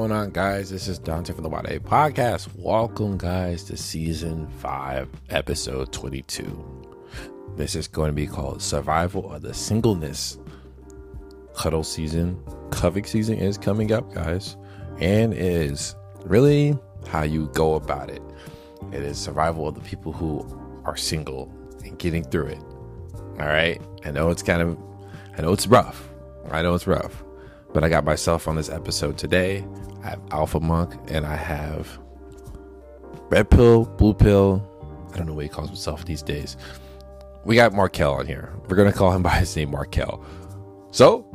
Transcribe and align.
going 0.00 0.12
on, 0.12 0.30
guys? 0.30 0.70
This 0.70 0.88
is 0.88 0.98
Dante 0.98 1.34
from 1.34 1.42
the 1.42 1.50
Wide 1.50 1.66
A 1.66 1.78
Podcast. 1.78 2.48
Welcome, 2.56 3.18
guys, 3.18 3.64
to 3.64 3.76
season 3.76 4.48
five, 4.48 5.10
episode 5.28 5.92
22. 5.92 6.96
This 7.56 7.74
is 7.74 7.86
going 7.86 8.08
to 8.08 8.14
be 8.14 8.26
called 8.26 8.62
Survival 8.62 9.30
of 9.30 9.42
the 9.42 9.52
Singleness. 9.52 10.38
Cuddle 11.54 11.84
season, 11.84 12.42
cuffing 12.70 13.04
season 13.04 13.36
is 13.36 13.58
coming 13.58 13.92
up, 13.92 14.10
guys, 14.14 14.56
and 15.00 15.34
is 15.34 15.94
really 16.24 16.78
how 17.06 17.22
you 17.22 17.48
go 17.48 17.74
about 17.74 18.08
it. 18.08 18.22
It 18.92 19.02
is 19.02 19.18
survival 19.18 19.68
of 19.68 19.74
the 19.74 19.82
people 19.82 20.12
who 20.12 20.48
are 20.86 20.96
single 20.96 21.52
and 21.84 21.98
getting 21.98 22.24
through 22.24 22.46
it. 22.46 22.62
All 23.38 23.48
right. 23.48 23.78
I 24.06 24.12
know 24.12 24.30
it's 24.30 24.42
kind 24.42 24.62
of, 24.62 24.78
I 25.36 25.42
know 25.42 25.52
it's 25.52 25.66
rough. 25.66 26.08
I 26.50 26.62
know 26.62 26.74
it's 26.74 26.86
rough, 26.86 27.22
but 27.72 27.84
I 27.84 27.88
got 27.88 28.04
myself 28.04 28.48
on 28.48 28.56
this 28.56 28.68
episode 28.68 29.18
today. 29.18 29.64
I 30.02 30.10
have 30.10 30.20
Alpha 30.30 30.60
Monk 30.60 30.94
and 31.08 31.26
I 31.26 31.36
have 31.36 31.98
Red 33.30 33.50
Pill, 33.50 33.84
Blue 33.84 34.14
Pill. 34.14 34.66
I 35.12 35.16
don't 35.16 35.26
know 35.26 35.34
what 35.34 35.44
he 35.44 35.48
calls 35.48 35.68
himself 35.68 36.04
these 36.04 36.22
days. 36.22 36.56
We 37.44 37.56
got 37.56 37.72
Markel 37.72 38.14
on 38.14 38.26
here. 38.26 38.52
We're 38.68 38.76
going 38.76 38.90
to 38.90 38.96
call 38.96 39.12
him 39.12 39.22
by 39.22 39.30
his 39.30 39.54
name, 39.56 39.70
Markel. 39.70 40.24
So, 40.90 41.26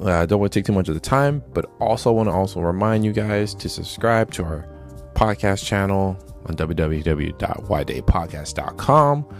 I 0.00 0.10
uh, 0.10 0.26
don't 0.26 0.40
want 0.40 0.52
to 0.52 0.58
take 0.58 0.66
too 0.66 0.72
much 0.72 0.88
of 0.88 0.94
the 0.94 1.00
time, 1.00 1.44
but 1.52 1.70
also 1.80 2.10
want 2.12 2.28
to 2.28 2.32
also 2.32 2.60
remind 2.60 3.04
you 3.04 3.12
guys 3.12 3.54
to 3.56 3.68
subscribe 3.68 4.30
to 4.32 4.42
our 4.42 4.66
podcast 5.14 5.66
channel 5.66 6.16
on 6.46 6.56
www.ydaypodcast.com. 6.56 9.36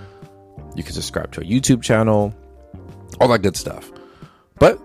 You 0.74 0.82
can 0.82 0.92
subscribe 0.92 1.32
to 1.32 1.40
our 1.40 1.46
YouTube 1.46 1.82
channel, 1.82 2.34
all 3.20 3.28
that 3.28 3.40
good 3.40 3.56
stuff. 3.56 3.90
But 4.58 4.78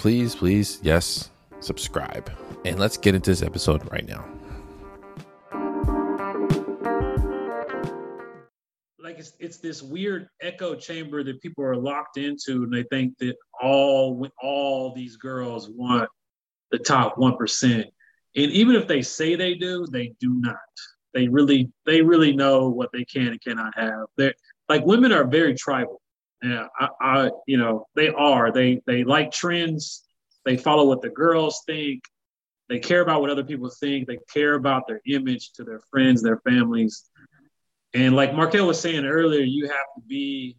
please, 0.00 0.34
please, 0.34 0.80
yes, 0.82 1.28
subscribe. 1.60 2.30
And 2.64 2.78
let's 2.78 2.96
get 2.96 3.14
into 3.14 3.30
this 3.30 3.42
episode 3.42 3.86
right 3.92 4.08
now. 4.08 4.24
Like 8.98 9.18
it's 9.18 9.34
it's 9.38 9.58
this 9.58 9.82
weird 9.82 10.28
echo 10.40 10.74
chamber 10.74 11.22
that 11.24 11.42
people 11.42 11.64
are 11.64 11.76
locked 11.76 12.16
into, 12.16 12.62
and 12.62 12.72
they 12.72 12.84
think 12.84 13.18
that 13.18 13.36
all 13.60 14.26
all 14.42 14.94
these 14.94 15.16
girls 15.16 15.68
want 15.68 16.08
the 16.70 16.78
top 16.78 17.18
one 17.18 17.36
percent. 17.36 17.86
And 18.36 18.50
even 18.52 18.76
if 18.76 18.88
they 18.88 19.02
say 19.02 19.36
they 19.36 19.54
do, 19.54 19.86
they 19.86 20.14
do 20.18 20.32
not. 20.32 20.56
They 21.12 21.28
really 21.28 21.70
they 21.84 22.00
really 22.00 22.34
know 22.34 22.70
what 22.70 22.88
they 22.94 23.04
can 23.04 23.28
and 23.28 23.42
cannot 23.42 23.76
have. 23.76 24.06
They're 24.16 24.32
like 24.66 24.86
women 24.86 25.12
are 25.12 25.26
very 25.26 25.54
tribal. 25.54 26.00
Yeah, 26.42 26.66
I, 26.78 26.88
I 27.00 27.30
you 27.46 27.58
know 27.58 27.86
they 27.94 28.08
are. 28.08 28.50
They 28.50 28.80
they 28.86 29.04
like 29.04 29.30
trends. 29.30 30.02
They 30.44 30.56
follow 30.56 30.86
what 30.86 31.02
the 31.02 31.10
girls 31.10 31.62
think. 31.66 32.02
They 32.68 32.78
care 32.78 33.02
about 33.02 33.20
what 33.20 33.30
other 33.30 33.44
people 33.44 33.68
think. 33.68 34.06
They 34.06 34.18
care 34.32 34.54
about 34.54 34.86
their 34.86 35.00
image 35.06 35.52
to 35.54 35.64
their 35.64 35.80
friends, 35.90 36.22
their 36.22 36.40
families. 36.48 37.04
And 37.92 38.14
like 38.14 38.34
Markel 38.34 38.66
was 38.66 38.80
saying 38.80 39.04
earlier, 39.04 39.42
you 39.42 39.66
have 39.66 39.86
to 39.96 40.02
be 40.06 40.56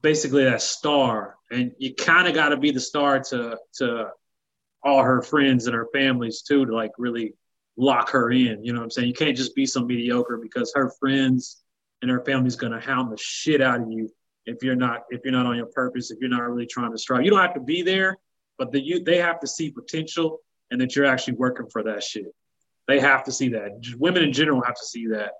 basically 0.00 0.44
that 0.44 0.62
star, 0.62 1.36
and 1.50 1.72
you 1.78 1.94
kind 1.94 2.28
of 2.28 2.34
got 2.34 2.50
to 2.50 2.56
be 2.56 2.70
the 2.70 2.80
star 2.80 3.20
to 3.20 3.58
to 3.74 4.08
all 4.82 5.02
her 5.02 5.20
friends 5.20 5.66
and 5.66 5.74
her 5.74 5.88
families 5.92 6.42
too, 6.42 6.64
to 6.64 6.74
like 6.74 6.92
really 6.96 7.34
lock 7.76 8.10
her 8.10 8.30
in. 8.30 8.64
You 8.64 8.72
know 8.72 8.78
what 8.78 8.84
I'm 8.84 8.90
saying? 8.90 9.08
You 9.08 9.14
can't 9.14 9.36
just 9.36 9.54
be 9.54 9.66
some 9.66 9.86
mediocre 9.86 10.38
because 10.38 10.72
her 10.74 10.90
friends 10.98 11.59
and 12.02 12.10
her 12.10 12.24
family's 12.24 12.56
gonna 12.56 12.80
hound 12.80 13.12
the 13.12 13.18
shit 13.18 13.60
out 13.60 13.80
of 13.80 13.90
you 13.90 14.10
if 14.46 14.62
you're 14.62 14.76
not 14.76 15.04
if 15.10 15.20
you're 15.24 15.32
not 15.32 15.46
on 15.46 15.56
your 15.56 15.66
purpose, 15.66 16.10
if 16.10 16.18
you're 16.20 16.30
not 16.30 16.42
really 16.42 16.66
trying 16.66 16.92
to 16.92 16.98
strive. 16.98 17.24
You 17.24 17.30
don't 17.30 17.40
have 17.40 17.54
to 17.54 17.60
be 17.60 17.82
there, 17.82 18.16
but 18.58 18.72
the 18.72 18.80
you 18.80 19.02
they 19.02 19.18
have 19.18 19.40
to 19.40 19.46
see 19.46 19.70
potential 19.70 20.40
and 20.70 20.80
that 20.80 20.94
you're 20.94 21.06
actually 21.06 21.34
working 21.34 21.66
for 21.70 21.82
that 21.84 22.02
shit. 22.02 22.34
They 22.86 23.00
have 23.00 23.24
to 23.24 23.32
see 23.32 23.50
that. 23.50 23.80
Just 23.80 23.98
women 23.98 24.22
in 24.22 24.32
general 24.32 24.62
have 24.62 24.74
to 24.74 24.86
see 24.86 25.08
that. 25.08 25.32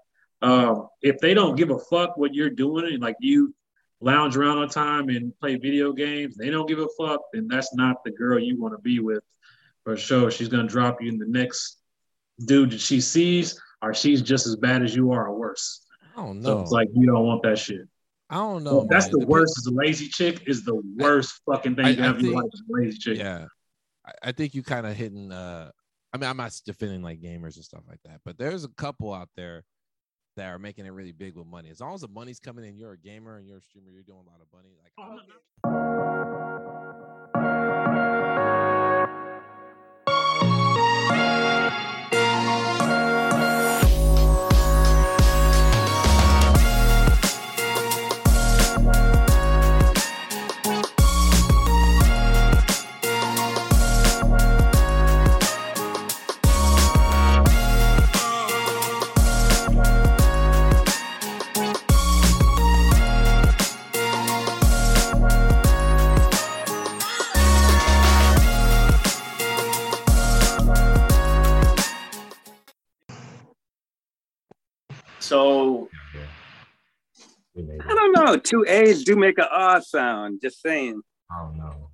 Um, 0.42 0.88
if 1.02 1.18
they 1.18 1.34
don't 1.34 1.56
give 1.56 1.70
a 1.70 1.78
fuck 1.78 2.16
what 2.16 2.34
you're 2.34 2.50
doing 2.50 2.86
and 2.86 3.02
like 3.02 3.16
you 3.20 3.54
lounge 4.00 4.36
around 4.36 4.58
all 4.58 4.68
time 4.68 5.08
and 5.10 5.38
play 5.38 5.56
video 5.56 5.92
games, 5.92 6.36
they 6.36 6.48
don't 6.48 6.68
give 6.68 6.78
a 6.78 6.88
fuck, 6.98 7.20
then 7.32 7.46
that's 7.48 7.74
not 7.74 8.02
the 8.04 8.10
girl 8.10 8.38
you 8.38 8.58
want 8.58 8.74
to 8.74 8.80
be 8.80 9.00
with 9.00 9.22
for 9.84 9.96
sure. 9.96 10.30
She's 10.30 10.48
gonna 10.48 10.68
drop 10.68 11.02
you 11.02 11.08
in 11.08 11.18
the 11.18 11.26
next 11.26 11.78
dude 12.44 12.70
that 12.70 12.80
she 12.80 13.00
sees, 13.00 13.60
or 13.82 13.92
she's 13.94 14.22
just 14.22 14.46
as 14.46 14.56
bad 14.56 14.82
as 14.82 14.94
you 14.94 15.12
are 15.12 15.26
or 15.26 15.38
worse. 15.38 15.84
I 16.20 16.26
don't 16.26 16.40
know. 16.42 16.48
So 16.48 16.60
it's 16.60 16.70
like 16.70 16.88
you 16.94 17.06
don't 17.06 17.26
want 17.26 17.42
that 17.44 17.58
shit. 17.58 17.88
I 18.28 18.36
don't 18.36 18.62
know. 18.62 18.86
That's 18.88 19.06
man. 19.06 19.20
the 19.20 19.26
worst. 19.26 19.58
Is 19.58 19.66
a 19.66 19.72
lazy 19.74 20.08
chick 20.08 20.42
is 20.46 20.64
the 20.64 20.80
worst 20.96 21.40
fucking 21.46 21.76
thing 21.76 21.86
I- 21.86 21.90
you 21.90 22.02
have 22.02 22.18
in 22.18 22.32
life. 22.32 22.44
Lazy 22.68 22.98
chick. 22.98 23.18
Yeah, 23.18 23.46
I, 24.06 24.12
I 24.28 24.32
think 24.32 24.54
you 24.54 24.62
kind 24.62 24.86
of 24.86 24.94
hitting. 24.94 25.32
Uh, 25.32 25.70
I 26.12 26.18
mean, 26.18 26.28
I'm 26.28 26.36
not 26.36 26.52
defending 26.64 27.02
like 27.02 27.20
gamers 27.20 27.56
and 27.56 27.64
stuff 27.64 27.82
like 27.88 28.00
that, 28.04 28.20
but 28.24 28.36
there's 28.36 28.64
a 28.64 28.68
couple 28.68 29.12
out 29.14 29.28
there 29.36 29.64
that 30.36 30.48
are 30.48 30.58
making 30.58 30.86
it 30.86 30.90
really 30.90 31.12
big 31.12 31.36
with 31.36 31.46
money. 31.46 31.70
As 31.70 31.80
long 31.80 31.94
as 31.94 32.02
the 32.02 32.08
money's 32.08 32.40
coming 32.40 32.64
in, 32.64 32.76
you're 32.76 32.92
a 32.92 32.98
gamer 32.98 33.36
and 33.36 33.46
you're 33.48 33.58
a 33.58 33.62
streamer, 33.62 33.90
you're 33.90 34.02
doing 34.02 34.20
a 34.26 34.30
lot 34.30 34.40
of 34.40 34.46
money. 34.52 34.70
Like, 34.82 34.92
Oh, 35.66 35.89
know. 78.34 78.38
Two 78.38 78.64
A's 78.68 79.04
do 79.04 79.16
make 79.16 79.38
an 79.38 79.46
ah 79.50 79.80
sound. 79.80 80.40
Just 80.42 80.60
saying. 80.62 81.00
I 81.30 81.42
don't 81.42 81.56
know. 81.58 81.90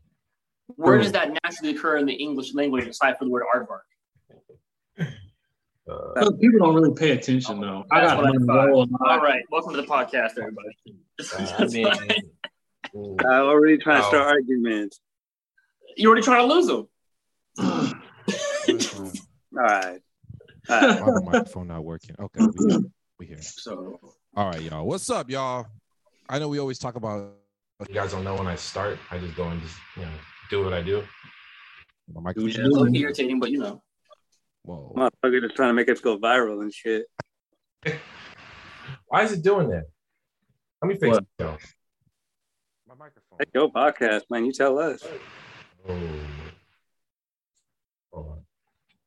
where 0.77 0.99
does 0.99 1.13
that 1.13 1.33
naturally 1.45 1.77
occur 1.77 1.97
in 1.99 2.07
the 2.07 2.15
English 2.15 2.55
language 2.55 2.87
aside 2.87 3.19
from 3.19 3.29
the 3.29 3.33
word 3.33 3.45
aardvark? 3.55 3.81
Uh, 4.99 5.05
Because 6.15 6.33
People 6.41 6.59
don't 6.67 6.75
really 6.75 6.95
pay 6.95 7.11
attention 7.13 7.61
though. 7.61 7.85
I 7.93 8.01
got 8.01 8.23
one 8.23 8.45
roll 8.47 8.89
All 9.07 9.21
right, 9.21 9.43
welcome 9.51 9.75
to 9.75 9.81
the 9.83 9.87
podcast, 9.87 10.31
everybody. 10.39 10.69
I 10.89 11.45
That's 11.59 11.73
mean, 11.75 11.87
fine. 11.87 12.11
ooh, 12.97 13.17
already 13.25 13.79
trying 13.79 14.01
to 14.01 14.07
Oh. 14.07 14.09
start 14.09 14.27
arguments. 14.27 14.99
You're 15.97 16.11
already 16.11 16.25
trying 16.25 16.49
to 16.49 16.53
lose 16.55 16.67
them. 16.67 16.89
All 17.59 17.93
right. 19.55 20.01
All 20.69 20.81
right. 20.81 21.01
Why 21.01 21.11
the 21.13 21.23
microphone 21.25 21.69
not 21.69 21.85
working? 21.85 22.17
Okay, 22.19 22.41
we 22.59 22.69
here. 22.69 22.81
We 23.21 23.27
here. 23.27 23.39
So 23.41 24.01
All 24.35 24.51
right, 24.51 24.61
y'all. 24.61 24.85
What's 24.87 25.09
up, 25.09 25.31
y'all? 25.31 25.67
I 26.29 26.39
know 26.39 26.49
we 26.49 26.59
always 26.59 26.79
talk 26.79 26.97
about 26.97 27.33
you 27.89 27.95
guys 27.95 28.13
don't 28.13 28.25
know 28.25 28.35
when 28.35 28.47
I 28.47 28.57
start. 28.57 28.99
I 29.11 29.19
just 29.19 29.37
go 29.37 29.45
and 29.49 29.61
just 29.61 29.77
you 29.97 30.03
know 30.03 30.09
do 30.51 30.65
what 30.65 30.73
I 30.73 30.83
do. 30.83 31.03
my 32.13 32.21
microphone. 32.21 32.51
yeah, 32.51 32.59
it's 32.59 32.69
a 32.69 32.81
little 32.81 32.97
irritating, 32.97 33.39
but 33.39 33.51
you 33.51 33.59
know. 33.59 33.83
Whoa. 34.63 34.93
Motherfucker 34.97 35.41
just 35.43 35.55
trying 35.55 35.71
to 35.71 35.75
make 35.75 35.89
us 35.89 36.01
go 36.01 36.19
viral 36.19 36.63
and 36.63 36.73
shit. 36.73 37.07
Why 39.07 39.23
is 39.23 39.33
it 39.33 39.43
doing 39.43 39.69
that? 39.69 39.85
Let 40.83 40.89
me 40.89 40.95
fix 40.97 41.15
What? 41.15 41.23
it. 41.23 41.29
though. 41.39 41.57
My 42.89 42.95
microphone. 42.95 43.39
Hey, 43.39 43.47
your 43.55 43.71
podcast, 43.71 44.23
man. 44.31 44.45
You 44.45 44.53
tell 44.53 44.79
us. 44.79 45.05
Oh. 45.89 45.99
Hold 48.13 48.29
on. 48.31 48.39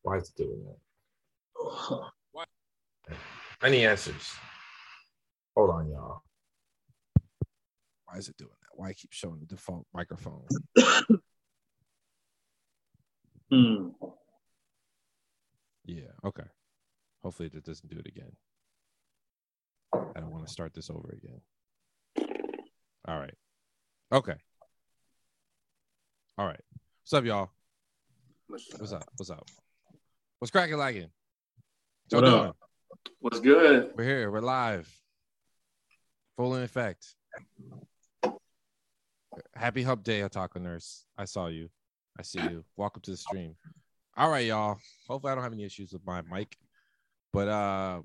Why 0.03 0.17
is 0.17 0.29
it 0.29 0.35
doing 0.41 0.63
that? 0.65 3.15
Any 3.61 3.85
answers? 3.85 4.33
Hold 5.57 5.71
on, 5.71 5.89
y'all. 5.89 6.21
Why 8.09 8.17
is 8.17 8.27
it 8.27 8.37
doing 8.37 8.49
that? 8.61 8.69
Why 8.73 8.93
keep 8.93 9.11
showing 9.11 9.39
the 9.39 9.45
default 9.45 9.85
microphone? 9.93 10.45
Hmm. 13.51 13.87
Yeah. 15.85 16.11
Okay. 16.23 16.43
Hopefully 17.23 17.49
it 17.51 17.65
doesn't 17.65 17.89
do 17.89 17.97
it 17.97 18.05
again. 18.05 18.31
I 19.91 20.19
don't 20.19 20.29
want 20.29 20.45
to 20.45 20.53
start 20.53 20.75
this 20.75 20.91
over 20.91 21.17
again. 21.17 21.41
All 23.07 23.17
right. 23.17 23.33
Okay. 24.11 24.35
All 26.37 26.45
right. 26.45 26.61
What's 27.01 27.13
up, 27.13 27.25
y'all? 27.25 27.49
What's 28.47 28.93
up? 28.93 29.09
What's 29.17 29.31
up? 29.31 29.47
What's 30.37 30.51
cracking 30.51 30.77
lagging? 30.77 31.09
What 32.11 32.25
up? 32.25 32.55
What's 33.19 33.39
good? 33.39 33.93
We're 33.95 34.03
here. 34.03 34.29
We're 34.29 34.41
live. 34.41 34.87
Full 36.37 36.53
in 36.55 36.61
effect. 36.61 37.15
Happy 39.55 39.83
Hump 39.83 40.03
Day, 40.03 40.21
Otaku 40.21 40.61
Nurse. 40.61 41.05
I 41.17 41.25
saw 41.25 41.47
you. 41.47 41.69
I 42.17 42.23
see 42.23 42.41
you. 42.41 42.63
Welcome 42.77 43.01
to 43.03 43.11
the 43.11 43.17
stream. 43.17 43.55
All 44.17 44.29
right, 44.29 44.45
y'all. 44.45 44.77
Hopefully, 45.07 45.31
I 45.31 45.35
don't 45.35 45.43
have 45.43 45.53
any 45.53 45.63
issues 45.63 45.93
with 45.93 46.05
my 46.05 46.21
mic. 46.21 46.57
But 47.31 47.47
uh, 47.47 48.01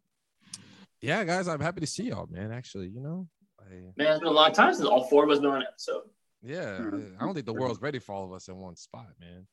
yeah, 1.00 1.25
guys, 1.25 1.49
I'm 1.49 1.61
happy 1.61 1.81
to 1.81 1.87
see 1.87 2.05
y'all, 2.05 2.29
man. 2.31 2.53
Actually, 2.53 2.88
you 2.88 3.00
know, 3.00 3.26
I, 3.61 3.71
Man, 3.97 4.12
it's 4.12 4.19
been 4.21 4.29
a 4.29 4.31
long 4.31 4.53
time 4.53 4.75
since 4.75 4.87
all 4.87 5.05
four 5.05 5.25
of 5.25 5.31
us 5.31 5.38
been 5.38 5.50
on 5.50 5.62
an 5.62 5.67
episode. 5.69 6.03
yeah, 6.43 6.79
I 7.19 7.25
don't 7.25 7.35
think 7.35 7.47
the 7.47 7.55
world's 7.55 7.81
ready 7.81 7.99
for 7.99 8.15
all 8.15 8.25
of 8.25 8.32
us 8.32 8.49
in 8.49 8.56
one 8.56 8.77
spot, 8.77 9.06
man. 9.19 9.47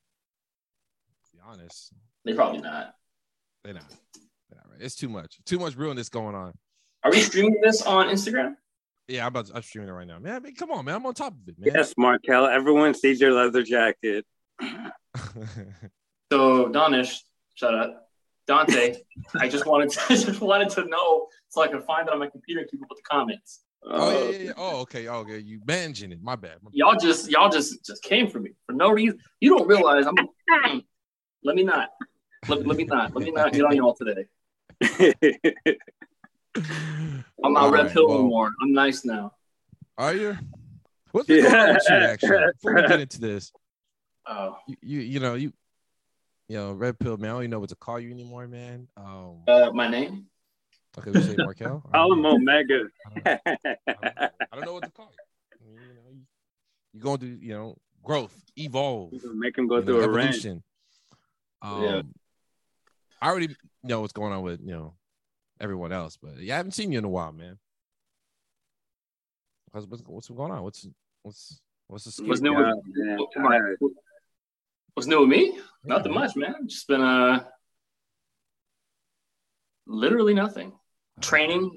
To 1.26 1.32
be 1.32 1.40
honest, 1.48 1.94
They 2.26 2.34
probably 2.34 2.62
not. 2.62 2.96
they're 3.64 3.74
not. 3.74 3.90
They're 4.50 4.58
not 4.58 4.70
right. 4.72 4.82
It's 4.82 4.96
too 4.96 5.10
much. 5.10 5.40
Too 5.46 5.58
much 5.58 5.76
realness 5.78 6.10
going 6.10 6.36
on. 6.36 6.54
Are 7.04 7.10
we 7.12 7.22
streaming 7.22 7.60
this 7.64 7.82
on 7.82 8.08
Instagram? 8.08 8.56
Yeah, 9.12 9.26
I'm 9.26 9.28
about. 9.28 9.48
To, 9.48 9.56
I'm 9.56 9.62
streaming 9.62 9.90
it 9.90 9.94
right 9.94 10.08
now, 10.08 10.20
man. 10.20 10.36
I 10.36 10.40
mean, 10.40 10.56
come 10.56 10.72
on, 10.72 10.86
man. 10.86 10.96
I'm 10.96 11.06
on 11.06 11.14
top 11.14 11.34
of 11.34 11.48
it, 11.48 11.56
man. 11.60 11.74
Yes, 11.76 11.94
Markel. 11.98 12.48
Everyone 12.48 12.94
sees 12.94 13.20
your 13.20 13.34
leather 13.34 13.62
jacket. 13.62 14.26
So 16.32 16.70
Donish, 16.70 17.18
shut 17.56 17.74
up. 17.74 18.08
Dante, 18.48 18.96
I 19.40 19.50
just 19.50 19.66
wanted 19.66 19.90
to 19.92 20.00
I 20.10 20.16
just 20.16 20.40
wanted 20.42 20.70
to 20.72 20.86
know 20.86 21.28
so 21.50 21.62
I 21.62 21.68
can 21.68 21.82
find 21.82 22.08
it 22.08 22.14
on 22.14 22.20
my 22.20 22.28
computer 22.28 22.62
and 22.62 22.70
keep 22.72 22.82
up 22.82 22.90
with 22.90 23.00
the 23.00 23.04
comments. 23.04 23.64
oh 23.86 24.12
yeah, 24.12 24.18
Uh, 24.18 24.32
yeah, 24.32 24.38
yeah. 24.38 24.52
Oh, 24.56 24.80
okay. 24.82 25.08
Oh, 25.08 25.16
okay. 25.20 25.40
You 25.40 25.60
managing 25.66 26.12
it. 26.14 26.22
My 26.22 26.36
bad. 26.36 26.56
My 26.62 26.70
bad. 26.70 26.74
Y'all 26.74 26.96
just 26.96 27.30
y'all 27.30 27.50
just 27.50 27.86
just 27.86 28.02
came 28.04 28.30
for 28.30 28.40
me 28.40 28.52
for 28.66 28.74
no 28.74 28.92
reason. 28.92 29.20
You 29.42 29.58
don't 29.58 29.68
realize 29.68 30.06
I'm. 30.08 30.16
Let 31.44 31.56
me 31.56 31.64
not. 31.64 31.90
Let, 32.48 32.66
let 32.66 32.78
me 32.78 32.86
not. 32.86 33.16
Let 33.16 33.26
me 33.26 33.32
not 33.32 33.52
get 33.52 33.66
on 33.66 33.76
y'all 33.76 33.96
today. 33.96 34.26
I'm 36.56 37.54
not 37.54 37.72
red 37.72 37.86
right, 37.86 37.94
pill 37.94 38.08
well, 38.08 38.20
anymore. 38.20 38.52
I'm 38.62 38.74
nice 38.74 39.06
now. 39.06 39.34
Are 39.98 40.14
you? 40.14 40.38
What's 41.12 41.28
been 41.28 41.44
going 41.44 41.74
with 41.74 41.84
you, 41.90 41.96
actually? 41.96 42.40
Before 42.54 42.76
we 42.76 42.82
get 42.88 43.00
into 43.00 43.20
this, 43.20 43.52
Oh, 44.28 44.58
you, 44.68 44.76
you, 44.82 45.00
you 45.00 45.20
know, 45.20 45.34
you, 45.36 45.52
you 46.48 46.58
know, 46.58 46.74
red 46.74 47.00
pill, 47.00 47.18
man. 47.18 47.32
I 47.32 47.34
don't 47.34 47.42
even 47.44 47.52
know 47.52 47.60
what 47.60 47.70
to 47.70 47.76
call 47.76 48.00
you 48.00 48.12
anymore, 48.12 48.48
man. 48.48 48.88
Um, 48.96 49.40
uh, 49.48 49.72
my 49.74 49.88
name. 49.88 50.28
okay, 50.98 51.12
we 51.12 51.22
say 51.22 51.36
Markel. 51.38 51.84
I 51.94 51.98
don't 51.98 52.12
I'm 52.14 52.22
know. 52.22 52.36
Omega. 52.36 52.84
I 53.06 53.10
don't, 53.10 53.28
I 53.28 53.56
don't 53.56 54.04
know. 54.04 54.30
I 54.52 54.56
don't 54.56 54.66
know 54.66 54.74
what 54.74 54.84
to 54.84 54.92
call 54.92 55.12
you. 55.12 55.72
You 55.74 55.78
know, 55.80 56.12
you, 56.12 56.22
you're 56.94 57.02
going 57.04 57.20
to, 57.20 57.28
you 57.28 57.54
know, 57.54 57.78
growth, 58.04 58.36
evolve, 58.56 59.12
Make 59.34 59.58
him 59.58 59.68
go 59.68 59.76
you 59.76 59.82
know, 59.82 59.86
through 59.86 60.02
a 60.02 60.04
evolution. 60.04 60.64
Um, 61.62 61.84
Yeah. 61.84 62.02
I 63.22 63.30
already 63.30 63.56
know 63.84 64.02
what's 64.02 64.14
going 64.14 64.34
on 64.34 64.42
with 64.42 64.62
you 64.62 64.72
know 64.72 64.94
everyone 65.62 65.92
else, 65.94 66.18
but 66.22 66.38
yeah, 66.40 66.56
I 66.56 66.58
haven't 66.58 66.72
seen 66.74 66.92
you 66.92 66.98
in 66.98 67.06
a 67.06 67.10
while, 67.10 67.32
man. 67.32 67.58
What's 69.72 69.86
what's, 69.88 70.04
what's 70.06 70.28
going 70.30 70.52
on? 70.52 70.64
What's 70.64 70.88
what's 71.24 71.62
what's 71.88 72.04
the 72.06 72.24
What's 72.26 72.40
scoop? 72.40 72.52
new 72.54 72.60
Yeah, 72.62 72.74
with, 73.18 73.28
man, 73.38 73.76
what- 73.80 73.92
what's 74.96 75.08
new 75.08 75.22
with 75.22 75.30
me? 75.30 75.52
Yeah. 75.56 75.62
Nothing 75.86 76.14
much, 76.14 76.36
man. 76.36 76.68
Just 76.68 76.88
been 76.88 77.02
uh, 77.02 77.44
literally 79.88 80.34
nothing. 80.34 80.74
Training, 81.22 81.70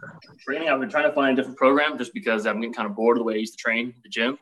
training. 0.46 0.68
I've 0.68 0.80
been 0.80 0.88
trying 0.88 1.04
to 1.08 1.12
find 1.12 1.32
a 1.32 1.36
different 1.36 1.58
program 1.58 1.98
just 1.98 2.14
because 2.14 2.46
I'm 2.46 2.60
getting 2.60 2.72
kind 2.74 2.88
of 2.88 2.96
bored 2.96 3.16
of 3.16 3.20
the 3.20 3.24
way 3.24 3.34
I 3.34 3.38
used 3.38 3.52
to 3.58 3.62
train 3.62 3.92
at 3.96 4.02
the 4.02 4.08
gym. 4.08 4.38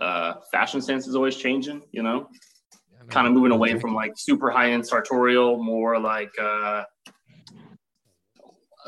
Uh, 0.00 0.34
fashion 0.52 0.80
sense 0.80 1.08
is 1.08 1.16
always 1.16 1.34
changing, 1.36 1.82
you 1.90 2.02
know. 2.02 2.28
Yeah, 2.92 2.98
no, 3.00 3.06
Kind 3.08 3.26
of 3.26 3.32
moving 3.32 3.50
away 3.52 3.78
from 3.80 3.94
like 3.94 4.12
super 4.16 4.50
high 4.50 4.70
end 4.70 4.86
sartorial, 4.86 5.60
more 5.62 5.98
like 5.98 6.30
uh, 6.40 6.84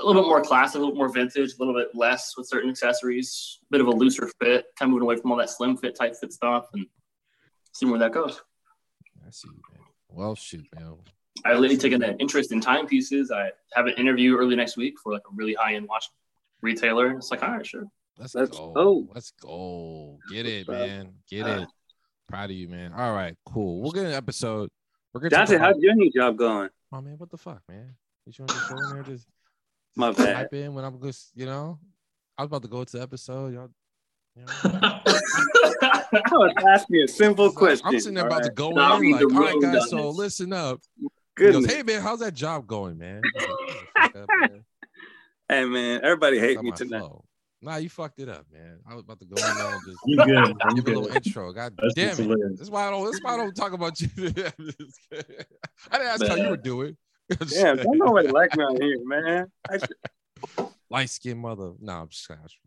a 0.03 0.07
little 0.07 0.23
bit 0.23 0.29
more 0.29 0.41
classic, 0.43 0.77
a 0.77 0.79
little 0.79 0.95
more 0.95 1.09
vintage, 1.13 1.53
a 1.55 1.57
little 1.59 1.75
bit 1.75 1.89
less 1.95 2.35
with 2.37 2.49
certain 2.49 2.71
accessories, 2.71 3.59
a 3.63 3.67
bit 3.71 3.81
of 3.81 3.87
a 3.87 3.91
looser 3.91 4.29
fit. 4.41 4.67
Kind 4.79 4.89
of 4.89 4.91
moving 4.91 5.03
away 5.03 5.17
from 5.17 5.31
all 5.33 5.39
that 5.39 5.51
slim 5.51 5.77
fit, 5.77 5.95
tight 5.97 6.17
fit 6.17 6.33
stuff, 6.33 6.67
and 6.75 6.87
seeing 7.73 7.91
where 7.91 7.99
that 8.01 8.13
goes. 8.13 8.41
I 9.27 9.31
see, 9.31 9.49
man. 9.49 9.81
Well, 10.09 10.35
shoot, 10.35 10.67
man. 10.75 10.95
I 11.45 11.51
literally 11.55 11.77
taken 11.77 12.03
an 12.03 12.17
interest 12.19 12.53
in 12.53 12.61
timepieces. 12.61 13.31
I 13.31 13.51
have 13.75 13.87
an 13.87 13.95
interview 13.97 14.37
early 14.37 14.57
next 14.57 14.77
week 14.77 14.95
for 15.03 15.13
like 15.13 15.23
a 15.31 15.35
really 15.35 15.55
high 15.55 15.75
end 15.75 15.87
watch 15.89 16.07
retailer. 16.63 17.13
It's 17.13 17.31
like, 17.31 17.43
all 17.43 17.51
right, 17.51 17.67
sure. 17.67 17.85
Let's, 18.19 18.35
Let's 18.35 18.51
go. 18.59 18.73
go. 18.73 19.09
Let's 19.15 19.33
go. 19.41 20.19
Get 20.31 20.47
it, 20.47 20.69
man. 20.69 21.15
Get 21.31 21.47
Uh, 21.47 21.63
it. 21.63 21.69
Proud 22.29 22.51
of 22.51 22.57
you, 22.57 22.69
man. 22.69 22.93
All 22.93 23.15
right, 23.15 23.35
cool. 23.47 23.81
We'll 23.81 23.93
get 23.93 24.05
an 24.05 24.13
episode. 24.13 24.69
We're 25.15 25.21
gonna 25.23 25.31
talk 25.31 25.49
Dante, 25.49 25.59
how's 25.59 25.77
your 25.79 25.95
new 25.95 26.11
job 26.13 26.37
going? 26.37 26.69
Oh 26.93 27.01
man, 27.01 27.15
what 27.19 27.31
the 27.31 27.39
fuck, 27.39 27.63
man? 27.69 27.95
You 28.27 28.33
trying 28.33 28.49
to 28.49 28.55
just 28.55 28.69
go 28.71 28.77
in 28.77 28.95
there 28.95 29.03
just, 29.03 29.27
My 29.97 30.13
bad. 30.13 30.35
type 30.35 30.55
in 30.55 30.75
when 30.75 30.85
I'm 30.85 31.01
just, 31.03 31.31
you 31.35 31.47
know, 31.47 31.79
I 32.39 32.43
was 32.43 32.47
about 32.49 32.63
to 32.63 32.69
go 32.69 32.85
to 32.85 32.97
the 32.97 33.03
episode, 33.03 33.53
y'all. 33.55 33.69
You 34.37 34.45
know, 34.45 34.53
I 35.83 36.31
was 36.33 36.55
asking 36.69 37.03
a 37.03 37.09
simple 37.09 37.51
question. 37.53 37.87
I'm 37.87 37.99
sitting 37.99 38.15
there 38.15 38.27
about 38.27 38.45
to 38.45 38.51
go 38.51 38.71
Nah, 38.71 38.95
in, 38.97 39.01
read 39.01 39.13
like, 39.15 39.35
all 39.35 39.41
right, 39.41 39.61
guys. 39.61 39.91
So 39.91 39.97
Douglas. 39.97 40.17
listen 40.17 40.53
up. 40.53 40.81
He 41.39 41.51
goes, 41.51 41.67
hey 41.67 41.83
man, 41.83 42.01
how's 42.03 42.21
that 42.21 42.35
job 42.35 42.67
going, 42.67 42.99
man? 42.99 43.23
I 43.25 43.39
like, 43.39 43.49
"Shut 43.49 43.79
the 43.95 44.01
fuck 44.03 44.17
up, 44.23 44.29
man." 44.51 44.65
Hey 45.49 45.65
man, 45.65 46.01
everybody 46.05 46.39
hate 46.39 46.55
Got 46.57 46.65
me 46.65 46.71
my 46.71 46.77
tonight. 46.77 46.99
flow. 47.01 47.25
Nah, 47.63 47.77
you 47.77 47.89
fucked 47.91 48.21
it 48.21 48.29
up, 48.29 48.47
man. 48.53 48.79
I 48.89 48.95
was 48.95 49.03
about 49.03 49.19
to 49.21 49.27
go 49.27 49.37
in 49.37 49.57
there 49.57 49.73
and 49.73 49.83
just 49.85 49.99
You 50.07 50.17
good? 50.25 50.57
You 50.75 50.83
give 50.83 50.95
a 50.95 51.01
little 51.01 51.15
intro. 51.17 51.53
God 51.53 51.75
That's 51.77 51.95
damn 51.95 52.11
it. 52.11 52.17
hilarious. 52.17 52.59
That's 52.59 52.71
why 52.71 52.87
I 52.87 52.91
don't. 52.91 53.05
That's 53.05 53.21
why 53.23 53.35
I 53.35 53.37
don't 53.37 53.55
talk 53.55 53.73
about 53.73 54.01
you. 54.01 54.09
I 54.19 54.31
didn't 54.31 55.47
ask 55.93 56.27
how 56.27 56.37
you 56.37 56.49
were 56.51 56.57
doing. 56.57 56.97
Damn, 57.51 57.77
don't 57.77 57.99
nobody 57.99 58.29
like 58.29 58.57
me 58.57 58.65
on 58.65 58.81
here, 58.81 58.99
man. 59.05 59.53
Should- 59.71 60.69
light 60.91 61.11
skinned 61.11 61.41
mother. 61.41 61.73
No, 61.81 61.93
I'm 61.93 62.09
just 62.09 62.27
kidding. 62.27 62.43
I'm 62.43 62.49
just 62.49 62.59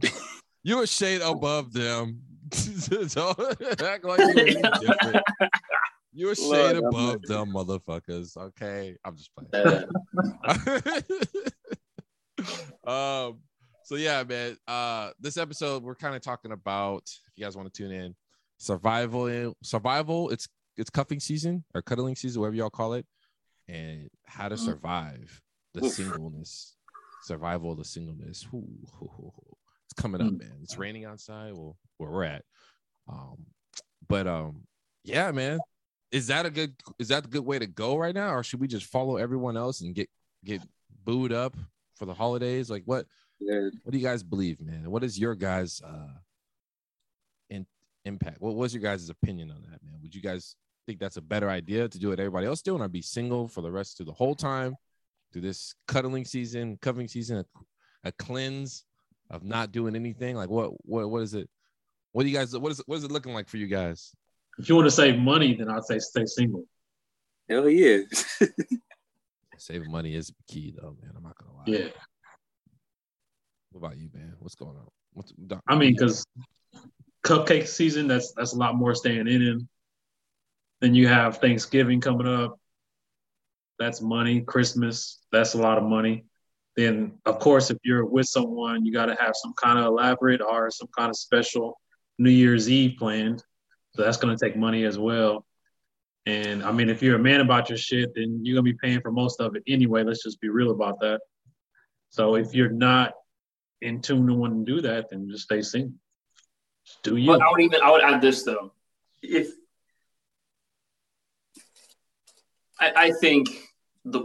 kidding. 0.00 0.18
you 0.62 0.82
a 0.82 0.86
shade 0.86 1.20
above 1.22 1.72
them. 1.72 2.22
Act 2.52 4.04
like 4.04 4.20
you're 4.20 4.44
different. 4.80 5.24
You're 6.12 6.32
a 6.32 6.36
shade 6.36 6.76
have 6.76 6.84
above 6.84 7.22
them 7.22 7.52
motherfuckers. 7.52 8.36
Okay, 8.36 8.96
I'm 9.04 9.16
just 9.16 9.30
playing. 9.34 9.84
Um. 12.86 13.38
So 13.82 13.96
yeah, 13.96 14.22
man. 14.24 14.56
Uh, 14.66 15.10
this 15.20 15.36
episode 15.36 15.82
we're 15.82 15.94
kind 15.94 16.14
of 16.14 16.22
talking 16.22 16.52
about. 16.52 17.02
If 17.04 17.32
you 17.36 17.44
guys 17.44 17.56
want 17.56 17.72
to 17.72 17.82
tune 17.82 17.92
in, 17.92 18.14
survival. 18.58 19.54
Survival. 19.62 20.30
It's 20.30 20.48
it's 20.76 20.90
cuffing 20.90 21.20
season 21.20 21.64
or 21.74 21.82
cuddling 21.82 22.16
season, 22.16 22.40
whatever 22.40 22.56
y'all 22.56 22.70
call 22.70 22.94
it, 22.94 23.06
and 23.68 24.08
how 24.24 24.48
to 24.48 24.54
Mm. 24.56 24.64
survive 24.64 25.42
the 25.74 25.88
singleness. 25.90 26.76
Survival 27.22 27.72
of 27.72 27.78
the 27.78 27.84
singleness. 27.84 28.46
Ooh, 28.54 28.86
hoo, 28.94 29.08
hoo. 29.16 29.56
It's 29.84 29.94
coming 29.94 30.20
up, 30.20 30.28
Mm. 30.32 30.38
man. 30.38 30.58
It's 30.62 30.78
raining 30.78 31.04
outside. 31.04 31.52
Well, 31.54 31.76
where 31.98 32.10
we're 32.10 32.24
at. 32.24 32.44
Um, 33.08 33.46
but 34.08 34.26
um, 34.26 34.66
yeah, 35.04 35.30
man. 35.32 35.58
Is 36.12 36.28
that 36.28 36.46
a 36.46 36.50
good? 36.50 36.74
Is 36.98 37.08
that 37.08 37.24
a 37.26 37.28
good 37.28 37.44
way 37.44 37.58
to 37.58 37.66
go 37.66 37.96
right 37.96 38.14
now, 38.14 38.32
or 38.34 38.42
should 38.44 38.60
we 38.60 38.68
just 38.68 38.86
follow 38.86 39.16
everyone 39.16 39.56
else 39.56 39.80
and 39.80 39.94
get 39.94 40.08
get 40.44 40.62
booed 41.04 41.32
up 41.32 41.56
for 41.96 42.06
the 42.06 42.14
holidays? 42.14 42.70
Like, 42.70 42.84
what 42.84 43.06
Yeah, 43.40 43.68
what 43.82 43.92
do 43.92 43.98
you 43.98 44.04
guys 44.04 44.22
believe, 44.22 44.60
man? 44.60 44.90
What 44.90 45.02
is 45.04 45.18
your 45.18 45.34
guys' 45.34 45.82
uh 45.82 46.14
in, 47.50 47.66
impact? 48.04 48.40
What 48.40 48.54
was 48.54 48.72
your 48.72 48.82
guys' 48.82 49.08
opinion 49.10 49.50
on 49.50 49.62
that, 49.62 49.82
man? 49.82 50.00
Would 50.00 50.14
you 50.14 50.22
guys 50.22 50.54
think 50.86 51.00
that's 51.00 51.16
a 51.16 51.22
better 51.22 51.50
idea 51.50 51.88
to 51.88 51.98
do 51.98 52.08
what 52.10 52.20
everybody 52.20 52.46
else 52.46 52.62
doing, 52.62 52.80
or 52.80 52.88
be 52.88 53.02
single 53.02 53.48
for 53.48 53.60
the 53.60 53.70
rest 53.70 54.00
of 54.00 54.06
the 54.06 54.12
whole 54.12 54.34
time, 54.34 54.74
do 55.32 55.40
this 55.40 55.74
cuddling 55.88 56.24
season, 56.24 56.78
covering 56.80 57.08
season, 57.08 57.38
a, 57.38 57.44
a 58.08 58.12
cleanse 58.12 58.84
of 59.30 59.42
not 59.42 59.72
doing 59.72 59.96
anything? 59.96 60.36
Like, 60.36 60.48
what 60.48 60.70
what 60.86 61.10
what 61.10 61.22
is 61.22 61.34
it? 61.34 61.50
What 62.12 62.22
do 62.22 62.28
you 62.28 62.36
guys? 62.36 62.56
What 62.56 62.72
is 62.72 62.82
what 62.86 62.96
is 62.96 63.04
it 63.04 63.10
looking 63.10 63.34
like 63.34 63.48
for 63.48 63.56
you 63.56 63.66
guys? 63.66 64.14
If 64.58 64.68
you 64.68 64.76
want 64.76 64.86
to 64.86 64.90
save 64.90 65.18
money, 65.18 65.54
then 65.54 65.68
I'd 65.68 65.84
say 65.84 65.98
stay 65.98 66.24
single. 66.24 66.64
hell 67.48 67.68
yeah. 67.68 67.98
Saving 69.58 69.90
money 69.90 70.14
is 70.14 70.32
key, 70.48 70.74
though, 70.76 70.96
man. 71.00 71.12
I'm 71.16 71.22
not 71.22 71.36
gonna 71.38 71.52
lie. 71.56 71.64
Yeah, 71.66 71.88
What 73.70 73.86
about 73.86 73.98
you, 73.98 74.10
man? 74.12 74.34
What's 74.38 74.54
going 74.54 74.76
on? 74.76 74.86
What's, 75.14 75.32
I 75.66 75.76
mean, 75.76 75.94
because 75.94 76.26
cupcake 77.24 77.66
season, 77.66 78.06
that's 78.06 78.32
that's 78.32 78.52
a 78.52 78.58
lot 78.58 78.76
more 78.76 78.94
staying 78.94 79.26
in 79.26 79.40
him. 79.40 79.68
Then 80.80 80.94
you 80.94 81.08
have 81.08 81.38
Thanksgiving 81.38 82.00
coming 82.00 82.26
up. 82.26 82.58
That's 83.78 84.00
money. 84.00 84.40
Christmas, 84.40 85.20
that's 85.32 85.54
a 85.54 85.58
lot 85.58 85.78
of 85.78 85.84
money. 85.84 86.24
Then, 86.76 87.18
of 87.24 87.38
course, 87.38 87.70
if 87.70 87.78
you're 87.84 88.04
with 88.04 88.26
someone, 88.26 88.84
you 88.84 88.92
got 88.92 89.06
to 89.06 89.16
have 89.18 89.34
some 89.34 89.54
kind 89.54 89.78
of 89.78 89.86
elaborate 89.86 90.42
or 90.42 90.70
some 90.70 90.88
kind 90.96 91.08
of 91.08 91.16
special 91.16 91.78
New 92.18 92.30
Year's 92.30 92.70
Eve 92.70 92.98
planned. 92.98 93.42
So 93.94 94.02
that's 94.02 94.18
going 94.18 94.36
to 94.36 94.44
take 94.44 94.56
money 94.56 94.84
as 94.84 94.98
well. 94.98 95.46
And 96.26 96.62
I 96.62 96.72
mean, 96.72 96.90
if 96.90 97.02
you're 97.02 97.16
a 97.16 97.20
man 97.20 97.40
about 97.40 97.68
your 97.68 97.78
shit, 97.78 98.14
then 98.14 98.40
you're 98.42 98.54
going 98.54 98.66
to 98.66 98.72
be 98.72 98.78
paying 98.82 99.00
for 99.00 99.10
most 99.10 99.40
of 99.40 99.56
it 99.56 99.62
anyway. 99.66 100.02
Let's 100.02 100.22
just 100.22 100.40
be 100.40 100.48
real 100.48 100.70
about 100.70 101.00
that. 101.00 101.20
So 102.10 102.34
if 102.34 102.54
you're 102.54 102.68
not 102.68 103.12
in 103.80 104.02
tune 104.02 104.26
to 104.26 104.34
want 104.34 104.66
to 104.66 104.72
do 104.72 104.80
that, 104.82 105.10
then 105.10 105.28
just 105.30 105.44
stay 105.44 105.62
single. 105.62 105.94
Do 107.02 107.16
you. 107.16 107.28
But 107.28 107.42
I 107.42 107.50
would 107.50 107.60
even 107.60 107.80
I 107.82 107.90
would 107.90 108.02
add 108.02 108.20
this 108.20 108.42
though. 108.42 108.72
If 109.22 109.50
I, 112.80 112.92
I 112.96 113.10
think 113.12 113.48
the 114.04 114.22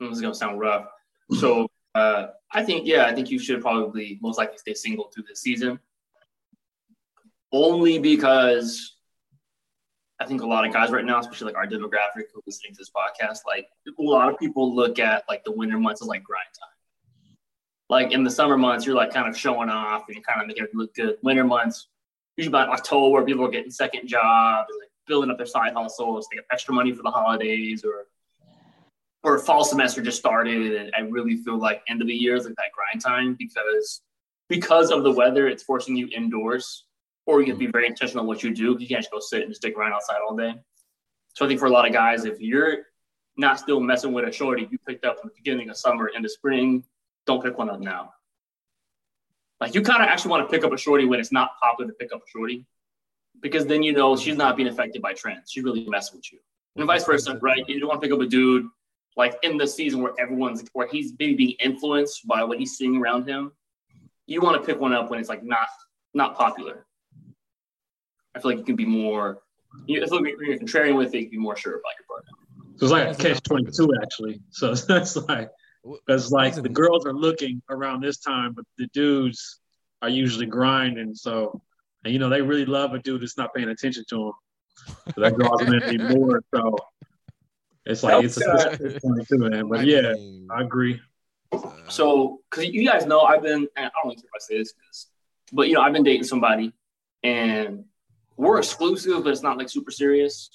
this 0.00 0.12
is 0.12 0.20
gonna 0.20 0.34
sound 0.34 0.60
rough. 0.60 0.86
So 1.40 1.66
uh, 1.94 2.26
I 2.52 2.62
think 2.62 2.86
yeah, 2.86 3.06
I 3.06 3.14
think 3.14 3.30
you 3.30 3.38
should 3.38 3.62
probably 3.62 4.18
most 4.20 4.36
likely 4.36 4.58
stay 4.58 4.74
single 4.74 5.10
through 5.14 5.24
this 5.28 5.40
season. 5.40 5.78
only 7.52 7.98
because 7.98 8.96
I 10.20 10.26
think 10.26 10.42
a 10.42 10.46
lot 10.46 10.66
of 10.66 10.72
guys 10.72 10.90
right 10.90 11.04
now, 11.04 11.18
especially 11.18 11.46
like 11.46 11.56
our 11.56 11.66
demographic 11.66 12.30
who 12.32 12.38
are 12.40 12.42
listening 12.46 12.74
to 12.74 12.78
this 12.78 12.90
podcast, 12.94 13.40
like 13.46 13.66
a 13.86 14.02
lot 14.02 14.32
of 14.32 14.38
people 14.38 14.74
look 14.74 14.98
at 14.98 15.24
like 15.28 15.42
the 15.44 15.52
winter 15.52 15.78
months 15.78 16.02
as 16.02 16.08
like 16.08 16.22
grind 16.22 16.46
time. 16.58 16.68
Like 17.88 18.12
in 18.12 18.24
the 18.24 18.30
summer 18.30 18.56
months, 18.56 18.86
you're 18.86 18.94
like 18.94 19.12
kind 19.12 19.28
of 19.28 19.36
showing 19.36 19.68
off 19.68 20.04
and 20.08 20.16
you 20.16 20.22
kind 20.22 20.40
of 20.40 20.46
making 20.46 20.64
it 20.64 20.74
look 20.74 20.94
good. 20.94 21.16
Winter 21.22 21.44
months, 21.44 21.88
usually 22.36 22.50
about 22.52 22.68
October, 22.68 23.24
people 23.24 23.44
are 23.44 23.50
getting 23.50 23.70
second 23.70 24.06
jobs, 24.06 24.68
like 24.80 24.90
building 25.06 25.30
up 25.30 25.36
their 25.36 25.46
side 25.46 25.72
hustles, 25.74 26.28
they 26.30 26.36
get 26.36 26.46
extra 26.52 26.74
money 26.74 26.92
for 26.92 27.02
the 27.02 27.10
holidays, 27.10 27.84
or 27.84 28.06
or 29.24 29.38
fall 29.38 29.64
semester 29.64 30.02
just 30.02 30.18
started, 30.18 30.74
and 30.74 30.92
I 30.96 31.02
really 31.02 31.36
feel 31.36 31.56
like 31.56 31.82
end 31.88 32.02
of 32.02 32.08
the 32.08 32.14
year 32.14 32.34
is 32.34 32.44
like 32.44 32.54
that 32.56 32.72
grind 32.74 33.02
time 33.02 33.36
because 33.38 34.02
because 34.48 34.90
of 34.90 35.04
the 35.04 35.12
weather, 35.12 35.46
it's 35.48 35.62
forcing 35.62 35.96
you 35.96 36.08
indoors, 36.14 36.86
or 37.26 37.40
you 37.40 37.48
have 37.48 37.58
to 37.58 37.66
be 37.66 37.70
very 37.70 37.86
intentional 37.86 38.26
what 38.26 38.42
you 38.42 38.52
do. 38.54 38.76
You 38.78 38.88
can't 38.88 39.00
just 39.00 39.10
go 39.10 39.20
sit 39.20 39.42
and 39.42 39.50
just 39.50 39.62
stick 39.62 39.76
around 39.76 39.92
outside 39.92 40.18
all 40.26 40.36
day. 40.36 40.54
So 41.34 41.44
I 41.44 41.48
think 41.48 41.60
for 41.60 41.66
a 41.66 41.70
lot 41.70 41.86
of 41.86 41.92
guys, 41.92 42.24
if 42.24 42.40
you're 42.40 42.78
not 43.36 43.58
still 43.58 43.80
messing 43.80 44.12
with 44.12 44.28
a 44.28 44.32
shorty 44.32 44.68
you 44.70 44.78
picked 44.86 45.04
up 45.04 45.16
in 45.22 45.28
the 45.28 45.34
beginning 45.34 45.70
of 45.70 45.76
summer 45.76 46.08
in 46.08 46.22
the 46.22 46.28
spring, 46.28 46.84
don't 47.26 47.42
pick 47.42 47.56
one 47.56 47.70
up 47.70 47.80
now. 47.80 48.12
Like 49.60 49.74
you 49.74 49.82
kind 49.82 50.02
of 50.02 50.08
actually 50.08 50.32
want 50.32 50.48
to 50.48 50.54
pick 50.54 50.64
up 50.64 50.72
a 50.72 50.76
shorty 50.76 51.04
when 51.04 51.20
it's 51.20 51.32
not 51.32 51.52
popular 51.62 51.90
to 51.90 51.96
pick 51.96 52.12
up 52.12 52.20
a 52.20 52.28
shorty, 52.28 52.66
because 53.40 53.66
then 53.66 53.82
you 53.82 53.92
know 53.92 54.16
she's 54.16 54.36
not 54.36 54.56
being 54.56 54.68
affected 54.68 55.02
by 55.02 55.12
trends. 55.12 55.50
She's 55.50 55.64
really 55.64 55.86
messing 55.88 56.18
with 56.18 56.32
you, 56.32 56.38
and 56.76 56.86
vice 56.86 57.04
versa, 57.04 57.38
right? 57.40 57.66
You 57.68 57.80
don't 57.80 57.88
want 57.88 58.00
to 58.00 58.06
pick 58.06 58.14
up 58.14 58.20
a 58.20 58.26
dude 58.26 58.66
like 59.16 59.36
in 59.42 59.56
the 59.56 59.66
season 59.66 60.02
where 60.02 60.12
everyone's 60.18 60.64
where 60.72 60.88
he's 60.88 61.12
maybe 61.18 61.34
being 61.34 61.56
influenced 61.60 62.26
by 62.26 62.44
what 62.44 62.58
he's 62.58 62.76
seeing 62.76 62.96
around 62.96 63.28
him. 63.28 63.52
You 64.26 64.40
want 64.40 64.60
to 64.60 64.66
pick 64.66 64.80
one 64.80 64.92
up 64.92 65.10
when 65.10 65.18
it's 65.18 65.28
like 65.28 65.42
not 65.42 65.66
not 66.14 66.36
popular. 66.36 66.86
I 68.34 68.40
feel 68.40 68.52
like 68.52 68.58
you 68.58 68.64
can 68.64 68.76
be 68.76 68.86
more. 68.86 69.38
You, 69.86 70.04
when 70.08 70.24
you're 70.24 70.58
contrarian 70.58 70.96
with 70.96 71.14
it, 71.14 71.18
you 71.18 71.24
can 71.24 71.30
be 71.30 71.38
more 71.38 71.56
sure 71.56 71.72
about 71.72 71.92
your 71.98 72.06
partner. 72.06 72.30
So 72.76 72.86
it's 72.86 72.92
like 72.92 73.08
a 73.08 73.34
catch 73.34 73.42
twenty 73.42 73.70
two 73.70 73.92
actually. 74.02 74.40
So 74.50 74.74
that's 74.88 75.16
like 75.16 75.50
because 75.84 76.30
like 76.30 76.54
the 76.54 76.68
girls 76.68 77.04
are 77.06 77.12
looking 77.12 77.62
around 77.70 78.02
this 78.02 78.18
time, 78.18 78.52
but 78.54 78.64
the 78.78 78.88
dudes 78.94 79.60
are 80.00 80.08
usually 80.08 80.46
grinding. 80.46 81.14
So 81.14 81.60
and 82.04 82.12
you 82.12 82.18
know 82.18 82.28
they 82.28 82.42
really 82.42 82.66
love 82.66 82.94
a 82.94 82.98
dude 82.98 83.22
that's 83.22 83.38
not 83.38 83.54
paying 83.54 83.68
attention 83.68 84.04
to 84.10 84.16
them. 84.16 84.32
So 85.14 85.20
that 85.20 85.36
draws 85.36 85.60
them 85.60 85.74
in 85.74 85.94
even 85.94 86.18
more. 86.18 86.42
So 86.54 86.76
it's 87.84 88.02
like 88.02 88.24
it's 88.24 88.36
a 88.36 88.40
catch 88.40 88.78
twenty 88.78 89.24
two, 89.24 89.38
man. 89.38 89.68
But 89.68 89.86
yeah, 89.86 90.14
I 90.50 90.62
agree. 90.62 91.00
So, 91.88 92.40
because 92.50 92.66
you 92.66 92.86
guys 92.86 93.04
know, 93.06 93.20
I've 93.20 93.42
been, 93.42 93.68
I 93.76 93.82
don't 93.82 94.06
know 94.06 94.12
if 94.12 94.18
I 94.34 94.38
say 94.38 94.58
this, 94.58 94.72
but 95.52 95.68
you 95.68 95.74
know, 95.74 95.82
I've 95.82 95.92
been 95.92 96.02
dating 96.02 96.24
somebody 96.24 96.72
and 97.22 97.84
we're 98.36 98.58
exclusive, 98.58 99.22
but 99.22 99.30
it's 99.30 99.42
not 99.42 99.58
like 99.58 99.68
super 99.68 99.90
serious, 99.90 100.48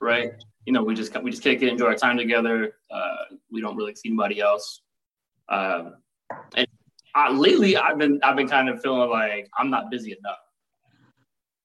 right? 0.00 0.32
You 0.64 0.72
know, 0.72 0.84
we 0.84 0.94
just 0.94 1.20
we 1.22 1.30
just 1.32 1.42
kick 1.42 1.62
it, 1.62 1.68
enjoy 1.68 1.86
our 1.86 1.96
time 1.96 2.16
together. 2.16 2.74
Uh, 2.90 3.36
we 3.50 3.60
don't 3.60 3.76
really 3.76 3.94
see 3.94 4.10
anybody 4.10 4.40
else. 4.40 4.82
Um, 5.48 5.96
and 6.54 6.68
I, 7.14 7.32
lately, 7.32 7.76
I've 7.76 7.98
been 7.98 8.20
I've 8.22 8.36
been 8.36 8.48
kind 8.48 8.68
of 8.68 8.80
feeling 8.80 9.10
like 9.10 9.48
I'm 9.58 9.70
not 9.70 9.90
busy 9.90 10.16
enough, 10.16 10.38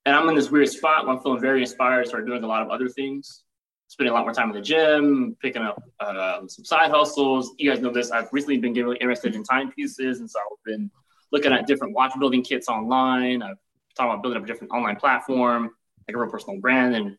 and 0.07 0.15
I'm 0.15 0.27
in 0.29 0.35
this 0.35 0.49
weird 0.49 0.69
spot 0.69 1.05
where 1.05 1.15
I'm 1.15 1.21
feeling 1.21 1.41
very 1.41 1.61
inspired 1.61 2.03
to 2.03 2.09
start 2.09 2.25
doing 2.25 2.43
a 2.43 2.47
lot 2.47 2.63
of 2.63 2.69
other 2.69 2.87
things 2.87 3.43
spending 3.87 4.11
a 4.11 4.13
lot 4.13 4.23
more 4.23 4.33
time 4.33 4.49
in 4.49 4.55
the 4.55 4.61
gym, 4.61 5.35
picking 5.41 5.61
up 5.61 5.81
uh, 5.99 6.41
some 6.47 6.65
side 6.65 6.91
hustles. 6.91 7.53
You 7.57 7.69
guys 7.71 7.81
know 7.81 7.91
this. 7.91 8.11
I've 8.11 8.29
recently 8.31 8.57
been 8.57 8.73
getting 8.73 8.85
really 8.85 8.99
interested 8.99 9.35
in 9.35 9.43
timepieces, 9.43 10.19
and 10.19 10.29
so 10.29 10.39
I've 10.39 10.63
been 10.65 10.91
looking 11.31 11.53
at 11.53 11.67
different 11.67 11.93
watch 11.93 12.13
building 12.19 12.43
kits 12.43 12.67
online. 12.67 13.41
I've 13.41 13.57
talked 13.95 14.11
about 14.11 14.21
building 14.21 14.37
up 14.37 14.43
a 14.43 14.47
different 14.47 14.71
online 14.71 14.97
platform, 14.97 15.71
like 16.07 16.15
a 16.15 16.19
real 16.19 16.29
personal 16.29 16.59
brand, 16.59 16.95
and 16.95 17.17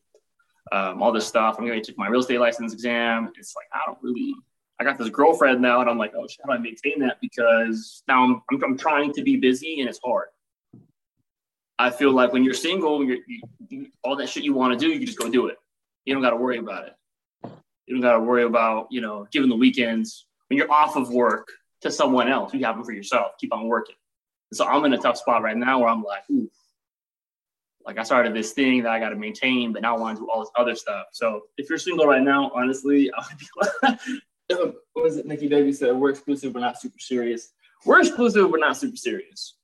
um, 0.71 1.03
all 1.03 1.13
this 1.13 1.27
stuff. 1.27 1.57
I'm 1.59 1.67
going 1.67 1.83
to 1.83 1.87
take 1.87 1.99
my 1.99 2.09
real 2.09 2.21
estate 2.21 2.39
license 2.39 2.73
exam. 2.73 3.33
It's 3.39 3.55
like 3.57 3.67
I 3.73 3.81
don't 3.87 3.99
really. 4.03 4.35
I 4.81 4.85
got 4.85 4.97
this 4.97 5.09
girlfriend 5.09 5.61
now, 5.61 5.81
and 5.81 5.91
I'm 5.91 5.99
like, 5.99 6.13
oh 6.15 6.29
how 6.45 6.53
do 6.53 6.53
I 6.53 6.59
maintain 6.59 7.01
that? 7.01 7.17
Because 7.21 8.05
now 8.07 8.23
I'm, 8.23 8.43
I'm, 8.53 8.63
I'm 8.63 8.79
trying 8.79 9.13
to 9.15 9.23
be 9.23 9.37
busy, 9.37 9.81
and 9.81 9.89
it's 9.89 9.99
hard. 10.05 10.29
I 11.79 11.91
feel 11.91 12.13
like 12.13 12.33
when 12.33 12.43
you're 12.43 12.55
single, 12.55 13.05
you're, 13.05 13.19
you, 13.27 13.41
you, 13.69 13.87
all 14.03 14.17
that 14.17 14.29
shit 14.29 14.43
you 14.43 14.53
want 14.53 14.73
to 14.73 14.79
do, 14.79 14.93
you 14.93 15.07
just 15.07 15.19
go 15.19 15.31
do 15.31 15.47
it 15.47 15.59
you 16.09 16.15
don't 16.15 16.23
got 16.23 16.31
to 16.31 16.37
worry 16.37 16.57
about 16.57 16.87
it. 16.87 16.95
You 17.87 17.95
don't 17.95 18.01
got 18.01 18.15
to 18.15 18.21
worry 18.21 18.45
about, 18.45 18.89
you 18.91 19.03
know, 19.03 19.29
giving 19.31 19.51
the 19.51 19.57
weekends 19.57 20.25
when 20.49 20.57
you're 20.57 20.73
off 20.73 20.97
of 20.97 21.11
work 21.11 21.49
to 21.83 21.91
someone 21.91 22.29
else. 22.29 22.55
You 22.55 22.65
have 22.65 22.77
them 22.77 22.85
for 22.85 22.93
yourself. 22.93 23.33
Keep 23.39 23.53
on 23.53 23.69
working. 23.69 23.97
so 24.55 24.67
I'm 24.67 24.87
in 24.87 24.95
a 24.95 24.99
tough 24.99 25.19
spot 25.19 25.43
right 25.43 25.57
now 25.57 25.81
where 25.81 25.91
I'm 25.91 26.03
like, 26.03 26.23
ooh, 26.31 26.51
like 27.85 27.99
I 27.99 28.05
started 28.05 28.33
this 28.33 28.53
thing 28.53 28.85
that 28.85 28.91
I 28.91 28.99
got 28.99 29.11
to 29.11 29.17
maintain, 29.17 29.75
but 29.75 29.83
now 29.83 29.97
I 29.97 29.99
want 29.99 30.17
to 30.17 30.23
do 30.23 30.31
all 30.31 30.41
this 30.41 30.51
other 30.57 30.75
stuff. 30.75 31.09
So 31.13 31.43
if 31.59 31.69
you're 31.69 31.79
single 31.79 32.07
right 32.07 32.23
now, 32.23 32.51
honestly, 32.55 33.11
I 33.19 33.23
would 33.29 33.39
be 33.39 33.47
like, 34.57 34.73
what 34.95 35.05
was 35.05 35.19
it? 35.19 35.27
Nikki 35.27 35.49
Baby 35.49 35.75
said, 35.75 35.95
we're 35.95 36.11
exclusive, 36.11 36.55
but 36.55 36.61
not 36.61 36.81
super 36.81 36.99
serious. 36.99 37.53
We're 37.85 38.01
exclusive, 38.01 38.51
but 38.51 38.61
not 38.61 38.79
super 38.79 38.97
serious. 38.97 39.58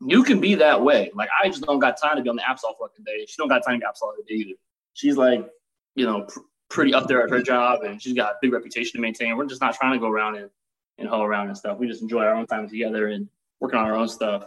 You 0.00 0.24
can 0.24 0.40
be 0.40 0.54
that 0.56 0.82
way. 0.82 1.10
Like 1.14 1.28
I 1.42 1.48
just 1.48 1.62
don't 1.62 1.78
got 1.78 2.00
time 2.00 2.16
to 2.16 2.22
be 2.22 2.28
on 2.28 2.36
the 2.36 2.42
apps 2.42 2.64
all 2.64 2.76
fucking 2.80 3.04
day. 3.04 3.26
She 3.28 3.36
don't 3.36 3.48
got 3.48 3.64
time 3.64 3.74
to 3.74 3.80
be 3.80 3.86
apps 3.86 4.02
all 4.02 4.14
day 4.26 4.34
either. 4.34 4.54
She's 4.94 5.16
like 5.16 5.48
you 5.94 6.06
know, 6.06 6.22
pr- 6.22 6.40
pretty 6.68 6.94
up 6.94 7.06
there 7.08 7.22
at 7.22 7.30
her 7.30 7.42
job 7.42 7.82
and 7.82 8.00
she's 8.00 8.14
got 8.14 8.32
a 8.32 8.36
big 8.40 8.52
reputation 8.52 8.92
to 8.98 9.00
maintain. 9.00 9.36
We're 9.36 9.46
just 9.46 9.60
not 9.60 9.74
trying 9.74 9.92
to 9.92 9.98
go 9.98 10.08
around 10.08 10.36
and, 10.36 10.50
and 10.98 11.08
hoe 11.08 11.22
around 11.22 11.48
and 11.48 11.56
stuff. 11.56 11.78
We 11.78 11.88
just 11.88 12.02
enjoy 12.02 12.22
our 12.22 12.34
own 12.34 12.46
time 12.46 12.68
together 12.68 13.08
and 13.08 13.28
working 13.58 13.78
on 13.78 13.86
our 13.86 13.96
own 13.96 14.08
stuff. 14.08 14.44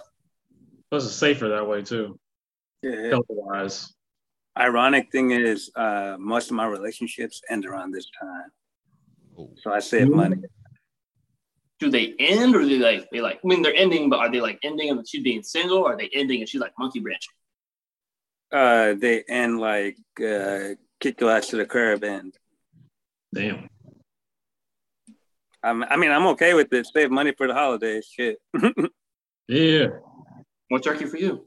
Plus, 0.90 1.06
it's 1.06 1.16
safer 1.16 1.50
that 1.50 1.68
way 1.68 1.82
too. 1.82 2.20
Yeah. 2.82 3.10
Health 3.10 3.26
wise. 3.30 3.94
Ironic 4.58 5.12
thing 5.12 5.32
is, 5.32 5.72
uh, 5.76 6.16
most 6.20 6.50
of 6.50 6.56
my 6.56 6.68
relationships 6.68 7.42
end 7.50 7.66
around 7.66 7.92
this 7.92 8.08
time. 8.22 9.48
So 9.56 9.74
I 9.74 9.80
save 9.80 10.10
money. 10.10 10.38
Do 11.84 11.90
they 11.90 12.14
end 12.18 12.56
or 12.56 12.62
do 12.62 12.70
they 12.70 12.80
like 12.80 13.10
they 13.12 13.20
like 13.20 13.42
I 13.44 13.48
mean 13.48 13.62
they're 13.62 13.76
ending, 13.76 14.10
but 14.10 14.20
are 14.20 14.32
they 14.32 14.40
like 14.40 14.58
ending 14.64 14.90
and 14.90 15.06
she's 15.06 15.22
being 15.22 15.44
single 15.44 15.80
or 15.80 15.94
are 15.94 15.98
they 15.98 16.10
ending 16.14 16.40
and 16.40 16.48
she's 16.48 16.62
like 16.62 16.72
monkey 16.80 17.02
branching? 17.02 17.34
Uh, 18.54 18.94
they 18.94 19.24
end 19.28 19.60
like 19.60 19.98
uh, 20.26 20.76
kick 21.02 21.20
your 21.20 21.30
ass 21.30 21.48
to 21.48 21.58
the 21.58 21.66
curb 21.66 22.06
and 22.06 22.34
Damn. 23.36 23.68
I'm, 25.62 25.84
I 25.84 25.98
mean, 25.98 26.12
I'm 26.12 26.26
okay 26.28 26.54
with 26.54 26.72
it. 26.72 26.88
Save 26.88 27.12
money 27.12 27.34
for 27.38 27.48
the 27.48 27.54
holidays. 27.54 28.08
Shit. 28.10 28.38
Yeah. 29.50 29.88
More 30.72 30.80
turkey 30.80 31.04
for 31.04 31.18
you. 31.18 31.46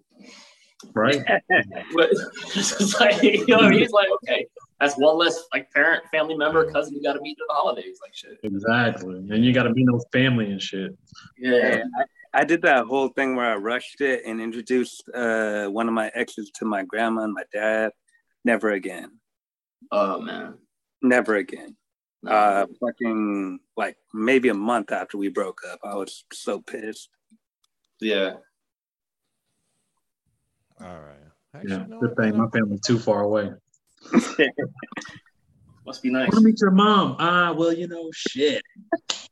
Right. 0.94 1.22
But 1.94 2.10
it's 2.54 2.76
just 2.76 3.00
like 3.00 3.22
you 3.22 3.46
know 3.46 3.56
what 3.56 3.66
I 3.66 3.70
mean? 3.70 3.82
It's 3.82 3.92
like, 3.92 4.08
okay, 4.22 4.46
that's 4.80 4.96
one 4.96 5.16
less 5.16 5.44
like 5.54 5.70
parent, 5.72 6.04
family 6.12 6.36
member, 6.36 6.70
cousin 6.70 6.94
you 6.94 7.02
gotta 7.02 7.20
meet 7.20 7.38
at 7.40 7.46
the 7.48 7.54
holidays. 7.54 7.98
Like 8.02 8.14
shit. 8.14 8.38
Exactly. 8.42 9.16
And 9.16 9.44
you 9.44 9.52
got 9.52 9.64
to 9.64 9.72
be 9.72 9.84
no 9.84 10.00
family 10.12 10.50
and 10.50 10.60
shit. 10.60 10.96
Yeah. 11.38 11.82
I 12.34 12.44
did 12.44 12.60
that 12.62 12.84
whole 12.84 13.08
thing 13.08 13.34
where 13.34 13.46
I 13.46 13.56
rushed 13.56 14.02
it 14.02 14.22
and 14.26 14.40
introduced 14.40 15.08
uh, 15.14 15.68
one 15.68 15.88
of 15.88 15.94
my 15.94 16.10
exes 16.14 16.50
to 16.56 16.66
my 16.66 16.82
grandma 16.82 17.22
and 17.22 17.32
my 17.32 17.44
dad. 17.52 17.92
Never 18.44 18.70
again. 18.72 19.18
Oh 19.90 20.20
man. 20.20 20.58
Never 21.00 21.36
again. 21.36 21.76
Uh, 22.26 22.66
fucking 22.80 23.60
like 23.76 23.96
maybe 24.12 24.48
a 24.48 24.54
month 24.54 24.92
after 24.92 25.16
we 25.16 25.28
broke 25.28 25.60
up, 25.70 25.78
I 25.84 25.94
was 25.94 26.24
so 26.32 26.60
pissed. 26.60 27.08
yeah. 28.00 28.34
All 30.80 30.86
right. 30.86 31.62
Yeah. 31.66 31.86
No, 31.88 32.00
Good 32.00 32.16
thing 32.16 32.36
my 32.36 32.48
family's 32.52 32.80
too 32.80 32.98
far 32.98 33.22
away. 33.22 33.50
Must 35.86 36.02
be 36.02 36.08
I 36.10 36.12
nice. 36.12 36.28
want 36.32 36.34
to 36.34 36.40
meet 36.42 36.60
your 36.60 36.70
mom. 36.72 37.16
Ah, 37.18 37.52
well, 37.52 37.72
you 37.72 37.86
know, 37.86 38.10
shit. 38.12 38.62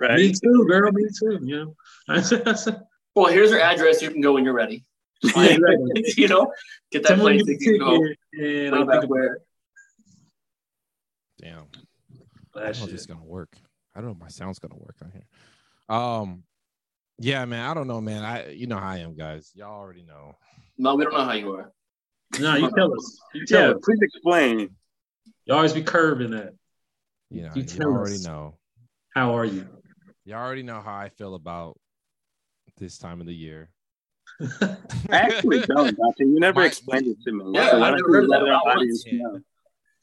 Right. 0.00 0.16
Me 0.16 0.32
too, 0.32 0.66
girl. 0.68 0.90
Me 0.92 1.04
too. 1.18 1.38
You 1.42 1.74
know. 2.08 2.16
Well, 3.16 3.32
here's 3.32 3.52
her 3.52 3.60
address. 3.60 4.02
You 4.02 4.10
can 4.10 4.20
go 4.20 4.32
when 4.32 4.44
you're 4.44 4.54
ready. 4.54 4.84
Yeah, 5.36 5.56
you 6.16 6.26
know, 6.26 6.52
get 6.90 7.04
that 7.04 7.14
Tell 7.14 7.16
me 7.28 7.42
place. 7.42 7.46
the 7.46 7.56
You 7.60 7.78
can 7.78 7.78
go. 7.78 7.98
ticket, 8.02 8.66
and 8.66 8.74
I'll 8.74 8.86
think 9.00 9.08
where. 9.08 9.38
Damn. 11.40 11.58
I 11.58 11.60
about 11.60 11.68
don't 12.54 12.64
that 12.64 12.78
know 12.80 12.86
if 12.86 12.92
it's 12.92 13.02
shit. 13.04 13.08
gonna 13.08 13.24
work. 13.24 13.56
I 13.94 14.00
don't 14.00 14.06
know 14.08 14.14
if 14.14 14.20
my 14.20 14.28
sound's 14.28 14.58
gonna 14.58 14.76
work 14.76 14.96
on 15.00 15.12
here. 15.12 15.26
Um, 15.96 16.42
yeah, 17.20 17.44
man. 17.44 17.70
I 17.70 17.74
don't 17.74 17.86
know, 17.86 18.00
man. 18.00 18.24
I 18.24 18.50
you 18.50 18.66
know 18.66 18.76
how 18.78 18.88
I 18.90 18.98
am, 18.98 19.14
guys. 19.16 19.52
Y'all 19.54 19.70
already 19.78 20.02
know. 20.02 20.36
No, 20.76 20.96
we 20.96 21.04
don't 21.04 21.12
know 21.14 21.24
how 21.24 21.32
you 21.32 21.52
are. 21.52 21.72
No, 22.40 22.54
you 22.56 22.70
tell 22.76 22.92
us. 22.94 23.18
You 23.34 23.46
tell 23.46 23.62
Yeah, 23.68 23.74
us. 23.74 23.80
please 23.82 23.98
explain. 24.02 24.70
You 25.46 25.54
always 25.54 25.72
be 25.72 25.82
curving 25.82 26.30
that. 26.32 26.52
You 27.30 27.42
know, 27.42 27.52
You 27.54 27.62
you 27.64 27.82
already 27.84 28.14
us. 28.16 28.24
know. 28.24 28.58
How 29.14 29.36
are 29.36 29.44
you? 29.44 29.66
You 30.24 30.34
already 30.34 30.62
know 30.62 30.80
how 30.80 30.94
I 30.94 31.08
feel 31.10 31.34
about 31.34 31.78
this 32.78 32.98
time 32.98 33.20
of 33.20 33.26
the 33.26 33.34
year. 33.34 33.70
I 34.40 34.76
actually 35.10 35.60
don't, 35.60 35.96
Dante. 35.96 36.24
You 36.24 36.40
never 36.40 36.60
My- 36.60 36.66
explained 36.66 37.06
it 37.08 37.16
to 37.24 37.32
me. 37.32 37.44
Yeah, 37.54 37.70
So 37.70 37.82
I 37.82 37.90
never 37.90 37.98
you 38.22 38.26
let 38.28 38.40
that 38.40 38.48
our 38.48 38.72
audience 38.72 39.04
once. 39.06 39.22
know? 39.22 39.40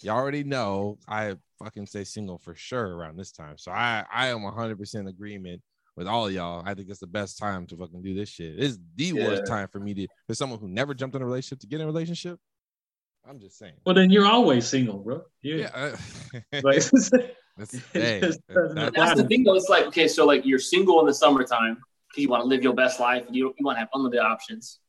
You 0.03 0.09
already 0.11 0.43
know 0.43 0.97
I 1.07 1.35
fucking 1.59 1.85
stay 1.85 2.03
single 2.03 2.37
for 2.37 2.55
sure 2.55 2.95
around 2.95 3.17
this 3.17 3.31
time. 3.31 3.57
So 3.57 3.71
I 3.71 4.03
I 4.11 4.27
am 4.27 4.39
100% 4.39 5.07
agreement 5.09 5.61
with 6.01 6.07
all 6.07 6.25
of 6.25 6.33
y'all. 6.33 6.63
I 6.65 6.73
think 6.73 6.89
it's 6.89 6.99
the 6.99 7.05
best 7.05 7.37
time 7.37 7.67
to 7.67 7.77
fucking 7.77 8.01
do 8.01 8.15
this 8.15 8.27
shit. 8.27 8.55
It's 8.57 8.79
the 8.95 9.13
worst 9.13 9.45
time 9.45 9.67
for 9.67 9.79
me 9.79 9.93
to 9.93 10.07
for 10.25 10.33
someone 10.33 10.57
who 10.59 10.67
never 10.67 10.95
jumped 10.95 11.15
in 11.15 11.21
a 11.21 11.25
relationship 11.25 11.59
to 11.59 11.67
get 11.67 11.75
in 11.75 11.83
a 11.83 11.85
relationship. 11.85 12.39
I'm 13.23 13.39
just 13.39 13.59
saying. 13.59 13.73
Well, 13.85 13.93
then 13.93 14.09
you're 14.09 14.25
always 14.25 14.65
single, 14.67 14.97
bro. 14.97 15.21
You- 15.43 15.59
Yeah. 15.59 15.69
uh, 15.75 15.95
Like, 16.63 16.83
that's, 17.57 17.75
hey, 17.93 18.19
just 18.19 18.39
that- 18.47 18.53
doesn't 18.55 18.75
that- 18.75 18.93
That's 18.95 19.21
the 19.21 19.27
thing, 19.27 19.43
though. 19.43 19.53
It's 19.53 19.69
like 19.69 19.85
okay, 19.87 20.07
so 20.07 20.25
like 20.25 20.43
you're 20.43 20.57
single 20.57 20.99
in 21.01 21.05
the 21.05 21.13
summertime 21.13 21.77
because 22.09 22.23
you 22.23 22.29
want 22.29 22.41
to 22.41 22.47
live 22.47 22.63
your 22.63 22.73
best 22.73 22.99
life 22.99 23.27
and 23.27 23.35
you 23.35 23.53
you 23.59 23.63
want 23.65 23.75
to 23.75 23.79
have 23.81 23.89
unlimited 23.93 24.23
options, 24.25 24.79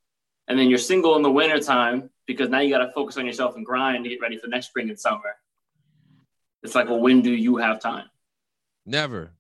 and 0.49 0.59
then 0.59 0.71
you're 0.71 0.79
single 0.79 1.15
in 1.17 1.23
the 1.23 1.31
wintertime 1.31 2.09
because 2.27 2.49
now 2.49 2.61
you 2.61 2.71
got 2.71 2.85
to 2.87 2.91
focus 2.93 3.19
on 3.19 3.27
yourself 3.27 3.55
and 3.57 3.67
grind 3.67 4.03
to 4.05 4.09
get 4.09 4.21
ready 4.23 4.39
for 4.39 4.47
next 4.47 4.69
spring 4.69 4.89
and 4.89 4.99
summer. 4.99 5.37
It's 6.63 6.75
like, 6.75 6.89
well, 6.89 7.01
when 7.01 7.21
do 7.21 7.31
you 7.33 7.57
have 7.59 7.81
time? 7.81 8.07
never, 8.87 9.33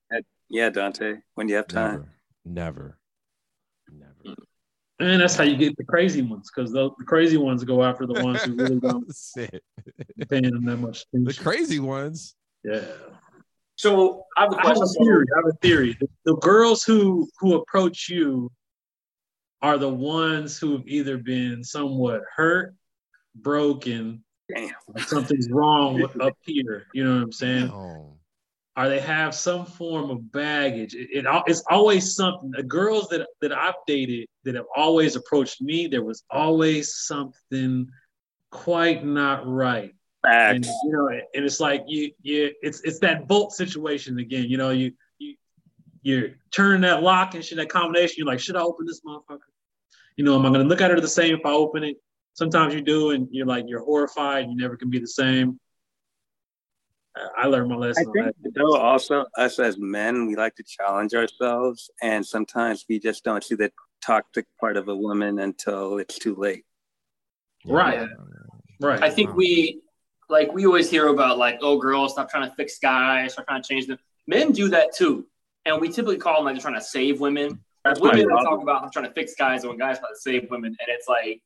Yeah, 0.52 0.68
Dante. 0.68 1.16
When 1.34 1.48
you 1.48 1.56
have 1.56 1.66
time. 1.66 2.06
never, 2.44 2.98
never, 3.90 4.12
never. 4.24 4.36
Mm. 4.36 4.44
And 5.00 5.20
that's 5.22 5.34
how 5.34 5.44
you 5.44 5.56
get 5.56 5.74
the 5.78 5.84
crazy 5.84 6.20
ones, 6.20 6.50
because 6.54 6.72
the, 6.72 6.90
the 6.98 7.04
crazy 7.06 7.38
ones 7.38 7.64
go 7.64 7.82
after 7.82 8.06
the 8.06 8.12
ones 8.12 8.42
who 8.42 8.54
really 8.54 8.78
don't 8.78 9.06
That's 9.06 9.36
it. 9.38 9.64
pay 10.28 10.42
them 10.42 10.66
that 10.66 10.76
much 10.76 11.06
The 11.10 11.32
crazy 11.32 11.78
ones. 11.80 12.36
Yeah. 12.62 12.84
So 13.76 14.24
I 14.36 14.42
have 14.42 14.52
a 14.52 14.56
I 14.56 14.68
have 14.68 14.76
a 14.76 14.86
theory. 14.86 15.26
I 15.34 15.38
have 15.38 15.54
a 15.54 15.58
theory. 15.62 15.96
The, 15.98 16.06
the 16.26 16.36
girls 16.36 16.84
who 16.84 17.28
who 17.40 17.54
approach 17.54 18.10
you 18.10 18.52
are 19.62 19.78
the 19.78 19.88
ones 19.88 20.58
who've 20.58 20.86
either 20.86 21.16
been 21.16 21.64
somewhat 21.64 22.20
hurt, 22.36 22.74
broken, 23.34 24.22
Damn. 24.54 24.70
something's 24.98 25.48
wrong 25.50 26.06
up 26.20 26.36
here. 26.42 26.88
You 26.92 27.04
know 27.04 27.14
what 27.16 27.22
I'm 27.22 27.32
saying? 27.32 27.70
Oh, 27.70 28.18
Or 28.74 28.88
they 28.88 29.00
have 29.00 29.34
some 29.34 29.66
form 29.66 30.10
of 30.10 30.32
baggage. 30.32 30.94
It, 30.94 31.08
it 31.12 31.26
it's 31.46 31.62
always 31.70 32.14
something. 32.14 32.50
The 32.52 32.62
girls 32.62 33.08
that 33.08 33.26
that 33.42 33.52
I've 33.52 33.74
dated 33.86 34.28
that 34.44 34.54
have 34.54 34.64
always 34.74 35.14
approached 35.14 35.60
me, 35.60 35.88
there 35.88 36.02
was 36.02 36.24
always 36.30 36.94
something 36.94 37.86
quite 38.50 39.04
not 39.04 39.46
right 39.46 39.94
and 40.24 40.64
you 40.64 40.92
know, 40.92 41.08
and 41.08 41.44
it's 41.44 41.60
like 41.60 41.84
you, 41.86 42.12
you, 42.22 42.52
it's 42.62 42.80
it's 42.82 42.98
that 43.00 43.26
bolt 43.26 43.52
situation 43.52 44.18
again. 44.18 44.44
You 44.44 44.56
know, 44.56 44.70
you 44.70 44.92
you 45.18 45.34
you're 46.02 46.28
turning 46.52 46.82
that 46.82 47.02
lock 47.02 47.34
and 47.34 47.44
shit, 47.44 47.58
that 47.58 47.68
combination. 47.68 48.14
You're 48.18 48.26
like, 48.26 48.40
should 48.40 48.56
I 48.56 48.62
open 48.62 48.86
this 48.86 49.00
motherfucker? 49.06 49.38
You 50.16 50.24
know, 50.24 50.38
am 50.38 50.46
I 50.46 50.50
gonna 50.50 50.64
look 50.64 50.80
at 50.80 50.90
her 50.90 51.00
the 51.00 51.08
same 51.08 51.34
if 51.34 51.44
I 51.44 51.50
open 51.50 51.82
it? 51.84 51.96
Sometimes 52.34 52.74
you 52.74 52.80
do, 52.80 53.10
and 53.10 53.28
you're 53.30 53.46
like, 53.46 53.64
you're 53.66 53.84
horrified. 53.84 54.48
You 54.48 54.56
never 54.56 54.76
can 54.76 54.90
be 54.90 54.98
the 54.98 55.06
same. 55.06 55.58
I- 57.16 57.42
I 57.42 57.46
learned 57.46 57.68
my 57.68 57.74
I 57.74 57.78
lesson 57.78 58.06
on 58.06 58.12
think 58.12 58.36
that. 58.42 58.54
though 58.54 58.76
also 58.76 59.26
us 59.36 59.58
as 59.58 59.76
men, 59.78 60.26
we 60.26 60.34
like 60.36 60.54
to 60.56 60.62
challenge 60.62 61.14
ourselves, 61.14 61.90
and 62.02 62.24
sometimes 62.26 62.86
we 62.88 62.98
just 62.98 63.22
don't 63.24 63.44
see 63.44 63.54
the 63.54 63.70
toxic 64.04 64.46
part 64.58 64.76
of 64.76 64.88
a 64.88 64.96
woman 64.96 65.38
until 65.38 65.98
it's 65.98 66.18
too 66.18 66.34
late. 66.34 66.64
Right. 67.66 68.08
Right. 68.80 69.02
I 69.02 69.10
think 69.10 69.34
we 69.34 69.82
like 70.28 70.52
we 70.52 70.66
always 70.66 70.90
hear 70.90 71.08
about 71.08 71.38
like, 71.38 71.58
oh, 71.62 71.76
girls, 71.78 72.12
stop 72.12 72.30
trying 72.30 72.48
to 72.48 72.54
fix 72.56 72.78
guys, 72.78 73.34
stop 73.34 73.46
trying 73.46 73.62
to 73.62 73.68
change 73.68 73.86
them. 73.86 73.98
Men 74.26 74.52
do 74.52 74.68
that 74.70 74.94
too, 74.96 75.26
and 75.66 75.80
we 75.80 75.88
typically 75.88 76.16
call 76.18 76.36
them 76.36 76.44
like 76.46 76.54
they're 76.54 76.62
trying 76.62 76.74
to 76.74 76.80
save 76.80 77.20
women. 77.20 77.60
That's 77.84 78.00
women 78.00 78.16
my 78.18 78.22
they 78.22 78.26
problem. 78.28 78.44
talk 78.46 78.62
about 78.62 78.92
trying 78.92 79.04
to 79.06 79.12
fix 79.12 79.34
guys, 79.34 79.62
and 79.62 79.70
when 79.70 79.78
guys 79.78 79.98
try 79.98 80.08
to 80.08 80.16
save 80.16 80.48
women, 80.50 80.68
and 80.80 80.88
it's 80.88 81.08
like, 81.08 81.42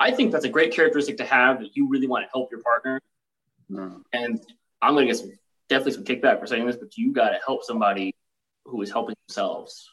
I 0.00 0.10
think 0.12 0.32
that's 0.32 0.44
a 0.44 0.48
great 0.48 0.72
characteristic 0.72 1.16
to 1.18 1.24
have 1.24 1.60
that 1.60 1.76
you 1.76 1.88
really 1.88 2.06
want 2.06 2.24
to 2.24 2.30
help 2.32 2.50
your 2.50 2.62
partner. 2.62 3.00
Mm. 3.70 4.02
And 4.12 4.40
I'm 4.82 4.94
gonna 4.94 5.06
get 5.06 5.16
some 5.16 5.32
definitely 5.68 5.92
some 5.92 6.04
kickback 6.04 6.40
for 6.40 6.46
saying 6.46 6.66
this, 6.66 6.76
but 6.76 6.96
you 6.96 7.12
got 7.12 7.30
to 7.30 7.38
help 7.46 7.64
somebody 7.64 8.14
who 8.64 8.80
is 8.82 8.90
helping 8.90 9.14
themselves. 9.26 9.88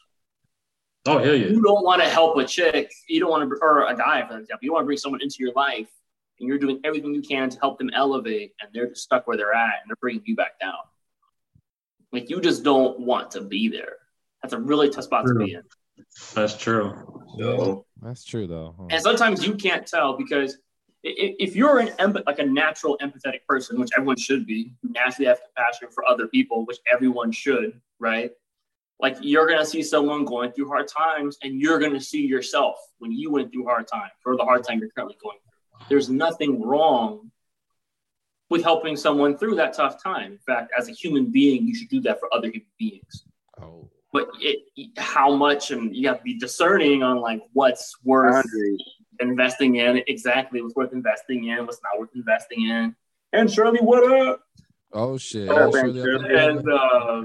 Oh 1.06 1.18
hell 1.18 1.34
yeah. 1.34 1.46
You 1.48 1.62
don't 1.62 1.82
want 1.84 2.02
to 2.02 2.08
help 2.08 2.36
a 2.38 2.44
chick, 2.44 2.92
you 3.08 3.20
don't 3.20 3.30
want 3.30 3.48
to, 3.48 3.56
or 3.60 3.86
a 3.86 3.96
guy 3.96 4.20
for 4.26 4.38
example, 4.38 4.58
you 4.62 4.72
want 4.72 4.82
to 4.82 4.86
bring 4.86 4.98
someone 4.98 5.20
into 5.22 5.36
your 5.40 5.52
life, 5.54 5.88
and 6.38 6.48
you're 6.48 6.58
doing 6.58 6.80
everything 6.84 7.14
you 7.14 7.22
can 7.22 7.50
to 7.50 7.58
help 7.60 7.78
them 7.78 7.90
elevate, 7.94 8.52
and 8.60 8.70
they're 8.72 8.88
just 8.88 9.02
stuck 9.02 9.26
where 9.26 9.36
they're 9.36 9.52
at, 9.54 9.80
and 9.82 9.88
they're 9.88 9.96
bringing 10.00 10.22
you 10.26 10.36
back 10.36 10.60
down. 10.60 10.74
Like 12.12 12.28
you 12.30 12.40
just 12.40 12.62
don't 12.62 13.00
want 13.00 13.30
to 13.32 13.40
be 13.40 13.68
there. 13.68 13.96
That's 14.42 14.52
a 14.54 14.58
really 14.58 14.90
tough 14.90 15.04
spot 15.04 15.24
to 15.26 15.34
be 15.34 15.54
in. 15.54 15.62
That's 16.34 16.56
true. 16.56 16.92
So, 17.38 17.86
That's 18.02 18.24
true 18.24 18.46
though. 18.46 18.74
huh? 18.78 18.86
and 18.90 19.00
sometimes 19.02 19.44
you 19.46 19.54
can't 19.54 19.86
tell 19.86 20.16
because 20.16 20.54
i- 20.54 20.56
i- 20.56 20.58
if 21.02 21.56
you're 21.56 21.78
an 21.78 21.88
empath, 21.98 22.24
like 22.26 22.38
a 22.38 22.46
natural 22.46 22.96
empathetic 23.02 23.44
person, 23.48 23.80
which 23.80 23.90
everyone 23.96 24.16
should 24.16 24.46
be, 24.46 24.74
you 24.82 24.90
naturally 24.90 25.26
have 25.26 25.40
compassion 25.42 25.88
for 25.92 26.04
other 26.06 26.28
people, 26.28 26.64
which 26.64 26.78
everyone 26.92 27.32
should, 27.32 27.80
right? 27.98 28.30
Like 29.00 29.16
you're 29.20 29.48
gonna 29.48 29.66
see 29.66 29.82
someone 29.82 30.24
going 30.24 30.52
through 30.52 30.68
hard 30.68 30.88
times, 30.88 31.38
and 31.42 31.60
you're 31.60 31.80
gonna 31.80 32.00
see 32.00 32.24
yourself 32.24 32.76
when 32.98 33.10
you 33.12 33.30
went 33.32 33.52
through 33.52 33.64
hard 33.64 33.88
times 33.88 34.12
or 34.24 34.36
the 34.36 34.44
hard 34.44 34.64
time 34.64 34.78
you're 34.78 34.90
currently 34.90 35.16
going 35.22 35.38
through. 35.38 35.86
There's 35.88 36.08
nothing 36.08 36.62
wrong 36.62 37.32
with 38.48 38.62
helping 38.62 38.96
someone 38.96 39.36
through 39.36 39.56
that 39.56 39.72
tough 39.72 40.00
time. 40.02 40.32
In 40.32 40.38
fact, 40.38 40.70
as 40.78 40.88
a 40.88 40.92
human 40.92 41.32
being, 41.32 41.66
you 41.66 41.74
should 41.74 41.88
do 41.88 42.00
that 42.02 42.20
for 42.20 42.32
other 42.32 42.48
human 42.48 42.66
beings 42.78 43.24
Oh, 43.60 43.88
but 44.12 44.28
it, 44.40 44.58
how 44.96 45.34
much 45.34 45.70
and 45.70 45.94
you 45.94 46.08
have 46.08 46.18
to 46.18 46.24
be 46.24 46.38
discerning 46.38 47.02
on 47.02 47.18
like 47.18 47.40
what's 47.52 47.96
worth 48.04 48.44
Boundaries. 48.44 48.82
Investing 49.20 49.76
in 49.76 50.02
exactly. 50.06 50.62
What's 50.62 50.74
worth 50.74 50.92
investing 50.92 51.44
in 51.44 51.66
what's 51.66 51.80
not 51.82 51.98
worth 51.98 52.10
investing 52.14 52.68
in. 52.68 52.96
And 53.32 53.50
shirley 53.50 53.80
what 53.80 54.10
up? 54.10 54.42
Oh 54.92 55.16
shit. 55.16 55.48
Oh, 55.48 55.68
Oh, 55.68 55.70
thank 55.72 55.94
Shirley, 55.94 56.30
you. 56.30 56.38
And, 56.38 56.70
uh, 56.70 57.22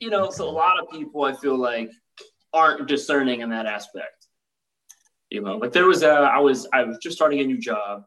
you 0.00 0.08
know 0.08 0.30
so 0.30 0.48
a 0.48 0.50
lot 0.50 0.80
of 0.80 0.90
people 0.90 1.24
i 1.24 1.32
feel 1.34 1.58
like 1.58 1.90
aren't 2.54 2.88
discerning 2.88 3.42
in 3.42 3.50
that 3.50 3.66
aspect 3.66 4.26
you 5.30 5.40
know. 5.40 5.56
Like 5.56 5.72
there 5.72 5.86
was 5.86 6.02
a 6.02 6.10
i 6.10 6.38
was 6.38 6.66
i 6.72 6.82
was 6.82 6.98
just 6.98 7.16
starting 7.16 7.40
a 7.40 7.44
new 7.44 7.58
job. 7.58 8.04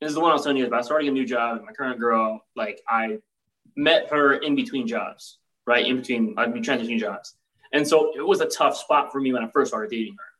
This 0.00 0.10
is 0.10 0.14
the 0.14 0.20
one 0.20 0.30
i 0.30 0.34
was 0.34 0.42
telling 0.42 0.58
you 0.58 0.66
about 0.66 0.84
starting 0.84 1.08
a 1.08 1.12
new 1.12 1.26
job 1.26 1.56
and 1.56 1.66
my 1.66 1.72
current 1.72 1.98
girl. 1.98 2.44
Like 2.54 2.80
i 2.88 3.18
met 3.76 4.08
her 4.10 4.34
in 4.34 4.54
between 4.54 4.86
jobs 4.86 5.38
right? 5.66 5.86
In 5.86 5.98
between 5.98 6.34
i'd 6.38 6.54
be 6.54 6.60
transitioning 6.60 6.98
jobs. 6.98 7.34
And 7.72 7.86
so 7.86 8.12
it 8.16 8.26
was 8.26 8.40
a 8.40 8.46
tough 8.46 8.76
spot 8.76 9.10
for 9.10 9.20
me 9.20 9.32
when 9.32 9.42
i 9.42 9.48
first 9.48 9.70
started 9.70 9.90
dating 9.90 10.16
her 10.18 10.31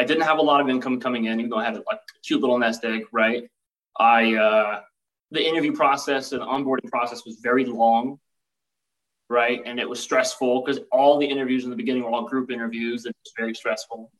i 0.00 0.04
didn't 0.04 0.22
have 0.22 0.38
a 0.38 0.42
lot 0.42 0.60
of 0.60 0.68
income 0.68 0.98
coming 1.00 1.26
in 1.26 1.38
even 1.38 1.50
though 1.50 1.58
i 1.58 1.64
had 1.64 1.74
like 1.74 2.00
a 2.16 2.20
cute 2.26 2.40
little 2.40 2.58
nest 2.58 2.84
egg 2.84 3.02
right 3.12 3.44
i 3.98 4.34
uh 4.34 4.80
the 5.32 5.42
interview 5.46 5.72
process 5.72 6.32
and 6.32 6.42
onboarding 6.42 6.90
process 6.90 7.24
was 7.24 7.36
very 7.36 7.64
long 7.64 8.18
right? 9.30 9.62
And 9.64 9.78
it 9.78 9.88
was 9.88 10.00
stressful 10.00 10.62
because 10.62 10.82
all 10.90 11.18
the 11.18 11.24
interviews 11.24 11.64
in 11.64 11.70
the 11.70 11.76
beginning 11.76 12.02
were 12.02 12.10
all 12.10 12.28
group 12.28 12.50
interviews, 12.50 13.06
and 13.06 13.12
it 13.12 13.18
was 13.24 13.32
very 13.38 13.54
stressful. 13.54 14.10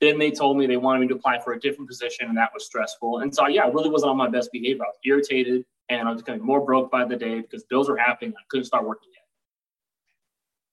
Then 0.00 0.18
they 0.18 0.30
told 0.30 0.56
me 0.56 0.66
they 0.66 0.76
wanted 0.76 1.00
me 1.00 1.08
to 1.08 1.14
apply 1.14 1.40
for 1.40 1.54
a 1.54 1.58
different 1.58 1.88
position, 1.88 2.28
and 2.28 2.36
that 2.36 2.50
was 2.54 2.66
stressful. 2.66 3.20
And 3.20 3.34
so, 3.34 3.48
yeah, 3.48 3.64
I 3.64 3.68
really 3.68 3.90
wasn't 3.90 4.10
on 4.10 4.16
my 4.16 4.28
best 4.28 4.52
behavior. 4.52 4.84
I 4.84 4.88
was 4.88 4.98
irritated, 5.04 5.64
and 5.88 6.06
I 6.06 6.12
was 6.12 6.22
becoming 6.22 6.44
more 6.44 6.64
broke 6.64 6.92
by 6.92 7.04
the 7.06 7.16
day 7.16 7.40
because 7.40 7.64
bills 7.64 7.88
were 7.88 7.96
happening. 7.96 8.34
I 8.38 8.42
couldn't 8.50 8.66
start 8.66 8.86
working 8.86 9.08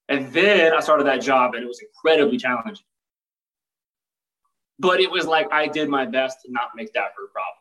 yet. 0.10 0.18
And 0.18 0.32
then 0.34 0.74
I 0.74 0.82
started 0.82 1.08
that 1.08 1.22
job, 1.22 1.56
and 1.56 1.64
it 1.64 1.68
was 1.68 1.82
incredibly 1.82 2.38
challenging. 2.38 2.86
But 4.80 5.00
it 5.00 5.10
was 5.10 5.26
like 5.26 5.52
I 5.52 5.68
did 5.68 5.90
my 5.90 6.06
best 6.06 6.42
to 6.46 6.52
not 6.52 6.72
make 6.76 6.94
that 6.94 7.12
her 7.18 7.28
problem. 7.32 7.56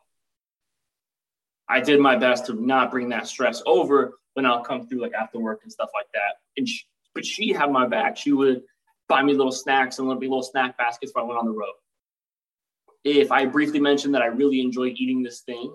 I 1.67 1.81
did 1.81 1.99
my 1.99 2.15
best 2.15 2.47
to 2.47 2.53
not 2.53 2.91
bring 2.91 3.09
that 3.09 3.27
stress 3.27 3.61
over 3.65 4.13
when 4.33 4.45
I'll 4.45 4.63
come 4.63 4.87
through 4.87 5.01
like 5.01 5.13
after 5.13 5.39
work 5.39 5.61
and 5.63 5.71
stuff 5.71 5.89
like 5.93 6.07
that. 6.13 6.35
And 6.57 6.67
she, 6.67 6.83
but 7.13 7.25
she 7.25 7.53
had 7.53 7.71
my 7.71 7.87
back. 7.87 8.17
She 8.17 8.33
would 8.33 8.63
buy 9.07 9.23
me 9.23 9.33
little 9.33 9.51
snacks 9.51 9.97
and 9.97 10.07
little 10.07 10.21
little 10.21 10.43
snack 10.43 10.77
baskets 10.77 11.11
when 11.13 11.23
I 11.23 11.27
went 11.27 11.39
on 11.39 11.45
the 11.45 11.51
road. 11.51 11.73
If 13.03 13.31
I 13.31 13.45
briefly 13.45 13.79
mentioned 13.79 14.15
that 14.15 14.21
I 14.21 14.27
really 14.27 14.61
enjoy 14.61 14.87
eating 14.87 15.23
this 15.23 15.41
thing, 15.41 15.73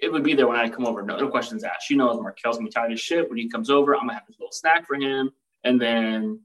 it 0.00 0.12
would 0.12 0.22
be 0.22 0.34
there 0.34 0.46
when 0.46 0.56
I 0.56 0.68
come 0.68 0.86
over. 0.86 1.02
No, 1.02 1.18
no 1.18 1.28
questions 1.28 1.64
asked. 1.64 1.86
She 1.86 1.96
knows 1.96 2.20
Markel's 2.20 2.56
gonna 2.56 2.68
be 2.68 2.72
tired 2.72 2.92
as 2.92 3.00
shit 3.00 3.28
when 3.28 3.38
he 3.38 3.48
comes 3.48 3.70
over. 3.70 3.94
I'm 3.94 4.02
gonna 4.02 4.14
have 4.14 4.26
this 4.26 4.38
little 4.38 4.52
snack 4.52 4.86
for 4.86 4.94
him, 4.94 5.30
and 5.64 5.80
then 5.80 6.40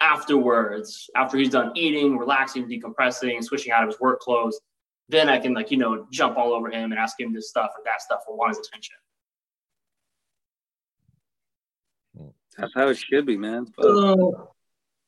afterwards, 0.00 1.08
after 1.14 1.36
he's 1.36 1.50
done 1.50 1.72
eating, 1.76 2.16
relaxing, 2.16 2.68
decompressing, 2.68 3.42
switching 3.44 3.72
out 3.72 3.82
of 3.82 3.90
his 3.90 4.00
work 4.00 4.20
clothes, 4.20 4.60
then 5.08 5.28
I 5.28 5.38
can 5.38 5.54
like 5.54 5.70
you 5.70 5.76
know 5.76 6.06
jump 6.10 6.36
all 6.36 6.52
over 6.52 6.70
him 6.70 6.92
and 6.92 6.98
ask 6.98 7.20
him 7.20 7.32
this 7.32 7.48
stuff 7.48 7.70
or 7.76 7.82
that 7.84 8.00
stuff 8.00 8.20
or 8.26 8.36
want 8.36 8.56
his 8.56 8.66
attention. 8.66 8.96
That's 12.56 12.72
how 12.74 12.88
it 12.88 12.98
should 12.98 13.26
be, 13.26 13.36
man. 13.36 13.66
So 13.80 14.52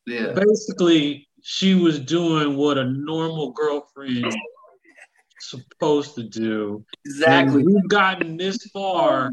Yeah. 0.07 0.33
basically, 0.33 1.29
she 1.43 1.75
was 1.75 1.99
doing 1.99 2.57
what 2.57 2.79
a 2.79 2.85
normal 2.85 3.53
girlfriend 3.53 4.33
supposed 5.41 6.15
to 6.15 6.23
do. 6.23 6.85
Exactly. 7.05 7.63
And 7.63 7.67
we've 7.67 7.89
gotten 7.89 8.37
this 8.37 8.57
far 8.73 9.31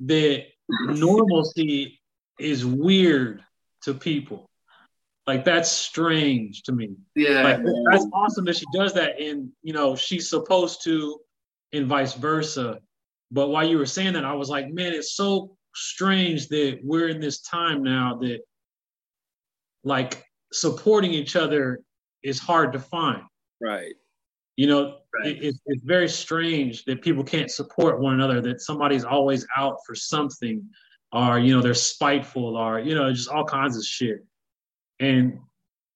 that 0.00 0.46
normalcy 0.68 2.00
is 2.38 2.64
weird 2.64 3.42
to 3.82 3.94
people. 3.94 4.48
Like 5.26 5.44
that's 5.44 5.70
strange 5.70 6.62
to 6.64 6.72
me. 6.72 6.94
Yeah. 7.14 7.42
Like 7.42 7.60
that's 7.90 8.06
awesome 8.12 8.44
that 8.44 8.56
she 8.56 8.66
does 8.72 8.92
that, 8.94 9.20
and 9.20 9.50
you 9.62 9.72
know 9.72 9.96
she's 9.96 10.30
supposed 10.30 10.82
to, 10.84 11.20
and 11.72 11.86
vice 11.86 12.14
versa. 12.14 12.78
But 13.32 13.48
while 13.48 13.66
you 13.66 13.78
were 13.78 13.86
saying 13.86 14.12
that, 14.12 14.24
I 14.24 14.34
was 14.34 14.48
like, 14.48 14.68
man, 14.72 14.92
it's 14.92 15.14
so 15.16 15.56
strange 15.74 16.48
that 16.48 16.78
we're 16.82 17.08
in 17.08 17.20
this 17.20 17.40
time 17.40 17.82
now 17.82 18.16
that 18.22 18.40
like 19.82 20.24
supporting 20.52 21.12
each 21.12 21.36
other 21.36 21.80
is 22.22 22.38
hard 22.38 22.72
to 22.72 22.78
find. 22.78 23.22
Right. 23.60 23.94
You 24.56 24.68
know, 24.68 24.98
Right. 25.14 25.28
it, 25.28 25.44
it's, 25.44 25.60
it's 25.66 25.82
very 25.82 26.08
strange 26.08 26.84
that 26.84 27.02
people 27.02 27.24
can't 27.24 27.50
support 27.50 28.00
one 28.00 28.14
another, 28.14 28.40
that 28.42 28.60
somebody's 28.60 29.04
always 29.04 29.46
out 29.56 29.78
for 29.86 29.94
something, 29.94 30.68
or, 31.12 31.38
you 31.38 31.54
know, 31.54 31.62
they're 31.62 31.74
spiteful, 31.74 32.56
or, 32.56 32.80
you 32.80 32.94
know, 32.94 33.12
just 33.12 33.28
all 33.28 33.44
kinds 33.44 33.76
of 33.76 33.84
shit. 33.84 34.24
And 35.00 35.38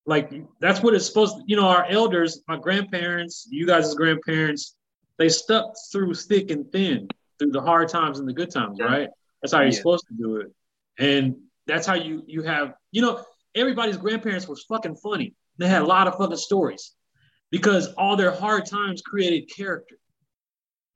like, 0.07 0.33
that's 0.61 0.83
what 0.83 0.95
it's 0.95 1.07
supposed 1.07 1.37
to, 1.37 1.43
you 1.47 1.57
know, 1.57 1.67
our 1.67 1.87
elders, 1.87 2.43
my 2.49 2.57
grandparents, 2.59 3.47
you 3.51 3.67
guys 3.67 3.87
as 3.87 3.95
grandparents, 3.95 4.77
they 5.19 5.29
stuck 5.29 5.75
through 5.93 6.15
thick 6.15 6.51
and 6.51 6.71
thin, 6.73 7.09
through 7.39 7.51
the 7.53 7.61
hard 7.61 7.89
times 7.89 8.19
and 8.19 8.29
the 8.29 8.33
good 8.33 8.51
times, 8.51 8.79
Yeah. 8.79 8.87
right? 8.87 9.09
That's 9.43 9.53
how 9.53 9.61
you're 9.61 9.69
Yeah. 9.69 9.77
supposed 9.77 10.07
to 10.09 10.15
do 10.15 10.37
it. 10.37 10.53
And 10.99 11.37
that's 11.67 11.87
how 11.87 11.95
you 11.95 12.23
you 12.27 12.43
have, 12.43 12.75
you 12.93 13.03
know, 13.03 13.25
everybody's 13.55 13.97
grandparents 13.97 14.49
was 14.49 14.65
fucking 14.65 14.97
funny. 14.97 15.35
They 15.59 15.69
had 15.69 15.83
a 15.83 15.87
lot 15.87 16.09
of 16.09 16.17
fucking 16.17 16.37
stories 16.37 16.95
because 17.51 17.93
all 17.95 18.17
their 18.17 18.31
hard 18.33 18.67
times 18.67 19.03
created 19.03 19.51
character. 19.55 19.97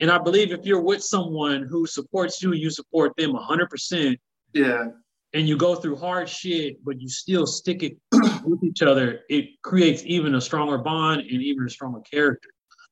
And 0.01 0.11
I 0.11 0.19
believe 0.19 0.53
if 0.53 0.67
you're 0.67 0.81
with 0.83 1.03
someone 1.03 1.63
who 1.63 1.87
supports 1.87 2.43
you, 2.43 2.53
you 2.53 2.71
support 2.71 3.15
them 3.17 3.33
100%, 3.35 4.19
Yeah. 4.53 4.89
And 5.35 5.49
you 5.49 5.57
go 5.57 5.75
through 5.75 5.97
hard 5.97 6.29
shit, 6.29 6.83
but 6.85 7.01
you 7.01 7.09
still 7.09 7.47
stick 7.47 7.83
it 7.83 7.97
with 8.45 8.63
each 8.63 8.83
other, 8.83 9.21
it 9.29 9.61
creates 9.63 10.03
even 10.07 10.37
a 10.37 10.41
stronger 10.41 10.79
bond 10.79 11.21
and 11.23 11.43
even 11.43 11.67
a 11.67 11.69
stronger 11.69 12.01
character. 12.01 12.49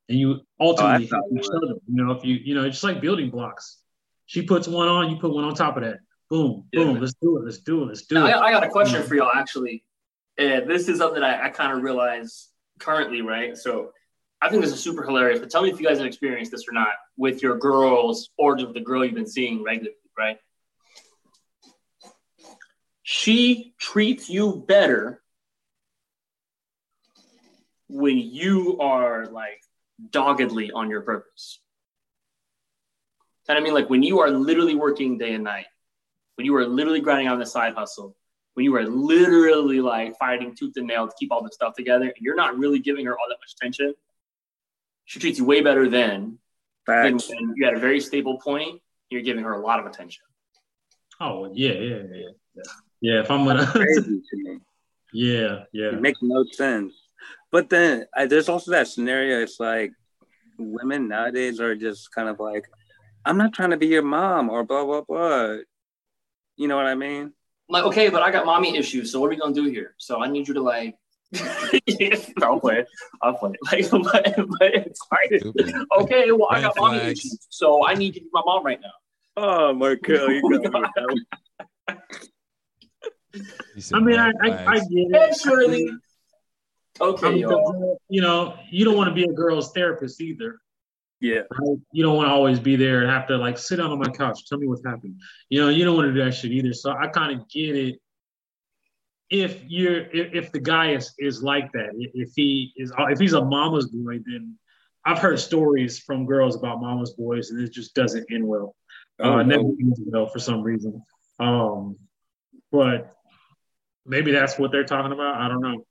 And 0.09 0.19
you 0.19 0.41
ultimately 0.61 1.07
thought 1.07 1.21
help 1.31 1.45
each 1.45 1.49
other. 1.49 1.75
You 1.87 2.05
know, 2.05 2.11
if 2.11 2.25
you, 2.25 2.35
you 2.35 2.55
know, 2.55 2.65
it's 2.65 2.75
just 2.75 2.85
like 2.85 3.01
building 3.01 3.31
blocks. 3.31 3.79
She 4.27 4.43
puts 4.43 4.67
one 4.67 4.89
on, 4.89 5.11
you 5.11 5.19
put 5.19 5.33
one 5.33 5.45
on 5.45 5.55
top 5.55 5.77
of 5.77 5.85
that. 5.85 5.99
Boom, 6.29 6.65
Yeah. 6.73 6.85
boom, 6.85 7.01
let's 7.01 7.15
do 7.23 7.39
it, 7.39 7.45
let's 7.45 7.59
do 7.59 7.83
it, 7.83 7.87
let's 7.87 8.07
do 8.07 8.17
Now, 8.17 8.27
it. 8.27 8.31
I, 8.33 8.47
I 8.49 8.51
got 8.51 8.65
a 8.65 8.69
question 8.69 9.03
for 9.05 9.15
y'all 9.15 9.31
actually. 9.35 9.85
And 10.37 10.69
this 10.69 10.89
is 10.89 10.99
something 10.99 11.23
I, 11.23 11.47
I 11.47 11.49
kind 11.51 11.77
of 11.77 11.83
realize 11.85 12.49
currently, 12.81 13.23
right? 13.23 13.57
So 13.57 13.93
I 14.41 14.49
think 14.49 14.63
this 14.63 14.73
is 14.73 14.81
super 14.81 15.05
hilarious. 15.05 15.39
But 15.39 15.51
tell 15.51 15.63
me 15.63 15.71
if 15.71 15.79
you 15.79 15.87
guys 15.87 15.99
have 15.99 16.07
experienced 16.07 16.51
this 16.51 16.65
or 16.69 16.73
not 16.73 16.95
with 17.17 17.43
your 17.43 17.59
girls 17.59 18.31
or 18.37 18.57
the 18.57 18.81
girl 18.81 19.05
you've 19.05 19.15
been 19.15 19.27
seeing 19.27 19.63
regularly, 19.63 19.95
right? 20.19 20.39
She 23.03 23.75
treats 23.79 24.31
you 24.31 24.65
better 24.67 25.23
when 27.88 28.17
you 28.19 28.79
are 28.79 29.27
like 29.27 29.61
doggedly 30.11 30.71
on 30.73 30.88
your 30.88 31.03
purpose. 31.03 31.61
And 33.49 33.59
I 33.59 33.61
mean, 33.61 33.75
like 33.75 33.91
when 33.91 34.03
you 34.03 34.21
are 34.21 34.31
literally 34.31 34.75
working 34.75 35.19
day 35.19 35.35
and 35.35 35.45
night, 35.45 35.67
when 36.37 36.47
you 36.47 36.55
are 36.57 36.67
literally 36.67 37.01
grinding 37.01 37.29
on 37.29 37.38
the 37.38 37.47
side 37.47 37.75
hustle, 37.75 38.17
when 38.55 38.65
you 38.65 38.75
are 38.77 38.85
literally 38.85 39.81
like 39.81 40.17
fighting 40.19 40.55
tooth 40.55 40.75
and 40.77 40.87
nail 40.87 41.07
to 41.09 41.15
keep 41.19 41.33
all 41.33 41.43
this 41.43 41.55
stuff 41.55 41.75
together, 41.75 42.05
and 42.05 42.15
you're 42.21 42.37
not 42.37 42.57
really 42.57 42.79
giving 42.79 43.05
her 43.07 43.12
all 43.12 43.27
that 43.29 43.38
much 43.41 43.55
attention, 43.59 43.95
she 45.05 45.19
treats 45.19 45.38
you 45.38 45.45
way 45.45 45.61
better 45.61 45.88
then 45.88 46.38
than 46.87 47.19
Facts. 47.19 47.29
when 47.29 47.55
you 47.57 47.67
at 47.67 47.75
a 47.75 47.79
very 47.79 48.01
stable 48.01 48.38
point, 48.38 48.81
you're 49.11 49.23
giving 49.23 49.45
her 49.45 49.53
a 49.53 49.61
lot 49.61 49.81
of 49.81 49.87
attention. 49.87 50.23
Oh 51.21 51.51
yeah, 51.53 51.73
yeah, 51.73 52.03
yeah, 52.12 52.29
yeah. 52.55 52.62
Yeah, 53.03 53.21
if 53.21 53.31
I'm 53.31 53.45
gonna 53.45 53.67
Crazy 53.67 54.23
to 54.31 54.37
me. 54.37 54.59
Yeah, 55.12 55.65
yeah. 55.73 55.88
It 55.88 56.01
makes 56.01 56.21
no 56.23 56.45
sense. 56.53 56.95
But 57.51 57.69
then 57.69 58.07
I, 58.17 58.27
there's 58.27 58.49
also 58.49 58.71
that 58.71 58.87
scenario. 58.87 59.43
It's 59.43 59.59
like 59.59 59.93
women 60.57 61.09
nowadays 61.09 61.61
are 61.61 61.75
just 61.75 62.12
kind 62.12 62.29
of 62.29 62.38
like, 62.38 62.69
I'm 63.25 63.37
not 63.37 63.53
trying 63.53 63.71
to 63.71 63.77
be 63.77 63.88
your 63.88 64.03
mom 64.03 64.49
or 64.49 64.62
blah 64.65 64.85
blah 64.85 65.03
blah. 65.03 65.57
You 66.57 66.69
know 66.69 66.77
what 66.77 66.87
I 66.87 66.95
mean? 66.95 67.25
I'm 67.25 67.33
like, 67.69 67.85
okay, 67.85 68.09
but 68.09 68.23
I 68.23 68.31
got 68.31 68.47
mommy 68.47 68.77
issues, 68.77 69.11
so 69.11 69.19
what 69.21 69.27
are 69.27 69.31
we 69.31 69.37
gonna 69.37 69.53
do 69.53 69.65
here? 69.65 69.95
So 69.99 70.23
I 70.23 70.29
need 70.29 70.47
you 70.47 70.55
to 70.55 70.62
like 70.62 70.97
I'll 72.43 72.61
play. 72.61 72.85
I'll 73.23 73.35
play. 73.35 73.53
Like, 73.73 73.91
but, 73.91 74.35
but 74.59 74.75
it's 74.75 75.01
like, 75.11 75.43
okay, 75.99 76.31
well, 76.31 76.49
I 76.51 76.61
got 76.61 76.75
mommy 76.79 76.99
issues, 76.99 77.47
so 77.49 77.85
I 77.87 77.95
need 77.95 78.15
to 78.15 78.21
be 78.21 78.29
my 78.33 78.43
mom 78.45 78.65
right 78.65 78.81
now. 78.81 78.93
Oh, 79.37 79.73
Markel, 79.73 80.31
you 80.31 80.43
got 80.43 80.51
me 80.51 80.59
with 80.59 80.91
that 80.95 81.07
one. 81.07 81.17
You 81.88 81.97
said 81.97 83.12
I 83.95 84.01
mean, 84.01 84.18
I, 84.18 84.31
I, 84.42 84.64
I 84.66 84.75
get 84.79 84.87
Hey, 84.90 85.29
it. 85.31 85.40
Shirley. 85.40 85.90
I 87.01 87.05
Okay, 87.05 87.31
mean, 87.31 87.38
y'all. 87.38 87.99
you 88.09 88.21
know, 88.21 88.57
you 88.71 88.85
don't 88.85 88.97
want 88.97 89.09
to 89.09 89.14
be 89.14 89.25
a 89.25 89.33
girl's 89.33 89.73
therapist 89.73 90.21
either. 90.21 90.59
Yeah, 91.21 91.42
Right? 91.59 91.79
You 91.92 92.03
don't 92.03 92.16
want 92.16 92.29
to 92.29 92.33
always 92.33 92.59
be 92.59 92.77
there 92.77 93.03
and 93.03 93.11
have 93.11 93.29
to 93.29 93.37
like 93.38 93.57
sit 93.57 93.77
down 93.77 93.90
on 93.92 93.99
my 93.99 94.11
couch, 94.11 94.47
tell 94.49 94.59
me 94.59 94.66
what's 94.66 94.85
happened. 94.85 95.21
You 95.49 95.61
know, 95.61 95.68
you 95.68 95.85
don't 95.85 95.97
want 95.97 96.09
to 96.09 96.12
do 96.12 96.23
that 96.25 96.33
shit 96.35 96.51
either. 96.53 96.73
So 96.73 96.90
I 96.90 97.07
kind 97.07 97.40
of 97.40 97.49
get 97.49 97.77
it. 97.77 97.99
If 99.31 99.62
you're, 99.66 100.01
if, 100.01 100.35
if 100.35 100.53
the 100.53 100.59
guy 100.61 100.92
is 100.92 101.14
is 101.18 101.42
like 101.42 101.73
that, 101.73 101.90
if, 101.97 102.11
if 102.14 102.33
he 102.37 102.73
is, 102.77 102.92
if 102.99 103.18
he's 103.18 103.33
a 103.33 103.42
mama's 103.45 103.87
boy, 103.87 104.18
then 104.27 104.59
I've 105.05 105.18
heard 105.18 105.40
stories 105.40 105.99
from 106.01 106.27
girls 106.27 106.57
about 106.57 106.81
mama's 106.83 107.12
boys, 107.14 107.51
and 107.51 107.61
it 107.61 107.73
just 107.73 107.95
doesn't 107.95 108.27
end 108.31 108.47
well. 108.47 108.75
Oh, 109.21 109.35
uh, 109.38 109.42
never 109.42 109.62
ends 109.62 110.01
well 110.05 110.27
for 110.27 110.38
some 110.40 110.62
reason. 110.62 111.03
Um, 111.40 111.97
but 112.71 113.14
maybe 114.07 114.33
that's 114.33 114.59
what 114.59 114.73
they're 114.73 114.85
talking 114.85 115.12
about. 115.12 115.41
I 115.41 115.49
don't 115.49 115.61
know. 115.61 115.87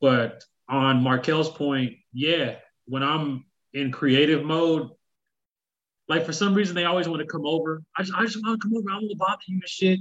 But 0.00 0.44
on 0.68 1.02
Markel's 1.02 1.50
point, 1.50 1.94
yeah, 2.12 2.56
when 2.86 3.02
I'm 3.02 3.44
in 3.72 3.92
creative 3.92 4.44
mode, 4.44 4.90
like 6.08 6.26
for 6.26 6.32
some 6.32 6.54
reason 6.54 6.74
they 6.74 6.84
always 6.84 7.08
want 7.08 7.20
to 7.20 7.26
come 7.26 7.46
over. 7.46 7.82
I 7.96 8.02
just, 8.02 8.14
I 8.16 8.24
just 8.24 8.44
want 8.44 8.60
to 8.60 8.68
come 8.68 8.76
over. 8.76 8.90
I 8.90 8.94
want 8.94 9.10
to 9.10 9.16
bother 9.16 9.38
you 9.46 9.56
and 9.56 9.68
shit. 9.68 9.98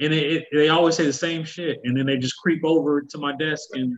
And 0.00 0.12
it, 0.12 0.32
it, 0.32 0.46
they 0.52 0.68
always 0.68 0.96
say 0.96 1.06
the 1.06 1.12
same 1.12 1.44
shit. 1.44 1.80
And 1.84 1.96
then 1.96 2.06
they 2.06 2.16
just 2.16 2.36
creep 2.38 2.64
over 2.64 3.02
to 3.02 3.18
my 3.18 3.36
desk 3.36 3.68
and 3.74 3.96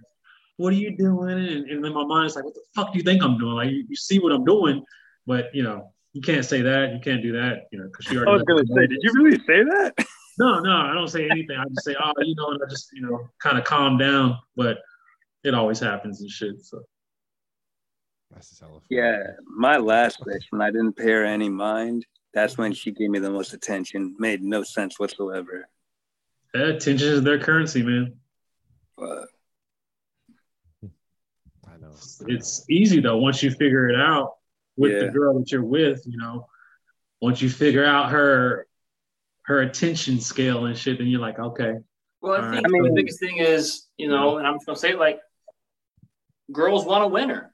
what 0.56 0.72
are 0.72 0.76
you 0.76 0.96
doing? 0.96 1.30
And, 1.30 1.70
and 1.70 1.84
then 1.84 1.92
my 1.92 2.04
mind's 2.04 2.34
like, 2.34 2.44
what 2.44 2.54
the 2.54 2.62
fuck 2.74 2.92
do 2.92 2.98
you 2.98 3.04
think 3.04 3.22
I'm 3.22 3.38
doing? 3.38 3.54
Like 3.54 3.70
you, 3.70 3.84
you 3.88 3.96
see 3.96 4.18
what 4.18 4.32
I'm 4.32 4.44
doing, 4.44 4.82
but 5.26 5.54
you 5.54 5.62
know, 5.62 5.92
you 6.12 6.22
can't 6.22 6.44
say 6.44 6.62
that. 6.62 6.94
You 6.94 7.00
can't 7.00 7.22
do 7.22 7.32
that, 7.32 7.64
you 7.70 7.78
know, 7.78 7.86
because 7.86 8.06
she 8.06 8.16
already. 8.16 8.30
I 8.30 8.34
was 8.34 8.42
gonna 8.44 8.66
say, 8.66 8.86
did 8.86 8.98
you 9.02 9.12
really 9.14 9.38
say 9.38 9.62
that? 9.64 9.94
No, 10.38 10.58
no, 10.60 10.70
I 10.70 10.92
don't 10.92 11.08
say 11.08 11.28
anything. 11.30 11.56
I 11.56 11.64
just 11.68 11.84
say, 11.84 11.94
oh, 12.02 12.12
you 12.18 12.34
know, 12.34 12.50
and 12.50 12.60
I 12.64 12.68
just, 12.68 12.90
you 12.92 13.02
know, 13.02 13.28
kind 13.40 13.56
of 13.56 13.64
calm 13.64 13.96
down. 13.96 14.38
But 14.54 14.78
it 15.44 15.54
always 15.54 15.80
happens 15.80 16.20
and 16.20 16.30
shit. 16.30 16.62
So 16.64 16.82
That's 18.32 18.50
just 18.50 18.60
hella. 18.60 18.80
Yeah, 18.90 19.22
my 19.46 19.78
last 19.78 20.20
bitch, 20.20 20.44
when 20.50 20.60
I 20.60 20.70
didn't 20.70 20.94
pay 20.94 21.10
her 21.12 21.24
any 21.24 21.48
mind, 21.48 22.04
that's 22.34 22.58
when 22.58 22.74
she 22.74 22.90
gave 22.90 23.08
me 23.08 23.18
the 23.18 23.30
most 23.30 23.54
attention. 23.54 24.14
Made 24.18 24.42
no 24.42 24.62
sense 24.62 24.98
whatsoever. 24.98 25.68
yeah, 26.54 26.68
attention 26.68 27.08
is 27.08 27.22
their 27.22 27.38
currency, 27.38 27.82
man. 27.82 28.14
But 28.96 29.28
I 31.66 31.78
know. 31.80 31.94
It's 32.26 32.64
easy 32.68 33.00
though 33.00 33.16
once 33.18 33.42
you 33.42 33.50
figure 33.50 33.88
it 33.88 33.98
out 33.98 34.34
with 34.76 35.00
the 35.00 35.08
girl 35.08 35.38
that 35.38 35.50
you're 35.50 35.64
with. 35.64 36.02
You 36.06 36.18
know, 36.18 36.46
once 37.22 37.40
you 37.40 37.48
figure 37.48 37.84
out 37.84 38.10
her 38.10 38.66
her 39.46 39.60
attention 39.60 40.20
scale 40.20 40.66
and 40.66 40.76
shit, 40.76 40.98
then 40.98 41.06
you're 41.06 41.20
like, 41.20 41.38
okay, 41.38 41.74
Well, 42.20 42.34
I 42.34 42.60
think 42.60 42.66
right. 42.72 42.82
the 42.82 42.92
biggest 42.94 43.20
thing 43.20 43.38
is, 43.38 43.86
you 43.96 44.08
know, 44.08 44.38
and 44.38 44.46
I'm 44.46 44.54
just 44.54 44.66
gonna 44.66 44.76
say 44.76 44.90
it 44.90 44.98
like, 44.98 45.20
girls 46.52 46.84
want 46.84 47.04
a 47.04 47.08
winner. 47.08 47.52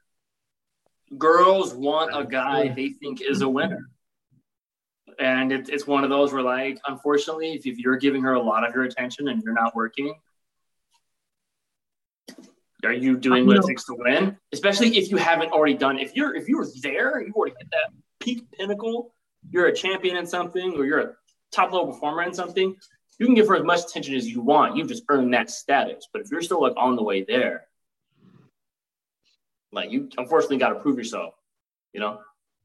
Girls 1.19 1.75
want 1.75 2.11
a 2.15 2.25
guy 2.25 2.69
they 2.69 2.91
think 2.91 3.21
is 3.21 3.43
a 3.43 3.49
winner. 3.49 3.91
And 5.19 5.53
it, 5.53 5.69
it's 5.69 5.87
one 5.87 6.05
of 6.05 6.11
those 6.11 6.33
where, 6.33 6.43
like, 6.43 6.81
unfortunately, 6.89 7.53
if, 7.53 7.67
if 7.67 7.79
you're 7.79 7.99
giving 7.99 8.23
her 8.23 8.33
a 8.33 8.43
lot 8.43 8.67
of 8.67 8.75
your 8.75 8.85
attention 8.85 9.29
and 9.29 9.43
you're 9.43 9.53
not 9.53 9.77
working, 9.77 10.15
are 12.83 12.95
you 12.95 13.19
doing 13.19 13.47
what 13.47 13.59
it 13.59 13.65
takes 13.67 13.85
to 13.85 13.95
win? 13.95 14.39
Especially 14.53 14.97
if 14.97 15.11
you 15.11 15.19
haven't 15.19 15.53
already 15.53 15.75
done. 15.75 15.99
If 15.99 16.17
you're 16.17 16.35
if 16.35 16.49
you're 16.49 16.67
there, 16.83 17.21
you've 17.21 17.35
already 17.35 17.55
hit 17.59 17.69
that 17.71 17.93
peak 18.21 18.51
pinnacle. 18.53 19.15
You're 19.51 19.67
a 19.67 19.75
champion 19.75 20.17
in 20.17 20.27
something, 20.27 20.73
or 20.73 20.87
you're 20.87 21.01
a 21.01 21.13
top 21.53 21.73
level 21.73 21.93
performer 21.93 22.23
in 22.23 22.35
something 22.35 22.75
you 23.19 23.27
can 23.27 23.35
give 23.35 23.47
her 23.47 23.57
as 23.57 23.63
much 23.63 23.81
attention 23.85 24.15
as 24.15 24.27
you 24.29 24.41
want. 24.41 24.77
You've 24.77 24.89
just 24.89 25.05
earned 25.09 25.33
that 25.35 25.49
status. 25.51 26.09
But 26.13 26.23
if 26.23 26.31
you're 26.31 26.43
still 26.43 26.61
like 26.61 26.73
on 26.77 26.97
the 26.97 27.05
way 27.05 27.23
there, 27.23 27.69
like 29.71 29.91
you 29.91 30.09
unfortunately 30.19 30.57
got 30.59 30.71
to 30.71 30.81
prove 30.81 30.99
yourself. 30.99 31.35
You 31.93 32.01
know, 32.01 32.19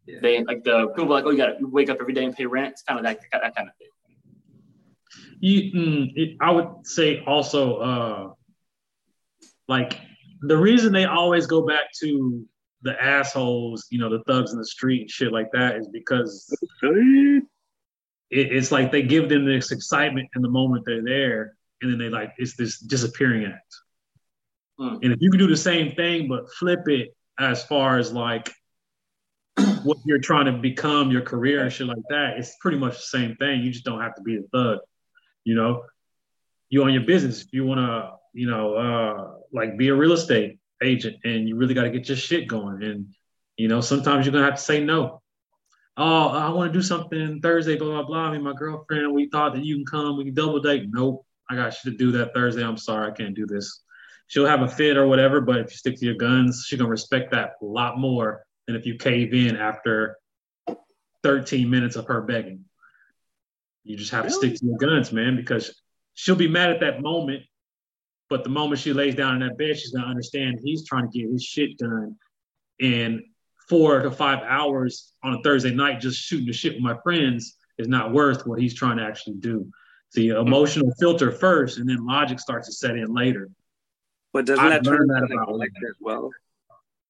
Yeah. 0.07 0.19
they 0.21 0.43
like 0.43 0.63
the 0.63 0.87
people 0.87 1.09
like, 1.09 1.25
oh, 1.25 1.29
you 1.31 1.37
got 1.37 1.59
to 1.59 1.67
wake 1.67 1.89
up 1.89 1.97
every 2.01 2.13
day 2.13 2.23
and 2.25 2.35
pay 2.35 2.45
rent. 2.45 2.71
It's 2.71 2.81
kind 2.83 2.97
of 2.99 3.05
that, 3.05 3.19
that 3.31 3.55
kind 3.55 3.69
of 3.69 3.75
thing. 3.75 3.87
you, 5.39 5.71
mm, 5.73 6.11
it, 6.15 6.37
I 6.41 6.49
would 6.51 6.69
say 6.87 7.23
also, 7.25 7.75
uh, 7.77 8.29
like 9.67 9.99
the 10.41 10.57
reason 10.57 10.91
they 10.93 11.05
always 11.05 11.45
go 11.45 11.61
back 11.67 11.91
to 11.99 12.45
the 12.83 12.99
assholes, 13.03 13.85
you 13.91 13.99
know, 13.99 14.09
the 14.09 14.23
thugs 14.23 14.53
in 14.53 14.57
the 14.57 14.65
street 14.65 15.01
and 15.01 15.11
shit 15.11 15.31
like 15.31 15.51
that, 15.51 15.75
is 15.75 15.87
because 15.89 16.51
it, 18.29 18.51
it's 18.51 18.71
like 18.71 18.91
they 18.91 19.03
give 19.03 19.29
them 19.29 19.45
this 19.45 19.71
excitement 19.71 20.29
in 20.35 20.41
the 20.41 20.49
moment 20.49 20.83
they're 20.85 21.03
there, 21.03 21.55
and 21.81 21.91
then 21.91 21.99
they 21.99 22.09
like 22.09 22.33
it's 22.37 22.55
this 22.55 22.79
disappearing 22.79 23.45
act. 23.45 23.75
Hmm. 24.79 24.97
And 25.01 25.13
if 25.13 25.17
you 25.21 25.29
can 25.29 25.39
do 25.39 25.47
the 25.47 25.57
same 25.57 25.95
thing 25.95 26.27
but 26.27 26.51
flip 26.53 26.87
it 26.87 27.15
as 27.39 27.63
far 27.63 27.97
as 27.97 28.13
like 28.13 28.51
what 29.83 29.97
you're 30.05 30.19
trying 30.19 30.45
to 30.45 30.51
become, 30.51 31.11
your 31.11 31.21
career 31.21 31.61
and 31.61 31.71
shit 31.71 31.87
like 31.87 31.97
that, 32.09 32.37
it's 32.37 32.55
pretty 32.59 32.77
much 32.77 32.97
the 32.97 33.17
same 33.17 33.35
thing. 33.37 33.61
You 33.61 33.71
just 33.71 33.85
don't 33.85 34.01
have 34.01 34.15
to 34.15 34.21
be 34.21 34.37
a 34.37 34.41
thug. 34.51 34.79
You 35.43 35.55
know, 35.55 35.83
you 36.69 36.83
own 36.83 36.93
your 36.93 37.03
business. 37.03 37.41
If 37.41 37.47
you 37.53 37.65
want 37.65 37.79
to, 37.79 38.11
you 38.33 38.49
know, 38.49 38.75
uh, 38.75 39.31
like 39.51 39.77
be 39.77 39.87
a 39.87 39.95
real 39.95 40.11
estate 40.11 40.59
agent, 40.83 41.17
and 41.23 41.47
you 41.47 41.55
really 41.55 41.73
got 41.73 41.83
to 41.83 41.89
get 41.89 42.07
your 42.07 42.17
shit 42.17 42.47
going. 42.47 42.83
And 42.83 43.07
you 43.55 43.67
know, 43.67 43.81
sometimes 43.81 44.25
you're 44.25 44.33
gonna 44.33 44.45
have 44.45 44.55
to 44.55 44.61
say 44.61 44.83
no. 44.83 45.21
Oh, 45.99 46.27
I 46.27 46.49
want 46.49 46.71
to 46.71 46.77
do 46.77 46.83
something 46.83 47.41
Thursday, 47.41 47.75
blah 47.75 47.87
blah 47.87 48.03
blah. 48.03 48.27
I 48.27 48.31
mean, 48.31 48.43
my 48.43 48.53
girlfriend, 48.53 49.13
we 49.13 49.29
thought 49.29 49.53
that 49.55 49.65
you 49.65 49.77
can 49.77 49.85
come, 49.85 50.17
we 50.17 50.25
can 50.25 50.35
double 50.35 50.59
date. 50.59 50.87
Nope, 50.89 51.25
I 51.49 51.55
got 51.55 51.73
shit 51.73 51.91
to 51.91 51.97
do 51.97 52.11
that 52.11 52.35
Thursday. 52.35 52.63
I'm 52.63 52.77
sorry, 52.77 53.11
I 53.11 53.15
can't 53.15 53.35
do 53.35 53.47
this. 53.47 53.81
She'll 54.27 54.45
have 54.45 54.61
a 54.61 54.67
fit 54.67 54.97
or 54.97 55.07
whatever, 55.07 55.41
but 55.41 55.57
if 55.57 55.71
you 55.71 55.77
stick 55.77 55.97
to 55.97 56.05
your 56.05 56.15
guns, 56.15 56.65
she's 56.67 56.77
gonna 56.77 56.89
respect 56.89 57.31
that 57.31 57.53
a 57.61 57.65
lot 57.65 57.97
more 57.97 58.43
than 58.67 58.75
if 58.75 58.85
you 58.85 58.95
cave 58.95 59.33
in 59.33 59.55
after 59.55 60.17
13 61.23 61.69
minutes 61.69 61.95
of 61.95 62.05
her 62.07 62.21
begging. 62.21 62.65
You 63.83 63.97
just 63.97 64.11
have 64.11 64.25
to 64.25 64.31
stick 64.31 64.55
to 64.55 64.65
your 64.65 64.77
guns, 64.77 65.11
man, 65.11 65.35
because 65.35 65.81
she'll 66.13 66.35
be 66.35 66.49
mad 66.49 66.69
at 66.69 66.81
that 66.81 67.01
moment. 67.01 67.43
But 68.29 68.43
the 68.43 68.49
moment 68.49 68.81
she 68.81 68.91
lays 68.93 69.15
down 69.15 69.41
in 69.41 69.47
that 69.47 69.57
bed, 69.57 69.77
she's 69.77 69.93
gonna 69.93 70.07
understand 70.07 70.59
he's 70.61 70.85
trying 70.85 71.09
to 71.09 71.17
get 71.17 71.31
his 71.31 71.43
shit 71.43 71.77
done. 71.77 72.17
And 72.79 73.21
four 73.67 74.01
to 74.01 74.11
five 74.11 74.39
hours 74.43 75.13
on 75.23 75.35
a 75.35 75.41
Thursday 75.41 75.73
night 75.73 75.99
just 75.99 76.19
shooting 76.19 76.45
the 76.45 76.53
shit 76.53 76.73
with 76.73 76.81
my 76.81 76.97
friends 77.03 77.57
is 77.77 77.87
not 77.87 78.11
worth 78.11 78.45
what 78.47 78.59
he's 78.59 78.73
trying 78.73 78.97
to 78.97 79.03
actually 79.03 79.35
do. 79.35 79.69
The 80.13 80.29
emotional 80.29 80.93
filter 80.99 81.31
first, 81.31 81.79
and 81.79 81.87
then 81.87 82.05
logic 82.05 82.39
starts 82.39 82.67
to 82.67 82.73
set 82.73 82.95
in 82.95 83.13
later. 83.13 83.49
But 84.33 84.45
doesn't 84.45 84.63
I've 84.63 84.83
that 84.83 84.89
turn 84.89 85.07
learned 85.07 85.11
into 85.11 85.27
that 85.27 85.33
about 85.33 85.49
neglect 85.49 85.73
women. 85.75 85.89
as 85.89 85.95
well? 85.99 86.31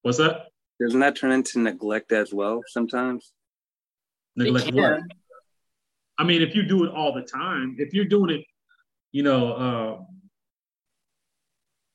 What's 0.02 0.18
that? 0.18 0.46
Doesn't 0.80 1.00
that 1.00 1.16
turn 1.16 1.32
into 1.32 1.60
neglect 1.60 2.12
as 2.12 2.32
well 2.32 2.62
sometimes? 2.66 3.32
Neglect 4.36 4.72
what? 4.72 5.00
I 6.18 6.24
mean, 6.24 6.42
if 6.42 6.54
you 6.54 6.64
do 6.64 6.84
it 6.84 6.92
all 6.92 7.12
the 7.12 7.22
time, 7.22 7.76
if 7.78 7.94
you're 7.94 8.04
doing 8.04 8.30
it, 8.30 8.44
you 9.12 9.22
know, 9.22 9.52
uh, 9.52 10.02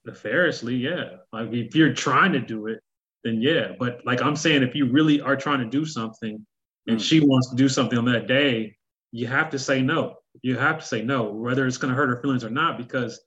nefariously, 0.05 0.75
yeah. 0.75 1.17
Like 1.31 1.51
if 1.51 1.75
you're 1.75 1.93
trying 1.93 2.31
to 2.33 2.39
do 2.39 2.67
it, 2.67 2.81
then 3.23 3.41
yeah. 3.41 3.73
But 3.79 4.01
like 4.05 4.21
I'm 4.21 4.35
saying, 4.35 4.63
if 4.63 4.75
you 4.75 4.91
really 4.91 5.21
are 5.21 5.35
trying 5.35 5.59
to 5.59 5.65
do 5.65 5.85
something 5.85 6.45
and 6.87 6.97
Mm. 6.99 7.03
she 7.03 7.19
wants 7.21 7.49
to 7.49 7.55
do 7.55 7.69
something 7.69 7.97
on 7.97 8.05
that 8.05 8.27
day, 8.27 8.75
you 9.11 9.27
have 9.27 9.49
to 9.51 9.59
say 9.59 9.81
no. 9.81 10.17
You 10.41 10.57
have 10.57 10.79
to 10.79 10.85
say 10.85 11.01
no, 11.03 11.31
whether 11.31 11.65
it's 11.67 11.77
going 11.77 11.91
to 11.91 11.95
hurt 11.95 12.09
her 12.09 12.21
feelings 12.21 12.43
or 12.43 12.49
not, 12.49 12.77
because 12.77 13.21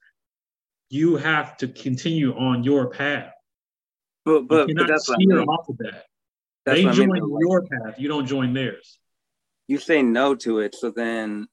you 0.90 1.16
have 1.16 1.56
to 1.58 1.68
continue 1.68 2.34
on 2.36 2.62
your 2.64 2.90
path. 2.90 3.32
But 4.24 4.48
but, 4.48 4.68
you 4.68 4.74
but 4.74 4.88
that's 4.88 5.08
what 5.08 5.14
I 5.14 5.18
mean. 5.24 5.38
off 5.48 5.68
of 5.68 5.78
that. 5.78 6.04
That's 6.64 6.78
they 6.78 6.84
what 6.84 6.94
I 6.94 6.96
join 6.96 7.10
mean. 7.12 7.38
your 7.40 7.62
path. 7.62 7.94
You 7.98 8.08
don't 8.08 8.26
join 8.26 8.52
theirs. 8.52 8.98
you 9.68 9.78
say 9.78 10.02
no 10.02 10.34
to 10.34 10.58
it, 10.60 10.74
so 10.74 10.90
then 10.90 11.46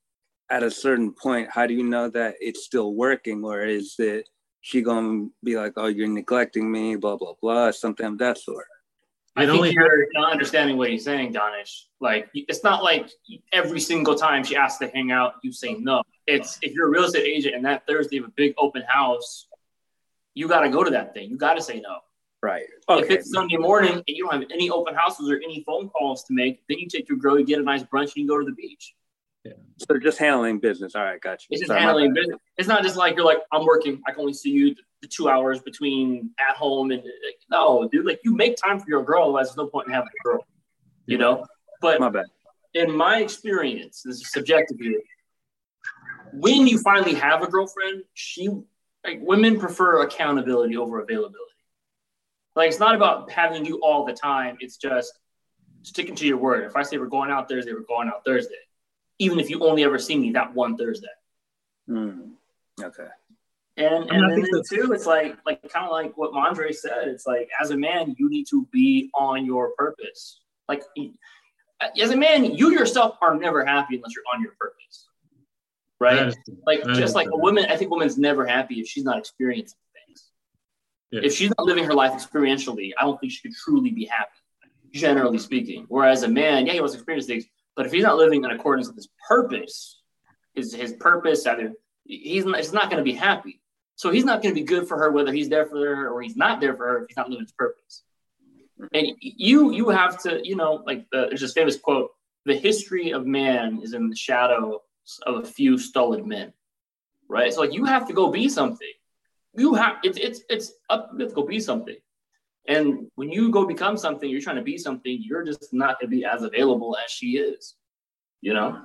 at 0.50 0.62
a 0.64 0.70
certain 0.72 1.14
point, 1.14 1.50
how 1.52 1.66
do 1.68 1.74
you 1.74 1.84
know 1.84 2.10
that 2.10 2.36
it's 2.42 2.64
still 2.66 2.94
working, 2.96 3.44
or 3.44 3.62
is 3.62 3.96
it 4.00 4.28
she 4.64 4.82
gonna 4.82 5.28
be 5.44 5.58
like, 5.58 5.74
"Oh, 5.76 5.88
you're 5.88 6.08
neglecting 6.08 6.72
me," 6.72 6.96
blah 6.96 7.18
blah 7.18 7.34
blah, 7.40 7.70
something 7.72 8.06
of 8.06 8.18
that 8.20 8.38
sort? 8.38 8.66
I 9.36 9.44
It 9.44 9.48
think 9.48 9.58
only 9.58 9.72
you're 9.72 10.08
not 10.14 10.32
understanding 10.32 10.78
what 10.78 10.90
he's 10.90 11.04
saying, 11.04 11.34
Donish. 11.34 11.86
Like, 12.00 12.30
it's 12.34 12.64
not 12.64 12.82
like 12.82 13.10
every 13.52 13.82
single 13.82 14.16
time 14.16 14.44
she 14.44 14.56
asks 14.56 14.80
to 14.80 14.88
hang 14.88 15.12
out, 15.12 15.34
you 15.44 15.52
say 15.52 15.74
no. 15.74 16.02
It's 16.28 16.60
if 16.62 16.74
you're 16.74 16.88
a 16.88 16.92
real 16.92 17.04
estate 17.04 17.26
agent 17.26 17.56
and 17.56 17.66
that 17.66 17.86
Thursday 17.88 18.18
of 18.18 18.26
a 18.26 18.30
big 18.30 18.54
open 18.58 18.84
house, 18.88 19.48
you 20.34 20.48
got 20.48 20.62
to 20.62 20.70
go 20.70 20.84
to 20.84 20.92
that 20.92 21.14
thing. 21.14 21.30
You 21.30 21.38
got 21.38 21.56
to 21.56 21.62
say 21.62 21.82
no. 21.82 21.98
Right. 22.42 22.66
If 22.90 23.10
it's 23.10 23.32
Sunday 23.32 23.58
morning 23.58 23.94
and 23.94 24.04
you 24.08 24.24
don't 24.24 24.34
have 24.34 24.50
any 24.52 24.70
open 24.70 24.96
houses 24.96 25.30
or 25.30 25.36
any 25.38 25.64
phone 25.66 25.90
calls 25.90 26.24
to 26.26 26.34
make, 26.34 26.62
then 26.70 26.80
you 26.80 26.88
take 26.88 27.10
your 27.10 27.18
girl, 27.18 27.38
you 27.38 27.46
get 27.46 27.60
a 27.60 27.64
nice 27.64 27.84
brunch, 27.84 28.16
and 28.16 28.18
you 28.18 28.28
go 28.28 28.38
to 28.40 28.46
the 28.46 28.54
beach. 28.54 28.96
So 29.78 30.00
just 30.00 30.18
handling 30.18 30.60
business. 30.60 30.96
All 30.96 31.04
right, 31.04 31.20
got 31.20 31.42
you. 31.42 31.48
It's 31.52 31.62
just 31.62 31.70
Sorry, 31.70 31.82
handling 31.82 32.14
business. 32.14 32.40
It's 32.58 32.68
not 32.68 32.84
just 32.84 32.96
like 32.96 33.16
you're 33.16 33.26
like, 33.26 33.40
I'm 33.52 33.66
working. 33.66 34.02
I 34.08 34.12
can 34.12 34.22
only 34.22 34.34
see 34.34 34.52
you 34.52 34.76
the 35.02 35.08
two 35.08 35.28
hours 35.28 35.60
between 35.60 36.30
at 36.40 36.56
home 36.56 36.92
and 36.92 37.02
like, 37.02 37.40
no, 37.52 37.90
dude. 37.92 38.06
Like 38.06 38.22
you 38.24 38.34
make 38.34 38.56
time 38.56 38.80
for 38.80 38.86
your 38.88 39.04
girl, 39.04 39.24
otherwise 39.24 39.48
there's 39.48 39.58
no 39.58 39.68
point 39.68 39.88
in 39.88 39.94
having 39.94 40.08
a 40.08 40.24
girl. 40.28 40.46
You 41.06 41.18
know. 41.18 41.46
But 41.82 42.00
My 42.00 42.10
bad. 42.10 42.26
in 42.74 42.96
my 42.96 43.20
experience, 43.20 44.04
this 44.06 44.22
is 44.22 44.32
subjective 44.32 44.78
here. 44.80 45.02
When 46.32 46.66
you 46.66 46.80
finally 46.80 47.14
have 47.16 47.44
a 47.44 47.48
girlfriend, 47.48 48.04
she 48.14 48.48
like 49.06 49.20
women 49.22 49.60
prefer 49.60 50.04
accountability 50.04 50.78
over 50.78 51.02
availability. 51.02 51.38
Like 52.56 52.70
it's 52.70 52.80
not 52.80 52.96
about 52.96 53.30
having 53.32 53.66
you 53.66 53.82
all 53.82 54.06
the 54.06 54.14
time. 54.14 54.58
It's 54.62 54.78
just 54.78 55.20
sticking 55.82 56.16
to 56.16 56.26
your 56.26 56.38
word. 56.38 56.64
If 56.64 56.76
I 56.78 56.84
say 56.84 56.98
we're 56.98 57.08
going 57.08 57.32
out 57.32 57.50
Thursday, 57.50 57.74
we're 57.74 57.82
going 57.82 58.08
out 58.08 58.24
Thursday. 58.26 58.56
Even 59.20 59.40
if 59.40 59.50
you 59.50 59.60
only 59.64 59.84
ever 59.84 60.00
see 60.00 60.18
me 60.18 60.32
that 60.32 60.54
one 60.54 60.78
Thursday. 60.78 61.08
Hmm. 61.88 62.32
Okay. 62.82 63.08
And 63.78 63.88
I 63.88 64.16
and 64.16 64.34
think 64.36 64.46
then 64.46 64.62
that's- 64.62 64.70
too, 64.70 64.92
it's 64.94 65.06
like 65.06 65.38
like 65.46 65.62
kind 65.70 65.86
of 65.86 65.92
like 65.92 66.16
what 66.18 66.32
Mondre 66.32 66.74
said. 66.74 67.08
It's 67.08 67.26
like 67.26 67.50
as 67.62 67.72
a 67.72 67.78
man, 67.78 68.16
you 68.18 68.30
need 68.30 68.48
to 68.50 68.68
be 68.72 69.10
on 69.16 69.46
your 69.46 69.72
purpose. 69.78 70.40
Like 70.70 70.84
as 72.00 72.12
a 72.12 72.16
man, 72.18 72.46
you 72.46 72.72
yourself 72.72 73.18
are 73.22 73.36
never 73.36 73.66
happy 73.66 73.96
unless 73.96 74.14
you're 74.16 74.24
on 74.34 74.42
your 74.42 74.54
purpose, 74.60 75.10
right? 76.00 76.16
That 76.16 76.28
is- 76.30 76.38
like 76.68 76.84
just 76.86 77.02
is 77.02 77.16
like 77.16 77.28
a 77.32 77.38
woman, 77.38 77.66
I 77.70 77.76
think 77.78 77.92
woman's 77.92 78.18
never 78.18 78.46
happy 78.46 78.76
if 78.80 78.88
she's 78.88 79.04
not 79.04 79.18
experiencing 79.18 79.78
things. 80.08 80.30
Yeah. 81.12 81.22
If 81.24 81.34
she's 81.34 81.50
not 81.58 81.66
living 81.66 81.84
her 81.86 81.94
life 81.94 82.14
experientially, 82.14 82.92
I 83.00 83.04
don't 83.06 83.20
think 83.20 83.34
she 83.34 83.42
could 83.42 83.56
truly 83.58 83.92
be 83.92 84.06
happy, 84.06 84.30
generally 84.92 85.40
speaking. 85.40 85.86
Whereas 85.90 86.24
a 86.24 86.28
man, 86.28 86.66
yeah, 86.68 86.74
he 86.74 86.80
wants 86.80 86.94
to 86.94 87.00
experience 87.00 87.26
things, 87.26 87.46
but 87.76 87.86
if 87.86 87.92
he's 87.92 88.04
not 88.04 88.18
living 88.18 88.44
in 88.44 88.52
accordance 88.52 88.88
with 88.88 88.96
his 88.96 89.10
purpose, 89.28 90.02
his 90.54 90.74
his 90.74 90.94
purpose, 90.94 91.46
either 91.46 91.74
he's 92.06 92.46
not, 92.46 92.58
he's 92.58 92.74
not 92.74 92.90
going 92.90 92.98
to 92.98 93.04
be 93.04 93.14
happy. 93.14 93.62
So 93.96 94.12
he's 94.12 94.26
not 94.26 94.42
going 94.42 94.54
to 94.54 94.60
be 94.60 94.66
good 94.66 94.88
for 94.88 94.98
her, 94.98 95.12
whether 95.12 95.32
he's 95.32 95.50
there 95.50 95.66
for 95.66 95.78
her 95.78 96.10
or 96.10 96.22
he's 96.22 96.36
not 96.36 96.60
there 96.60 96.76
for 96.76 96.86
her 96.88 96.98
if 97.04 97.08
he's 97.10 97.18
not 97.18 97.30
living 97.30 97.46
his 97.46 97.52
purpose. 97.52 98.04
And 98.94 99.08
you 99.22 99.72
you 99.72 99.90
have 99.90 100.22
to, 100.24 100.46
you 100.46 100.56
know, 100.56 100.84
like 100.86 101.06
the, 101.12 101.28
there's 101.28 101.42
this 101.42 101.54
famous 101.54 101.78
quote: 101.78 102.12
"The 102.46 102.56
history 102.56 103.12
of 103.12 103.26
man 103.26 103.80
is 103.82 103.94
in 103.94 104.10
the 104.10 104.16
shadow 104.16 104.82
of 105.26 105.44
a 105.44 105.48
few 105.48 105.78
stolid 105.78 106.26
men." 106.26 106.54
Right. 107.30 107.54
So 107.54 107.62
like 107.62 107.74
you 107.74 107.86
have 107.86 108.08
to 108.08 108.14
go 108.14 108.30
be 108.30 108.50
something. 108.50 108.92
You 109.56 109.76
have 109.76 109.98
it's 110.04 110.18
it's 110.18 110.42
it's 110.50 110.74
up 110.90 111.12
you 111.14 111.20
have 111.20 111.30
to 111.30 111.36
go 111.36 111.44
be 111.44 111.60
something. 111.60 111.96
And 112.68 113.08
when 113.16 113.30
you 113.30 113.52
go 113.52 113.66
become 113.66 113.98
something, 113.98 114.30
you're 114.30 114.42
trying 114.42 114.56
to 114.56 114.62
be 114.62 114.78
something. 114.78 115.18
You're 115.22 115.44
just 115.44 115.74
not 115.74 116.00
going 116.00 116.10
to 116.10 116.16
be 116.16 116.26
as 116.26 116.44
available 116.44 116.96
as 117.04 117.12
she 117.12 117.38
is. 117.38 117.76
You 118.42 118.54
know. 118.54 118.84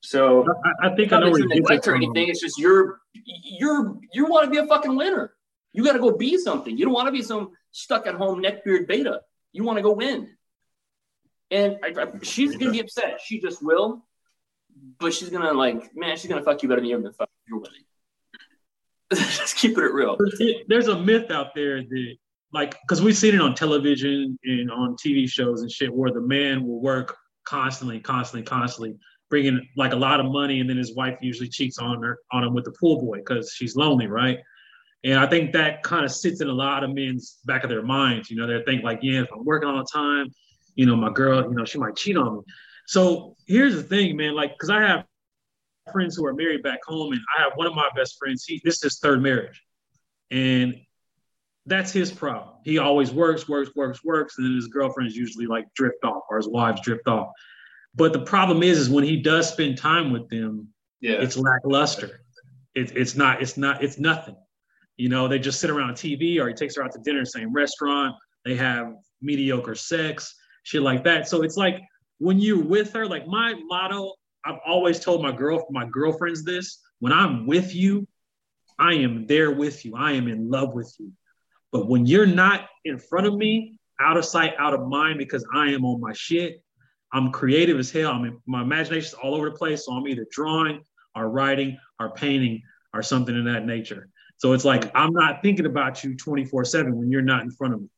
So 0.00 0.44
I, 0.82 0.88
I 0.88 0.94
think 0.94 1.12
I 1.12 1.18
know 1.18 1.26
not 1.26 1.32
where 1.32 1.40
you 1.40 1.48
get 1.48 1.64
that 1.64 1.78
or 1.78 1.92
from. 1.92 2.02
anything. 2.02 2.28
It's 2.28 2.40
just 2.40 2.58
you're 2.58 3.00
you're 3.24 3.96
you 4.12 4.26
want 4.26 4.44
to 4.44 4.50
be 4.50 4.58
a 4.58 4.66
fucking 4.66 4.94
winner. 4.94 5.32
You 5.72 5.84
got 5.84 5.94
to 5.94 5.98
go 5.98 6.12
be 6.12 6.36
something. 6.38 6.76
You 6.76 6.84
don't 6.84 6.94
want 6.94 7.06
to 7.08 7.12
be 7.12 7.22
some 7.22 7.52
stuck 7.72 8.06
at 8.06 8.14
home 8.14 8.42
neckbeard 8.42 8.86
beta. 8.86 9.22
You 9.52 9.64
want 9.64 9.78
to 9.78 9.82
go 9.82 9.92
win. 9.92 10.28
And 11.50 11.78
I, 11.84 12.02
I, 12.02 12.06
she's 12.22 12.56
gonna 12.56 12.72
be 12.72 12.80
upset. 12.80 13.20
She 13.24 13.40
just 13.40 13.62
will. 13.62 14.04
But 14.98 15.14
she's 15.14 15.30
gonna 15.30 15.52
like, 15.52 15.94
man, 15.94 16.16
she's 16.16 16.28
gonna 16.28 16.42
fuck 16.42 16.62
you 16.62 16.68
better 16.68 16.80
than 16.80 16.90
you're 16.90 17.00
gonna 17.00 17.12
fuck. 17.12 17.30
You're 17.48 17.58
winning. 17.58 17.84
just 19.14 19.56
keeping 19.56 19.84
it 19.84 19.92
real. 19.92 20.16
There's 20.68 20.88
a 20.88 20.98
myth 20.98 21.30
out 21.30 21.54
there 21.54 21.82
that 21.82 22.16
like 22.54 22.80
because 22.82 23.02
we've 23.02 23.16
seen 23.16 23.34
it 23.34 23.40
on 23.40 23.54
television 23.54 24.38
and 24.44 24.70
on 24.70 24.94
TV 24.94 25.28
shows 25.28 25.62
and 25.62 25.70
shit 25.70 25.92
where 25.92 26.12
the 26.12 26.20
man 26.20 26.66
will 26.66 26.80
work 26.80 27.16
constantly, 27.44 27.98
constantly, 28.00 28.44
constantly, 28.44 28.96
bringing 29.28 29.60
like 29.76 29.92
a 29.92 29.96
lot 29.96 30.20
of 30.20 30.26
money, 30.26 30.60
and 30.60 30.70
then 30.70 30.76
his 30.76 30.94
wife 30.94 31.18
usually 31.20 31.48
cheats 31.48 31.78
on 31.78 32.00
her 32.02 32.18
on 32.30 32.44
him 32.44 32.54
with 32.54 32.64
the 32.64 32.72
pool 32.72 33.02
boy 33.02 33.18
because 33.18 33.52
she's 33.52 33.74
lonely, 33.74 34.06
right? 34.06 34.38
And 35.02 35.18
I 35.18 35.26
think 35.26 35.52
that 35.52 35.82
kind 35.82 36.04
of 36.04 36.12
sits 36.12 36.40
in 36.40 36.48
a 36.48 36.52
lot 36.52 36.84
of 36.84 36.94
men's 36.94 37.38
back 37.44 37.64
of 37.64 37.70
their 37.70 37.82
minds. 37.82 38.30
You 38.30 38.36
know, 38.36 38.46
they 38.46 38.64
think 38.64 38.84
like, 38.84 39.00
yeah, 39.02 39.22
if 39.22 39.28
I'm 39.34 39.44
working 39.44 39.68
all 39.68 39.76
the 39.76 39.88
time, 39.92 40.30
you 40.76 40.86
know, 40.86 40.96
my 40.96 41.12
girl, 41.12 41.42
you 41.42 41.54
know, 41.54 41.64
she 41.64 41.78
might 41.78 41.96
cheat 41.96 42.16
on 42.16 42.36
me. 42.36 42.40
So 42.86 43.34
here's 43.46 43.74
the 43.74 43.82
thing, 43.82 44.16
man. 44.16 44.34
Like, 44.34 44.52
because 44.52 44.70
I 44.70 44.80
have 44.80 45.04
friends 45.92 46.16
who 46.16 46.24
are 46.24 46.34
married 46.34 46.62
back 46.62 46.80
home, 46.86 47.12
and 47.12 47.20
I 47.36 47.42
have 47.42 47.52
one 47.56 47.66
of 47.66 47.74
my 47.74 47.88
best 47.96 48.16
friends. 48.18 48.44
He 48.44 48.60
this 48.64 48.84
is 48.84 49.00
third 49.00 49.20
marriage, 49.20 49.60
and 50.30 50.76
that's 51.66 51.92
his 51.92 52.12
problem. 52.12 52.56
He 52.64 52.78
always 52.78 53.12
works, 53.12 53.48
works, 53.48 53.70
works, 53.74 54.04
works, 54.04 54.36
and 54.38 54.46
then 54.46 54.54
his 54.54 54.66
girlfriends 54.68 55.16
usually 55.16 55.46
like 55.46 55.72
drift 55.74 56.04
off, 56.04 56.24
or 56.30 56.36
his 56.36 56.48
wives 56.48 56.80
drift 56.82 57.08
off. 57.08 57.30
But 57.94 58.12
the 58.12 58.20
problem 58.20 58.62
is, 58.62 58.78
is 58.78 58.90
when 58.90 59.04
he 59.04 59.16
does 59.22 59.48
spend 59.48 59.78
time 59.78 60.12
with 60.12 60.28
them, 60.28 60.68
Yeah. 61.00 61.12
it's 61.22 61.36
lackluster. 61.36 62.20
It, 62.74 62.96
it's 62.96 63.14
not. 63.14 63.40
It's 63.40 63.56
not. 63.56 63.82
It's 63.84 63.98
nothing. 63.98 64.36
You 64.96 65.08
know, 65.08 65.26
they 65.28 65.38
just 65.38 65.60
sit 65.60 65.70
around 65.70 65.94
TV, 65.94 66.38
or 66.40 66.48
he 66.48 66.54
takes 66.54 66.76
her 66.76 66.84
out 66.84 66.92
to 66.92 66.98
dinner, 67.00 67.24
same 67.24 67.52
restaurant. 67.52 68.14
They 68.44 68.56
have 68.56 68.94
mediocre 69.22 69.74
sex, 69.74 70.34
shit 70.64 70.82
like 70.82 71.04
that. 71.04 71.28
So 71.28 71.42
it's 71.42 71.56
like 71.56 71.80
when 72.18 72.38
you're 72.40 72.62
with 72.62 72.92
her, 72.92 73.06
like 73.06 73.26
my 73.26 73.54
motto, 73.66 74.12
I've 74.44 74.58
always 74.66 75.00
told 75.00 75.22
my 75.22 75.32
girl, 75.32 75.64
my 75.70 75.86
girlfriends 75.86 76.44
this: 76.44 76.80
when 76.98 77.12
I'm 77.12 77.46
with 77.46 77.74
you, 77.74 78.06
I 78.78 78.94
am 78.94 79.26
there 79.26 79.52
with 79.52 79.84
you. 79.84 79.94
I 79.96 80.12
am 80.12 80.28
in 80.28 80.50
love 80.50 80.74
with 80.74 80.92
you. 80.98 81.12
But 81.74 81.88
when 81.88 82.06
you're 82.06 82.24
not 82.24 82.68
in 82.84 82.98
front 82.98 83.26
of 83.26 83.34
me, 83.34 83.80
out 84.00 84.16
of 84.16 84.24
sight, 84.24 84.54
out 84.60 84.74
of 84.74 84.86
mind 84.86 85.18
because 85.18 85.44
I 85.52 85.72
am 85.72 85.84
on 85.84 86.00
my 86.00 86.12
shit. 86.12 86.62
I'm 87.12 87.32
creative 87.32 87.80
as 87.80 87.90
hell. 87.90 88.12
I 88.12 88.22
mean, 88.22 88.40
my 88.46 88.62
imagination's 88.62 89.14
all 89.14 89.34
over 89.34 89.50
the 89.50 89.56
place. 89.56 89.86
So 89.86 89.92
I'm 89.92 90.06
either 90.06 90.24
drawing 90.30 90.84
or 91.16 91.28
writing 91.28 91.76
or 91.98 92.10
painting 92.10 92.62
or 92.92 93.02
something 93.02 93.34
in 93.34 93.44
that 93.46 93.66
nature. 93.66 94.08
So 94.36 94.52
it's 94.52 94.64
like 94.64 94.88
I'm 94.94 95.12
not 95.12 95.42
thinking 95.42 95.66
about 95.66 96.04
you 96.04 96.16
24 96.16 96.64
7 96.64 96.96
when 96.96 97.10
you're 97.10 97.22
not 97.22 97.42
in 97.42 97.50
front 97.50 97.74
of 97.74 97.80
me. 97.80 97.88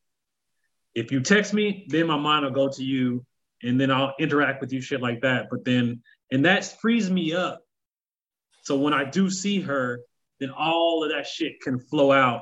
If 0.95 1.11
you 1.11 1.19
text 1.19 1.53
me, 1.53 1.85
then 1.89 2.07
my 2.07 2.17
mind 2.17 2.45
will 2.45 2.51
go 2.51 2.69
to 2.69 2.83
you 2.83 3.23
and 3.61 3.79
then 3.79 3.91
I'll 3.91 4.15
interact 4.19 4.59
with 4.59 4.73
you, 4.73 4.81
shit 4.81 5.01
like 5.01 5.21
that. 5.21 5.49
But 5.51 5.65
then, 5.65 6.01
and 6.31 6.45
that 6.45 6.65
frees 6.81 7.11
me 7.11 7.35
up. 7.35 7.61
So 8.63 8.75
when 8.75 8.95
I 8.95 9.03
do 9.03 9.29
see 9.29 9.61
her, 9.61 9.99
then 10.39 10.49
all 10.49 11.03
of 11.03 11.11
that 11.11 11.27
shit 11.27 11.61
can 11.61 11.79
flow 11.79 12.11
out. 12.11 12.41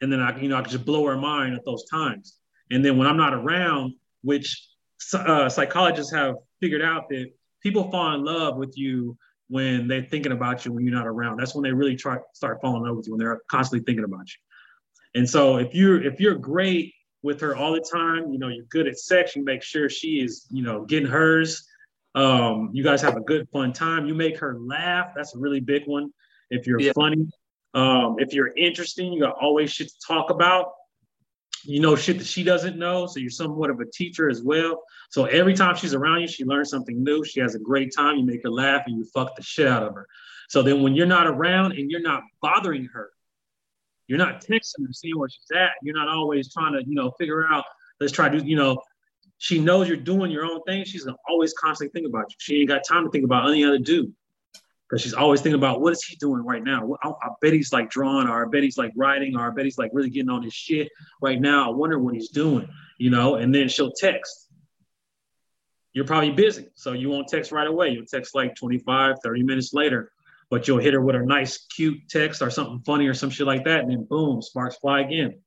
And 0.00 0.12
then 0.12 0.20
I, 0.20 0.38
you 0.38 0.48
know, 0.48 0.56
I 0.56 0.62
can 0.62 0.70
just 0.70 0.84
blow 0.84 1.06
her 1.06 1.16
mind 1.16 1.54
at 1.54 1.64
those 1.64 1.84
times. 1.90 2.36
And 2.70 2.84
then 2.84 2.96
when 2.96 3.06
I'm 3.06 3.16
not 3.16 3.34
around, 3.34 3.94
which 4.22 4.68
uh, 5.14 5.48
psychologists 5.48 6.12
have 6.12 6.36
figured 6.60 6.82
out 6.82 7.08
that 7.08 7.30
people 7.62 7.90
fall 7.90 8.14
in 8.14 8.24
love 8.24 8.56
with 8.56 8.76
you 8.76 9.16
when 9.48 9.88
they're 9.88 10.04
thinking 10.04 10.32
about 10.32 10.64
you 10.64 10.72
when 10.72 10.84
you're 10.84 10.94
not 10.94 11.06
around. 11.06 11.38
That's 11.38 11.54
when 11.54 11.62
they 11.62 11.72
really 11.72 11.96
try 11.96 12.18
start 12.34 12.60
falling 12.60 12.82
in 12.82 12.88
love 12.88 12.96
with 12.96 13.06
you 13.06 13.12
when 13.14 13.18
they're 13.18 13.40
constantly 13.50 13.84
thinking 13.84 14.04
about 14.04 14.26
you. 14.26 15.20
And 15.20 15.28
so 15.28 15.56
if 15.56 15.74
you're 15.74 16.02
if 16.02 16.20
you're 16.20 16.34
great 16.34 16.94
with 17.22 17.40
her 17.40 17.56
all 17.56 17.72
the 17.72 17.80
time, 17.80 18.30
you 18.30 18.38
know, 18.38 18.48
you're 18.48 18.66
good 18.70 18.86
at 18.86 18.98
sex, 18.98 19.34
you 19.34 19.44
make 19.44 19.62
sure 19.62 19.88
she 19.88 20.20
is, 20.20 20.46
you 20.50 20.62
know, 20.62 20.84
getting 20.84 21.08
hers. 21.08 21.66
Um, 22.14 22.70
you 22.72 22.82
guys 22.84 23.00
have 23.02 23.16
a 23.16 23.20
good 23.20 23.48
fun 23.52 23.72
time. 23.72 24.06
You 24.06 24.14
make 24.14 24.38
her 24.38 24.58
laugh. 24.58 25.12
That's 25.16 25.34
a 25.34 25.38
really 25.38 25.60
big 25.60 25.86
one. 25.86 26.12
If 26.50 26.66
you're 26.66 26.80
yeah. 26.80 26.92
funny, 26.94 27.28
um, 27.74 28.16
if 28.18 28.32
you're 28.32 28.52
interesting, 28.56 29.12
you 29.12 29.20
got 29.20 29.36
always 29.40 29.70
shit 29.70 29.88
to 29.88 29.94
talk 30.06 30.30
about 30.30 30.72
you 31.64 31.80
know 31.80 31.96
shit 31.96 32.18
that 32.18 32.26
she 32.26 32.42
doesn't 32.42 32.78
know. 32.78 33.06
So 33.06 33.20
you're 33.20 33.30
somewhat 33.30 33.70
of 33.70 33.80
a 33.80 33.86
teacher 33.86 34.28
as 34.28 34.42
well. 34.42 34.82
So 35.10 35.24
every 35.26 35.54
time 35.54 35.76
she's 35.76 35.94
around 35.94 36.20
you, 36.20 36.28
she 36.28 36.44
learns 36.44 36.70
something 36.70 37.02
new. 37.02 37.24
She 37.24 37.40
has 37.40 37.54
a 37.54 37.58
great 37.58 37.92
time. 37.94 38.16
You 38.16 38.24
make 38.24 38.42
her 38.44 38.50
laugh 38.50 38.82
and 38.86 38.96
you 38.96 39.04
fuck 39.12 39.36
the 39.36 39.42
shit 39.42 39.66
out 39.66 39.82
of 39.82 39.94
her. 39.94 40.06
So 40.48 40.62
then 40.62 40.82
when 40.82 40.94
you're 40.94 41.06
not 41.06 41.26
around 41.26 41.72
and 41.72 41.90
you're 41.90 42.00
not 42.00 42.22
bothering 42.40 42.86
her, 42.86 43.10
you're 44.06 44.18
not 44.18 44.40
texting 44.42 44.86
her, 44.86 44.92
seeing 44.92 45.18
where 45.18 45.28
she's 45.28 45.50
at. 45.54 45.72
You're 45.82 45.96
not 45.96 46.08
always 46.08 46.52
trying 46.52 46.72
to, 46.72 46.82
you 46.86 46.94
know, 46.94 47.10
figure 47.18 47.46
out, 47.46 47.64
let's 48.00 48.12
try 48.12 48.28
to, 48.30 48.42
you 48.42 48.56
know, 48.56 48.80
she 49.36 49.58
knows 49.58 49.88
you're 49.88 49.96
doing 49.96 50.30
your 50.30 50.46
own 50.46 50.62
thing. 50.62 50.84
She's 50.84 51.06
always 51.28 51.52
constantly 51.52 51.92
thinking 51.92 52.10
about 52.10 52.30
you. 52.30 52.36
She 52.38 52.60
ain't 52.60 52.68
got 52.68 52.82
time 52.88 53.04
to 53.04 53.10
think 53.10 53.24
about 53.24 53.48
any 53.48 53.64
other 53.64 53.78
dude 53.78 54.12
because 54.88 55.02
she's 55.02 55.14
always 55.14 55.40
thinking 55.40 55.58
about 55.58 55.80
what 55.80 55.92
is 55.92 56.02
he 56.02 56.16
doing 56.16 56.44
right 56.44 56.62
now. 56.62 56.96
I, 57.02 57.08
I, 57.08 57.28
bet 57.42 57.52
he's 57.52 57.72
like 57.72 57.90
drawing, 57.90 58.26
or 58.26 58.46
I 58.46 58.48
bet 58.48 58.62
he's 58.62 58.78
like 58.78 58.92
writing, 58.96 59.36
or 59.36 59.46
I 59.46 59.50
bet 59.50 59.64
he's 59.64 59.78
like 59.78 59.90
really 59.92 60.10
getting 60.10 60.30
on 60.30 60.42
his 60.42 60.54
shit 60.54 60.88
right 61.20 61.40
now. 61.40 61.70
I 61.70 61.74
wonder 61.74 61.98
what 61.98 62.14
he's 62.14 62.30
doing, 62.30 62.68
you 62.96 63.10
know. 63.10 63.36
And 63.36 63.54
then 63.54 63.68
she'll 63.68 63.92
text. 63.92 64.48
You're 65.92 66.06
probably 66.06 66.30
busy, 66.30 66.68
so 66.74 66.92
you 66.92 67.10
won't 67.10 67.28
text 67.28 67.52
right 67.52 67.66
away. 67.66 67.90
You'll 67.90 68.06
text 68.06 68.34
like 68.34 68.54
25, 68.54 69.16
30 69.22 69.42
minutes 69.42 69.74
later, 69.74 70.12
but 70.50 70.68
you'll 70.68 70.78
hit 70.78 70.94
her 70.94 71.00
with 71.00 71.16
a 71.16 71.20
nice, 71.20 71.66
cute 71.74 72.08
text 72.08 72.40
or 72.40 72.50
something 72.50 72.80
funny 72.86 73.06
or 73.08 73.14
some 73.14 73.30
shit 73.30 73.46
like 73.46 73.64
that, 73.64 73.80
and 73.80 73.90
then 73.90 74.04
boom, 74.04 74.40
sparks 74.40 74.76
fly 74.76 75.00
again. 75.00 75.40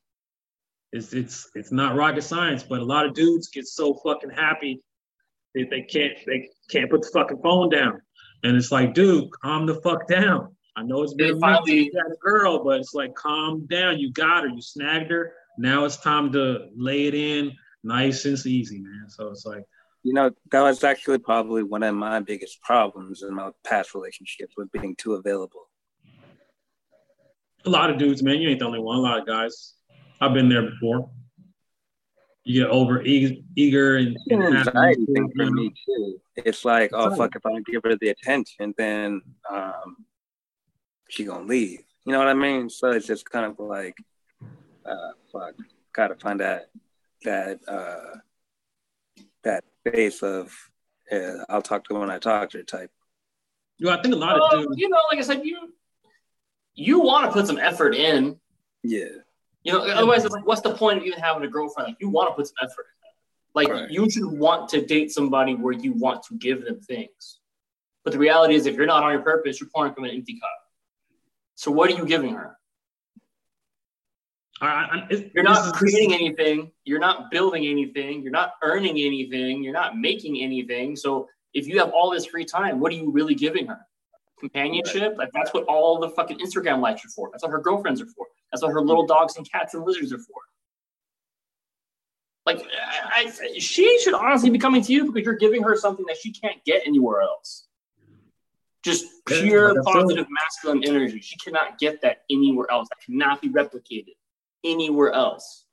It's 0.92 1.14
it's 1.14 1.50
it's 1.56 1.72
not 1.72 1.96
rocket 1.96 2.24
science, 2.24 2.64
but 2.64 2.82
a 2.82 2.86
lot 2.86 3.06
of 3.06 3.14
dudes 3.14 3.48
get 3.48 3.66
so 3.66 3.96
fucking 4.04 4.30
happy 4.30 4.82
that 5.56 5.70
they 5.70 5.82
can't 5.82 6.14
they 6.28 6.50
can't 6.70 6.92
put 6.92 7.02
the 7.02 7.10
fucking 7.12 7.40
phone 7.42 7.70
down 7.70 8.02
and 8.44 8.58
it's 8.58 8.72
like, 8.72 8.94
dude, 8.94 9.32
calm 9.42 9.66
the 9.66 9.76
fuck 9.82 10.08
down. 10.08 10.56
I 10.76 10.84
know 10.84 11.04
it's 11.04 11.14
been 11.14 11.40
finally 11.40 11.92
got 11.94 12.12
a 12.12 12.16
girl, 12.22 12.64
but 12.64 12.80
it's 12.80 12.94
like, 12.94 13.14
calm 13.16 13.66
down. 13.68 14.00
You 14.00 14.12
got 14.12 14.44
her. 14.44 14.50
You 14.50 14.62
snagged 14.62 15.12
her. 15.12 15.34
Now 15.58 15.86
it's 15.86 15.98
time 15.98 16.32
to 16.32 16.70
lay 16.76 17.08
it 17.08 17.14
in 17.14 17.52
nice 17.84 18.26
and 18.26 18.44
easy, 18.46 18.80
man. 18.80 19.06
So 19.10 19.30
it's 19.30 19.46
like, 19.46 19.64
you 20.04 20.14
know, 20.14 20.32
that 20.52 20.62
was 20.62 20.84
actually 20.84 21.20
probably 21.20 21.62
one 21.62 21.84
of 21.84 21.94
my 21.94 22.20
biggest 22.22 22.62
problems 22.62 23.22
in 23.22 23.36
my 23.36 23.52
past 23.64 23.94
relationships 23.94 24.56
with 24.58 24.72
being 24.72 24.96
too 24.96 25.14
available. 25.14 25.68
A 27.66 27.70
lot 27.70 27.92
of 27.92 28.00
dudes, 28.00 28.24
man. 28.24 28.40
You 28.40 28.50
ain't 28.50 28.60
the 28.60 28.66
only 28.66 28.80
one. 28.80 28.98
A 28.98 29.02
lot 29.02 29.20
of 29.20 29.28
guys. 29.28 29.76
I've 30.20 30.34
been 30.34 30.50
there 30.50 30.70
before 30.70 31.10
you 32.44 32.62
get 32.62 32.72
over 32.72 33.02
eager 33.04 33.98
and, 33.98 34.18
and 34.30 34.44
anxiety 34.44 35.06
thing 35.06 35.32
for 35.36 35.52
me 35.52 35.74
too. 35.86 36.20
It's 36.36 36.66
like, 36.66 36.92
oh 36.94 37.16
fuck, 37.16 37.36
if 37.36 37.46
I 37.46 37.50
don't 37.50 37.66
give 37.66 37.84
her 37.84 37.96
the 37.96 38.10
attention, 38.10 38.74
then 38.78 39.22
um, 39.52 39.98
she 41.10 41.26
gonna 41.26 41.46
leave. 41.46 41.82
You 42.06 42.14
know 42.14 42.20
what 42.20 42.28
I 42.28 42.34
mean? 42.34 42.70
So 42.70 42.92
it's 42.92 43.06
just 43.06 43.30
kind 43.30 43.46
of 43.46 43.60
like, 43.60 43.96
uh, 44.86 45.12
fuck, 45.32 45.54
gotta 45.94 46.16
find 46.16 46.40
that 46.40 46.70
that 47.24 47.60
uh, 47.68 48.18
that 49.44 49.64
face 49.92 50.24
of 50.24 50.52
uh, 51.12 51.46
I'll 51.48 51.62
talk 51.62 51.84
to 51.86 51.94
her 51.94 52.00
when 52.00 52.10
I 52.10 52.18
talk 52.18 52.50
to 52.52 52.58
her 52.58 52.64
type. 52.64 52.92
You 53.78 53.88
know, 53.88 53.94
I 53.94 54.02
think 54.02 54.16
a 54.16 54.18
lot 54.18 54.40
of 54.40 54.52
dudes, 54.52 54.78
you 54.78 54.90
know, 54.90 55.00
like 55.12 55.20
I 55.20 55.24
said, 55.24 55.42
you 55.44 55.74
you 56.74 57.02
want 57.02 57.26
to 57.26 57.32
put 57.32 57.46
some 57.46 57.60
effort 57.60 57.94
in. 57.94 58.40
Yeah. 58.84 59.10
You 59.64 59.74
know, 59.74 59.82
otherwise, 59.82 60.26
it's 60.26 60.34
like, 60.34 60.46
what's 60.46 60.62
the 60.62 60.74
point 60.74 60.98
of 60.98 61.04
even 61.04 61.20
having 61.20 61.44
a 61.44 61.48
girlfriend? 61.48 61.90
Like, 61.90 61.98
you 62.00 62.10
want 62.10 62.30
to 62.30 62.36
put 62.36 62.48
some 62.48 62.56
effort 62.64 62.88
in 62.90 63.08
Like, 63.54 63.70
right. 63.70 63.92
you 63.92 64.10
should 64.10 64.26
want 64.26 64.70
to 64.70 64.86
date 64.86 65.12
somebody 65.12 65.56
where 65.56 65.74
you 65.74 65.94
want 65.94 66.24
to 66.24 66.38
give 66.38 66.66
them 66.66 66.80
things. 66.80 67.40
But 68.04 68.14
the 68.14 68.20
reality 68.20 68.56
is, 68.56 68.66
if 68.66 68.76
you're 68.76 68.88
not 68.88 69.04
on 69.04 69.12
your 69.12 69.22
purpose, 69.22 69.60
you're 69.60 69.70
pouring 69.74 69.94
from 69.94 70.06
an 70.06 70.12
empty 70.12 70.40
cup. 70.40 70.50
So, 71.56 71.70
what 71.70 71.92
are 71.92 71.96
you 71.96 72.06
giving 72.06 72.34
her? 72.34 72.58
You're 75.34 75.44
not 75.44 75.74
creating 75.74 76.14
anything. 76.14 76.72
You're 76.84 77.00
not 77.00 77.30
building 77.30 77.66
anything. 77.68 78.24
You're 78.24 78.32
not 78.32 78.54
earning 78.64 78.98
anything. 78.98 79.64
You're 79.64 79.74
not 79.74 79.98
making 79.98 80.42
anything. 80.42 80.96
So, 80.96 81.28
if 81.54 81.68
you 81.68 81.78
have 81.80 81.92
all 81.92 82.10
this 82.10 82.26
free 82.26 82.46
time, 82.46 82.80
what 82.80 82.92
are 82.92 82.96
you 82.96 83.12
really 83.12 83.36
giving 83.36 83.68
her? 83.68 83.80
Companionship? 84.40 85.16
Like, 85.18 85.30
that's 85.34 85.54
what 85.54 85.66
all 85.66 86.00
the 86.00 86.10
fucking 86.10 86.40
Instagram 86.40 86.80
likes 86.80 87.06
are 87.06 87.10
for. 87.10 87.30
That's 87.32 87.44
what 87.44 87.52
her 87.52 87.60
girlfriends 87.60 88.02
are 88.02 88.08
for. 88.08 88.26
That's 88.52 88.64
what 88.64 88.72
her 88.72 88.82
little 88.82 89.06
dogs 89.06 89.38
and 89.38 89.50
cats 89.50 89.74
and 89.74 89.86
lizards 89.86 90.12
are 90.14 90.18
for. 90.18 90.42
Like, 92.46 92.60
I, 92.60 93.32
I, 93.42 93.60
she 93.60 94.00
should 94.00 94.14
honestly 94.14 94.50
be 94.50 94.58
coming 94.58 94.82
to 94.82 94.92
you 94.92 95.06
because 95.06 95.26
you're 95.26 95.36
giving 95.36 95.64
her 95.64 95.76
something 95.76 96.06
that 96.08 96.18
she 96.18 96.32
can't 96.32 96.64
get 96.66 96.82
anywhere 96.86 97.22
else. 97.22 97.68
Just 98.84 99.06
pure 99.28 99.76
yeah, 99.76 99.82
positive 99.86 100.26
masculine 100.30 100.84
energy. 100.84 101.20
She 101.22 101.38
cannot 101.38 101.78
get 101.78 102.02
that 102.02 102.24
anywhere 102.32 102.66
else. 102.72 102.88
That 102.90 103.06
cannot 103.06 103.42
be 103.42 103.50
replicated 103.50 104.16
anywhere 104.64 105.12
else. 105.12 105.66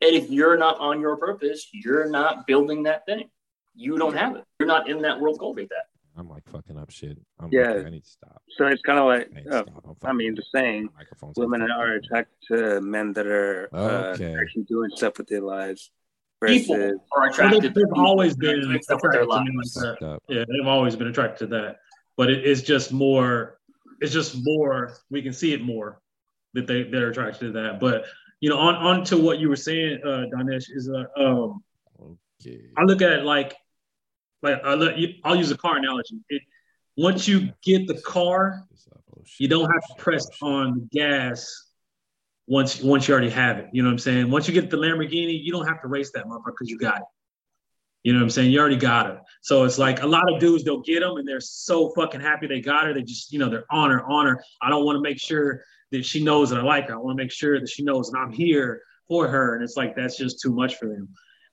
And 0.00 0.14
if 0.14 0.28
you're 0.28 0.58
not 0.58 0.78
on 0.80 1.00
your 1.00 1.16
purpose, 1.16 1.68
you're 1.72 2.10
not 2.10 2.46
building 2.46 2.82
that 2.82 3.06
thing. 3.06 3.30
You 3.76 3.96
don't 3.96 4.16
have 4.16 4.36
it. 4.36 4.44
You're 4.58 4.66
not 4.66 4.90
in 4.90 5.02
that 5.02 5.20
world 5.20 5.38
cultivate 5.38 5.68
that. 5.70 5.86
I'm 6.16 6.28
like 6.28 6.44
fucking 6.50 6.78
up 6.78 6.90
shit. 6.90 7.18
I'm 7.40 7.48
yeah, 7.50 7.72
like, 7.72 7.86
I 7.86 7.90
need 7.90 8.04
to 8.04 8.10
stop. 8.10 8.42
So 8.56 8.66
it's 8.66 8.82
kind 8.82 8.98
of 8.98 9.06
like, 9.06 9.30
I, 9.50 9.56
uh, 9.56 9.64
I 10.04 10.12
mean, 10.12 10.34
the 10.34 10.44
saying, 10.54 10.88
women 11.36 11.62
are 11.62 11.94
attracted 11.94 12.36
to 12.48 12.80
men 12.80 13.12
that 13.14 13.26
are 13.26 13.68
uh, 13.72 14.12
okay. 14.14 14.34
uh, 14.34 14.40
actually 14.40 14.64
doing 14.64 14.90
stuff 14.94 15.18
with 15.18 15.26
their 15.26 15.40
lives. 15.40 15.90
Versus, 16.40 16.66
people 16.66 17.00
are 17.16 17.28
attracted. 17.28 17.74
They've 17.74 17.84
always 17.96 18.36
been 18.36 18.60
attracted 18.60 18.88
to 18.88 19.08
their 19.12 19.26
lives. 19.26 19.74
That. 19.74 20.20
Yeah, 20.28 20.44
they've 20.48 20.66
always 20.66 20.94
been 20.94 21.08
attracted 21.08 21.50
to 21.50 21.56
that. 21.56 21.78
But 22.16 22.30
it 22.30 22.44
is 22.44 22.62
just 22.62 22.92
more. 22.92 23.58
It's 24.00 24.12
just 24.12 24.36
more. 24.42 24.96
We 25.10 25.22
can 25.22 25.32
see 25.32 25.52
it 25.52 25.62
more 25.62 26.00
that 26.52 26.66
they 26.66 26.84
they're 26.84 27.10
attracted 27.10 27.46
to 27.46 27.52
that. 27.52 27.80
But 27.80 28.04
you 28.40 28.50
know, 28.50 28.58
on 28.58 28.74
on 28.76 29.04
to 29.06 29.16
what 29.16 29.38
you 29.38 29.48
were 29.48 29.56
saying, 29.56 30.00
uh, 30.04 30.26
Danesh 30.32 30.66
is 30.70 30.88
uh, 30.88 31.06
um. 31.20 31.64
Okay. 32.40 32.60
I 32.76 32.82
look 32.82 33.00
at 33.00 33.12
it 33.12 33.24
like 33.24 33.56
like 34.44 34.60
I'll 35.24 35.36
use 35.36 35.50
a 35.50 35.56
car 35.56 35.76
analogy. 35.76 36.20
It, 36.28 36.42
once 36.96 37.26
you 37.26 37.50
get 37.62 37.86
the 37.88 38.00
car, 38.02 38.64
you 39.38 39.48
don't 39.48 39.70
have 39.70 39.86
to 39.88 39.94
press 39.96 40.26
on 40.42 40.74
the 40.74 40.88
gas 40.92 41.50
once 42.46 42.82
once 42.82 43.08
you 43.08 43.14
already 43.14 43.30
have 43.30 43.58
it. 43.58 43.68
You 43.72 43.82
know 43.82 43.88
what 43.88 43.94
I'm 43.94 43.98
saying? 43.98 44.30
Once 44.30 44.46
you 44.46 44.54
get 44.54 44.70
the 44.70 44.76
Lamborghini, 44.76 45.42
you 45.42 45.52
don't 45.52 45.66
have 45.66 45.80
to 45.82 45.88
race 45.88 46.12
that 46.12 46.26
motherfucker 46.26 46.52
because 46.58 46.70
you 46.70 46.78
got 46.78 46.98
it. 46.98 47.06
You 48.04 48.12
know 48.12 48.18
what 48.18 48.24
I'm 48.24 48.30
saying? 48.30 48.50
You 48.50 48.60
already 48.60 48.76
got 48.76 49.06
her. 49.06 49.20
So 49.40 49.64
it's 49.64 49.78
like 49.78 50.02
a 50.02 50.06
lot 50.06 50.30
of 50.30 50.38
dudes, 50.38 50.62
they'll 50.62 50.82
get 50.82 51.00
them 51.00 51.16
and 51.16 51.26
they're 51.26 51.40
so 51.40 51.90
fucking 51.96 52.20
happy 52.20 52.46
they 52.46 52.60
got 52.60 52.84
her. 52.84 52.92
They 52.92 53.02
just, 53.02 53.32
you 53.32 53.38
know, 53.38 53.48
they're 53.48 53.64
on 53.70 53.90
her, 53.90 54.04
on 54.04 54.26
her. 54.26 54.44
I 54.60 54.68
don't 54.68 54.84
want 54.84 54.96
to 54.96 55.00
make 55.00 55.18
sure 55.18 55.64
that 55.90 56.04
she 56.04 56.22
knows 56.22 56.50
that 56.50 56.60
I 56.60 56.62
like 56.62 56.88
her. 56.88 56.94
I 56.94 56.98
want 56.98 57.16
to 57.16 57.24
make 57.24 57.32
sure 57.32 57.58
that 57.58 57.68
she 57.68 57.82
knows 57.82 58.10
that 58.10 58.18
I'm 58.18 58.30
here 58.30 58.82
for 59.08 59.26
her. 59.26 59.54
And 59.54 59.64
it's 59.64 59.78
like, 59.78 59.96
that's 59.96 60.18
just 60.18 60.38
too 60.38 60.52
much 60.52 60.76
for 60.76 60.86
them. 60.86 61.08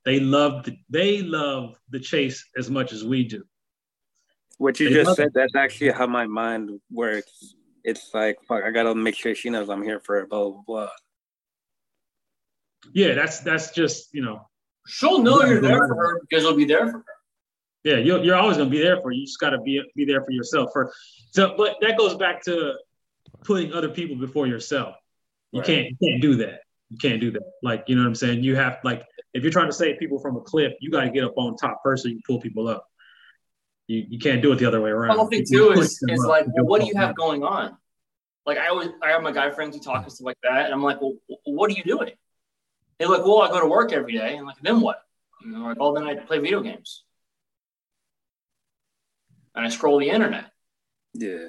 They 0.06 0.20
love 0.20 0.66
the, 0.66 0.78
they 0.90 1.22
love 1.22 1.76
the 1.90 2.00
chase 2.00 2.46
as 2.58 2.70
much 2.70 2.92
as 2.92 3.04
we 3.04 3.24
do. 3.24 3.44
What 4.58 4.80
you 4.80 4.90
they 4.90 4.96
just 5.04 5.16
said, 5.16 5.28
it. 5.28 5.34
that's 5.34 5.56
actually 5.56 5.92
how 5.92 6.08
my 6.08 6.28
mind 6.28 6.80
works. 6.92 7.56
It's 7.84 8.14
like, 8.14 8.38
fuck, 8.48 8.64
I 8.64 8.72
gotta 8.72 8.94
make 8.94 9.16
sure 9.16 9.34
she 9.34 9.50
knows 9.50 9.70
I'm 9.70 9.84
here 9.84 10.00
for 10.00 10.20
her, 10.20 10.28
blah 10.28 10.50
blah 10.50 10.62
blah. 10.66 10.90
Yeah, 12.94 13.14
that's 13.14 13.40
that's 13.40 13.72
just 13.72 14.14
you 14.14 14.24
know. 14.24 14.48
She'll 14.88 15.20
know 15.20 15.44
you're 15.44 15.62
there 15.62 15.88
for 15.88 15.96
her 15.96 16.22
because 16.22 16.44
you'll 16.44 16.56
be 16.56 16.66
there 16.66 16.88
for 16.88 16.98
her. 16.98 17.06
Yeah, 17.84 17.98
you're, 17.98 18.24
you're 18.24 18.36
always 18.36 18.58
gonna 18.58 18.70
be 18.70 18.82
there 18.82 18.98
for 18.98 19.10
her. 19.10 19.12
You 19.12 19.26
just 19.26 19.40
gotta 19.40 19.60
be 19.60 19.82
be 19.96 20.06
there 20.06 20.24
for 20.24 20.32
yourself. 20.32 20.70
For 20.74 20.92
so, 21.32 21.56
but 21.58 21.78
that 21.82 21.98
goes 21.98 22.16
back 22.16 22.44
to 22.44 22.74
putting 23.44 23.74
other 23.74 23.90
people 23.90 24.16
before 24.16 24.48
yourself. 24.48 24.96
You 25.52 25.62
right. 25.62 25.68
can't 25.68 25.88
you 25.90 25.98
can't 26.04 26.22
do 26.22 26.36
that. 26.38 26.62
You 26.92 26.98
can't 26.98 27.22
do 27.22 27.32
that. 27.32 27.44
Like, 27.64 27.86
you 27.88 27.96
know 27.96 28.02
what 28.02 28.10
I'm 28.10 28.16
saying? 28.16 28.44
You 28.44 28.56
have 28.58 28.80
like 28.84 29.06
if 29.34 29.44
you're 29.44 29.52
trying 29.52 29.70
to 29.70 29.74
save 29.74 29.98
people 29.98 30.20
from 30.20 30.36
a 30.36 30.42
cliff, 30.42 30.74
you 30.82 30.92
got 30.92 31.06
to 31.06 31.10
get 31.10 31.24
up 31.24 31.34
on 31.38 31.56
top 31.56 31.80
first 31.84 32.04
so 32.04 32.10
you 32.10 32.20
pull 32.28 32.40
people 32.42 32.68
up. 32.68 32.86
You, 33.88 34.06
you 34.10 34.20
can't 34.20 34.42
do 34.42 34.52
it 34.52 34.58
the 34.58 34.66
other 34.66 34.82
way 34.82 34.90
around. 34.90 35.18
The 35.18 35.26
thing 35.28 35.46
too 35.50 35.72
is, 35.72 36.04
is 36.08 36.26
like, 36.26 36.46
well, 36.48 36.66
what 36.66 36.82
do 36.82 36.88
you 36.88 36.96
have 36.96 37.16
going 37.16 37.44
on? 37.44 37.78
Like 38.46 38.58
I 38.58 38.68
always, 38.68 38.90
I 39.02 39.10
have 39.10 39.22
my 39.22 39.32
guy 39.32 39.52
friends 39.52 39.76
who 39.76 39.82
talk 39.82 40.04
and 40.04 40.12
stuff 40.12 40.26
like 40.26 40.38
that, 40.44 40.66
and 40.66 40.74
I'm 40.74 40.84
like, 40.84 41.00
well, 41.02 41.14
what 41.46 41.72
are 41.72 41.74
you 41.74 41.84
doing? 41.84 42.12
They're 43.00 43.08
like, 43.08 43.24
well, 43.24 43.42
I 43.42 43.50
go 43.50 43.62
to 43.62 43.68
work 43.68 43.94
every 43.94 44.14
day, 44.14 44.36
and 44.36 44.46
like, 44.46 44.58
then 44.62 44.82
what? 44.82 45.02
You 45.44 45.52
know, 45.52 45.60
like, 45.66 45.78
oh, 45.80 45.94
then 45.94 46.04
I 46.04 46.16
play 46.16 46.40
video 46.40 46.62
games, 46.62 47.04
and 49.56 49.66
I 49.66 49.70
scroll 49.70 50.00
the 50.00 50.10
internet. 50.10 50.52
Yeah. 51.14 51.48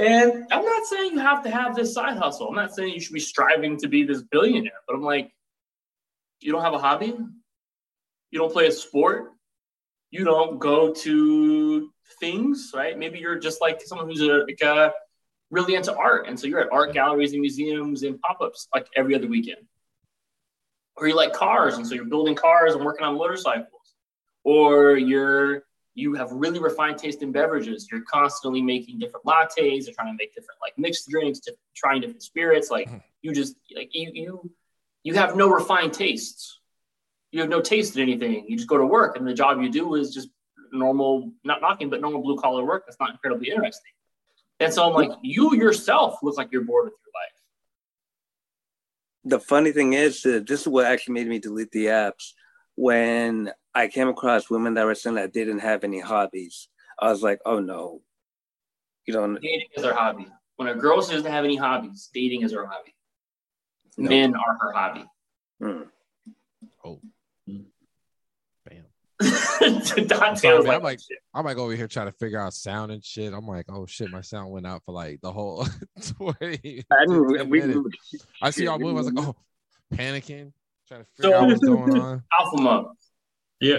And 0.00 0.46
I'm 0.50 0.64
not 0.64 0.86
saying 0.86 1.12
you 1.12 1.18
have 1.18 1.42
to 1.44 1.50
have 1.50 1.76
this 1.76 1.92
side 1.92 2.16
hustle. 2.16 2.48
I'm 2.48 2.54
not 2.54 2.74
saying 2.74 2.94
you 2.94 3.00
should 3.00 3.12
be 3.12 3.20
striving 3.20 3.76
to 3.80 3.86
be 3.86 4.02
this 4.02 4.22
billionaire, 4.22 4.80
but 4.86 4.96
I'm 4.96 5.02
like, 5.02 5.30
you 6.40 6.52
don't 6.52 6.62
have 6.62 6.72
a 6.72 6.78
hobby, 6.78 7.14
you 8.30 8.38
don't 8.38 8.50
play 8.50 8.66
a 8.66 8.72
sport, 8.72 9.32
you 10.10 10.24
don't 10.24 10.58
go 10.58 10.94
to 10.94 11.90
things, 12.18 12.72
right? 12.74 12.98
Maybe 12.98 13.18
you're 13.18 13.38
just 13.38 13.60
like 13.60 13.82
someone 13.82 14.08
who's 14.08 14.22
a, 14.22 14.44
like 14.48 14.60
a, 14.62 14.90
really 15.50 15.74
into 15.74 15.94
art, 15.94 16.26
and 16.28 16.40
so 16.40 16.46
you're 16.46 16.60
at 16.60 16.72
art 16.72 16.88
mm-hmm. 16.88 16.94
galleries 16.94 17.32
and 17.32 17.42
museums 17.42 18.02
and 18.02 18.18
pop-ups 18.22 18.68
like 18.74 18.86
every 18.96 19.14
other 19.14 19.28
weekend. 19.28 19.66
Or 20.96 21.08
you 21.08 21.14
like 21.14 21.34
cars, 21.34 21.74
and 21.74 21.86
so 21.86 21.94
you're 21.94 22.06
building 22.06 22.34
cars 22.36 22.74
and 22.74 22.82
working 22.82 23.04
on 23.04 23.18
motorcycles. 23.18 23.66
Or 24.44 24.96
you're 24.96 25.64
you 25.94 26.14
have 26.14 26.30
really 26.30 26.58
refined 26.58 26.98
taste 26.98 27.22
in 27.22 27.32
beverages. 27.32 27.88
You're 27.90 28.02
constantly 28.02 28.62
making 28.62 28.98
different 28.98 29.26
lattes. 29.26 29.56
You're 29.56 29.94
trying 29.94 30.12
to 30.12 30.18
make 30.18 30.34
different 30.34 30.60
like 30.62 30.78
mixed 30.78 31.08
drinks, 31.08 31.40
different, 31.40 31.60
trying 31.74 32.00
different 32.00 32.22
spirits. 32.22 32.70
Like 32.70 32.88
mm-hmm. 32.88 32.98
you 33.22 33.34
just 33.34 33.56
like 33.74 33.90
you 33.92 34.10
you 34.14 34.50
you 35.02 35.14
have 35.14 35.36
no 35.36 35.48
refined 35.48 35.92
tastes. 35.92 36.58
You 37.32 37.40
have 37.40 37.48
no 37.48 37.60
taste 37.60 37.96
in 37.96 38.02
anything. 38.02 38.44
You 38.48 38.56
just 38.56 38.68
go 38.68 38.76
to 38.76 38.86
work, 38.86 39.16
and 39.16 39.26
the 39.26 39.34
job 39.34 39.60
you 39.60 39.70
do 39.70 39.94
is 39.94 40.12
just 40.12 40.28
normal, 40.72 41.32
not 41.44 41.60
knocking, 41.60 41.90
but 41.90 42.00
normal 42.00 42.22
blue 42.22 42.36
collar 42.36 42.64
work. 42.64 42.84
That's 42.86 42.98
not 43.00 43.10
incredibly 43.10 43.50
interesting. 43.50 43.92
And 44.58 44.72
so 44.72 44.86
I'm 44.86 44.92
like, 44.92 45.12
you 45.22 45.54
yourself 45.54 46.18
look 46.22 46.36
like 46.36 46.48
you're 46.52 46.64
bored 46.64 46.84
with 46.84 46.94
your 47.04 47.12
life. 47.14 47.32
The 49.24 49.40
funny 49.40 49.72
thing 49.72 49.94
is, 49.94 50.22
that 50.22 50.46
this 50.46 50.62
is 50.62 50.68
what 50.68 50.86
actually 50.86 51.14
made 51.14 51.28
me 51.28 51.38
delete 51.38 51.70
the 51.70 51.86
apps. 51.86 52.32
When 52.80 53.52
I 53.74 53.88
came 53.88 54.08
across 54.08 54.48
women 54.48 54.72
that 54.72 54.86
were 54.86 54.94
saying 54.94 55.16
that 55.16 55.34
they 55.34 55.44
didn't 55.44 55.58
have 55.58 55.84
any 55.84 56.00
hobbies, 56.00 56.68
I 56.98 57.10
was 57.10 57.22
like, 57.22 57.38
oh 57.44 57.60
no, 57.60 58.00
you 59.04 59.12
don't. 59.12 59.34
Dating 59.34 59.68
is 59.76 59.84
her 59.84 59.92
hobby. 59.92 60.26
When 60.56 60.66
a 60.66 60.74
girl 60.74 60.96
doesn't 60.96 61.26
have 61.26 61.44
any 61.44 61.56
hobbies, 61.56 62.08
dating 62.14 62.40
is 62.40 62.52
her 62.52 62.64
hobby. 62.64 62.94
No. 63.98 64.08
Men 64.08 64.34
are 64.34 64.56
her 64.58 64.72
hobby. 64.72 65.04
Mm. 65.62 65.88
Oh. 66.82 67.02
Bam. 67.46 68.86
Dante 70.06 70.56
was 70.56 70.66
like, 70.66 70.76
I'm 70.78 70.82
like, 70.82 71.00
I'm 71.34 71.44
like 71.44 71.58
over 71.58 71.76
here 71.76 71.86
trying 71.86 72.06
to 72.06 72.12
figure 72.12 72.40
out 72.40 72.54
sound 72.54 72.92
and 72.92 73.04
shit. 73.04 73.34
I'm 73.34 73.46
like, 73.46 73.66
oh 73.68 73.84
shit, 73.84 74.10
my 74.10 74.22
sound 74.22 74.52
went 74.52 74.66
out 74.66 74.82
for 74.86 74.92
like 74.92 75.20
the 75.20 75.30
whole 75.30 75.66
20. 76.16 76.84
I, 76.90 77.04
we, 77.44 77.74
I 78.40 78.48
see 78.48 78.64
y'all 78.64 78.78
move. 78.80 78.96
I 78.96 79.00
was 79.00 79.12
like, 79.12 79.26
oh, 79.26 79.36
panicking, 79.92 80.52
trying 80.90 81.04
to 81.04 81.06
figure 81.16 81.30
so, 81.30 81.36
out 81.36 81.46
what's 81.46 81.60
going 81.60 82.00
on. 82.00 82.22
Alpha 82.40 82.62
Mom. 82.62 82.92
Yeah. 83.60 83.78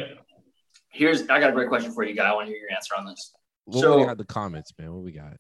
Here's 0.89 1.22
I 1.24 1.39
got 1.39 1.49
a 1.49 1.53
great 1.53 1.70
question 1.70 1.91
for 1.91 2.03
you, 2.03 2.16
guy. 2.16 2.30
I 2.30 2.34
want 2.34 2.47
to 2.47 2.51
hear 2.51 2.62
your 2.62 2.72
answer 2.72 2.93
on 2.97 3.05
this. 3.05 3.34
What 3.66 3.82
so, 3.82 3.99
we 3.99 4.05
got 4.05 4.18
the 4.18 4.26
comments, 4.26 4.72
man? 4.78 4.93
What 4.93 5.03
we 5.03 5.12
got? 5.12 5.36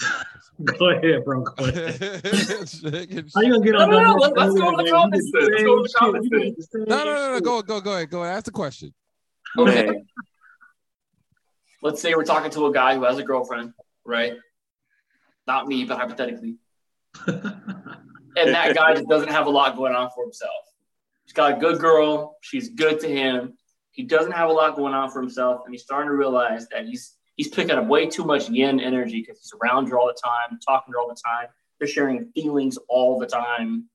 Go 0.64 0.90
ahead, 0.90 1.24
bro. 1.24 1.42
Go 1.42 1.64
ahead. 1.64 2.00
How 3.34 3.40
you 3.40 3.52
gonna 3.52 3.64
get 3.64 3.74
on? 3.74 3.90
No, 3.90 3.98
no, 3.98 4.04
no. 4.04 4.14
Let's, 4.14 4.36
let's 4.36 4.54
go 4.54 4.76
to 4.76 4.84
the 4.84 4.90
comments. 4.90 5.30
Let's 5.34 5.62
go 5.62 5.76
to 5.76 5.82
the 5.82 5.94
comments. 5.96 6.28
No, 6.74 6.84
no, 6.84 7.04
no, 7.04 7.32
no. 7.32 7.40
Go, 7.40 7.62
go, 7.62 7.80
go 7.80 7.94
ahead. 7.94 8.10
Go 8.10 8.22
ahead. 8.22 8.36
Ask 8.36 8.44
the 8.44 8.52
question. 8.52 8.94
Okay. 9.58 9.90
let's 11.82 12.00
say 12.00 12.14
we're 12.14 12.24
talking 12.24 12.50
to 12.52 12.66
a 12.66 12.72
guy 12.72 12.94
who 12.94 13.04
has 13.04 13.18
a 13.18 13.22
girlfriend, 13.22 13.72
right? 14.04 14.34
Not 15.46 15.66
me, 15.66 15.84
but 15.84 15.98
hypothetically. 15.98 16.56
And 18.36 18.54
that 18.54 18.74
guy 18.74 18.94
just 18.94 19.08
doesn't 19.08 19.30
have 19.30 19.46
a 19.46 19.50
lot 19.50 19.76
going 19.76 19.94
on 19.94 20.10
for 20.14 20.24
himself. 20.24 20.52
He's 21.24 21.32
got 21.32 21.56
a 21.56 21.60
good 21.60 21.80
girl. 21.80 22.36
She's 22.40 22.68
good 22.68 23.00
to 23.00 23.08
him. 23.08 23.54
He 23.90 24.02
doesn't 24.02 24.32
have 24.32 24.48
a 24.48 24.52
lot 24.52 24.76
going 24.76 24.94
on 24.94 25.10
for 25.10 25.20
himself, 25.20 25.62
and 25.64 25.74
he's 25.74 25.82
starting 25.82 26.08
to 26.08 26.16
realize 26.16 26.68
that 26.68 26.86
he's 26.86 27.16
he's 27.36 27.48
picking 27.48 27.76
up 27.76 27.86
way 27.86 28.06
too 28.06 28.24
much 28.24 28.48
yin 28.48 28.80
energy 28.80 29.20
because 29.20 29.38
he's 29.40 29.52
around 29.62 29.88
her 29.88 29.98
all 29.98 30.06
the 30.06 30.20
time, 30.22 30.58
talking 30.66 30.92
to 30.92 30.96
her 30.96 31.00
all 31.00 31.08
the 31.08 31.20
time. 31.24 31.48
They're 31.78 31.88
sharing 31.88 32.30
feelings 32.32 32.78
all 32.88 33.18
the 33.18 33.26
time. 33.26 33.88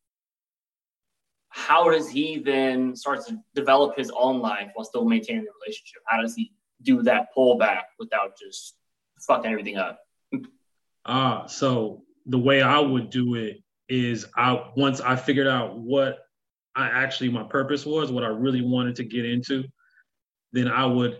How 1.49 1.89
does 1.89 2.09
he 2.09 2.37
then 2.37 2.95
start 2.95 3.25
to 3.27 3.39
develop 3.55 3.97
his 3.97 4.11
own 4.15 4.39
life 4.39 4.69
while 4.73 4.85
still 4.85 5.05
maintaining 5.05 5.43
the 5.43 5.51
relationship? 5.63 6.01
How 6.05 6.21
does 6.21 6.35
he 6.35 6.53
do 6.81 7.01
that 7.03 7.29
pullback 7.35 7.83
without 7.97 8.37
just 8.39 8.75
fucking 9.21 9.51
everything 9.51 9.77
up? 9.77 9.99
Ah, 11.05 11.43
uh, 11.43 11.47
so 11.47 12.03
the 12.25 12.37
way 12.37 12.61
I 12.61 12.79
would 12.79 13.09
do 13.09 13.35
it 13.35 13.63
is 13.89 14.25
I 14.37 14.65
once 14.75 15.01
I 15.01 15.15
figured 15.15 15.47
out 15.47 15.77
what 15.77 16.19
I 16.75 16.87
actually 16.87 17.29
my 17.29 17.43
purpose 17.43 17.85
was, 17.85 18.11
what 18.11 18.23
I 18.23 18.27
really 18.27 18.61
wanted 18.61 18.95
to 18.97 19.03
get 19.03 19.25
into, 19.25 19.63
then 20.53 20.67
I 20.67 20.85
would 20.85 21.19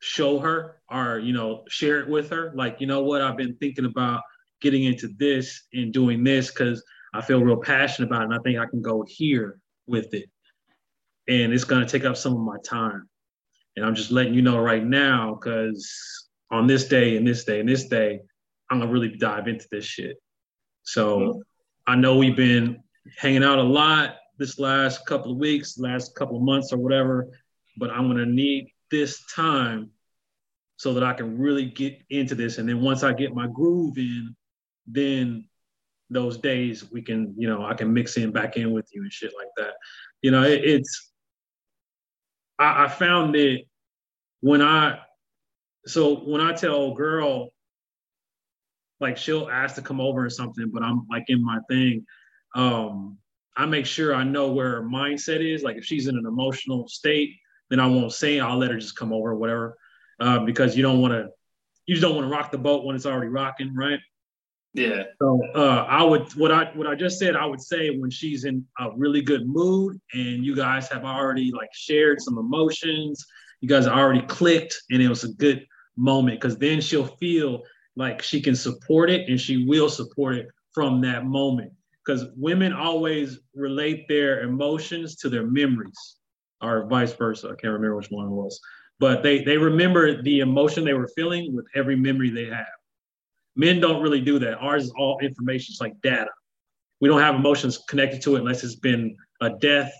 show 0.00 0.38
her 0.40 0.80
or 0.90 1.18
you 1.18 1.32
know 1.32 1.64
share 1.68 2.00
it 2.00 2.08
with 2.08 2.30
her. 2.30 2.52
Like 2.54 2.80
you 2.80 2.86
know 2.86 3.02
what? 3.02 3.22
I've 3.22 3.36
been 3.36 3.56
thinking 3.56 3.84
about 3.84 4.22
getting 4.62 4.84
into 4.84 5.08
this 5.18 5.64
and 5.74 5.92
doing 5.92 6.24
this 6.24 6.50
because 6.50 6.82
i 7.12 7.20
feel 7.20 7.42
real 7.42 7.56
passionate 7.56 8.06
about 8.06 8.22
it 8.22 8.24
and 8.26 8.34
i 8.34 8.38
think 8.38 8.58
i 8.58 8.64
can 8.64 8.80
go 8.80 9.04
here 9.06 9.58
with 9.86 10.14
it. 10.14 10.30
And 11.28 11.52
it's 11.52 11.64
going 11.64 11.84
to 11.84 11.90
take 11.90 12.04
up 12.04 12.16
some 12.16 12.32
of 12.32 12.40
my 12.40 12.56
time. 12.64 13.08
And 13.76 13.84
i'm 13.84 13.94
just 13.94 14.10
letting 14.10 14.34
you 14.34 14.42
know 14.42 14.58
right 14.58 14.84
now 14.84 15.34
because 15.34 16.28
on 16.50 16.66
this 16.66 16.84
day 16.86 17.16
and 17.16 17.26
this 17.26 17.44
day 17.44 17.60
and 17.60 17.68
this 17.68 17.88
day 17.88 18.20
i'm 18.70 18.78
going 18.78 18.88
to 18.88 18.92
really 18.92 19.16
dive 19.16 19.48
into 19.48 19.66
this 19.70 19.84
shit 19.84 20.16
so 20.82 21.18
mm-hmm. 21.18 21.38
i 21.86 21.94
know 21.94 22.16
we've 22.16 22.36
been 22.36 22.82
hanging 23.18 23.44
out 23.44 23.58
a 23.58 23.62
lot 23.62 24.16
this 24.38 24.58
last 24.58 25.06
couple 25.06 25.32
of 25.32 25.38
weeks 25.38 25.78
last 25.78 26.14
couple 26.14 26.36
of 26.36 26.42
months 26.42 26.72
or 26.72 26.78
whatever 26.78 27.28
but 27.76 27.90
i'm 27.90 28.14
to 28.14 28.26
need 28.26 28.68
this 28.90 29.24
time 29.26 29.90
so 30.82 30.94
that 30.94 31.04
I 31.04 31.12
can 31.12 31.38
really 31.38 31.66
get 31.66 31.96
into 32.10 32.34
this. 32.34 32.58
And 32.58 32.68
then 32.68 32.80
once 32.80 33.04
I 33.04 33.12
get 33.12 33.32
my 33.32 33.46
groove 33.46 33.96
in, 33.98 34.34
then 34.84 35.48
those 36.10 36.38
days 36.38 36.90
we 36.90 37.02
can, 37.02 37.34
you 37.38 37.48
know, 37.48 37.64
I 37.64 37.74
can 37.74 37.92
mix 37.92 38.16
in 38.16 38.32
back 38.32 38.56
in 38.56 38.72
with 38.72 38.88
you 38.92 39.02
and 39.02 39.12
shit 39.12 39.32
like 39.36 39.46
that. 39.58 39.74
You 40.22 40.32
know, 40.32 40.42
it, 40.42 40.64
it's, 40.64 41.12
I, 42.58 42.86
I 42.86 42.88
found 42.88 43.36
that 43.36 43.60
when 44.40 44.60
I, 44.60 44.98
so 45.86 46.16
when 46.16 46.40
I 46.40 46.52
tell 46.52 46.90
a 46.90 46.94
girl, 46.96 47.52
like 49.02 49.16
she'll 49.16 49.50
ask 49.50 49.74
to 49.74 49.82
come 49.82 50.00
over 50.00 50.24
or 50.24 50.30
something, 50.30 50.70
but 50.72 50.82
I'm 50.82 51.06
like 51.10 51.24
in 51.28 51.44
my 51.44 51.58
thing. 51.68 52.06
Um, 52.54 53.18
I 53.56 53.66
make 53.66 53.84
sure 53.84 54.14
I 54.14 54.24
know 54.24 54.50
where 54.52 54.70
her 54.70 54.82
mindset 54.82 55.40
is. 55.40 55.62
Like 55.62 55.76
if 55.76 55.84
she's 55.84 56.06
in 56.06 56.16
an 56.16 56.26
emotional 56.26 56.88
state, 56.88 57.34
then 57.68 57.80
I 57.80 57.86
won't 57.86 58.12
say 58.12 58.40
I'll 58.40 58.56
let 58.56 58.70
her 58.70 58.78
just 58.78 58.96
come 58.96 59.12
over 59.12 59.30
or 59.30 59.36
whatever, 59.36 59.76
uh, 60.20 60.40
because 60.40 60.76
you 60.76 60.82
don't 60.82 61.00
want 61.00 61.12
to, 61.12 61.28
you 61.86 61.94
just 61.94 62.02
don't 62.02 62.14
want 62.14 62.26
to 62.26 62.32
rock 62.32 62.50
the 62.50 62.58
boat 62.58 62.84
when 62.84 62.96
it's 62.96 63.06
already 63.06 63.28
rocking, 63.28 63.74
right? 63.74 63.98
Yeah. 64.74 65.02
So 65.20 65.38
uh, 65.54 65.84
I 65.86 66.02
would 66.02 66.32
what 66.34 66.50
I 66.50 66.70
what 66.74 66.86
I 66.86 66.94
just 66.94 67.18
said 67.18 67.36
I 67.36 67.44
would 67.44 67.60
say 67.60 67.90
when 67.90 68.10
she's 68.10 68.44
in 68.44 68.64
a 68.78 68.88
really 68.96 69.20
good 69.20 69.46
mood 69.46 70.00
and 70.14 70.44
you 70.44 70.56
guys 70.56 70.88
have 70.88 71.04
already 71.04 71.52
like 71.52 71.68
shared 71.74 72.22
some 72.22 72.38
emotions, 72.38 73.24
you 73.60 73.68
guys 73.68 73.86
already 73.86 74.22
clicked 74.22 74.74
and 74.90 75.02
it 75.02 75.08
was 75.08 75.24
a 75.24 75.32
good 75.34 75.66
moment 75.96 76.40
because 76.40 76.56
then 76.56 76.80
she'll 76.80 77.06
feel 77.06 77.62
like 77.96 78.22
she 78.22 78.40
can 78.40 78.56
support 78.56 79.10
it 79.10 79.28
and 79.28 79.40
she 79.40 79.66
will 79.66 79.88
support 79.88 80.36
it 80.36 80.48
from 80.72 81.00
that 81.02 81.26
moment 81.26 81.72
because 82.04 82.26
women 82.36 82.72
always 82.72 83.40
relate 83.54 84.06
their 84.08 84.40
emotions 84.40 85.16
to 85.16 85.28
their 85.28 85.46
memories 85.46 86.16
or 86.60 86.86
vice 86.86 87.12
versa. 87.12 87.48
I 87.48 87.50
can't 87.50 87.72
remember 87.72 87.96
which 87.96 88.10
one 88.10 88.26
it 88.26 88.30
was, 88.30 88.60
but 88.98 89.22
they 89.22 89.42
they 89.42 89.58
remember 89.58 90.22
the 90.22 90.40
emotion 90.40 90.84
they 90.84 90.94
were 90.94 91.10
feeling 91.14 91.54
with 91.54 91.66
every 91.74 91.96
memory 91.96 92.30
they 92.30 92.46
have. 92.46 92.66
Men 93.54 93.80
don't 93.80 94.02
really 94.02 94.20
do 94.20 94.38
that. 94.38 94.58
Ours 94.58 94.84
is 94.84 94.92
all 94.96 95.18
information. 95.20 95.72
It's 95.72 95.80
like 95.80 96.00
data. 96.02 96.30
We 97.00 97.08
don't 97.08 97.20
have 97.20 97.34
emotions 97.34 97.78
connected 97.88 98.22
to 98.22 98.36
it 98.36 98.40
unless 98.40 98.64
it's 98.64 98.76
been 98.76 99.16
a 99.40 99.50
death 99.50 99.92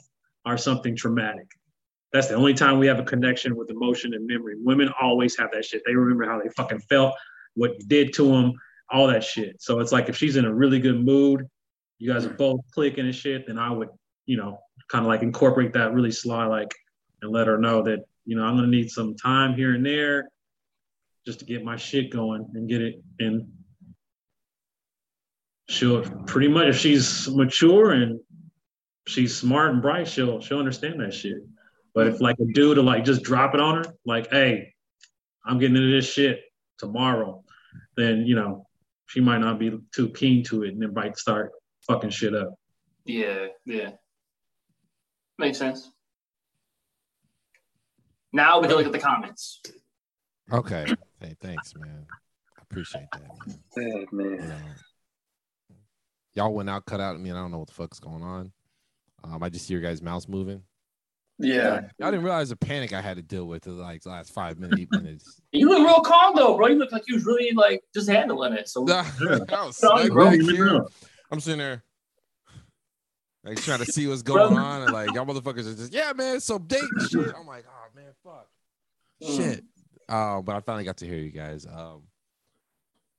or 0.46 0.56
something 0.56 0.96
traumatic. 0.96 1.46
That's 2.12 2.28
the 2.28 2.34
only 2.34 2.54
time 2.54 2.78
we 2.78 2.86
have 2.86 2.98
a 2.98 3.04
connection 3.04 3.56
with 3.56 3.70
emotion 3.70 4.14
and 4.14 4.26
memory. 4.26 4.54
Women 4.58 4.90
always 5.00 5.36
have 5.38 5.50
that 5.52 5.64
shit. 5.64 5.82
They 5.86 5.94
remember 5.94 6.24
how 6.24 6.40
they 6.40 6.48
fucking 6.50 6.80
felt, 6.80 7.14
what 7.54 7.78
you 7.78 7.86
did 7.86 8.12
to 8.14 8.24
them, 8.24 8.52
all 8.90 9.06
that 9.08 9.24
shit. 9.24 9.60
So 9.60 9.80
it's 9.80 9.92
like 9.92 10.08
if 10.08 10.16
she's 10.16 10.36
in 10.36 10.44
a 10.44 10.54
really 10.54 10.78
good 10.78 11.04
mood, 11.04 11.46
you 11.98 12.12
guys 12.12 12.24
are 12.24 12.34
both 12.34 12.60
clicking 12.72 13.06
and 13.06 13.14
shit, 13.14 13.46
then 13.46 13.58
I 13.58 13.70
would, 13.70 13.88
you 14.26 14.36
know, 14.36 14.58
kind 14.88 15.04
of 15.04 15.08
like 15.08 15.22
incorporate 15.22 15.72
that 15.74 15.94
really 15.94 16.10
sly, 16.10 16.46
like, 16.46 16.74
and 17.22 17.32
let 17.32 17.46
her 17.46 17.58
know 17.58 17.82
that, 17.82 18.00
you 18.24 18.36
know, 18.36 18.44
I'm 18.44 18.56
to 18.56 18.66
need 18.66 18.90
some 18.90 19.14
time 19.14 19.54
here 19.54 19.74
and 19.74 19.84
there 19.84 20.28
just 21.24 21.38
to 21.38 21.44
get 21.44 21.64
my 21.64 21.76
shit 21.76 22.10
going 22.10 22.48
and 22.54 22.68
get 22.68 22.80
it 22.82 23.02
in. 23.20 23.48
she'll 25.72 26.02
pretty 26.26 26.48
much 26.48 26.68
if 26.68 26.76
she's 26.76 27.28
mature 27.28 27.92
and 27.92 28.20
she's 29.06 29.36
smart 29.36 29.72
and 29.72 29.82
bright, 29.82 30.06
she'll 30.06 30.40
she'll 30.40 30.58
understand 30.58 31.00
that 31.00 31.14
shit. 31.14 31.38
But 31.94 32.06
if 32.06 32.20
like 32.20 32.36
a 32.40 32.52
dude 32.52 32.76
to 32.76 32.82
like 32.82 33.04
just 33.04 33.22
drop 33.22 33.54
it 33.54 33.60
on 33.60 33.84
her, 33.84 33.94
like, 34.04 34.30
hey, 34.30 34.74
I'm 35.44 35.58
getting 35.58 35.76
into 35.76 35.90
this 35.90 36.10
shit 36.10 36.40
tomorrow, 36.78 37.41
then 37.96 38.26
you 38.26 38.34
know 38.34 38.66
she 39.06 39.20
might 39.20 39.38
not 39.38 39.58
be 39.58 39.78
too 39.94 40.08
keen 40.10 40.42
to 40.44 40.62
it, 40.62 40.70
and 40.70 40.82
then 40.82 40.94
might 40.94 41.18
start 41.18 41.52
fucking 41.86 42.10
shit 42.10 42.34
up. 42.34 42.54
Yeah, 43.04 43.46
yeah. 43.66 43.90
Makes 45.38 45.58
sense. 45.58 45.90
Now 48.32 48.60
we 48.60 48.68
can 48.68 48.76
look 48.76 48.86
at 48.86 48.92
the 48.92 48.98
comments. 48.98 49.60
Okay. 50.50 50.86
Hey, 51.20 51.36
thanks, 51.40 51.74
man. 51.76 52.06
I 52.58 52.62
appreciate 52.62 53.06
that. 53.12 53.56
Man. 53.76 54.06
You 54.12 54.36
man. 54.38 54.48
know, 54.48 55.76
y'all 56.34 56.54
went 56.54 56.70
out, 56.70 56.86
cut 56.86 57.00
out. 57.00 57.14
I 57.14 57.18
mean, 57.18 57.34
I 57.34 57.40
don't 57.40 57.50
know 57.50 57.58
what 57.58 57.68
the 57.68 57.74
fuck's 57.74 58.00
going 58.00 58.22
on. 58.22 58.52
Um, 59.24 59.42
I 59.42 59.48
just 59.48 59.66
see 59.66 59.74
your 59.74 59.82
guys' 59.82 60.02
mouths 60.02 60.28
moving. 60.28 60.62
Yeah. 61.38 61.88
I 62.00 62.10
didn't 62.10 62.22
realize 62.24 62.50
the 62.50 62.56
panic 62.56 62.92
I 62.92 63.00
had 63.00 63.16
to 63.16 63.22
deal 63.22 63.46
with 63.46 63.62
the 63.64 63.72
like 63.72 64.04
last 64.06 64.32
five 64.32 64.58
minutes. 64.58 64.90
minutes. 64.92 65.40
You 65.52 65.68
look 65.68 65.86
real 65.86 66.00
calm 66.00 66.34
though, 66.34 66.56
bro. 66.56 66.68
You 66.68 66.76
look 66.76 66.92
like 66.92 67.02
you 67.08 67.14
was 67.14 67.26
really 67.26 67.52
like 67.52 67.82
just 67.94 68.08
handling 68.08 68.54
it. 68.54 68.68
So 68.68 68.88
I 68.88 69.02
was 69.66 69.76
Sorry, 69.76 70.04
stuck 70.04 70.12
bro. 70.12 70.30
back 70.30 70.40
here. 70.40 70.84
I'm 71.30 71.40
sitting 71.40 71.58
there, 71.58 71.82
like 73.44 73.60
trying 73.62 73.80
to 73.80 73.86
see 73.86 74.06
what's 74.06 74.22
going 74.32 74.56
on, 74.56 74.82
and 74.82 74.92
like 74.92 75.12
y'all 75.14 75.26
motherfuckers 75.26 75.70
are 75.70 75.74
just, 75.76 75.92
yeah, 75.92 76.12
man, 76.14 76.40
so 76.40 76.58
date 76.58 76.82
shit. 77.10 77.32
I'm 77.38 77.46
like, 77.46 77.64
oh 77.68 77.88
man, 77.94 78.12
fuck, 78.24 78.48
Mm. 79.22 79.36
shit. 79.36 79.64
Uh, 80.08 80.40
but 80.42 80.56
I 80.56 80.60
finally 80.60 80.84
got 80.84 80.96
to 80.98 81.06
hear 81.06 81.16
you 81.18 81.30
guys. 81.30 81.64
Um, 81.66 82.02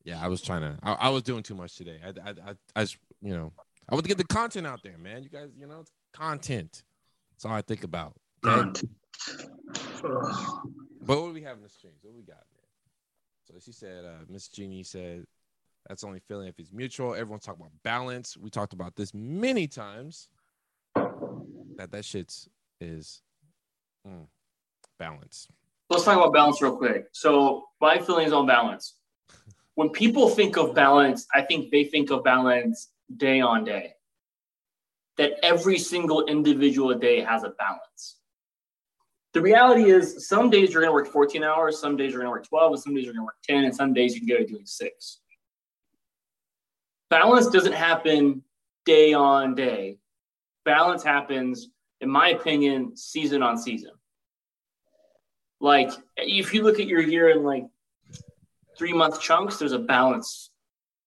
yeah, 0.04 0.24
I 0.24 0.28
was 0.28 0.42
trying 0.42 0.62
to, 0.62 0.78
I, 0.84 0.94
I 0.94 1.10
was 1.10 1.24
doing 1.24 1.44
too 1.44 1.56
much 1.56 1.76
today. 1.76 1.98
I, 2.04 2.10
I, 2.10 2.30
I, 2.32 2.54
I 2.76 2.84
just, 2.84 2.98
you 3.22 3.34
know, 3.34 3.54
I 3.90 3.96
want 3.96 4.04
to 4.06 4.10
get 4.10 4.18
the 4.18 4.26
content 4.26 4.68
out 4.68 4.82
there, 4.84 4.98
man. 4.98 5.24
You 5.24 5.30
guys, 5.30 5.50
you 5.58 5.66
know, 5.66 5.80
it's 5.82 5.92
content. 6.14 6.84
That's 7.44 7.52
all 7.52 7.58
I 7.58 7.62
think 7.62 7.84
about. 7.84 8.14
Okay. 8.46 8.88
But 10.02 11.20
what 11.20 11.28
do 11.28 11.34
we 11.34 11.42
have 11.42 11.58
in 11.58 11.64
the 11.64 11.68
streams? 11.68 11.98
What 12.02 12.16
we 12.16 12.22
got, 12.22 12.38
man? 12.38 12.64
So 13.46 13.56
she 13.60 13.74
said, 13.74 14.06
uh, 14.06 14.24
Miss 14.30 14.48
Jeannie 14.48 14.84
said, 14.84 15.26
that's 15.90 16.06
only 16.06 16.20
feeling 16.20 16.48
if 16.48 16.58
it's 16.58 16.72
mutual. 16.72 17.14
Everyone's 17.14 17.44
talking 17.44 17.60
about 17.60 17.74
balance. 17.84 18.38
We 18.38 18.50
talked 18.50 18.72
about 18.72 18.96
this 18.96 19.14
many 19.14 19.68
times. 19.68 20.30
That 20.96 21.92
that 21.92 22.06
shit's 22.06 22.48
is 22.80 23.22
mm, 24.08 24.26
balance. 24.98 25.50
let's 25.90 26.06
talk 26.06 26.16
about 26.16 26.32
balance 26.32 26.62
real 26.62 26.78
quick. 26.78 27.08
So 27.12 27.66
my 27.82 28.00
feelings 28.00 28.32
on 28.32 28.48
balance. 28.48 28.96
When 29.76 29.90
people 29.90 30.30
think 30.30 30.56
of 30.56 30.76
balance, 30.76 31.26
I 31.34 31.42
think 31.42 31.72
they 31.72 31.86
think 31.86 32.12
of 32.12 32.24
balance 32.24 32.90
day 33.18 33.42
on 33.42 33.66
day. 33.66 33.96
That 35.18 35.34
every 35.44 35.78
single 35.78 36.26
individual 36.26 36.94
day 36.96 37.22
has 37.22 37.44
a 37.44 37.50
balance. 37.50 38.18
The 39.34 39.42
reality 39.42 39.90
is, 39.90 40.28
some 40.28 40.50
days 40.50 40.72
you're 40.72 40.82
going 40.82 40.92
to 40.92 40.94
work 40.94 41.12
14 41.12 41.44
hours, 41.44 41.80
some 41.80 41.98
days 41.98 42.12
you're 42.12 42.22
going 42.22 42.28
to 42.28 42.32
work 42.32 42.48
12, 42.48 42.74
and 42.74 42.82
some 42.82 42.96
days 42.96 43.06
you're 43.06 43.14
going 43.14 43.22
to 43.22 43.26
work 43.26 43.42
10, 43.44 43.64
and 43.64 43.76
some 43.76 43.94
days 43.94 44.14
you 44.14 44.22
can 44.22 44.28
get 44.28 44.38
to 44.40 44.46
doing 44.46 44.66
six. 44.66 45.20
Balance 47.10 47.48
doesn't 47.48 47.74
happen 47.74 48.44
day 48.86 49.14
on 49.14 49.56
day. 49.56 49.98
Balance 50.66 51.04
happens, 51.04 51.70
in 52.02 52.10
my 52.10 52.30
opinion, 52.30 52.96
season 52.96 53.42
on 53.42 53.58
season. 53.58 53.92
Like, 55.60 55.92
if 56.18 56.54
you 56.54 56.64
look 56.64 56.80
at 56.80 56.88
your 56.88 57.02
year 57.02 57.30
in 57.30 57.44
like 57.44 57.66
three 58.78 58.94
month 58.94 59.22
chunks, 59.22 59.58
there's 59.58 59.72
a 59.72 59.80
balance 59.80 60.52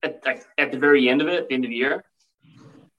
at, 0.03 0.27
at, 0.27 0.45
at 0.59 0.73
the 0.73 0.79
very 0.79 1.09
end 1.09 1.21
of 1.21 1.29
it, 1.29 1.49
the 1.49 1.55
end 1.55 1.65
of 1.65 1.71
the 1.71 1.77
year. 1.77 2.05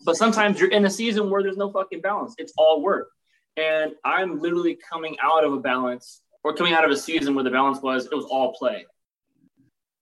But 0.06 0.16
sometimes 0.16 0.60
you're 0.60 0.72
in 0.72 0.86
a 0.86 0.90
season 0.90 1.30
where 1.30 1.42
there's 1.42 1.58
no 1.58 1.72
fucking 1.72 2.02
balance. 2.02 2.36
It's 2.38 2.54
all 2.58 2.82
work. 2.82 3.10
And 3.58 3.94
I'm 4.06 4.40
literally 4.40 4.78
coming 4.90 5.18
out 5.22 5.44
of 5.44 5.54
a 5.54 5.60
balance 5.60 6.22
or 6.44 6.54
coming 6.54 6.74
out 6.74 6.86
of 6.86 6.92
a 6.92 6.98
season 6.98 7.34
where 7.36 7.44
the 7.44 7.50
balance 7.50 7.82
was 7.82 8.06
it 8.06 8.16
was 8.16 8.26
all 8.26 8.54
play. 8.54 8.86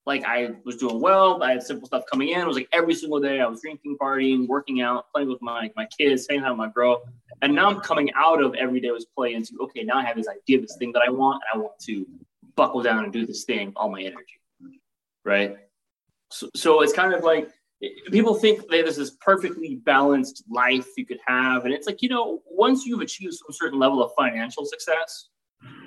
Like 0.06 0.24
I 0.24 0.50
was 0.66 0.76
doing 0.76 1.02
well, 1.02 1.41
I 1.41 1.54
had 1.54 1.64
simple 1.64 1.88
stuff 1.88 2.04
coming 2.12 2.30
in. 2.30 2.41
It 2.41 2.48
was 2.48 2.58
like 2.58 2.68
every 2.72 2.93
single 2.93 3.20
day 3.20 3.39
I 3.39 3.48
was 3.48 3.62
drinking, 3.62 3.98
partying, 4.00 4.46
working 4.48 4.82
out, 4.82 5.06
playing 5.12 5.30
with 5.30 5.41
my 5.41 5.72
my 5.76 5.88
kids, 5.98 6.28
hanging 6.30 6.43
out 6.43 6.52
with 6.52 6.60
my 6.60 6.70
girl. 6.70 7.02
And 7.41 7.56
now 7.56 7.70
I'm 7.70 7.80
coming 7.80 8.12
out 8.14 8.43
of 8.43 8.54
every 8.56 8.80
day 8.80 8.91
was 8.91 9.06
play 9.06 9.34
into 9.34 9.58
okay, 9.62 9.84
now 9.84 9.98
I 9.98 10.04
have 10.04 10.18
this 10.18 10.28
idea, 10.28 10.62
this 10.62 10.76
thing 10.78 10.91
that 10.91 11.02
I 11.06 11.10
want, 11.10 11.41
and 11.52 11.60
I 11.60 11.64
want 11.64 11.80
to 11.86 12.06
buckle 12.56 12.84
down 12.84 13.04
and 13.04 13.14
do 13.14 13.26
this 13.26 13.46
thing, 13.46 13.74
all 13.76 13.89
my 13.89 14.02
energy. 14.02 14.39
Right. 15.24 15.58
So, 16.30 16.50
so 16.56 16.82
it's 16.82 16.93
kind 16.93 17.14
of 17.14 17.24
like 17.24 17.50
people 18.11 18.36
think 18.36 18.59
that 18.59 18.69
there's 18.69 18.95
this 18.95 19.11
perfectly 19.21 19.76
balanced 19.86 20.43
life 20.49 20.88
you 20.97 21.05
could 21.05 21.19
have. 21.26 21.65
And 21.65 21.73
it's 21.73 21.88
like, 21.88 22.01
you 22.01 22.09
know, 22.09 22.41
once 22.49 22.86
you've 22.86 23.01
achieved 23.01 23.34
some 23.34 23.51
certain 23.51 23.80
level 23.80 24.03
of 24.03 24.11
financial 24.17 24.65
success, 24.65 25.30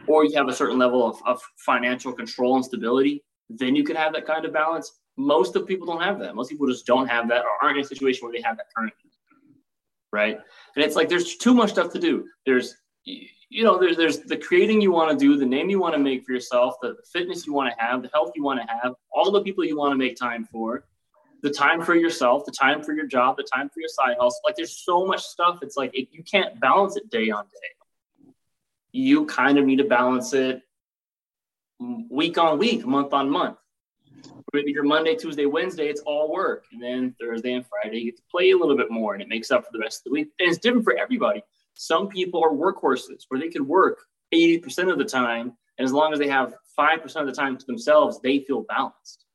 or 0.06 0.24
you 0.24 0.36
have 0.36 0.48
a 0.48 0.54
certain 0.54 0.78
level 0.78 1.06
of, 1.06 1.20
of 1.26 1.40
financial 1.56 2.12
control 2.12 2.56
and 2.56 2.64
stability, 2.64 3.24
then 3.48 3.76
you 3.76 3.84
can 3.84 3.96
have 3.96 4.12
that 4.12 4.26
kind 4.26 4.44
of 4.44 4.52
balance. 4.52 5.00
Most 5.16 5.56
of 5.56 5.66
people 5.66 5.86
don't 5.86 6.02
have 6.02 6.18
that. 6.20 6.34
Most 6.34 6.50
people 6.50 6.66
just 6.66 6.86
don't 6.86 7.08
have 7.08 7.28
that 7.28 7.42
or 7.42 7.50
aren't 7.62 7.78
in 7.78 7.84
a 7.84 7.86
situation 7.86 8.24
where 8.24 8.32
they 8.32 8.42
have 8.42 8.56
that 8.56 8.66
currently. 8.74 9.10
Right. 10.10 10.38
And 10.74 10.84
it's 10.84 10.96
like 10.96 11.08
there's 11.08 11.36
too 11.36 11.52
much 11.52 11.70
stuff 11.70 11.92
to 11.92 11.98
do. 11.98 12.26
There's 12.46 12.74
you 13.50 13.64
know, 13.64 13.78
there's 13.78 13.96
there's 13.96 14.18
the 14.20 14.36
creating 14.36 14.80
you 14.80 14.92
want 14.92 15.10
to 15.10 15.16
do, 15.16 15.36
the 15.36 15.46
name 15.46 15.70
you 15.70 15.80
want 15.80 15.94
to 15.94 15.98
make 15.98 16.24
for 16.24 16.32
yourself, 16.32 16.74
the, 16.82 16.88
the 16.88 17.02
fitness 17.12 17.46
you 17.46 17.52
want 17.52 17.72
to 17.72 17.82
have, 17.82 18.02
the 18.02 18.10
health 18.12 18.32
you 18.34 18.42
want 18.42 18.60
to 18.60 18.66
have, 18.66 18.94
all 19.10 19.30
the 19.30 19.42
people 19.42 19.64
you 19.64 19.76
want 19.76 19.92
to 19.92 19.96
make 19.96 20.16
time 20.16 20.44
for, 20.44 20.84
the 21.42 21.50
time 21.50 21.82
for 21.82 21.94
yourself, 21.94 22.44
the 22.44 22.52
time 22.52 22.82
for 22.82 22.92
your 22.92 23.06
job, 23.06 23.36
the 23.36 23.44
time 23.44 23.68
for 23.68 23.80
your 23.80 23.88
side 23.88 24.16
hustle. 24.20 24.40
Like 24.44 24.56
there's 24.56 24.76
so 24.76 25.06
much 25.06 25.22
stuff. 25.22 25.60
It's 25.62 25.76
like 25.76 25.94
it, 25.94 26.08
you 26.10 26.22
can't 26.22 26.58
balance 26.60 26.96
it 26.96 27.10
day 27.10 27.30
on 27.30 27.44
day. 27.44 28.32
You 28.92 29.26
kind 29.26 29.58
of 29.58 29.64
need 29.64 29.76
to 29.76 29.84
balance 29.84 30.32
it 30.32 30.62
week 32.10 32.38
on 32.38 32.58
week, 32.58 32.84
month 32.86 33.12
on 33.12 33.30
month. 33.30 33.58
Maybe 34.52 34.72
your 34.72 34.82
Monday, 34.82 35.14
Tuesday, 35.14 35.46
Wednesday, 35.46 35.88
it's 35.88 36.00
all 36.00 36.32
work. 36.32 36.64
And 36.72 36.82
then 36.82 37.14
Thursday 37.20 37.52
and 37.52 37.64
Friday, 37.66 37.98
you 37.98 38.04
get 38.06 38.16
to 38.16 38.22
play 38.30 38.50
a 38.50 38.56
little 38.56 38.76
bit 38.76 38.90
more 38.90 39.12
and 39.12 39.22
it 39.22 39.28
makes 39.28 39.50
up 39.50 39.64
for 39.64 39.70
the 39.72 39.78
rest 39.78 40.00
of 40.00 40.04
the 40.04 40.10
week. 40.10 40.28
And 40.40 40.48
it's 40.48 40.58
different 40.58 40.84
for 40.84 40.96
everybody. 40.96 41.42
Some 41.74 42.08
people 42.08 42.42
are 42.42 42.50
workhorses 42.50 43.24
where 43.28 43.38
they 43.38 43.48
can 43.48 43.66
work 43.66 44.00
80% 44.34 44.90
of 44.90 44.98
the 44.98 45.04
time. 45.04 45.52
And 45.78 45.84
as 45.84 45.92
long 45.92 46.12
as 46.12 46.18
they 46.18 46.28
have 46.28 46.54
5% 46.78 47.16
of 47.16 47.26
the 47.26 47.32
time 47.32 47.56
to 47.56 47.66
themselves, 47.66 48.20
they 48.20 48.40
feel 48.40 48.62
balanced. 48.62 49.26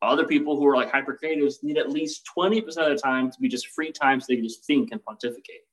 Other 0.00 0.24
people 0.24 0.56
who 0.56 0.66
are 0.66 0.76
like 0.76 0.90
hyper 0.90 1.18
creatives 1.20 1.54
need 1.62 1.76
at 1.76 1.90
least 1.90 2.28
20% 2.36 2.58
of 2.66 2.74
the 2.74 2.96
time 2.96 3.30
to 3.30 3.40
be 3.40 3.48
just 3.48 3.68
free 3.68 3.90
time 3.90 4.20
so 4.20 4.26
they 4.28 4.36
can 4.36 4.44
just 4.44 4.64
think 4.64 4.90
and 4.92 5.02
pontificate. 5.02 5.66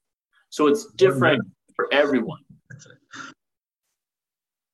So 0.49 0.67
it's 0.67 0.91
different 0.93 1.43
for 1.75 1.87
everyone. 1.91 2.39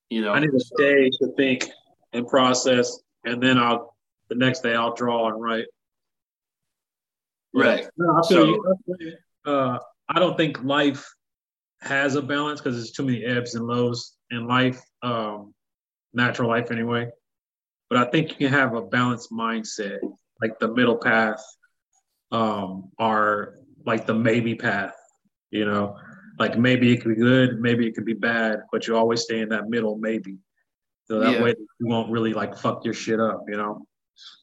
You 0.08 0.22
know, 0.22 0.32
I 0.32 0.40
need 0.40 0.50
a 0.50 0.76
day 0.76 1.10
to 1.20 1.32
think 1.36 1.70
and 2.12 2.26
process, 2.26 3.00
and 3.24 3.42
then 3.42 3.58
I'll 3.58 3.96
the 4.28 4.34
next 4.34 4.60
day 4.60 4.74
I'll 4.74 4.94
draw 4.94 5.28
and 5.28 5.42
write. 5.42 5.66
right. 7.54 7.86
No, 7.96 8.20
I 8.22 8.28
feel 8.28 8.46
you. 8.46 8.64
I 8.66 8.74
feel 8.84 9.08
you. 9.08 9.16
Uh, 9.44 9.78
I 10.08 10.18
don't 10.18 10.36
think 10.36 10.62
life 10.62 11.06
has 11.80 12.14
a 12.14 12.22
balance 12.22 12.60
because 12.60 12.76
there's 12.76 12.92
too 12.92 13.04
many 13.04 13.24
ebbs 13.24 13.54
and 13.54 13.66
lows 13.66 14.14
in 14.30 14.46
life, 14.46 14.80
um, 15.02 15.52
natural 16.12 16.48
life 16.48 16.70
anyway. 16.70 17.08
But 17.92 18.08
I 18.08 18.10
think 18.10 18.30
you 18.30 18.36
can 18.36 18.48
have 18.48 18.74
a 18.74 18.80
balanced 18.80 19.30
mindset, 19.30 19.98
like 20.40 20.58
the 20.58 20.68
middle 20.68 20.96
path, 20.96 21.44
um, 22.30 22.90
or 22.98 23.58
like 23.84 24.06
the 24.06 24.14
maybe 24.14 24.54
path. 24.54 24.94
You 25.50 25.66
know, 25.66 25.98
like 26.38 26.56
maybe 26.58 26.90
it 26.90 27.02
could 27.02 27.14
be 27.14 27.20
good, 27.20 27.60
maybe 27.60 27.86
it 27.86 27.94
could 27.94 28.06
be 28.06 28.14
bad, 28.14 28.60
but 28.72 28.86
you 28.86 28.96
always 28.96 29.20
stay 29.20 29.40
in 29.40 29.50
that 29.50 29.68
middle 29.68 29.98
maybe. 29.98 30.38
So 31.04 31.20
that 31.20 31.32
Yeah. 31.32 31.42
way 31.42 31.54
you 31.80 31.86
won't 31.86 32.10
really 32.10 32.32
like 32.32 32.56
fuck 32.56 32.82
your 32.82 32.94
shit 32.94 33.20
up. 33.20 33.44
You 33.46 33.58
know. 33.58 33.86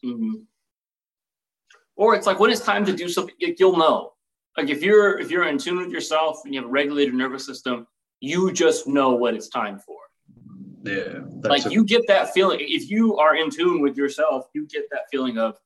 Mhm. 0.05 0.45
Or 1.95 2.13
it's 2.13 2.27
like 2.27 2.39
when 2.39 2.51
it's 2.51 2.61
time 2.61 2.85
to 2.85 2.93
do 2.95 3.09
something, 3.09 3.33
you'll 3.39 3.77
know. 3.77 4.13
Like 4.57 4.69
if 4.69 4.83
you're 4.83 5.17
if 5.17 5.31
you're 5.31 5.47
in 5.47 5.57
tune 5.57 5.79
with 5.79 5.89
yourself 5.89 6.45
and 6.45 6.53
you 6.53 6.61
have 6.61 6.69
a 6.69 6.71
regulated 6.71 7.15
nervous 7.15 7.47
system, 7.47 7.87
you 8.19 8.53
just 8.53 8.85
know 8.85 9.15
what 9.15 9.33
it's 9.33 9.49
time 9.49 9.79
for. 9.79 9.97
Yeah. 10.83 11.19
like 11.43 11.65
you 11.69 11.83
get 11.83 12.07
that 12.07 12.33
feeling 12.33 12.59
if 12.61 12.89
you 12.89 13.17
are 13.17 13.35
in 13.35 13.49
tune 13.49 13.81
with 13.81 13.97
yourself, 13.97 14.45
you 14.53 14.65
get 14.65 14.89
that 14.91 15.03
feeling 15.11 15.37
of, 15.37 15.57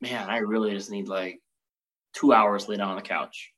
man, 0.00 0.30
I 0.30 0.38
really 0.38 0.72
just 0.72 0.90
need 0.90 1.08
like 1.08 1.40
two 2.14 2.32
hours 2.32 2.68
laid 2.68 2.78
down 2.78 2.90
on 2.90 2.96
the 2.96 3.02
couch. 3.02 3.52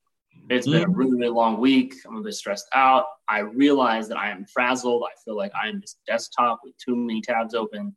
It's 0.49 0.67
been 0.67 0.83
a 0.83 0.87
mm-hmm. 0.87 0.95
really, 0.95 1.12
really 1.12 1.29
long 1.29 1.59
week. 1.61 1.95
I'm 2.07 2.17
a 2.17 2.23
bit 2.23 2.35
stressed 2.35 2.69
out. 2.75 3.07
I 3.29 3.41
realize 3.41 4.09
that 4.09 4.19
I 4.19 4.31
am 4.31 4.45
frazzled. 4.45 5.05
I 5.05 5.14
feel 5.25 5.37
like 5.37 5.53
I 5.61 5.69
am 5.69 5.81
this 5.81 5.97
desktop 6.07 6.61
with 6.62 6.77
too 6.79 6.95
many 6.95 7.21
tabs 7.21 7.55
open. 7.55 7.95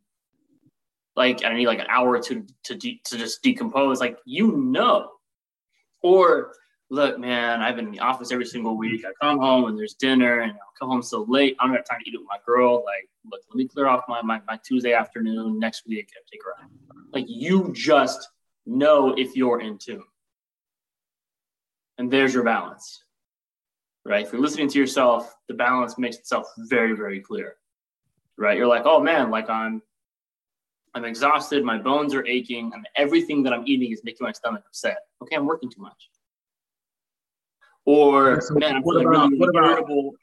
Like 1.16 1.44
I 1.44 1.54
need 1.54 1.68
like 1.68 1.80
an 1.80 1.88
hour 1.90 2.20
to 2.20 2.46
to 2.64 2.76
de- 2.76 3.02
to 3.06 3.18
just 3.18 3.44
decompose. 3.44 4.00
Like 4.00 4.18
you 4.26 4.56
know, 4.58 5.12
or 6.02 6.54
look, 6.90 7.20
man, 7.20 7.62
I've 7.62 7.76
been 7.76 7.86
in 7.86 7.92
the 7.92 8.00
office 8.00 8.32
every 8.32 8.46
single 8.46 8.78
week. 8.78 9.06
I 9.06 9.12
come 9.22 9.40
home 9.40 9.66
and 9.66 9.78
there's 9.78 9.94
dinner, 9.94 10.40
and 10.42 10.52
I'll 10.54 10.74
come 10.78 10.90
home 10.90 11.04
so 11.04 11.26
late. 11.28 11.56
I 11.60 11.66
don't 11.68 11.76
have 11.76 11.86
time 11.86 12.00
to 12.04 12.10
eat 12.10 12.18
with 12.18 12.28
my 12.28 12.38
girl. 12.46 12.84
Like, 12.84 13.10
look, 13.32 13.42
let 13.50 13.56
me 13.56 13.68
clear 13.68 13.88
off 13.88 14.04
my 14.08 14.22
my, 14.22 14.42
my 14.48 14.60
Tuesday 14.64 14.94
afternoon 14.94 15.60
next 15.60 15.88
week. 15.88 16.10
I 16.16 16.22
take 16.32 16.44
her 16.44 16.64
out. 16.64 16.70
Like 17.12 17.26
you 17.28 17.72
just 17.74 18.30
know 18.66 19.14
if 19.18 19.36
you're 19.36 19.62
in 19.62 19.78
tune. 19.78 20.04
And 21.98 22.10
there's 22.10 22.34
your 22.34 22.44
balance, 22.44 23.04
right? 24.06 24.26
If 24.26 24.32
you're 24.32 24.42
listening 24.42 24.70
to 24.70 24.80
yourself, 24.80 25.36
the 25.50 25.54
balance 25.54 25.98
makes 25.98 26.18
itself 26.18 26.48
very, 26.58 26.96
very 26.96 27.20
clear, 27.20 27.58
right? 28.38 28.58
You're 28.58 28.68
like, 28.68 28.84
oh 28.86 29.02
man, 29.02 29.30
like 29.30 29.50
I'm, 29.50 29.82
I'm 30.96 31.04
exhausted, 31.04 31.64
my 31.66 31.78
bones 31.78 32.14
are 32.16 32.26
aching, 32.26 32.72
and 32.74 32.88
everything 32.96 33.44
that 33.44 33.54
I'm 33.54 33.68
eating 33.68 33.92
is 33.92 34.02
making 34.06 34.24
my 34.24 34.32
stomach 34.32 34.64
upset. 34.66 35.00
Okay, 35.22 35.36
I'm 35.36 35.46
working 35.46 35.70
too 35.70 35.82
much. 35.82 36.10
Or 37.90 38.40
So 38.40 38.54
man, 38.54 38.84
what 38.84 39.02
about- 39.02 39.30
really 39.32 39.40
what 39.40 39.50
about- 39.50 39.64
irritable. 39.72 40.16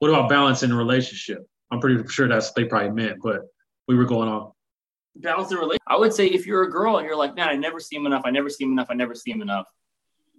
What 0.00 0.10
about 0.10 0.28
balance 0.28 0.64
in 0.64 0.72
a 0.72 0.76
relationship? 0.76 1.48
I'm 1.70 1.78
pretty 1.80 2.04
sure 2.08 2.26
that's 2.26 2.48
what 2.48 2.56
they 2.56 2.64
probably 2.64 2.90
meant, 2.90 3.20
but 3.22 3.42
we 3.86 3.94
were 3.94 4.04
going 4.04 4.28
on. 4.28 4.52
balance 5.14 5.48
the 5.48 5.56
relationship. 5.56 5.82
I 5.88 5.96
would 5.96 6.12
say 6.12 6.26
if 6.26 6.44
you're 6.46 6.62
a 6.62 6.70
girl 6.70 6.98
and 6.98 7.06
you're 7.06 7.16
like, 7.16 7.34
man, 7.36 7.48
I 7.48 7.54
never 7.56 7.78
see 7.80 7.94
him 7.96 8.06
enough, 8.06 8.22
I 8.24 8.30
never 8.30 8.48
see 8.50 8.64
him 8.64 8.72
enough, 8.72 8.86
I 8.90 8.94
never 8.94 9.14
see 9.16 9.30
him 9.32 9.42
enough. 9.42 9.66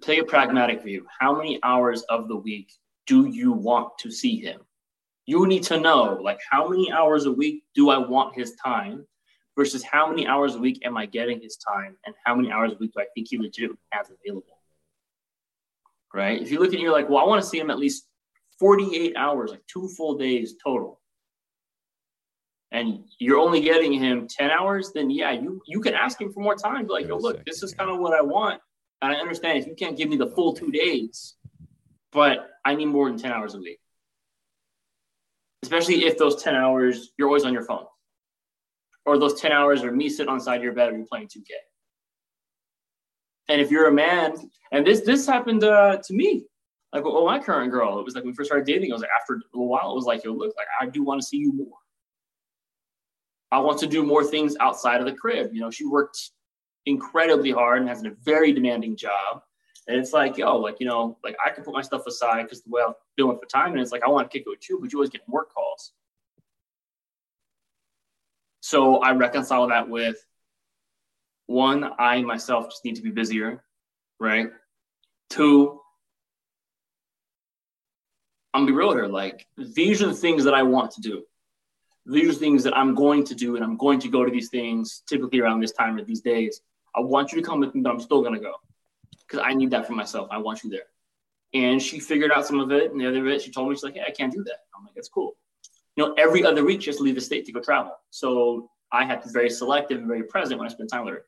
Take 0.02 0.20
a 0.20 0.24
pragmatic 0.26 0.82
view. 0.84 1.06
How 1.20 1.34
many 1.36 1.60
hours 1.64 2.02
of 2.04 2.28
the 2.30 2.36
week 2.38 2.72
do 3.06 3.26
you 3.28 3.52
want 3.54 3.98
to 4.00 4.10
see 4.12 4.40
him? 4.42 4.62
You 5.26 5.48
need 5.48 5.64
to 5.64 5.80
know, 5.80 6.20
like, 6.22 6.40
how 6.50 6.68
many 6.70 6.92
hours 6.94 7.26
a 7.26 7.32
week 7.32 7.64
do 7.76 7.90
I 7.90 7.98
want 7.98 8.36
his 8.36 8.56
time 8.56 9.06
versus 9.58 9.84
how 9.84 10.08
many 10.10 10.26
hours 10.28 10.56
a 10.56 10.60
week 10.60 10.86
am 10.86 10.96
I 10.98 11.06
getting 11.06 11.42
his 11.42 11.56
time 11.58 11.98
and 12.06 12.16
how 12.26 12.36
many 12.36 12.50
hours 12.52 12.72
a 12.74 12.76
week 12.78 12.92
do 12.94 13.02
I 13.02 13.06
think 13.16 13.28
he 13.30 13.38
legitimately 13.38 13.80
has 13.92 14.10
available? 14.10 14.59
Right? 16.14 16.42
If 16.42 16.52
you 16.52 16.60
look 16.60 16.70
at 16.70 16.76
it, 16.76 16.82
you're 16.82 16.92
like, 16.92 17.10
well, 17.10 17.20
I 17.20 17.28
want 17.28 17.42
to 17.42 17.48
see 17.48 17.60
him 17.60 17.70
at 17.70 17.80
least 17.80 18.08
48 18.60 19.16
hours, 19.16 19.52
like 19.52 19.62
two 19.68 19.88
full 19.90 20.18
days 20.18 20.56
total 20.64 21.00
and 22.72 23.04
you're 23.18 23.40
only 23.40 23.62
getting 23.62 23.94
him 23.94 24.28
10 24.28 24.52
hours, 24.52 24.92
then 24.94 25.10
yeah, 25.10 25.32
you 25.32 25.62
you 25.66 25.82
can 25.82 25.94
ask 25.96 26.22
him 26.22 26.32
for 26.32 26.42
more 26.42 26.56
time. 26.56 26.86
Be 26.86 26.94
like, 26.94 27.08
yo, 27.08 27.18
look, 27.18 27.44
this 27.46 27.64
is 27.64 27.74
kind 27.74 27.90
of 27.90 28.00
what 28.00 28.14
I 28.14 28.22
want. 28.22 28.62
And 29.02 29.12
I 29.12 29.16
understand 29.20 29.58
if 29.58 29.68
you 29.68 29.76
can't 29.76 29.98
give 29.98 30.10
me 30.10 30.18
the 30.18 30.28
full 30.28 30.54
two 30.54 30.72
days, 30.72 31.36
but 32.12 32.50
I 32.66 32.76
need 32.76 32.86
more 32.86 33.10
than 33.10 33.18
10 33.18 33.32
hours 33.32 33.56
a 33.56 33.60
week. 33.60 33.80
Especially 35.64 36.06
if 36.06 36.18
those 36.18 36.42
10 36.42 36.56
hours 36.56 37.12
you're 37.18 37.28
always 37.28 37.46
on 37.46 37.54
your 37.54 37.64
phone. 37.64 37.86
Or 39.06 39.18
those 39.18 39.40
10 39.42 39.52
hours 39.52 39.84
are 39.84 39.92
me 39.92 40.10
sitting 40.10 40.30
on 40.30 40.38
the 40.38 40.44
side 40.44 40.58
of 40.58 40.64
your 40.64 40.74
bed 40.74 40.90
and 40.90 40.98
you're 40.98 41.08
playing 41.08 41.28
2K. 41.28 41.50
And 43.50 43.60
if 43.60 43.72
you're 43.72 43.88
a 43.88 43.92
man, 43.92 44.34
and 44.72 44.86
this 44.86 45.02
this 45.02 45.26
happened 45.26 45.64
uh, 45.64 45.98
to 45.98 46.14
me, 46.14 46.46
like 46.94 47.04
with 47.04 47.14
my 47.26 47.40
current 47.40 47.72
girl, 47.72 48.00
it 48.00 48.06
was 48.06 48.16
like 48.16 48.24
when 48.24 48.32
we 48.32 48.36
first 48.36 48.48
started 48.48 48.66
dating, 48.66 48.90
it 48.90 48.94
was 48.94 49.02
like 49.02 49.12
after 49.20 49.34
a 49.34 49.40
little 49.54 49.68
while, 49.68 49.92
it 49.92 49.96
was 49.96 50.06
like, 50.06 50.24
yo, 50.24 50.32
look, 50.32 50.54
like 50.56 50.68
I 50.80 50.86
do 50.86 51.04
want 51.04 51.20
to 51.20 51.28
see 51.28 51.38
you 51.38 51.52
more. 51.52 51.78
I 53.52 53.60
want 53.60 53.80
to 53.80 53.88
do 53.88 54.04
more 54.04 54.24
things 54.24 54.56
outside 54.60 55.00
of 55.00 55.08
the 55.08 55.14
crib. 55.14 55.50
You 55.54 55.62
know, 55.62 55.72
she 55.72 55.86
worked 55.86 56.32
incredibly 56.86 57.52
hard 57.52 57.80
and 57.80 57.90
has 57.90 58.04
a 58.04 58.12
very 58.24 58.54
demanding 58.54 58.96
job. 58.96 59.42
And 59.88 59.98
it's 59.98 60.14
like, 60.14 60.38
yo, 60.38 60.58
like, 60.58 60.80
you 60.80 60.86
know, 60.86 61.18
like 61.24 61.36
I 61.44 61.50
can 61.50 61.64
put 61.64 61.74
my 61.74 61.82
stuff 61.82 62.06
aside 62.06 62.44
because 62.44 62.62
the 62.62 62.70
way 62.70 62.84
I'm 62.86 62.94
doing 63.18 63.40
for 63.40 63.48
time. 63.48 63.72
And 63.72 63.82
it's 63.82 63.92
like, 63.92 64.04
I 64.04 64.10
want 64.10 64.30
to 64.30 64.38
kick 64.38 64.46
it 64.46 64.50
with 64.50 64.70
you, 64.70 64.80
but 64.80 64.92
you 64.92 65.00
always 65.00 65.10
get 65.10 65.28
work 65.28 65.52
calls. 65.52 65.94
So 68.62 68.98
I 68.98 69.14
reconcile 69.14 69.68
that 69.68 69.90
with 69.90 70.24
one, 71.50 71.92
I 71.98 72.22
myself 72.22 72.70
just 72.70 72.86
need 72.86 72.96
to 72.96 73.02
be 73.02 73.12
busier, 73.12 73.64
right? 74.20 74.50
Two, 75.30 75.82
I'm 78.54 78.62
gonna 78.62 78.72
be 78.72 78.78
real 78.78 78.94
here. 78.94 79.08
Like, 79.08 79.46
these 79.58 80.02
are 80.02 80.08
the 80.08 80.14
things 80.14 80.44
that 80.44 80.54
I 80.54 80.64
want 80.64 80.92
to 80.92 81.02
do 81.02 81.24
these 82.10 82.30
are 82.30 82.34
things 82.34 82.64
that 82.64 82.76
I'm 82.76 82.96
going 82.96 83.24
to 83.26 83.36
do, 83.36 83.56
and 83.56 83.64
I'm 83.64 83.78
going 83.78 84.00
to 84.00 84.10
go 84.10 84.26
to 84.26 84.32
these 84.32 84.50
things 84.50 85.04
typically 85.08 85.40
around 85.40 85.60
this 85.60 85.72
time 85.72 85.98
or 85.98 86.04
these 86.04 86.22
days. 86.22 86.62
I 86.96 87.02
want 87.02 87.32
you 87.32 87.40
to 87.42 87.48
come 87.48 87.60
with 87.60 87.76
me, 87.76 87.82
but 87.82 87.92
I'm 87.92 88.00
still 88.00 88.24
gonna 88.24 88.40
go 88.40 88.54
because 89.28 89.44
I 89.46 89.54
need 89.54 89.72
that 89.72 89.86
for 89.86 89.94
myself. 89.94 90.28
I 90.32 90.38
want 90.38 90.64
you 90.64 90.70
there. 90.70 90.88
And 91.54 91.82
she 91.82 92.00
figured 92.00 92.32
out 92.32 92.48
some 92.48 92.60
of 92.60 92.72
it, 92.72 92.92
and 92.92 93.00
the 93.00 93.08
other 93.08 93.24
bit, 93.24 93.42
she 93.42 93.52
told 93.52 93.70
me 93.70 93.76
she's 93.76 93.84
like, 93.84 93.94
"Hey, 93.96 94.04
I 94.08 94.12
can't 94.12 94.34
do 94.34 94.44
that." 94.44 94.60
I'm 94.76 94.84
like, 94.84 94.96
"That's 94.96 95.10
cool." 95.10 95.36
You 95.96 96.08
know, 96.08 96.14
every 96.14 96.44
other 96.44 96.64
week 96.66 96.82
she 96.82 96.90
has 96.90 96.98
to 96.98 97.04
leave 97.04 97.16
the 97.16 97.22
state 97.22 97.46
to 97.46 97.52
go 97.52 97.60
travel, 97.60 97.96
so 98.10 98.72
I 98.92 99.06
have 99.06 99.22
to 99.22 99.28
be 99.28 99.34
very 99.34 99.50
selective 99.50 100.00
and 100.00 100.08
very 100.08 100.24
present 100.24 100.60
when 100.60 100.68
I 100.68 100.72
spend 100.72 100.90
time 100.90 101.06
with 101.06 101.14
her. 101.14 101.26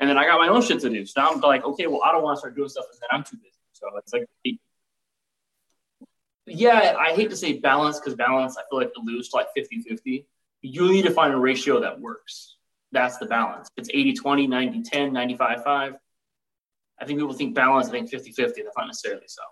And 0.00 0.08
then 0.08 0.16
I 0.16 0.26
got 0.26 0.38
my 0.38 0.48
own 0.48 0.62
shit 0.62 0.80
to 0.80 0.90
do. 0.90 1.04
So 1.04 1.20
now 1.20 1.30
I'm 1.30 1.40
like, 1.40 1.64
okay, 1.64 1.86
well, 1.86 2.02
I 2.04 2.12
don't 2.12 2.22
want 2.22 2.36
to 2.36 2.38
start 2.38 2.54
doing 2.54 2.68
stuff, 2.68 2.86
and 2.92 3.00
then 3.00 3.08
I'm 3.10 3.24
too 3.24 3.36
busy. 3.36 3.54
So 3.72 3.88
it's 3.96 4.12
like 4.12 4.26
yeah, 6.50 6.96
I 6.98 7.12
hate 7.12 7.30
to 7.30 7.36
say 7.36 7.58
balance 7.58 7.98
because 7.98 8.14
balance, 8.14 8.56
I 8.56 8.62
feel 8.68 8.78
like 8.78 8.92
alludes 8.96 9.28
to 9.30 9.36
like 9.36 9.48
50 9.54 9.82
50. 9.82 10.26
You 10.62 10.90
need 10.90 11.02
to 11.02 11.10
find 11.10 11.32
a 11.32 11.36
ratio 11.36 11.80
that 11.80 12.00
works. 12.00 12.56
That's 12.90 13.18
the 13.18 13.26
balance. 13.26 13.68
It's 13.76 13.90
80 13.92 14.14
20, 14.14 14.46
90 14.46 14.82
10, 14.82 15.12
95 15.12 15.64
5. 15.64 15.94
I 17.00 17.04
think 17.04 17.18
people 17.18 17.34
think 17.34 17.54
balance, 17.54 17.88
I 17.88 17.92
think 17.92 18.08
50 18.08 18.32
50. 18.32 18.62
That's 18.62 18.76
not 18.76 18.86
necessarily 18.86 19.26
so. 19.26 19.42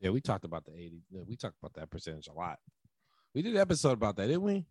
Yeah, 0.00 0.10
we 0.10 0.20
talked 0.20 0.44
about 0.44 0.64
the 0.64 0.72
80. 0.72 1.02
We 1.26 1.36
talked 1.36 1.56
about 1.60 1.74
that 1.74 1.90
percentage 1.90 2.28
a 2.28 2.32
lot. 2.32 2.58
We 3.34 3.42
did 3.42 3.54
an 3.54 3.60
episode 3.60 3.92
about 3.92 4.16
that, 4.16 4.26
didn't 4.26 4.42
we? 4.42 4.66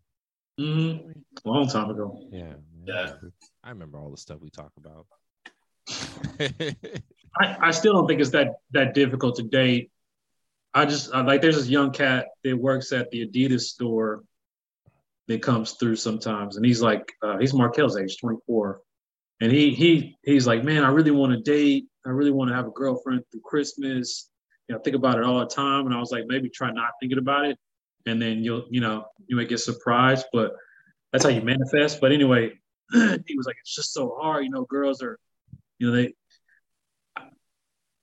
Mm-hmm. 0.59 1.49
Long 1.49 1.67
time 1.67 1.89
ago. 1.89 2.19
Yeah. 2.31 2.53
Yeah. 2.85 3.13
I 3.63 3.69
remember 3.69 3.97
all 3.99 4.11
the 4.11 4.17
stuff 4.17 4.39
we 4.41 4.49
talk 4.49 4.71
about. 4.77 5.07
I, 7.39 7.57
I 7.67 7.71
still 7.71 7.93
don't 7.93 8.07
think 8.07 8.21
it's 8.21 8.31
that 8.31 8.55
that 8.71 8.93
difficult 8.93 9.35
to 9.37 9.43
date. 9.43 9.91
I 10.73 10.85
just 10.85 11.13
I, 11.13 11.21
like 11.21 11.41
there's 11.41 11.57
this 11.57 11.67
young 11.67 11.91
cat 11.91 12.27
that 12.43 12.57
works 12.57 12.91
at 12.91 13.11
the 13.11 13.27
Adidas 13.27 13.61
store 13.61 14.23
that 15.27 15.41
comes 15.41 15.73
through 15.73 15.95
sometimes, 15.97 16.57
and 16.57 16.65
he's 16.65 16.81
like 16.81 17.11
uh, 17.21 17.37
he's 17.37 17.53
Markel's 17.53 17.97
age, 17.97 18.17
24, 18.19 18.81
and 19.41 19.51
he 19.51 19.73
he 19.73 20.17
he's 20.23 20.47
like, 20.47 20.63
man, 20.63 20.83
I 20.83 20.89
really 20.89 21.11
want 21.11 21.33
to 21.33 21.41
date. 21.41 21.85
I 22.05 22.09
really 22.09 22.31
want 22.31 22.49
to 22.49 22.55
have 22.55 22.67
a 22.67 22.71
girlfriend 22.71 23.23
through 23.31 23.41
Christmas. 23.41 24.29
You 24.67 24.73
know, 24.73 24.79
I 24.79 24.83
think 24.83 24.95
about 24.95 25.17
it 25.17 25.23
all 25.23 25.39
the 25.39 25.47
time. 25.47 25.85
And 25.85 25.93
I 25.93 25.99
was 25.99 26.11
like, 26.11 26.25
maybe 26.27 26.49
try 26.49 26.71
not 26.71 26.91
thinking 26.99 27.17
about 27.17 27.45
it, 27.45 27.57
and 28.05 28.21
then 28.21 28.43
you'll 28.43 28.65
you 28.69 28.81
know 28.81 29.05
you 29.27 29.35
may 29.35 29.45
get 29.45 29.59
surprised, 29.59 30.25
but 30.31 30.53
that's 31.11 31.23
how 31.23 31.31
you 31.31 31.41
manifest. 31.41 32.01
But 32.01 32.11
anyway, 32.11 32.51
he 32.91 33.37
was 33.37 33.45
like, 33.45 33.55
it's 33.61 33.75
just 33.75 33.93
so 33.93 34.15
hard. 34.19 34.43
You 34.43 34.51
know, 34.51 34.65
girls 34.65 35.01
are, 35.01 35.17
you 35.79 35.87
know, 35.89 35.95
they 35.95 36.13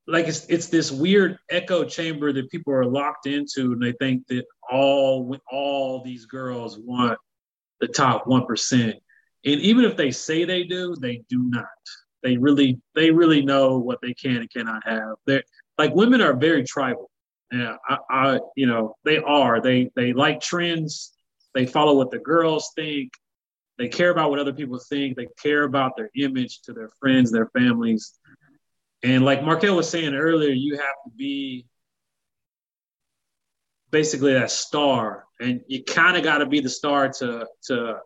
like 0.06 0.26
it's 0.26 0.46
it's 0.46 0.68
this 0.68 0.90
weird 0.90 1.38
echo 1.50 1.84
chamber 1.84 2.32
that 2.32 2.50
people 2.50 2.72
are 2.72 2.84
locked 2.84 3.26
into, 3.26 3.72
and 3.72 3.82
they 3.82 3.92
think 3.92 4.26
that 4.28 4.44
all 4.70 5.36
all 5.50 6.02
these 6.02 6.26
girls 6.26 6.78
want 6.78 7.18
the 7.80 7.88
top 7.88 8.26
one 8.26 8.46
percent. 8.46 8.96
And 9.44 9.60
even 9.60 9.84
if 9.84 9.96
they 9.96 10.10
say 10.10 10.44
they 10.44 10.64
do, 10.64 10.94
they 11.00 11.22
do 11.28 11.42
not. 11.48 11.66
They 12.22 12.36
really 12.36 12.80
they 12.94 13.10
really 13.10 13.42
know 13.42 13.78
what 13.78 14.00
they 14.02 14.14
can 14.14 14.36
and 14.36 14.50
cannot 14.50 14.86
have. 14.86 15.14
They're 15.26 15.42
like 15.78 15.94
women 15.94 16.20
are 16.20 16.34
very 16.34 16.64
tribal. 16.64 17.10
Yeah, 17.52 17.76
I, 17.86 17.98
I 18.10 18.38
you 18.56 18.66
know 18.66 18.96
they 19.04 19.18
are. 19.18 19.60
They 19.60 19.90
they 19.94 20.14
like 20.14 20.40
trends. 20.40 21.12
They 21.54 21.66
follow 21.66 21.96
what 21.96 22.10
the 22.10 22.18
girls 22.18 22.72
think. 22.74 23.12
They 23.78 23.88
care 23.88 24.10
about 24.10 24.30
what 24.30 24.38
other 24.38 24.54
people 24.54 24.78
think. 24.78 25.16
They 25.16 25.28
care 25.42 25.64
about 25.64 25.96
their 25.96 26.10
image 26.16 26.62
to 26.62 26.72
their 26.72 26.88
friends, 27.00 27.30
their 27.30 27.50
families. 27.56 28.18
And 29.02 29.24
like 29.24 29.42
Markel 29.42 29.76
was 29.76 29.88
saying 29.88 30.14
earlier, 30.14 30.52
you 30.52 30.76
have 30.76 30.96
to 31.04 31.10
be 31.16 31.66
basically 33.90 34.32
that 34.32 34.50
star, 34.50 35.26
and 35.40 35.60
you 35.68 35.84
kind 35.84 36.16
of 36.16 36.22
got 36.22 36.38
to 36.38 36.46
be 36.46 36.60
the 36.60 36.70
star 36.70 37.10
to 37.10 37.46
to 37.64 37.98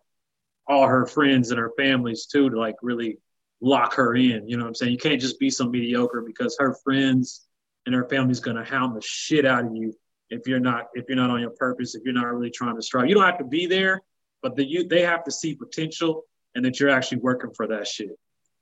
all 0.67 0.87
her 0.87 1.05
friends 1.05 1.51
and 1.51 1.59
her 1.59 1.71
families 1.77 2.25
too, 2.25 2.49
to 2.49 2.59
like 2.59 2.75
really 2.81 3.17
lock 3.61 3.93
her 3.93 4.13
in. 4.15 4.47
You 4.49 4.57
know 4.57 4.63
what 4.63 4.69
I'm 4.69 4.75
saying? 4.75 4.91
You 4.91 4.97
can't 4.97 5.21
just 5.21 5.39
be 5.39 5.49
some 5.49 5.71
mediocre 5.71 6.21
because 6.21 6.57
her 6.59 6.75
friends 6.83 7.46
and 7.87 7.95
her 7.95 8.07
family's 8.09 8.41
gonna 8.41 8.65
hound 8.65 8.95
the 8.95 9.01
shit 9.01 9.45
out 9.45 9.65
of 9.65 9.73
you 9.73 9.93
if 10.29 10.45
you're 10.45 10.59
not 10.59 10.87
if 10.93 11.05
you're 11.07 11.17
not 11.17 11.29
on 11.29 11.39
your 11.39 11.51
purpose, 11.51 11.95
if 11.95 12.03
you're 12.03 12.13
not 12.13 12.25
really 12.25 12.51
trying 12.51 12.75
to 12.75 12.81
strive. 12.81 13.07
You 13.07 13.15
don't 13.15 13.23
have 13.23 13.37
to 13.39 13.45
be 13.45 13.65
there, 13.65 14.01
but 14.43 14.55
the 14.55 14.65
you 14.65 14.87
they 14.87 15.01
have 15.01 15.23
to 15.23 15.31
see 15.31 15.55
potential 15.55 16.23
and 16.53 16.65
that 16.65 16.79
you're 16.79 16.89
actually 16.89 17.19
working 17.19 17.51
for 17.55 17.65
that 17.67 17.87
shit. 17.87 18.09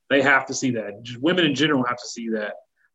They 0.10 0.22
have 0.22 0.46
to 0.46 0.54
see 0.54 0.72
that. 0.72 1.02
Just 1.02 1.20
women 1.20 1.46
in 1.46 1.56
general 1.56 1.84
have 1.84 1.98
to 1.98 2.08
see 2.08 2.30
that. 2.30 2.54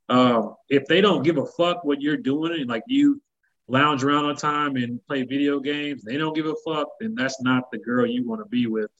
Um, 0.08 0.54
if 0.68 0.86
they 0.86 1.00
don't 1.00 1.24
give 1.24 1.36
a 1.36 1.46
fuck 1.46 1.84
what 1.84 2.00
you're 2.00 2.16
doing 2.16 2.60
and 2.60 2.68
like 2.68 2.84
you 2.86 3.20
lounge 3.66 4.04
around 4.04 4.26
all 4.26 4.34
time 4.34 4.76
and 4.76 5.04
play 5.06 5.24
video 5.24 5.58
games, 5.58 6.02
they 6.02 6.16
don't 6.16 6.34
give 6.34 6.46
a 6.46 6.54
fuck, 6.64 6.88
then 7.00 7.16
that's 7.16 7.42
not 7.42 7.70
the 7.72 7.78
girl 7.78 8.06
you 8.06 8.26
want 8.28 8.40
to 8.40 8.48
be 8.48 8.68
with 8.68 8.90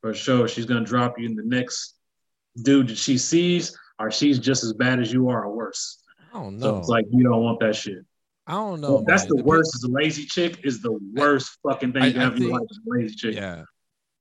for 0.00 0.14
sure. 0.14 0.48
She's 0.48 0.66
gonna 0.66 0.84
drop 0.84 1.18
you 1.18 1.26
in 1.26 1.34
the 1.34 1.44
next 1.44 1.96
dude 2.62 2.88
that 2.88 2.98
she 2.98 3.18
sees, 3.18 3.78
or 3.98 4.10
she's 4.10 4.38
just 4.38 4.64
as 4.64 4.72
bad 4.72 4.98
as 4.98 5.12
you 5.12 5.28
are 5.28 5.44
or 5.44 5.54
worse. 5.54 5.98
I 6.32 6.38
don't 6.42 6.60
So 6.60 6.70
know. 6.72 6.78
it's 6.78 6.88
like 6.88 7.06
you 7.10 7.24
don't 7.24 7.42
want 7.42 7.60
that 7.60 7.74
shit. 7.76 8.04
I 8.46 8.52
don't 8.52 8.80
know. 8.80 9.04
that's 9.06 9.28
man. 9.28 9.36
the 9.38 9.42
worst. 9.44 9.74
Is 9.76 9.84
a 9.84 9.90
lazy 9.90 10.24
chick 10.24 10.60
is 10.64 10.80
the 10.82 10.98
worst 11.14 11.58
fucking 11.62 11.92
thing 11.92 12.02
I- 12.02 12.06
you 12.08 12.12
can 12.12 12.22
have 12.22 12.36
in 12.36 12.42
your 12.42 12.58
life. 12.58 12.68
Lazy 12.86 13.14
chick. 13.14 13.34
Yeah. 13.34 13.64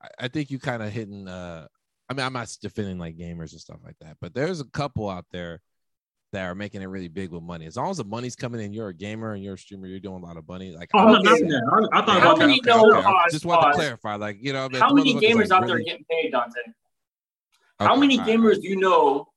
I- 0.01 0.25
I 0.25 0.27
think 0.27 0.51
you 0.51 0.59
kind 0.59 0.83
of 0.83 0.91
hitting 0.91 1.27
uh 1.27 1.67
I 2.09 2.13
mean, 2.15 2.25
I'm 2.25 2.33
not 2.33 2.49
defending 2.61 2.97
like 2.97 3.15
gamers 3.17 3.51
and 3.51 3.61
stuff 3.61 3.79
like 3.85 3.95
that, 4.01 4.17
but 4.19 4.33
there's 4.33 4.61
a 4.61 4.65
couple 4.65 5.09
out 5.09 5.25
there 5.31 5.61
that 6.31 6.43
are 6.45 6.55
making 6.55 6.81
it 6.81 6.85
really 6.85 7.07
big 7.07 7.31
with 7.31 7.43
money. 7.43 7.65
As 7.67 7.75
long 7.77 7.89
as 7.91 7.97
the 7.97 8.03
money's 8.03 8.35
coming 8.35 8.61
in, 8.61 8.71
you're 8.73 8.89
a 8.89 8.93
gamer 8.93 9.33
and 9.33 9.43
you're 9.43 9.53
a 9.55 9.57
streamer, 9.57 9.87
you're 9.87 9.99
doing 9.99 10.21
a 10.23 10.25
lot 10.25 10.37
of 10.37 10.47
money. 10.47 10.75
Like, 10.75 10.89
Oh, 10.93 10.99
I'm 10.99 11.23
not 11.23 11.33
I- 11.33 11.39
that. 11.39 11.89
I, 11.93 11.99
I 11.99 12.05
thought 12.05 12.21
How 12.21 12.35
about 12.35 12.39
many 12.39 12.59
that. 12.61 12.67
know- 12.67 12.93
I 12.99 13.01
pause, 13.01 13.31
just 13.31 13.45
want 13.45 13.61
to 13.63 13.71
clarify, 13.73 14.15
like, 14.15 14.37
you 14.41 14.53
know, 14.53 14.69
How 14.73 14.91
many 14.93 15.15
gamers 15.15 15.49
like, 15.49 15.51
out 15.51 15.65
there 15.67 15.75
really- 15.77 15.85
getting 15.85 16.05
paid, 16.09 16.31
Dante? 16.31 16.59
How 17.79 17.95
many 17.95 18.19
all 18.19 18.25
right, 18.25 18.37
gamers 18.37 18.61
do 18.61 18.67
you 18.67 18.75
know 18.75 19.27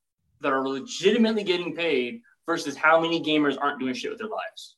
that 0.40 0.52
are 0.52 0.66
legitimately 0.66 1.44
getting 1.44 1.74
paid 1.76 2.20
versus 2.47 2.76
how 2.76 3.01
many 3.01 3.22
gamers 3.22 3.57
aren't 3.61 3.78
doing 3.80 3.95
shit 3.95 4.11
with 4.11 4.18
their 4.18 4.28
lives? 4.28 4.76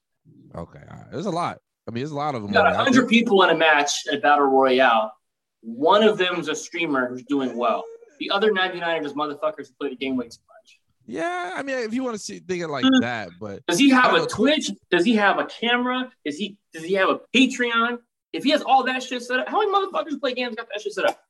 Okay, 0.54 0.80
right. 0.90 1.06
there's 1.10 1.26
a 1.26 1.30
lot. 1.30 1.60
I 1.86 1.90
mean, 1.90 2.02
there's 2.02 2.12
a 2.12 2.16
lot 2.16 2.34
of 2.34 2.42
them. 2.42 2.50
You 2.50 2.54
got 2.54 2.74
100 2.74 3.08
people 3.08 3.42
in 3.42 3.50
a 3.50 3.54
match 3.54 4.06
at 4.10 4.22
Battle 4.22 4.46
Royale. 4.46 5.12
One 5.60 6.02
of 6.02 6.18
them 6.18 6.36
is 6.40 6.48
a 6.48 6.54
streamer 6.54 7.08
who's 7.08 7.22
doing 7.24 7.56
well. 7.56 7.84
The 8.20 8.30
other 8.30 8.52
99 8.52 8.82
are 9.00 9.02
just 9.02 9.14
motherfuckers 9.16 9.68
who 9.68 9.74
play 9.80 9.88
the 9.90 9.96
game 9.96 10.16
way 10.16 10.26
too 10.28 10.38
much. 10.48 10.78
Yeah, 11.06 11.52
I 11.54 11.62
mean, 11.62 11.76
if 11.78 11.92
you 11.92 12.02
want 12.02 12.16
to 12.16 12.22
see 12.22 12.38
think 12.38 12.62
it 12.62 12.68
like 12.68 12.84
Mm. 12.84 13.00
that, 13.02 13.28
but 13.38 13.66
Does 13.66 13.78
he 13.78 13.90
have 13.90 14.14
a 14.14 14.18
know. 14.18 14.26
Twitch? 14.26 14.70
Does 14.90 15.04
he 15.04 15.14
have 15.16 15.38
a 15.38 15.44
camera? 15.46 16.10
Is 16.24 16.38
he 16.38 16.56
does 16.72 16.82
he 16.84 16.94
have 16.94 17.10
a 17.10 17.20
Patreon? 17.34 17.98
If 18.32 18.44
he 18.44 18.50
has 18.50 18.62
all 18.62 18.84
that 18.84 19.02
shit 19.02 19.22
set 19.22 19.40
up, 19.40 19.48
how 19.48 19.58
many 19.60 19.70
motherfuckers 19.70 20.18
play 20.18 20.32
games 20.34 20.56
got 20.56 20.66
that 20.72 20.80
shit 20.80 20.92
set 20.94 21.04
up? 21.04 21.20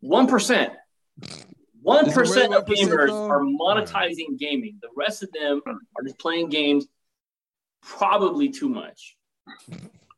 One 0.00 0.26
percent. 0.26 0.72
One 1.84 2.06
Is 2.06 2.12
it 2.12 2.16
really 2.20 2.28
percent 2.28 2.54
of 2.54 2.64
gamers 2.64 3.08
though? 3.08 3.28
are 3.28 3.40
monetizing 3.42 4.38
gaming. 4.38 4.78
The 4.80 4.88
rest 4.96 5.22
of 5.22 5.30
them 5.32 5.60
are 5.66 6.02
just 6.02 6.18
playing 6.18 6.48
games. 6.48 6.86
Probably 7.82 8.48
too 8.48 8.70
much. 8.70 9.16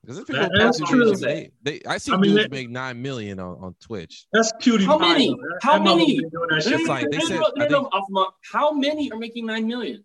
because 0.00 0.16
That- 0.18 0.26
people 0.28 0.48
that's 0.56 0.78
posting 0.80 0.86
true. 0.86 1.04
videos, 1.12 1.20
they, 1.20 1.50
they, 1.62 1.80
I 1.88 1.98
see 1.98 2.12
I 2.12 2.16
mean, 2.16 2.30
dudes 2.34 2.44
that- 2.44 2.52
make 2.52 2.70
nine 2.70 3.02
million 3.02 3.40
on, 3.40 3.58
on 3.64 3.74
Twitch. 3.80 4.26
That's 4.32 4.52
PewDiePie. 4.62 4.84
How 4.86 4.98
many? 4.98 5.26
though. 5.28 5.34
That- 5.36 5.58
How 5.62 5.82
many? 5.82 6.20
been 6.20 6.28
doing 6.30 6.46
that 6.50 6.54
No, 6.54 6.60
shit 6.60 6.70
no, 6.70 6.78
It's 6.78 6.88
like 6.88 7.10
they 7.10 7.18
no, 7.18 7.24
said- 7.26 7.40
no, 7.56 7.66
no, 7.66 7.88
no, 8.10 8.30
How 8.52 8.70
many 8.70 9.10
are 9.10 9.18
making 9.18 9.46
nine 9.46 9.66
million? 9.66 10.04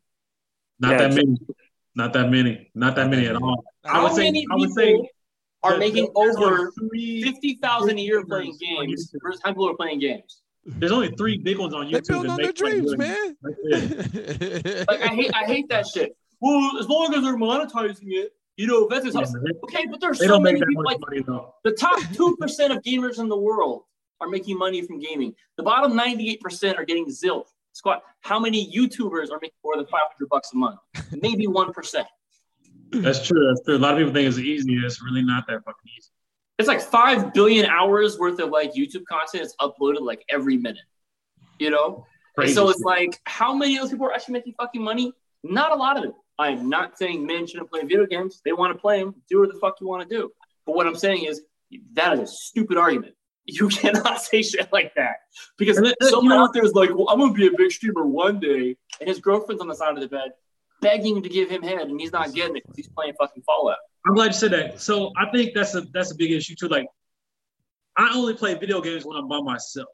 Not 0.79 0.91
Yeah, 0.93 0.97
that 0.97 1.13
many. 1.13 1.37
Not 1.93 2.13
that 2.13 2.29
many. 2.31 2.71
Not 2.73 2.95
that 2.95 3.07
many 3.09 3.27
at 3.27 3.35
all. 3.35 3.63
I 3.85 3.89
How 3.89 4.03
would 4.03 4.13
say- 4.13 4.23
many 4.23 4.47
I 4.51 4.55
would 4.55 4.69
people 4.69 4.75
say 4.75 5.09
are 5.61 5.77
making 5.77 6.09
there's 6.15 6.35
only 6.35 6.45
over 6.55 6.71
three- 6.71 7.21
fifty 7.21 7.59
thousand 7.61 7.99
a 7.99 8.01
year 8.01 8.25
playing 8.25 8.57
games 8.59 9.11
YouTube. 9.13 9.19
versus 9.21 9.41
how 9.43 9.49
many 9.49 9.55
people 9.57 9.69
are 9.69 9.75
playing 9.75 9.99
games? 9.99 10.41
There's 10.65 10.91
only 10.91 11.09
three 11.17 11.37
big 11.37 11.57
ones 11.57 11.73
on 11.73 11.87
YouTube. 11.87 11.91
They 11.91 11.99
YouTube 11.99 12.07
build 12.07 12.25
that 12.25 12.29
on 12.31 12.37
their 12.37 12.45
make 12.47 12.61
money 12.61 12.81
dreams, 12.81 12.97
man. 12.97 13.37
it. 13.63 14.87
Like 14.89 15.01
I 15.01 15.07
hate 15.07 15.31
I 15.33 15.45
hate 15.45 15.69
that 15.69 15.87
shit. 15.87 16.15
Well, 16.39 16.77
as 16.79 16.87
long 16.87 17.13
as 17.13 17.23
they're 17.23 17.37
monetizing 17.37 18.07
it, 18.09 18.33
you 18.57 18.67
know, 18.67 18.87
that's 18.87 19.05
just 19.05 19.15
Yeah, 19.17 19.25
they- 19.43 19.59
okay. 19.63 19.87
But 19.89 20.01
there's 20.01 20.19
so 20.19 20.39
many 20.39 20.59
people 20.63 20.83
like 20.83 20.99
money 20.99 21.21
the 21.63 21.71
top 21.71 21.99
two 22.13 22.35
percent 22.37 22.73
of 22.73 22.81
gamers 22.83 23.19
in 23.19 23.27
the 23.27 23.37
world 23.37 23.83
are 24.19 24.27
making 24.29 24.57
money 24.57 24.81
from 24.83 24.99
gaming. 24.99 25.33
The 25.57 25.63
bottom 25.63 25.95
ninety-eight 25.95 26.41
percent 26.41 26.77
are 26.77 26.85
getting 26.85 27.07
zilch. 27.07 27.47
Squat. 27.73 28.03
How 28.19 28.37
many 28.39 28.71
YouTubers 28.71 29.31
are 29.31 29.39
making 29.41 29.55
more 29.63 29.77
than 29.77 29.85
five 29.87 30.01
hundred 30.11 30.29
bucks 30.29 30.51
a 30.53 30.57
month? 30.57 30.79
Maybe 31.11 31.47
one 31.47 31.71
percent. 31.73 32.07
That's 32.91 33.25
true. 33.25 33.47
That's 33.47 33.61
true. 33.65 33.77
A 33.77 33.79
lot 33.79 33.93
of 33.93 33.99
people 33.99 34.13
think 34.13 34.27
it's 34.27 34.37
easy. 34.37 34.75
It's 34.75 35.01
really 35.01 35.23
not 35.23 35.47
that 35.47 35.63
fucking 35.63 35.89
easy. 35.97 36.09
It's 36.59 36.67
like 36.67 36.81
five 36.81 37.33
billion 37.33 37.65
hours 37.65 38.19
worth 38.19 38.39
of 38.39 38.49
like 38.49 38.73
YouTube 38.73 39.05
content 39.05 39.43
is 39.45 39.55
uploaded 39.59 40.01
like 40.01 40.23
every 40.29 40.57
minute. 40.57 40.83
You 41.59 41.69
know, 41.69 42.05
so 42.53 42.69
it's 42.69 42.81
like, 42.81 43.19
how 43.25 43.53
many 43.53 43.75
of 43.77 43.81
those 43.83 43.91
people 43.91 44.07
are 44.07 44.13
actually 44.13 44.33
making 44.33 44.53
fucking 44.53 44.83
money? 44.83 45.13
Not 45.43 45.71
a 45.71 45.75
lot 45.75 45.97
of 45.97 46.03
them. 46.03 46.13
I 46.39 46.49
am 46.49 46.69
not 46.69 46.97
saying 46.97 47.25
men 47.25 47.45
shouldn't 47.45 47.69
play 47.69 47.81
video 47.81 48.05
games. 48.07 48.41
They 48.43 48.51
want 48.51 48.73
to 48.73 48.79
play 48.79 48.99
them. 48.99 49.13
Do 49.29 49.41
what 49.41 49.53
the 49.53 49.59
fuck 49.59 49.75
you 49.79 49.87
want 49.87 50.07
to 50.07 50.15
do. 50.15 50.31
But 50.65 50.75
what 50.75 50.87
I'm 50.87 50.95
saying 50.95 51.25
is 51.25 51.41
that 51.93 52.13
is 52.13 52.19
a 52.19 52.27
stupid 52.27 52.77
argument. 52.77 53.13
You 53.45 53.67
cannot 53.81 54.21
say 54.21 54.41
shit 54.43 54.71
like 54.71 54.93
that 54.95 55.17
because 55.57 55.77
And 55.77 55.85
that- 55.87 55.97
that- 55.99 56.09
someone 56.09 56.33
out 56.37 56.53
there 56.53 56.63
is 56.65 56.73
like, 56.73 56.89
"Well, 56.95 57.09
I'm 57.09 57.19
gonna 57.19 57.33
be 57.33 57.47
a 57.47 57.51
big 57.57 57.71
streamer 57.71 58.05
one 58.05 58.39
day," 58.39 58.75
and 58.99 59.09
his 59.09 59.19
girlfriend's 59.19 59.61
on 59.61 59.67
the 59.67 59.75
side 59.75 59.93
of 59.95 59.99
the 59.99 60.07
bed 60.07 60.31
begging 60.81 61.21
to 61.21 61.29
give 61.29 61.49
him 61.49 61.61
head, 61.61 61.87
and 61.87 61.99
he's 61.99 62.11
not 62.11 62.33
getting 62.33 62.57
it 62.57 62.63
because 62.63 62.75
he's 62.75 62.89
playing 62.89 63.13
fucking 63.19 63.43
Fallout. 63.43 63.77
I'm 64.05 64.15
glad 64.15 64.27
you 64.27 64.33
said 64.33 64.51
that. 64.51 64.81
So 64.81 65.11
I 65.17 65.29
think 65.31 65.53
that's 65.53 65.75
a 65.75 65.81
that's 65.93 66.11
a 66.11 66.15
big 66.15 66.31
issue 66.31 66.55
too. 66.55 66.67
Like, 66.67 66.87
I 67.97 68.11
only 68.15 68.33
play 68.33 68.55
video 68.55 68.81
games 68.81 69.05
when 69.05 69.17
I'm 69.17 69.27
by 69.27 69.41
myself, 69.41 69.89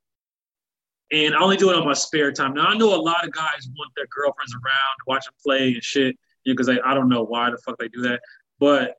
and 1.12 1.36
I 1.36 1.40
only 1.40 1.58
do 1.58 1.70
it 1.70 1.76
on 1.76 1.86
my 1.86 1.94
spare 1.94 2.32
time. 2.32 2.54
Now 2.54 2.68
I 2.68 2.78
know 2.78 2.96
a 2.96 3.02
lot 3.02 3.26
of 3.26 3.32
guys 3.32 3.68
want 3.78 3.92
their 3.96 4.08
girlfriends 4.10 4.54
around, 4.54 4.64
to 4.64 5.04
watch 5.08 5.26
them 5.26 5.34
play 5.46 5.74
and 5.74 5.84
shit, 5.84 6.16
because 6.46 6.70
I 6.70 6.78
I 6.86 6.94
don't 6.94 7.10
know 7.10 7.24
why 7.24 7.50
the 7.50 7.58
fuck 7.58 7.78
they 7.78 7.90
do 7.90 8.02
that. 8.04 8.22
But 8.60 8.96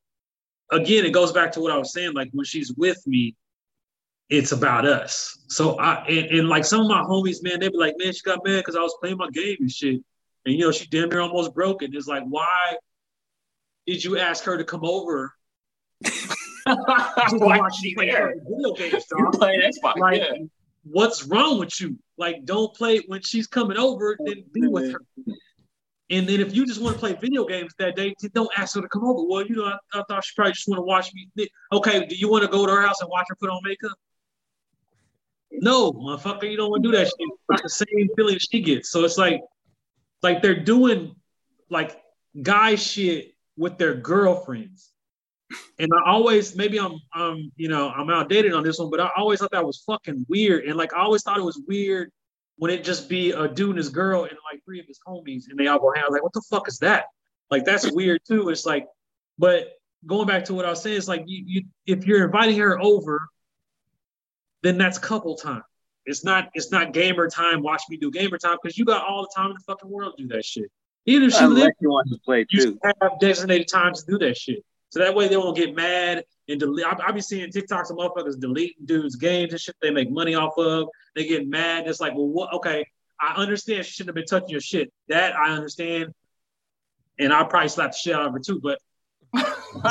again, 0.71 1.05
it 1.05 1.13
goes 1.13 1.33
back 1.33 1.53
to 1.53 1.61
what 1.61 1.73
I 1.73 1.79
was 1.79 1.93
saying. 1.93 2.13
Like 2.13 2.29
when 2.33 2.45
she's 2.45 2.73
with 2.75 3.05
me, 3.07 3.35
it's 4.29 4.53
about 4.53 4.87
us. 4.87 5.39
So 5.49 5.79
I 5.79 6.05
and, 6.07 6.27
and 6.39 6.49
like 6.49 6.65
some 6.65 6.83
of 6.83 6.89
my 6.89 7.03
homies, 7.03 7.43
man, 7.43 7.61
they 7.61 7.69
be 7.69 7.79
like, 7.79 7.95
man, 7.99 8.13
she 8.13 8.21
got 8.21 8.45
mad 8.45 8.59
because 8.59 8.77
I 8.77 8.81
was 8.81 8.97
playing 9.01 9.17
my 9.17 9.31
game 9.31 9.57
and 9.61 9.71
shit. 9.71 10.03
And 10.47 10.55
you 10.55 10.61
know, 10.61 10.73
she 10.73 10.87
damn 10.87 11.09
near 11.09 11.21
almost 11.21 11.55
broke 11.55 11.83
it. 11.83 11.91
It's 11.95 12.07
like, 12.07 12.25
why 12.25 12.77
did 13.87 14.05
you 14.05 14.19
ask 14.19 14.45
her 14.45 14.57
to 14.57 14.65
come 14.65 14.85
over 14.85 15.33
Why 16.65 17.59
watch 17.59 17.75
she 17.83 17.95
there? 17.95 18.35
video 18.49 18.73
games, 18.75 19.05
You're 19.17 19.31
playing 19.33 19.61
Xbox. 19.61 19.97
Like, 19.97 20.21
yeah. 20.21 20.45
what's 20.85 21.25
wrong 21.25 21.59
with 21.59 21.81
you? 21.81 21.99
Like, 22.17 22.45
don't 22.45 22.75
play 22.75 23.01
when 23.07 23.23
she's 23.23 23.47
coming 23.47 23.79
over, 23.79 24.17
then 24.25 24.45
be 24.53 24.67
with 24.67 24.93
her. 24.93 25.01
And 26.11 26.27
then 26.27 26.41
if 26.41 26.55
you 26.55 26.67
just 26.67 26.81
want 26.81 26.95
to 26.95 27.01
play 27.01 27.15
video 27.15 27.45
games 27.45 27.75
that 27.79 27.95
day, 27.97 28.15
don't 28.33 28.51
ask 28.57 28.75
her 28.75 28.81
to 28.81 28.89
come 28.89 29.05
over. 29.05 29.27
Well, 29.27 29.47
you 29.47 29.57
know, 29.57 29.67
I, 29.67 29.77
I 29.99 30.03
thought 30.09 30.25
she 30.25 30.33
probably 30.35 30.53
just 30.53 30.69
want 30.69 30.79
to 30.79 30.83
watch 30.83 31.11
me. 31.15 31.49
Okay, 31.73 32.07
do 32.07 32.17
you 32.17 32.31
want 32.31 32.43
to 32.45 32.49
go 32.49 32.65
to 32.67 32.73
her 32.73 32.83
house 32.83 33.01
and 33.01 33.11
watch 33.11 33.27
her 33.29 33.37
put 33.37 33.51
on 33.51 33.61
makeup? 33.63 33.97
No, 35.51 35.93
motherfucker, 35.93 36.51
you 36.51 36.57
don't 36.57 36.71
want 36.71 36.83
to 36.83 36.91
do 36.91 36.97
that 36.97 37.07
shit. 37.07 37.15
It's 37.19 37.43
not 37.49 37.63
the 37.63 37.69
same 37.69 38.09
feeling 38.17 38.39
she 38.39 38.61
gets. 38.61 38.91
So 38.91 39.05
it's 39.05 39.19
like, 39.19 39.41
like 40.23 40.43
they're 40.43 40.63
doing 40.63 41.15
like 41.71 42.01
guy 42.41 42.75
shit 42.75 43.35
with 43.57 43.79
their 43.79 43.95
girlfriends. 43.95 44.91
And 45.79 45.91
I 45.93 46.11
always, 46.11 46.55
maybe 46.57 46.79
I'm, 46.79 47.01
I'm, 47.15 47.51
you 47.57 47.69
know, 47.69 47.89
I'm 47.91 48.11
outdated 48.11 48.53
on 48.53 48.63
this 48.63 48.79
one, 48.79 48.91
but 48.91 49.01
I 49.01 49.09
always 49.17 49.41
thought 49.41 49.51
that 49.53 49.65
was 49.65 49.83
fucking 49.87 50.27
weird. 50.29 50.65
And 50.65 50.77
like, 50.77 50.93
I 50.93 51.01
always 51.01 51.23
thought 51.23 51.39
it 51.39 51.45
was 51.45 51.61
weird 51.67 52.11
when 52.57 52.71
it 52.71 52.85
just 52.85 53.09
be 53.09 53.33
a 53.33 53.49
dude 53.49 53.71
and 53.71 53.79
his 53.79 53.89
girl 53.89 54.25
and 54.25 54.37
like 54.51 54.63
three 54.65 54.81
of 54.81 54.87
his 54.87 55.01
homies 55.07 55.45
and 55.49 55.59
they 55.59 55.67
all 55.69 55.79
go 55.79 55.93
hang 55.95 56.05
out. 56.05 56.13
Like, 56.13 56.23
what 56.23 56.33
the 56.33 56.43
fuck 56.51 56.69
is 56.69 56.79
that? 56.81 57.07
Like, 57.51 57.65
that's 57.65 57.91
weird 57.91 58.21
too. 58.27 58.51
It's 58.51 58.67
like, 58.67 58.87
but 59.39 59.73
going 60.07 60.27
back 60.27 60.45
to 60.47 60.55
what 60.55 60.65
I 60.65 60.71
was 60.71 60.83
saying, 60.83 60.97
it's 60.97 61.09
like 61.09 61.25
you, 61.27 61.45
you 61.47 61.63
if 61.87 62.07
you're 62.07 62.25
inviting 62.25 62.59
her 62.59 62.81
over, 62.81 63.29
then 64.63 64.77
that's 64.77 64.99
couple 64.99 65.37
time. 65.37 65.63
It's 66.09 66.25
not, 66.25 66.49
it's 66.55 66.71
not 66.73 66.93
gamer 66.93 67.29
time. 67.29 67.63
Watch 67.63 67.83
me 67.91 67.97
do 67.97 68.11
gamer 68.11 68.39
time 68.39 68.57
because 68.63 68.79
you 68.79 68.85
got 68.85 69.07
all 69.07 69.23
the 69.23 69.31
time 69.37 69.51
in 69.51 69.55
the 69.55 69.61
fucking 69.67 69.91
world 69.91 70.15
to 70.17 70.23
do 70.25 70.29
that 70.35 70.45
shit. 70.45 70.71
Even 71.07 71.29
if 71.29 71.35
she 71.35 71.45
lives 71.45 71.73
you 71.81 71.91
want 71.91 72.09
to 72.11 72.19
play 72.25 72.45
you 72.51 72.63
too. 72.63 72.79
have 73.01 73.19
designated 73.21 73.69
times 73.69 74.05
to 74.05 74.13
do 74.13 74.19
that 74.19 74.37
shit. 74.37 74.65
So 74.91 75.01
that 75.01 75.15
way 75.15 75.29
they 75.29 75.37
won't 75.37 75.57
get 75.57 75.75
mad 75.75 76.25
and 76.49 76.59
delete. 76.59 76.87
I, 76.87 76.97
I 77.07 77.13
be 77.13 77.21
seeing 77.21 77.51
TikToks 77.51 77.91
of 77.91 77.97
motherfuckers 77.97 78.41
deleting 78.41 78.87
dudes' 78.87 79.17
games 79.17 79.53
and 79.53 79.61
shit 79.61 79.77
they 79.83 79.91
make 79.91 80.11
money 80.11 80.35
off 80.35 80.57
of. 80.57 80.89
They 81.15 81.27
get 81.27 81.47
mad. 81.47 81.87
It's 81.87 82.01
like, 82.01 82.15
well, 82.15 82.29
what? 82.29 82.53
Okay, 82.55 82.87
I 83.21 83.35
understand 83.35 83.85
she 83.85 83.93
shouldn't 83.93 84.09
have 84.09 84.15
been 84.15 84.27
touching 84.27 84.51
your 84.51 84.61
shit. 84.61 84.93
That 85.09 85.37
I 85.37 85.51
understand. 85.51 86.15
And 87.19 87.33
I'll 87.33 87.47
probably 87.47 87.69
slap 87.69 87.91
the 87.91 87.97
shit 87.97 88.15
out 88.15 88.27
of 88.27 88.33
her 88.33 88.39
too. 88.39 88.61
But 88.63 88.79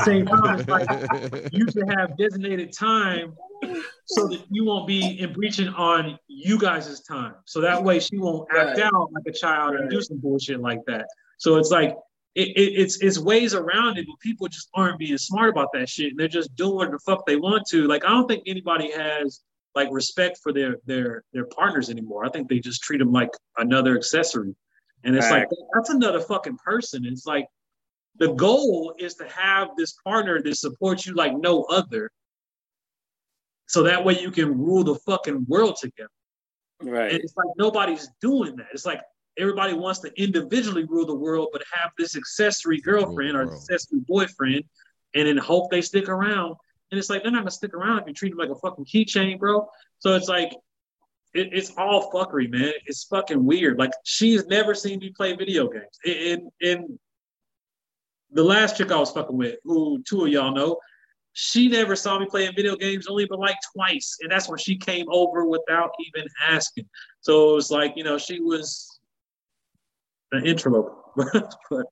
same 0.03 0.26
time, 0.26 0.59
it's 0.59 0.70
like 0.70 1.49
you 1.51 1.70
should 1.72 1.89
have 1.89 2.18
designated 2.18 2.74
time 2.74 3.36
so 4.08 4.28
that 4.28 4.41
you 4.49 4.64
won't 4.66 4.88
be 4.88 5.20
in 5.20 5.34
breaching 5.34 5.68
on 5.70 6.18
you 6.28 6.58
guys' 6.58 7.01
time. 7.01 7.36
So 7.45 7.60
that 7.62 7.84
way 7.84 7.99
she 7.99 8.18
won't 8.18 8.47
act 8.58 8.78
Right. 8.78 8.80
out 8.93 9.12
like 9.12 9.26
a 9.28 9.32
child 9.34 9.76
and 9.76 9.89
do 9.89 10.01
some 10.01 10.18
bullshit 10.18 10.62
like 10.62 10.80
that. 10.88 11.08
So 11.38 11.58
it's 11.58 11.72
like 11.72 11.95
it, 12.36 12.49
it, 12.49 12.80
it's 12.82 13.01
it's 13.01 13.18
ways 13.20 13.53
around 13.53 13.97
it, 13.97 14.05
but 14.08 14.18
people 14.20 14.47
just 14.47 14.70
aren't 14.74 14.97
being 14.99 15.18
smart 15.18 15.49
about 15.49 15.70
that 15.74 15.89
shit. 15.89 16.12
And 16.12 16.20
they're 16.20 16.28
just 16.28 16.55
doing 16.55 16.76
what 16.76 16.91
the 16.91 16.99
fuck 16.99 17.26
they 17.26 17.36
want 17.36 17.68
to. 17.68 17.88
Like 17.88 18.05
I 18.05 18.10
don't 18.10 18.28
think 18.28 18.43
anybody 18.45 18.91
has 18.91 19.41
like 19.76 19.89
respect 19.91 20.39
for 20.41 20.53
their 20.53 20.78
their 20.86 21.24
their 21.34 21.45
partners 21.45 21.89
anymore. 21.89 22.26
I 22.26 22.30
think 22.30 22.47
they 22.47 22.60
just 22.60 22.82
treat 22.84 22.99
them 22.99 23.12
like 23.12 23.30
another 23.58 23.95
accessory. 23.97 24.55
And 25.03 25.16
it's 25.16 25.30
like 25.30 25.47
that's 25.74 25.89
another 25.89 26.22
fucking 26.22 26.58
person. 26.58 27.05
It's 27.05 27.26
like 27.26 27.47
the 28.20 28.34
goal 28.34 28.95
is 28.97 29.16
to 29.16 29.28
have 29.30 29.70
this 29.78 29.93
partner 30.03 30.41
that 30.41 30.55
supports 30.55 31.05
you 31.05 31.14
like 31.14 31.36
no 31.38 31.64
other. 31.64 32.10
So 33.68 33.84
that 33.84 34.03
way 34.03 34.20
you 34.20 34.32
can 34.32 34.57
rule 34.57 34.84
the 34.84 34.95
fucking 34.95 35.45
world 35.47 35.76
together. 35.80 36.09
Right. 36.82 37.11
And 37.11 37.22
it's 37.22 37.36
like 37.36 37.47
nobody's 37.57 38.09
doing 38.22 38.55
that. 38.57 38.68
It's 38.74 38.86
like 38.86 39.01
everybody 39.38 39.74
wants 39.74 39.99
to 39.99 40.22
individually 40.22 40.86
rule 40.86 41.05
the 41.05 41.15
world, 41.15 41.49
but 41.51 41.63
have 41.72 41.91
this 41.97 42.15
accessory 42.15 42.80
girlfriend 42.82 43.36
or 43.36 43.53
accessory 43.53 43.99
boyfriend, 44.07 44.63
and 45.13 45.28
then 45.28 45.38
hope 45.38 45.70
they 45.70 45.82
stick 45.82 46.09
around. 46.09 46.55
And 46.91 46.97
it's 46.97 47.09
like 47.09 47.24
they're 47.24 47.32
not 47.32 47.39
gonna 47.39 47.51
stick 47.51 47.74
around 47.74 47.99
if 47.99 48.07
you 48.07 48.13
treat 48.13 48.30
them 48.30 48.39
like 48.39 48.49
a 48.49 48.55
fucking 48.55 48.86
keychain, 48.86 49.39
bro. 49.39 49.68
So 49.99 50.15
it's 50.15 50.30
like 50.30 50.53
it, 51.34 51.49
it's 51.51 51.72
all 51.78 52.11
fuckery, 52.11 52.49
man. 52.49 52.74
It's 52.86 53.03
fucking 53.05 53.43
weird. 53.43 53.78
Like 53.78 53.91
she's 54.03 54.45
never 54.47 54.74
seen 54.74 54.99
me 54.99 55.11
play 55.15 55.36
video 55.36 55.68
games. 55.68 55.99
In 56.05 56.49
in 56.61 56.99
the 58.32 58.43
last 58.43 58.78
chick 58.78 58.91
I 58.91 58.97
was 58.97 59.11
fucking 59.11 59.36
with, 59.36 59.55
who 59.63 60.01
two 60.07 60.26
of 60.26 60.32
y'all 60.32 60.53
know, 60.53 60.78
she 61.39 61.67
never 61.67 61.95
saw 61.95 62.17
me 62.17 62.25
playing 62.25 62.51
video 62.55 62.75
games 62.75 63.05
only 63.05 63.27
but 63.27 63.38
like 63.38 63.57
twice. 63.75 64.17
And 64.21 64.31
that's 64.31 64.49
when 64.49 64.57
she 64.57 64.75
came 64.75 65.05
over 65.11 65.45
without 65.45 65.91
even 66.07 66.27
asking. 66.49 66.89
So 67.21 67.51
it 67.51 67.53
was 67.53 67.69
like, 67.69 67.93
you 67.95 68.03
know, 68.03 68.17
she 68.17 68.39
was 68.39 68.99
an 70.31 70.47
interloper. 70.47 70.95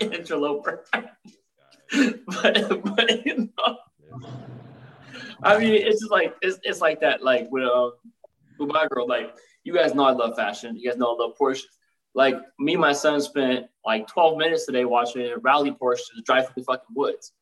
Interloper. 0.00 0.84
but, 2.26 2.84
but 2.96 3.26
you 3.26 3.50
know, 3.58 3.76
I 5.42 5.58
mean, 5.58 5.74
it's 5.74 6.00
just 6.00 6.10
like 6.10 6.34
it's, 6.40 6.58
it's 6.62 6.80
like 6.80 7.02
that. 7.02 7.22
Like 7.22 7.48
with 7.50 7.64
um, 7.64 7.92
with 8.58 8.70
my 8.70 8.86
girl, 8.88 9.06
like 9.06 9.34
you 9.62 9.74
guys 9.74 9.94
know 9.94 10.04
I 10.04 10.12
love 10.12 10.36
fashion. 10.36 10.74
You 10.78 10.88
guys 10.88 10.98
know 10.98 11.14
I 11.14 11.22
love 11.22 11.32
Porsche. 11.38 11.64
Like 12.14 12.34
me, 12.58 12.72
and 12.72 12.80
my 12.80 12.92
son 12.92 13.20
spent 13.20 13.66
like 13.86 14.06
12 14.06 14.36
minutes 14.36 14.66
today 14.66 14.84
watching 14.84 15.22
a 15.22 15.38
rally 15.38 15.70
Porsche 15.70 16.00
drive 16.24 16.46
through 16.46 16.62
the 16.62 16.64
fucking 16.64 16.94
woods. 16.94 17.32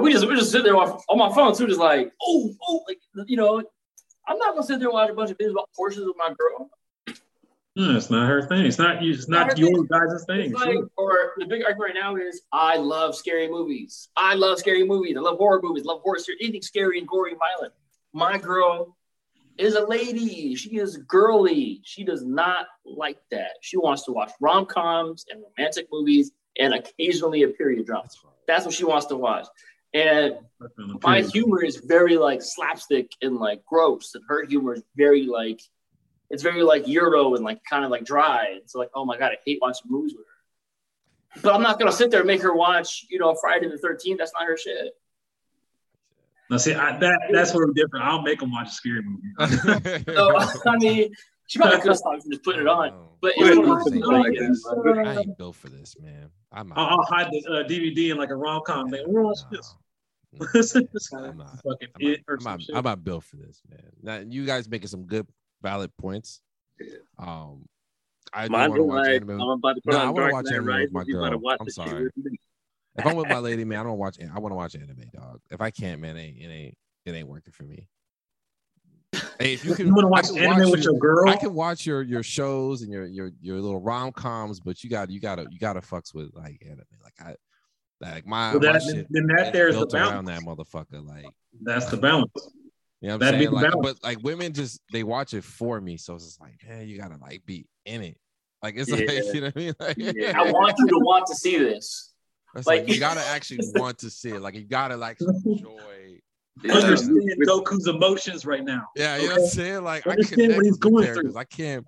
We 0.00 0.12
just 0.12 0.28
we 0.28 0.34
just 0.36 0.52
sit 0.52 0.64
there 0.64 0.76
on, 0.76 0.90
on 1.08 1.18
my 1.18 1.34
phone 1.34 1.56
too, 1.56 1.66
just 1.66 1.80
like 1.80 2.12
oh 2.22 2.54
oh, 2.68 2.84
like 2.86 2.98
you 3.26 3.36
know, 3.36 3.62
I'm 4.26 4.38
not 4.38 4.54
gonna 4.54 4.66
sit 4.66 4.78
there 4.78 4.88
and 4.88 4.94
watch 4.94 5.10
a 5.10 5.14
bunch 5.14 5.30
of 5.30 5.38
videos 5.38 5.52
about 5.52 5.70
Porsches 5.78 6.06
with 6.06 6.16
my 6.18 6.34
girl. 6.38 6.70
Hmm, 7.76 7.96
it's 7.96 8.10
not 8.10 8.28
her 8.28 8.42
thing. 8.42 8.66
It's 8.66 8.78
not 8.78 9.02
you. 9.02 9.12
it's 9.14 9.28
not 9.28 9.48
Not 9.48 9.58
your 9.58 9.84
guys' 9.84 10.24
thing. 10.26 10.52
Like, 10.52 10.64
Sure. 10.64 10.88
or 10.96 11.32
the 11.38 11.46
big 11.46 11.62
argument 11.64 11.94
right 11.94 12.00
now 12.00 12.16
is 12.16 12.42
I 12.52 12.76
love 12.76 13.14
scary 13.14 13.48
movies. 13.48 14.08
I 14.16 14.34
love 14.34 14.58
scary 14.58 14.84
movies. 14.84 15.16
I 15.16 15.20
love 15.20 15.38
horror 15.38 15.60
movies. 15.62 15.84
I 15.86 15.92
love 15.92 16.02
horror 16.02 16.18
series. 16.18 16.40
Anything 16.42 16.62
scary 16.62 16.98
and 16.98 17.06
gory 17.06 17.30
and 17.30 17.38
violent. 17.38 17.72
My 18.12 18.36
girl 18.36 18.96
is 19.58 19.74
a 19.74 19.86
lady. 19.86 20.54
She 20.54 20.76
is 20.78 20.96
girly. 20.98 21.80
She 21.84 22.04
does 22.04 22.24
not 22.24 22.66
like 22.84 23.18
that. 23.30 23.52
She 23.60 23.76
wants 23.76 24.04
to 24.04 24.12
watch 24.12 24.32
rom 24.40 24.66
coms 24.66 25.26
and 25.30 25.42
romantic 25.42 25.88
movies 25.92 26.32
and 26.58 26.74
occasionally 26.74 27.42
a 27.42 27.48
period 27.48 27.86
drama. 27.86 28.04
That's. 28.04 28.18
That's 28.46 28.64
what 28.64 28.74
she 28.74 28.84
wants 28.84 29.06
to 29.06 29.16
watch. 29.16 29.46
And 29.94 30.34
my 31.02 31.22
humor 31.22 31.64
is 31.64 31.76
very 31.76 32.16
like 32.16 32.42
slapstick 32.42 33.10
and 33.22 33.36
like 33.36 33.64
gross, 33.64 34.14
and 34.14 34.22
her 34.28 34.44
humor 34.44 34.74
is 34.74 34.82
very 34.96 35.24
like 35.24 35.60
it's 36.30 36.42
very 36.42 36.62
like 36.62 36.86
Euro 36.86 37.34
and 37.34 37.44
like 37.44 37.60
kind 37.64 37.84
of 37.84 37.90
like 37.90 38.04
dry. 38.04 38.48
It's 38.50 38.74
like, 38.74 38.90
oh 38.94 39.04
my 39.06 39.16
god, 39.16 39.32
I 39.32 39.38
hate 39.46 39.58
watching 39.62 39.90
movies 39.90 40.14
with 40.16 40.26
her. 40.26 41.40
But 41.42 41.54
I'm 41.54 41.62
not 41.62 41.78
gonna 41.78 41.92
sit 41.92 42.10
there 42.10 42.20
and 42.20 42.26
make 42.26 42.42
her 42.42 42.54
watch, 42.54 43.06
you 43.08 43.18
know, 43.18 43.34
Friday 43.34 43.68
the 43.68 43.76
13th. 43.76 44.18
That's 44.18 44.32
not 44.38 44.46
her 44.46 44.58
shit. 44.58 44.92
Now, 46.50 46.56
see, 46.56 46.74
I, 46.74 46.98
that 46.98 47.20
that's 47.32 47.54
where 47.54 47.66
we're 47.66 47.72
different. 47.74 48.06
I'll 48.06 48.22
make 48.22 48.40
them 48.40 48.52
watch 48.52 48.68
a 48.68 48.72
scary 48.72 49.02
movie. 49.02 49.32
So 50.14 50.38
I 50.66 50.76
mean, 50.78 51.12
she 51.46 51.58
probably 51.58 51.80
could 51.80 51.96
stop 51.96 52.20
from 52.20 52.30
just 52.30 52.44
putting 52.44 52.62
it 52.62 52.68
on. 52.68 52.92
But 53.20 53.32
Wait, 53.36 53.48
it's 53.48 53.58
wait, 53.58 53.66
one 53.66 53.80
of 53.80 53.86
wait, 53.86 54.00
those 54.00 54.10
wait, 54.10 54.38
things, 54.38 54.64
wait. 54.66 55.06
I 55.06 55.20
ain't 55.20 55.38
built 55.38 55.56
for 55.56 55.68
this, 55.68 55.96
man. 56.00 56.30
I'm 56.52 56.72
I'll, 56.74 56.98
I'll 56.98 57.04
hide 57.04 57.28
the 57.30 57.44
uh, 57.50 57.68
DVD 57.68 58.10
in 58.12 58.16
like 58.16 58.30
a 58.30 58.36
rom 58.36 58.62
com 58.66 58.90
thing. 58.90 59.04
We'll 59.06 59.24
watch 59.24 59.38
this. 59.50 59.74
No. 60.32 60.46
This 60.52 60.74
I'm 61.14 61.38
not. 61.38 61.50
fucking 61.62 61.88
I'm 61.96 62.02
not, 62.02 62.02
it 62.02 62.20
I'm, 62.28 62.44
not, 62.44 62.62
shit. 62.62 62.76
I'm 62.76 62.84
not 62.84 63.02
built 63.02 63.24
for 63.24 63.36
this, 63.36 63.62
man. 63.68 63.90
Now, 64.02 64.18
you 64.30 64.44
guys 64.44 64.68
making 64.68 64.88
some 64.88 65.04
good, 65.04 65.26
valid 65.62 65.90
points. 65.96 66.42
Um, 67.18 67.64
I 68.32 68.46
do 68.46 68.52
Mine's 68.52 68.70
want 68.70 68.78
to 68.78 68.84
watch 68.84 69.06
like, 69.06 69.16
anime. 69.16 69.40
I'm 69.40 69.48
about 69.50 69.74
to 69.74 69.80
put 69.80 69.94
No, 69.94 69.98
I 70.00 70.10
wanna 70.10 70.32
watch 70.32 70.44
Knight 70.44 70.54
anime 70.54 70.80
with 70.80 70.92
my 70.92 71.04
girl. 71.04 71.40
I'm 71.60 71.70
sorry. 71.70 72.10
With 72.98 73.04
me. 73.04 73.10
If 73.10 73.12
I'm 73.12 73.16
with 73.16 73.28
my 73.28 73.38
lady, 73.38 73.64
man, 73.64 73.80
I 73.80 73.82
don't 73.84 73.98
watch. 73.98 74.18
I 74.20 74.38
want 74.38 74.52
to 74.52 74.56
watch 74.56 74.74
anime, 74.74 75.10
dog. 75.14 75.40
If 75.50 75.60
I 75.60 75.70
can't, 75.70 76.00
man, 76.00 76.16
it 76.16 76.20
ain't 76.22 76.36
it 76.38 76.46
ain't 76.48 76.74
it 77.06 77.14
ain't 77.14 77.28
working 77.28 77.52
for 77.52 77.62
me. 77.64 77.88
Hey, 79.40 79.54
if 79.54 79.64
you 79.64 79.74
can, 79.74 79.86
you 79.86 79.94
want 79.94 80.04
to 80.04 80.08
I 80.08 80.10
watch 80.10 80.28
can 80.28 80.38
anime 80.52 80.70
with 80.70 80.82
your- 80.84 80.92
your 80.94 81.00
girl? 81.00 81.28
I 81.28 81.36
can 81.36 81.54
watch 81.54 81.86
your 81.86 82.02
your 82.02 82.22
shows 82.22 82.82
and 82.82 82.92
your 82.92 83.06
your 83.06 83.30
your 83.40 83.60
little 83.60 83.80
rom 83.80 84.12
coms, 84.12 84.60
but 84.60 84.82
you 84.84 84.90
got 84.90 85.10
you 85.10 85.20
gotta 85.20 85.46
you 85.50 85.58
gotta 85.58 85.80
fucks 85.80 86.12
with 86.14 86.30
like 86.34 86.60
anime. 86.64 86.82
Like 87.02 87.14
I 87.20 87.34
like 88.00 88.26
my, 88.26 88.52
Well, 88.52 88.60
my 88.60 88.72
that, 88.74 88.82
shit 88.82 89.06
then 89.10 89.26
that 89.28 89.46
is 89.48 89.52
there's 89.52 89.74
the 89.74 89.80
built 89.80 89.94
around 89.94 90.24
balance. 90.26 90.44
that 90.44 90.48
motherfucker. 90.48 91.06
Like 91.06 91.26
That's 91.62 91.86
the 91.86 91.96
balance. 91.96 92.30
you 93.00 93.08
know 93.08 93.14
what 93.14 93.14
I'm 93.14 93.18
That'd 93.20 93.40
saying? 93.40 93.50
the 93.50 93.56
Like, 93.56 93.70
balance. 93.72 93.98
but 94.00 94.08
like 94.08 94.22
women 94.22 94.52
just 94.52 94.80
they 94.92 95.02
watch 95.04 95.34
it 95.34 95.42
for 95.44 95.80
me, 95.80 95.96
so 95.96 96.14
it's 96.16 96.24
just 96.26 96.40
like, 96.40 96.54
man, 96.68 96.86
you 96.86 96.98
gotta 96.98 97.16
like 97.20 97.42
be 97.46 97.66
in 97.86 98.02
it. 98.02 98.16
Like 98.62 98.74
it's 98.76 98.90
like 98.90 99.00
you 99.34 99.40
know 99.40 99.46
what 99.46 99.56
I 99.56 99.58
mean? 99.58 99.72
Like, 99.80 99.96
Yeah. 99.98 100.32
I 100.38 100.52
want 100.52 100.74
you 100.78 100.86
to 100.88 100.98
want 100.98 101.26
to 101.28 101.34
see 101.34 101.58
this. 101.58 102.12
It's 102.56 102.66
like, 102.66 102.82
like- 102.82 102.88
you 102.92 102.98
gotta 103.00 103.20
actually 103.26 103.60
want 103.74 103.98
to 103.98 104.10
see 104.10 104.30
it. 104.30 104.40
Like 104.40 104.54
you 104.54 104.64
gotta 104.64 104.96
like 104.96 105.18
enjoy. 105.46 106.20
Understand 106.68 107.14
With- 107.38 107.48
Goku's 107.48 107.86
emotions 107.86 108.44
right 108.44 108.64
now. 108.64 108.88
Yeah, 108.96 109.16
you 109.16 109.28
know 109.28 109.34
what 109.34 109.42
I'm 109.42 109.48
saying? 109.48 109.84
Like 109.84 110.06
I 110.06 110.10
Understand 110.10 110.56
what 110.56 110.64
he's 110.64 110.76
going 110.78 111.06
through. 111.12 111.36
I 111.36 111.44
can't. 111.44 111.84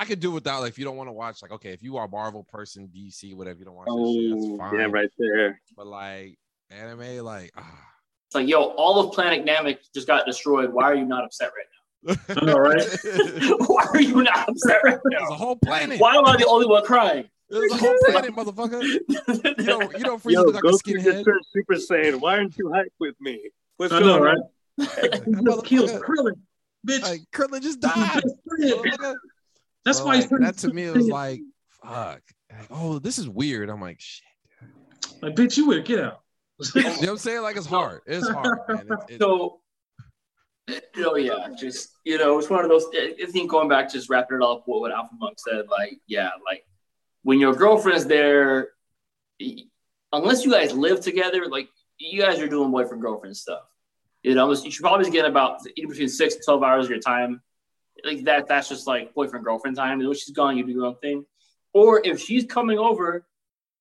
I 0.00 0.04
could 0.04 0.20
do 0.20 0.30
without 0.30 0.60
like 0.60 0.70
if 0.70 0.78
you 0.78 0.84
don't 0.84 0.96
want 0.96 1.08
to 1.08 1.12
watch 1.12 1.42
like 1.42 1.50
okay 1.50 1.70
if 1.72 1.82
you 1.82 1.96
are 1.96 2.04
a 2.04 2.08
Marvel 2.08 2.44
person 2.44 2.88
DC 2.94 3.34
whatever 3.34 3.58
you 3.58 3.64
don't 3.64 3.74
watch 3.74 3.86
that 3.88 4.14
shit 4.14 4.30
that's 4.30 4.46
Oh, 4.46 4.56
fine 4.56 4.78
yeah, 4.78 4.86
right 4.88 5.10
there. 5.18 5.60
but 5.76 5.88
like 5.88 6.38
anime 6.70 7.24
like 7.24 7.50
ah. 7.56 7.64
It's 8.28 8.34
like, 8.36 8.46
yo, 8.46 8.62
all 8.62 9.00
of 9.00 9.12
Planet 9.14 9.44
Namek 9.44 9.78
just 9.94 10.06
got 10.06 10.26
destroyed. 10.26 10.70
Why 10.72 10.84
are 10.84 10.94
you 10.94 11.06
not 11.06 11.24
upset 11.24 11.50
right 12.06 12.18
I 12.28 12.44
know, 12.44 12.58
right? 12.58 12.76
now? 12.76 13.56
Why 13.66 13.86
are 13.94 14.00
you 14.00 14.22
not 14.22 14.48
upset 14.48 14.76
right 14.84 14.98
There's 15.02 15.22
a 15.26 15.30
now? 15.30 15.34
whole 15.34 15.56
planet. 15.56 15.98
Why 15.98 16.14
am 16.14 16.26
I 16.26 16.36
the 16.36 16.46
only 16.46 16.66
one 16.66 16.84
crying? 16.84 17.28
There's 17.50 17.72
a 17.72 17.76
whole 17.76 17.96
planet, 18.06 18.34
motherfucker. 18.34 18.82
You 19.58 19.64
know, 19.64 19.80
you 19.92 20.04
know, 20.04 20.18
Frieza 20.18 20.32
Yo, 20.32 20.42
look 20.42 20.54
like 20.54 20.64
a 20.64 20.66
Goku 20.66 20.78
skinhead. 20.80 21.04
just 21.04 21.24
turned 21.24 21.44
Super 21.52 21.74
Saiyan. 21.74 22.20
Why 22.20 22.36
aren't 22.36 22.56
you 22.58 22.66
hyped 22.66 22.86
with 23.00 23.14
me? 23.20 23.50
What's 23.76 23.92
I 23.92 24.00
going 24.00 24.06
know, 24.06 24.20
right? 24.20 24.36
on? 24.36 24.42
That 24.78 25.22
He 25.26 25.44
just 25.44 25.64
kills 25.64 25.92
motherfucker, 25.92 26.00
Krillin. 26.00 26.34
Bitch, 26.86 27.02
like 27.02 27.20
Krillin 27.34 27.62
just 27.62 27.80
died. 27.80 28.22
best 28.22 29.16
That's 29.84 29.98
So, 29.98 30.04
why 30.06 30.16
like, 30.16 30.28
that 30.28 30.58
to 30.58 30.72
me 30.72 30.90
was 30.90 31.08
like, 31.08 31.40
fuck. 31.82 32.20
Like, 32.50 32.66
oh, 32.70 32.98
this 32.98 33.18
is 33.18 33.28
weird. 33.28 33.70
I'm 33.70 33.80
like, 33.80 34.00
shit. 34.00 34.24
like, 35.22 35.34
bitch, 35.34 35.56
you 35.56 35.66
would 35.68 35.84
get 35.84 36.00
out. 36.00 36.20
You 36.74 36.82
know 36.82 36.90
what 36.90 37.08
I'm 37.10 37.18
saying? 37.18 37.42
Like, 37.42 37.56
it's 37.56 37.66
hard. 37.66 38.00
It's 38.06 38.28
hard, 38.28 38.58
man. 38.68 38.86
It, 39.08 39.14
it, 39.14 39.20
So, 39.20 39.60
you 40.68 40.80
oh, 40.96 41.02
know, 41.02 41.16
yeah, 41.16 41.48
just 41.58 41.90
you 42.04 42.18
know, 42.18 42.38
it's 42.38 42.50
one 42.50 42.62
of 42.64 42.68
those. 42.68 42.84
I 42.94 43.26
think 43.30 43.50
going 43.50 43.68
back, 43.68 43.90
just 43.90 44.10
wrapping 44.10 44.38
it 44.38 44.42
up 44.42 44.64
with 44.66 44.80
what 44.80 44.92
Alpha 44.92 45.14
Monk 45.18 45.38
said. 45.38 45.66
Like, 45.68 45.98
yeah, 46.06 46.30
like 46.44 46.64
when 47.28 47.38
your 47.38 47.52
girlfriend's 47.52 48.06
there, 48.06 48.70
unless 50.14 50.46
you 50.46 50.50
guys 50.50 50.72
live 50.72 51.02
together, 51.02 51.46
like 51.46 51.68
you 51.98 52.22
guys 52.22 52.40
are 52.40 52.48
doing 52.48 52.70
boyfriend 52.70 53.02
girlfriend 53.02 53.36
stuff. 53.36 53.64
You 54.22 54.34
know, 54.34 54.50
you 54.50 54.70
should 54.70 54.82
probably 54.82 55.10
get 55.10 55.26
about 55.26 55.62
between 55.62 56.08
six 56.08 56.36
to 56.36 56.40
twelve 56.42 56.62
hours 56.62 56.86
of 56.86 56.90
your 56.90 57.00
time. 57.00 57.42
Like 58.02 58.24
that, 58.24 58.48
that's 58.48 58.70
just 58.70 58.86
like 58.86 59.12
boyfriend 59.12 59.44
girlfriend 59.44 59.76
time. 59.76 59.98
When 59.98 60.14
she's 60.14 60.34
gone, 60.34 60.56
you 60.56 60.64
do 60.64 60.72
your 60.72 60.86
own 60.86 60.96
thing. 61.02 61.26
Or 61.74 62.00
if 62.02 62.18
she's 62.18 62.46
coming 62.46 62.78
over 62.78 63.26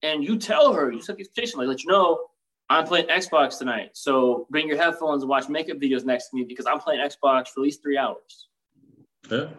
and 0.04 0.26
you 0.26 0.38
tell 0.38 0.74
her, 0.74 0.92
you 0.92 1.02
set 1.02 1.16
the 1.16 1.22
expectation, 1.22 1.58
like 1.58 1.70
let 1.70 1.86
you 1.86 1.90
know, 1.90 2.20
I'm 2.70 2.86
playing 2.86 3.08
Xbox 3.08 3.60
tonight. 3.60 3.92
So 3.94 4.46
bring 4.50 4.68
your 4.68 4.76
headphones 4.76 5.24
and 5.24 5.30
watch 5.30 5.48
makeup 5.48 5.78
videos 5.78 6.04
next 6.04 6.32
to 6.32 6.36
me 6.36 6.44
because 6.44 6.66
I'm 6.66 6.80
playing 6.80 7.00
Xbox 7.00 7.48
for 7.48 7.62
at 7.62 7.64
least 7.64 7.82
three 7.82 7.98
hours. 7.98 8.50
Yeah, 9.32 9.52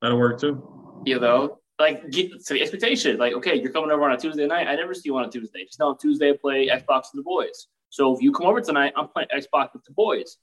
that'll 0.00 0.16
work 0.16 0.38
too. 0.38 1.02
You 1.04 1.18
know, 1.18 1.58
like 1.78 2.10
get 2.10 2.30
to 2.46 2.54
the 2.54 2.60
expectation. 2.62 3.18
Like, 3.18 3.32
okay, 3.34 3.54
you're 3.60 3.72
coming 3.72 3.90
over 3.90 4.04
on 4.04 4.12
a 4.12 4.16
Tuesday 4.16 4.46
night. 4.46 4.68
I 4.68 4.74
never 4.76 4.94
see 4.94 5.02
you 5.06 5.16
on 5.16 5.24
a 5.24 5.30
Tuesday. 5.30 5.64
Just 5.64 5.78
know 5.80 5.88
on 5.88 5.98
Tuesday 5.98 6.30
I 6.30 6.36
play 6.40 6.68
Xbox 6.68 7.04
with 7.12 7.16
the 7.16 7.22
boys. 7.22 7.66
So 7.90 8.14
if 8.14 8.22
you 8.22 8.32
come 8.32 8.46
over 8.46 8.60
tonight, 8.60 8.92
I'm 8.96 9.08
playing 9.08 9.28
Xbox 9.34 9.72
with 9.72 9.84
the 9.84 9.92
boys. 9.92 10.36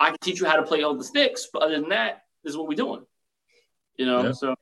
I 0.00 0.08
can 0.10 0.18
teach 0.22 0.40
you 0.40 0.46
how 0.46 0.56
to 0.56 0.62
play 0.62 0.82
all 0.82 0.96
the 0.96 1.04
sticks, 1.04 1.48
but 1.52 1.62
other 1.62 1.78
than 1.80 1.88
that, 1.90 2.22
this 2.42 2.50
is 2.52 2.56
what 2.56 2.68
we're 2.68 2.74
doing. 2.76 3.04
You 3.96 4.06
know, 4.06 4.24
Yeah. 4.24 4.32
so 4.32 4.54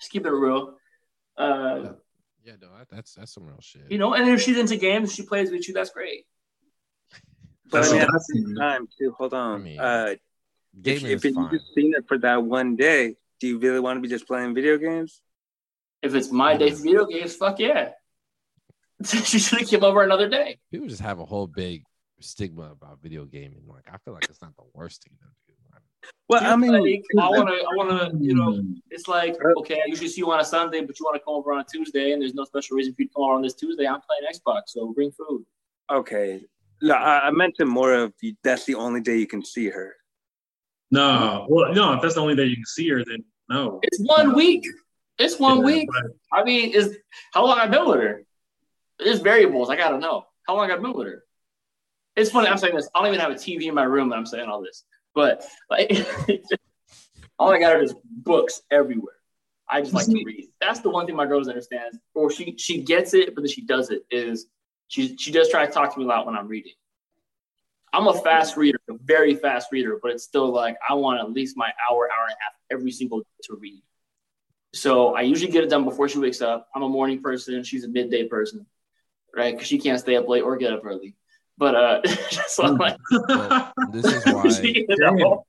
just 0.00 0.10
keep 0.10 0.26
it 0.26 0.30
real. 0.30 0.76
Uh, 1.36 1.92
yeah, 2.44 2.54
no, 2.60 2.68
that's 2.90 3.14
that's 3.14 3.32
some 3.32 3.46
real 3.46 3.60
shit. 3.60 3.82
you 3.90 3.98
know, 3.98 4.14
and 4.14 4.28
if 4.28 4.40
she's 4.42 4.58
into 4.58 4.76
games, 4.76 5.14
she 5.14 5.22
plays 5.22 5.50
with 5.50 5.66
you. 5.68 5.74
That's 5.74 5.90
great. 5.90 6.26
But 7.70 7.82
That's 7.82 7.90
I 7.90 7.92
mean, 7.92 8.00
what 8.00 8.08
at 8.08 8.12
the 8.12 8.20
same 8.34 8.46
see. 8.48 8.54
time, 8.54 8.88
too, 8.98 9.14
hold 9.16 9.32
on. 9.34 9.60
I 9.60 9.64
mean, 9.64 9.80
uh, 9.80 10.14
if, 10.84 11.04
if 11.04 11.24
you 11.24 11.34
fine. 11.34 11.50
just 11.52 11.72
seen 11.74 11.94
it 11.96 12.04
for 12.08 12.18
that 12.18 12.42
one 12.42 12.76
day, 12.76 13.16
do 13.42 13.48
you 13.48 13.58
really 13.58 13.80
want 13.80 13.96
to 13.96 14.00
be 14.00 14.06
just 14.08 14.24
playing 14.28 14.54
video 14.54 14.78
games? 14.78 15.20
If 16.00 16.14
it's 16.14 16.30
my 16.30 16.56
day 16.56 16.70
for 16.70 16.76
video 16.82 17.06
games, 17.06 17.34
fuck 17.34 17.58
yeah. 17.58 17.90
she 19.04 19.40
should 19.40 19.58
have 19.58 19.68
came 19.68 19.82
over 19.82 20.00
another 20.04 20.28
day. 20.28 20.60
People 20.70 20.86
just 20.86 21.02
have 21.02 21.18
a 21.18 21.24
whole 21.24 21.48
big 21.48 21.82
stigma 22.20 22.70
about 22.70 23.02
video 23.02 23.24
gaming. 23.24 23.64
Like, 23.66 23.88
I 23.92 23.96
feel 24.04 24.14
like 24.14 24.26
it's 24.30 24.40
not 24.40 24.54
the 24.54 24.62
worst 24.74 25.02
thing 25.02 25.14
to 25.18 25.26
do. 25.48 25.58
Well, 26.28 26.40
I 26.44 26.54
mean, 26.54 26.70
Like, 26.72 27.02
I 27.20 27.28
want 27.30 27.48
to, 27.48 27.54
I 27.54 27.74
want 27.76 27.90
to, 28.12 28.24
you 28.24 28.34
know, 28.36 28.52
Mm. 28.52 28.74
it's 28.90 29.08
like, 29.08 29.36
okay, 29.58 29.80
I 29.84 29.86
usually 29.88 30.08
see 30.08 30.20
you 30.20 30.30
on 30.30 30.38
a 30.38 30.44
Sunday, 30.44 30.80
but 30.82 30.98
you 31.00 31.04
want 31.04 31.16
to 31.16 31.24
come 31.24 31.34
over 31.34 31.52
on 31.52 31.60
a 31.60 31.64
Tuesday, 31.64 32.12
and 32.12 32.22
there's 32.22 32.34
no 32.34 32.44
special 32.44 32.76
reason 32.76 32.94
for 32.94 33.02
you 33.02 33.08
to 33.08 33.14
come 33.14 33.24
over 33.24 33.34
on 33.34 33.42
this 33.42 33.54
Tuesday. 33.54 33.86
I'm 33.88 34.00
playing 34.08 34.22
Xbox, 34.32 34.62
so 34.68 34.92
bring 34.92 35.10
food. 35.10 35.44
okay. 35.90 36.42
No, 36.80 36.94
I, 36.94 37.28
I 37.28 37.30
mentioned 37.32 37.70
more 37.70 37.92
of 37.92 38.12
you, 38.20 38.34
that's 38.44 38.64
the 38.66 38.74
only 38.76 39.00
day 39.00 39.16
you 39.18 39.26
can 39.26 39.44
see 39.44 39.68
her. 39.68 39.94
No, 40.92 41.46
well, 41.48 41.72
no. 41.72 41.94
If 41.94 42.02
that's 42.02 42.14
the 42.16 42.20
only 42.20 42.36
day 42.36 42.44
you 42.44 42.56
can 42.56 42.66
see 42.66 42.88
her, 42.90 43.02
then 43.04 43.24
no. 43.52 43.80
It's 43.82 43.98
one 44.00 44.34
week. 44.34 44.64
It's 45.18 45.38
one 45.38 45.58
Yeah, 45.58 45.64
week. 45.64 45.88
but- 45.92 46.12
I 46.32 46.42
mean, 46.44 46.72
is 46.74 46.96
how 47.32 47.44
long 47.44 47.58
I've 47.58 47.70
been 47.70 47.86
with 47.86 48.00
her? 48.00 48.24
It's 48.98 49.20
variables. 49.20 49.68
I 49.70 49.76
gotta 49.76 49.98
know 49.98 50.26
how 50.46 50.56
long 50.56 50.70
I've 50.70 50.80
been 50.80 50.92
with 50.92 51.06
her. 51.08 51.24
It's 52.16 52.30
funny. 52.30 52.48
I'm 52.48 52.58
saying 52.58 52.74
this. 52.76 52.88
I 52.94 52.98
don't 53.00 53.08
even 53.08 53.20
have 53.20 53.30
a 53.30 53.34
TV 53.34 53.66
in 53.66 53.74
my 53.74 53.84
room, 53.84 54.10
and 54.12 54.18
I'm 54.18 54.26
saying 54.26 54.48
all 54.48 54.62
this. 54.62 54.84
But 55.14 55.44
like, 55.70 55.90
all 57.38 57.50
I 57.52 57.58
got 57.58 57.76
are 57.76 57.82
just 57.82 57.96
books 58.04 58.62
everywhere. 58.70 59.14
I 59.68 59.80
just 59.80 59.94
like 59.94 60.06
to 60.06 60.22
read. 60.24 60.48
That's 60.60 60.80
the 60.80 60.90
one 60.90 61.06
thing 61.06 61.16
my 61.16 61.26
girl 61.26 61.40
doesn't 61.40 61.52
understand. 61.52 61.98
Or 62.14 62.30
she 62.30 62.54
she 62.58 62.82
gets 62.82 63.14
it, 63.14 63.34
but 63.34 63.42
then 63.42 63.50
she 63.50 63.62
does 63.62 63.90
it. 63.90 64.02
Is 64.10 64.46
she 64.88 65.16
she 65.16 65.30
does 65.32 65.48
try 65.50 65.64
to 65.66 65.72
talk 65.72 65.92
to 65.94 65.98
me 65.98 66.04
a 66.04 66.08
lot 66.08 66.26
when 66.26 66.36
I'm 66.36 66.48
reading. 66.48 66.72
I'm 67.92 68.06
a 68.08 68.14
fast 68.22 68.56
reader, 68.56 68.78
a 68.88 68.94
very 69.04 69.34
fast 69.34 69.68
reader, 69.70 69.98
but 70.02 70.10
it's 70.12 70.24
still 70.24 70.50
like 70.50 70.76
I 70.88 70.94
want 70.94 71.20
at 71.20 71.30
least 71.30 71.56
my 71.56 71.70
hour, 71.90 72.08
hour 72.10 72.24
and 72.24 72.32
a 72.32 72.42
half 72.42 72.52
every 72.70 72.90
single 72.90 73.20
day 73.20 73.26
to 73.44 73.56
read. 73.56 73.82
So 74.74 75.14
I 75.14 75.22
usually 75.22 75.52
get 75.52 75.64
it 75.64 75.70
done 75.70 75.84
before 75.84 76.08
she 76.08 76.18
wakes 76.18 76.40
up. 76.40 76.68
I'm 76.74 76.82
a 76.82 76.88
morning 76.88 77.20
person. 77.20 77.62
She's 77.62 77.84
a 77.84 77.88
midday 77.88 78.26
person, 78.28 78.64
right? 79.36 79.54
Because 79.54 79.68
she 79.68 79.78
can't 79.78 80.00
stay 80.00 80.16
up 80.16 80.26
late 80.28 80.40
or 80.42 80.56
get 80.56 80.72
up 80.72 80.80
early. 80.84 81.14
But 81.58 81.74
uh, 81.74 82.02
so 82.48 82.64
I'm 82.64 82.76
like, 82.78 82.96
Well, 83.28 83.72
this 83.92 84.06
is 84.06 84.24
why 84.32 84.48
you 84.62 84.86
know? 84.88 85.44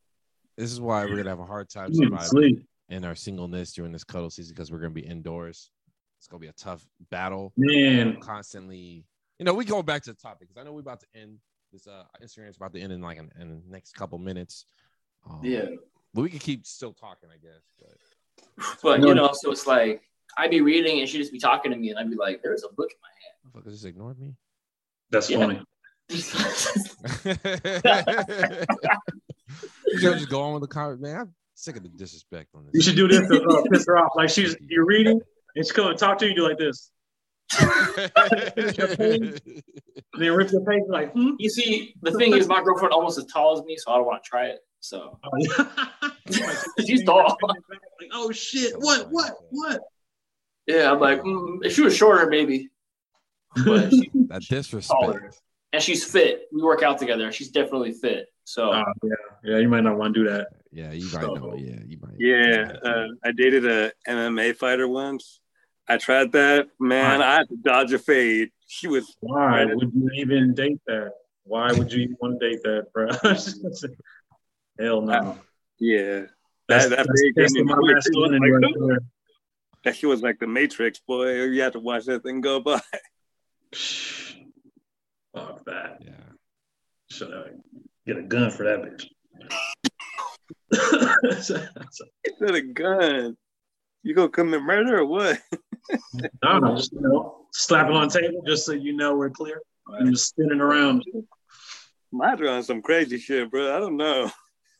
this 0.58 0.72
is 0.72 0.82
why 0.82 1.06
we're 1.06 1.16
gonna 1.16 1.30
have 1.30 1.40
a 1.40 1.46
hard 1.46 1.70
time 1.70 1.92
You 1.94 2.02
need 2.02 2.06
to 2.18 2.24
surviving 2.24 2.28
sleep. 2.56 2.66
in 2.90 3.06
our 3.06 3.16
singleness 3.16 3.72
during 3.72 3.94
this 3.94 4.04
cuffing 4.04 4.30
season 4.30 4.54
because 4.54 4.70
we're 4.72 4.80
gonna 4.80 4.90
be 4.90 5.06
indoors. 5.06 5.72
It's 6.20 6.28
gonna 6.28 6.42
be 6.42 6.48
a 6.48 6.54
tough 6.54 6.86
battle. 7.10 7.54
Man, 7.56 8.18
Constantly, 8.20 9.06
you 9.40 9.46
know, 9.46 9.54
we 9.54 9.64
go 9.64 9.82
back 9.82 10.04
to 10.04 10.12
the 10.12 10.20
topic 10.20 10.50
because 10.50 10.58
I 10.60 10.66
know 10.66 10.74
we're 10.74 10.82
about 10.82 11.00
to 11.00 11.08
end 11.16 11.38
this. 11.74 11.88
Uh, 11.88 12.04
Instagram 12.24 12.50
is 12.50 12.56
about 12.56 12.74
to 12.74 12.80
end 12.80 12.94
in 12.94 13.02
like 13.02 13.18
in, 13.18 13.30
in 13.40 13.50
the 13.50 13.72
next 13.72 13.94
couple 13.96 14.18
minutes. 14.18 14.66
Um, 15.30 15.40
yeah. 15.44 15.66
but 16.14 16.22
we 16.22 16.30
could 16.30 16.42
keep 16.42 16.66
still 16.66 16.94
talking, 16.94 17.30
I 17.30 17.38
guess. 17.38 17.62
But 17.80 17.98
But 18.84 19.02
you 19.08 19.14
know, 19.16 19.32
so 19.34 19.52
it's 19.52 19.68
like 19.68 20.02
I'd 20.38 20.52
be 20.52 20.62
reading 20.62 21.00
and 21.02 21.10
she'd 21.10 21.18
just 21.20 21.32
be 21.34 21.40
talking 21.40 21.72
to 21.72 21.78
me, 21.78 21.90
and 21.90 22.00
I'd 22.00 22.10
be 22.10 22.16
like, 22.16 22.42
"There's 22.42 22.64
a 22.64 22.70
book 22.74 22.90
in 22.92 22.98
my 23.02 23.10
motherfuckers 23.62 23.72
just 23.74 23.86
ignored 23.86 24.20
me. 24.20 24.36
that's 25.12 25.30
Yeah. 25.30 25.38
funny. 25.40 25.62
you 26.10 26.18
should 30.00 30.18
just 30.18 30.30
go 30.30 30.42
on 30.42 30.54
with 30.54 30.62
the 30.62 30.68
comment, 30.68 31.02
man. 31.02 31.16
I'm 31.22 31.34
sick 31.56 31.78
of 31.78 31.84
the 31.84 31.90
disrespect 31.90 32.50
on 32.56 32.66
this. 32.66 32.72
You 32.74 32.82
should 32.82 32.96
do 32.96 33.08
this 33.08 33.28
to 33.30 33.44
uh, 33.44 33.64
piss 33.72 33.86
her 33.88 33.98
off. 33.98 34.12
Like 34.16 34.30
she's 34.30 34.56
you're 34.68 34.86
reading 34.86 35.22
and 35.56 35.66
she 35.66 35.74
come 35.74 35.88
and 35.88 35.98
talk 35.98 36.18
to 36.20 36.26
you, 36.26 36.32
you 36.32 36.36
do 36.38 36.44
like 36.48 36.58
this. 36.58 36.92
And 40.16 40.22
then 40.22 40.32
rip 40.34 40.52
your 40.52 40.64
page 40.66 40.84
like, 40.90 41.12
hmm? 41.14 41.32
You 41.40 41.50
see, 41.50 41.96
the 42.02 42.12
thing 42.12 42.34
is, 42.34 42.48
my 42.48 42.62
girlfriend 42.64 42.94
almost 42.94 43.18
as 43.18 43.26
tall 43.26 43.58
as 43.58 43.64
me, 43.66 43.76
so 43.78 43.92
I 43.92 43.98
don't 43.98 44.06
want 44.06 44.24
to 44.24 44.30
try 44.30 44.46
it. 44.48 44.60
So 44.80 45.18
She's 46.86 47.04
tall. 47.04 47.38
Like, 47.42 47.58
oh 48.14 48.32
shit! 48.32 48.74
What? 48.78 49.08
What? 49.12 49.34
What? 49.50 49.82
yeah, 50.68 50.92
I'm 50.92 51.00
like, 51.00 51.22
mm, 51.22 51.60
if 51.64 51.74
she 51.74 51.82
was 51.82 51.96
shorter, 51.96 52.28
maybe. 52.30 52.70
But 53.66 53.92
she, 53.92 54.10
that 54.28 54.42
taller, 54.48 54.62
disrespect. 54.62 55.42
and 55.72 55.82
she's 55.82 56.04
fit. 56.04 56.48
We 56.52 56.62
work 56.62 56.84
out 56.84 56.98
together. 56.98 57.32
She's 57.32 57.50
definitely 57.50 57.94
fit. 57.94 58.28
So 58.46 58.74
Oh, 58.74 58.84
yeah, 59.04 59.14
yeah. 59.44 59.58
You 59.58 59.70
might 59.70 59.84
not 59.84 59.98
want 59.98 60.14
to 60.16 60.24
do 60.24 60.30
that. 60.30 60.48
Yeah, 60.72 60.92
you 60.92 61.10
might 61.14 61.22
know. 61.22 61.54
Yeah, 61.56 61.80
you 61.86 61.98
might. 62.02 62.16
Yeah, 62.18 62.74
uh, 62.84 63.08
I 63.24 63.32
dated 63.32 63.66
a 63.66 63.92
MMA 64.08 64.56
fighter 64.56 64.88
once. 64.88 65.40
I 65.88 65.98
tried 65.98 66.32
that. 66.32 66.68
Man, 66.80 67.22
I 67.22 67.36
had 67.36 67.50
to 67.50 67.58
dodge 67.58 67.94
a 67.94 68.00
fade. 68.00 68.50
She 68.68 68.88
was 68.88 69.16
Why 69.20 69.66
would 69.66 69.92
you 69.94 70.10
even 70.16 70.54
date 70.54 70.80
that? 70.88 71.12
Why 71.44 71.72
would 71.74 71.92
you 71.92 72.04
even 72.04 72.18
want 72.22 72.40
to 72.40 72.50
date 72.50 72.64
that, 72.64 72.88
bro? 72.94 73.10
Hell 74.80 75.02
no. 75.02 75.14
Uh, 75.14 75.36
yeah. 75.80 76.22
That's, 76.70 76.88
that 76.88 76.98
that's 76.98 77.22
big 77.22 77.36
testing 77.36 77.62
in 77.62 77.68
my 77.68 77.76
the 77.76 77.82
quick, 77.82 77.96
masculinity 77.96 78.52
like, 78.52 78.64
right 78.64 78.74
there. 78.88 79.00
That 79.84 79.96
shit 79.98 80.10
was 80.10 80.22
like 80.22 80.40
the 80.40 80.48
Matrix, 80.48 81.00
boy. 81.00 81.44
You 81.44 81.62
had 81.62 81.74
to 81.74 81.80
watch 81.80 82.06
that 82.06 82.24
thing 82.24 82.40
go 82.40 82.62
by. 82.62 82.80
Fuck 85.36 85.66
that. 85.66 85.98
Yeah. 86.00 86.12
Should 87.10 87.34
I 87.34 87.50
get 88.08 88.18
a 88.18 88.24
gun 88.24 88.50
for 88.50 88.64
that 88.64 88.80
bitch? 88.82 89.08
Instead 92.24 92.56
a 92.56 92.62
gun. 92.62 93.36
You 94.04 94.16
gonna 94.16 94.30
commit 94.30 94.62
murder 94.62 95.00
or 95.00 95.06
what? 95.06 95.40
I 95.92 96.00
don't 96.42 96.64
know, 96.64 96.76
just 96.76 96.94
you 96.94 97.02
know, 97.02 97.46
slap 97.52 97.88
it 97.88 97.94
on 97.94 98.08
the 98.08 98.20
table 98.20 98.44
just 98.46 98.66
so 98.66 98.72
you 98.72 98.96
know 98.96 99.16
we're 99.16 99.30
clear. 99.30 99.62
And 99.88 100.12
just 100.12 100.30
spinning 100.30 100.62
around. 100.62 101.04
Might 102.12 102.42
on 102.42 102.64
some 102.64 102.82
crazy 102.82 103.18
shit, 103.18 103.52
bro. 103.52 103.76
I 103.76 103.80
don't 103.80 103.98
know. 103.98 104.32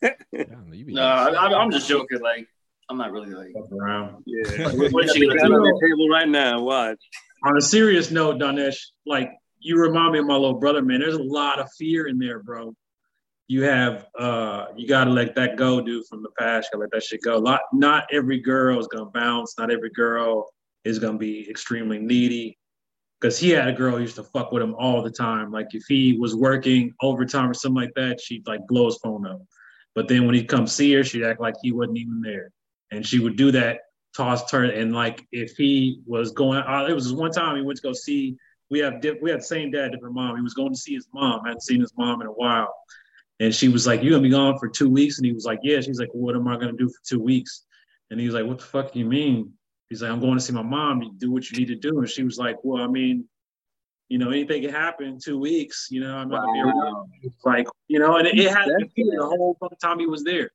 I 0.02 0.14
don't 0.32 0.68
know, 0.68 0.72
you 0.72 0.84
be 0.84 0.94
no, 0.94 1.02
I, 1.02 1.60
I'm 1.60 1.70
just 1.70 1.88
joking. 1.88 2.20
Like, 2.20 2.46
I'm 2.88 2.96
not 2.96 3.12
really 3.12 3.30
like. 3.30 3.54
Around. 3.72 4.22
Yeah. 4.26 4.68
What 4.70 5.04
is 5.04 5.12
she 5.12 5.26
gonna 5.26 5.40
Gun 5.40 5.52
on 5.52 5.62
the 5.62 5.80
table 5.82 6.08
right 6.08 6.28
now. 6.28 6.60
Watch. 6.60 6.98
On 7.44 7.56
a 7.56 7.60
serious 7.60 8.10
note, 8.10 8.40
Danesh, 8.40 8.78
like 9.06 9.30
you 9.58 9.78
remind 9.78 10.12
me 10.12 10.20
of 10.20 10.26
my 10.26 10.34
little 10.34 10.58
brother, 10.58 10.82
man. 10.82 11.00
There's 11.00 11.14
a 11.14 11.22
lot 11.22 11.58
of 11.58 11.68
fear 11.78 12.06
in 12.06 12.18
there, 12.18 12.42
bro. 12.42 12.74
You 13.48 13.64
have 13.64 14.06
uh 14.18 14.66
you 14.76 14.88
gotta 14.88 15.10
let 15.10 15.34
that 15.34 15.56
go, 15.56 15.80
dude, 15.80 16.06
from 16.06 16.22
the 16.22 16.30
past. 16.38 16.68
You 16.72 16.78
gotta 16.78 16.82
let 16.84 16.90
that 16.92 17.02
shit 17.02 17.22
go. 17.22 17.38
Lot 17.38 17.60
not 17.72 18.06
every 18.12 18.40
girl 18.40 18.78
is 18.78 18.86
gonna 18.86 19.06
bounce, 19.06 19.58
not 19.58 19.70
every 19.70 19.90
girl 19.90 20.48
is 20.84 20.98
gonna 20.98 21.18
be 21.18 21.48
extremely 21.48 21.98
needy. 21.98 22.58
Cause 23.20 23.38
he 23.38 23.50
had 23.50 23.68
a 23.68 23.72
girl 23.72 23.96
who 23.96 24.02
used 24.02 24.16
to 24.16 24.24
fuck 24.24 24.52
with 24.52 24.62
him 24.62 24.74
all 24.74 25.02
the 25.02 25.10
time. 25.10 25.50
Like 25.50 25.68
if 25.72 25.84
he 25.88 26.18
was 26.18 26.36
working 26.36 26.92
overtime 27.00 27.50
or 27.50 27.54
something 27.54 27.82
like 27.82 27.94
that, 27.94 28.20
she'd 28.20 28.46
like 28.46 28.66
blow 28.66 28.86
his 28.86 28.98
phone 28.98 29.26
up. 29.26 29.40
But 29.94 30.08
then 30.08 30.26
when 30.26 30.34
he'd 30.34 30.48
come 30.48 30.66
see 30.66 30.92
her, 30.94 31.04
she'd 31.04 31.24
act 31.24 31.40
like 31.40 31.54
he 31.62 31.72
wasn't 31.72 31.98
even 31.98 32.20
there. 32.20 32.50
And 32.90 33.06
she 33.06 33.20
would 33.20 33.36
do 33.36 33.50
that, 33.52 33.80
toss 34.14 34.50
turn. 34.50 34.70
And 34.70 34.94
like 34.94 35.26
if 35.32 35.56
he 35.56 36.02
was 36.06 36.32
going 36.32 36.58
uh, 36.58 36.86
it 36.88 36.92
was 36.92 37.12
one 37.12 37.30
time 37.30 37.56
he 37.56 37.62
went 37.62 37.78
to 37.78 37.82
go 37.82 37.92
see 37.92 38.36
we 38.70 38.78
have 38.80 39.00
diff- 39.00 39.18
we 39.22 39.30
had 39.30 39.40
the 39.40 39.44
same 39.44 39.70
dad, 39.70 39.92
different 39.92 40.14
mom. 40.14 40.36
He 40.36 40.42
was 40.42 40.54
going 40.54 40.72
to 40.72 40.78
see 40.78 40.94
his 40.94 41.06
mom. 41.12 41.42
I 41.44 41.48
hadn't 41.48 41.62
seen 41.62 41.80
his 41.80 41.92
mom 41.96 42.20
in 42.20 42.26
a 42.26 42.32
while. 42.32 42.74
And 43.40 43.54
she 43.54 43.68
was 43.68 43.86
like, 43.86 44.02
You 44.02 44.10
gonna 44.10 44.22
be 44.22 44.30
gone 44.30 44.58
for 44.58 44.68
two 44.68 44.88
weeks? 44.88 45.18
And 45.18 45.26
he 45.26 45.32
was 45.32 45.44
like, 45.44 45.60
Yeah. 45.62 45.80
She's 45.80 45.98
like, 45.98 46.10
What 46.12 46.36
am 46.36 46.48
I 46.48 46.56
gonna 46.56 46.72
do 46.72 46.88
for 46.88 47.00
two 47.06 47.20
weeks? 47.20 47.64
And 48.10 48.20
he 48.20 48.26
was 48.26 48.34
like, 48.34 48.46
What 48.46 48.58
the 48.58 48.64
fuck 48.64 48.92
do 48.92 48.98
you 48.98 49.04
mean? 49.04 49.52
He's 49.88 50.02
like, 50.02 50.10
I'm 50.10 50.20
going 50.20 50.34
to 50.34 50.40
see 50.40 50.52
my 50.52 50.62
mom. 50.62 51.02
You 51.02 51.12
do 51.16 51.30
what 51.30 51.50
you 51.50 51.58
need 51.58 51.68
to 51.68 51.76
do. 51.76 51.98
And 51.98 52.08
she 52.08 52.22
was 52.22 52.38
like, 52.38 52.56
Well, 52.62 52.82
I 52.82 52.86
mean, 52.86 53.28
you 54.08 54.18
know, 54.18 54.30
anything 54.30 54.62
can 54.62 54.70
happen 54.70 55.06
in 55.06 55.18
two 55.18 55.38
weeks. 55.38 55.88
You 55.90 56.00
know, 56.00 56.16
I'm 56.16 56.28
not 56.28 56.42
gonna 56.42 56.52
be 56.52 56.60
around. 56.60 57.10
Like, 57.44 57.66
you 57.88 57.98
know, 57.98 58.16
and 58.16 58.26
it, 58.26 58.38
it 58.38 58.50
had 58.50 58.66
to 58.66 58.86
be 58.94 59.04
the 59.04 59.24
whole 59.24 59.56
fucking 59.60 59.78
time 59.78 59.98
he 59.98 60.06
was 60.06 60.24
there. 60.24 60.50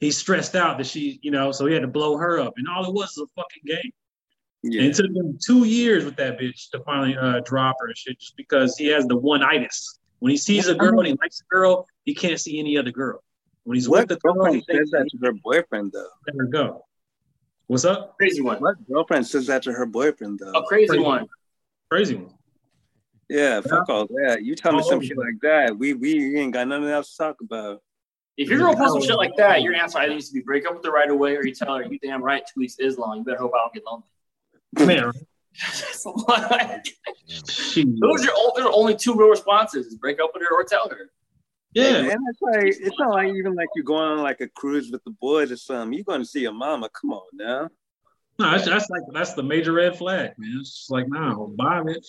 He 0.00 0.10
stressed 0.10 0.56
out 0.56 0.78
that 0.78 0.86
she, 0.86 1.20
you 1.22 1.30
know, 1.30 1.52
so 1.52 1.66
he 1.66 1.74
had 1.74 1.82
to 1.82 1.88
blow 1.88 2.16
her 2.16 2.40
up. 2.40 2.54
And 2.56 2.66
all 2.68 2.84
it 2.84 2.92
was 2.92 3.14
was 3.16 3.28
a 3.30 3.40
fucking 3.40 3.62
game. 3.66 3.92
And 4.64 4.74
it 4.74 4.94
took 4.94 5.06
him 5.06 5.38
two 5.44 5.64
years 5.64 6.04
with 6.04 6.16
that 6.16 6.38
bitch 6.38 6.70
to 6.70 6.80
finally 6.80 7.16
uh, 7.16 7.40
drop 7.44 7.76
her 7.80 7.86
and 7.88 7.96
shit, 7.96 8.18
just 8.18 8.36
because 8.36 8.76
he 8.76 8.86
has 8.88 9.06
the 9.06 9.16
one 9.16 9.42
itis. 9.42 9.98
When 10.20 10.30
he 10.30 10.36
sees 10.36 10.68
a 10.68 10.74
girl 10.74 11.00
and 11.00 11.08
he 11.08 11.14
likes 11.20 11.40
a 11.40 11.44
girl, 11.52 11.86
he 12.04 12.14
can't 12.14 12.40
see 12.40 12.58
any 12.60 12.78
other 12.78 12.92
girl. 12.92 13.22
When 13.64 13.76
he's 13.76 13.88
What 13.88 14.08
with 14.08 14.20
the 14.20 14.28
girl, 14.28 14.52
he 14.52 14.60
says 14.68 14.90
that 14.90 15.08
to 15.10 15.26
her 15.26 15.32
boyfriend 15.32 15.92
though? 15.92 16.06
let 16.26 16.36
her 16.36 16.46
go. 16.46 16.84
What's 17.72 17.86
up? 17.86 18.18
Crazy 18.18 18.42
one. 18.42 18.60
My 18.60 18.74
girlfriend 18.86 19.26
says 19.26 19.46
that 19.46 19.62
to 19.62 19.72
her 19.72 19.86
boyfriend 19.86 20.40
though? 20.40 20.50
A 20.50 20.62
crazy 20.62 20.88
Crazy. 20.88 21.02
one. 21.02 21.26
Crazy 21.90 22.16
one. 22.16 22.34
Yeah, 23.30 23.62
fuck 23.62 23.88
all 23.88 24.06
that. 24.08 24.42
You 24.42 24.54
tell 24.54 24.72
me 24.72 24.80
All 24.80 24.84
some 24.84 24.96
over 24.96 25.06
shit 25.06 25.16
like 25.16 25.40
that. 25.40 25.78
We 25.78 25.94
we 25.94 26.38
ain't 26.38 26.52
got 26.52 26.68
nothing 26.68 26.90
else 26.90 27.12
to 27.12 27.16
talk 27.16 27.40
about. 27.40 27.80
If 28.36 28.50
your 28.50 28.58
girl 28.58 28.74
posts 28.74 28.92
some 28.92 29.02
shit 29.02 29.16
like 29.16 29.34
that, 29.38 29.62
your 29.62 29.72
answer 29.72 30.00
either 30.00 30.12
needs 30.12 30.28
to 30.28 30.34
be 30.34 30.40
break 30.40 30.66
up 30.66 30.74
with 30.74 30.84
her 30.84 30.90
right 30.90 31.08
away, 31.08 31.34
or 31.34 31.46
you 31.46 31.54
tell 31.54 31.74
her, 31.74 31.82
"You 31.82 31.98
damn 31.98 32.22
right, 32.22 32.42
two 32.46 32.60
weeks 32.60 32.78
is 32.78 32.98
long. 32.98 33.16
You 33.16 33.24
better 33.24 33.38
hope 33.38 33.52
I 33.54 33.60
don't 33.64 33.72
get 33.72 33.84
lonely." 33.86 34.04
Man, 34.98 35.10
It's 35.54 36.04
like- 36.28 36.88
she, 37.48 37.84
those 37.84 38.26
are 38.26 38.32
all, 38.32 38.52
there 38.54 38.66
are 38.66 38.72
only 38.74 38.94
two 38.94 39.14
real 39.14 39.30
responses: 39.30 39.86
is 39.86 39.94
break 39.94 40.20
up 40.20 40.32
with 40.34 40.42
her 40.42 40.54
or 40.54 40.62
tell 40.64 40.90
her. 40.90 41.10
Yeah. 41.74 41.96
And 41.96 42.20
it's 42.28 42.42
like 42.42 42.64
it's 42.64 42.98
not 42.98 43.10
like 43.10 43.34
even 43.34 43.54
like 43.54 43.68
you're 43.74 43.84
going 43.84 44.12
on 44.12 44.22
like 44.22 44.40
a 44.40 44.48
cruise 44.48 44.90
with 44.90 45.02
the 45.04 45.12
boys 45.20 45.50
or 45.50 45.56
something. 45.56 45.92
You're 45.94 46.04
going 46.04 46.20
to 46.20 46.26
see 46.26 46.40
your 46.40 46.52
mama. 46.52 46.88
Come 47.00 47.12
on 47.12 47.22
now. 47.32 47.68
No, 48.38 48.50
that's, 48.50 48.66
that's 48.66 48.90
like 48.90 49.02
that's 49.12 49.34
the 49.34 49.42
major 49.42 49.72
red 49.72 49.96
flag, 49.96 50.32
man. 50.38 50.56
It's 50.60 50.74
just 50.74 50.90
like, 50.90 51.06
nah, 51.08 51.34
bye, 51.34 51.80
bitch. 51.80 52.06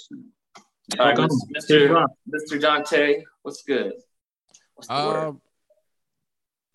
All 0.99 1.05
right, 1.05 1.17
Fuck 1.17 1.29
Mr. 1.55 2.05
Mr. 2.29 2.61
Dante, 2.61 3.23
what's 3.41 3.63
good? 3.63 3.93
What's 4.75 4.87
the 4.87 4.93
word? 4.93 5.27
Um, 5.27 5.41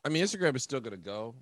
I 0.04 0.08
mean, 0.08 0.24
Instagram 0.24 0.56
is 0.56 0.62
still 0.62 0.80
gonna 0.80 0.96
go. 0.96 1.34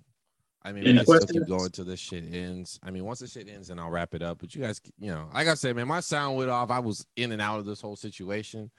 I 0.63 0.73
mean, 0.73 0.85
Any 0.85 0.99
we 0.99 1.05
can 1.05 1.21
still 1.21 1.41
keep 1.41 1.49
going 1.49 1.71
till 1.71 1.85
this 1.85 2.01
shit 2.01 2.25
ends. 2.33 2.81
I 2.83 2.91
mean, 2.91 3.05
once 3.05 3.21
this 3.21 3.33
shit 3.33 3.49
ends, 3.49 3.71
and 3.71 3.81
I'll 3.81 3.91
wrap 3.91 4.15
it 4.15 4.23
up. 4.23 4.39
But 4.41 4.55
you 4.55 4.63
guys, 4.63 4.81
you 4.99 5.13
know, 5.13 5.29
like 5.33 5.47
I 5.47 5.55
said, 5.55 5.77
man, 5.77 5.87
my 5.87 6.01
sound 6.01 6.37
went 6.37 6.51
off. 6.51 6.71
I 6.71 6.81
was 6.81 7.07
in 7.15 7.33
and 7.33 7.41
out 7.41 7.61
of 7.61 7.67
this 7.67 7.81
whole 7.81 7.97
situation, 7.97 8.71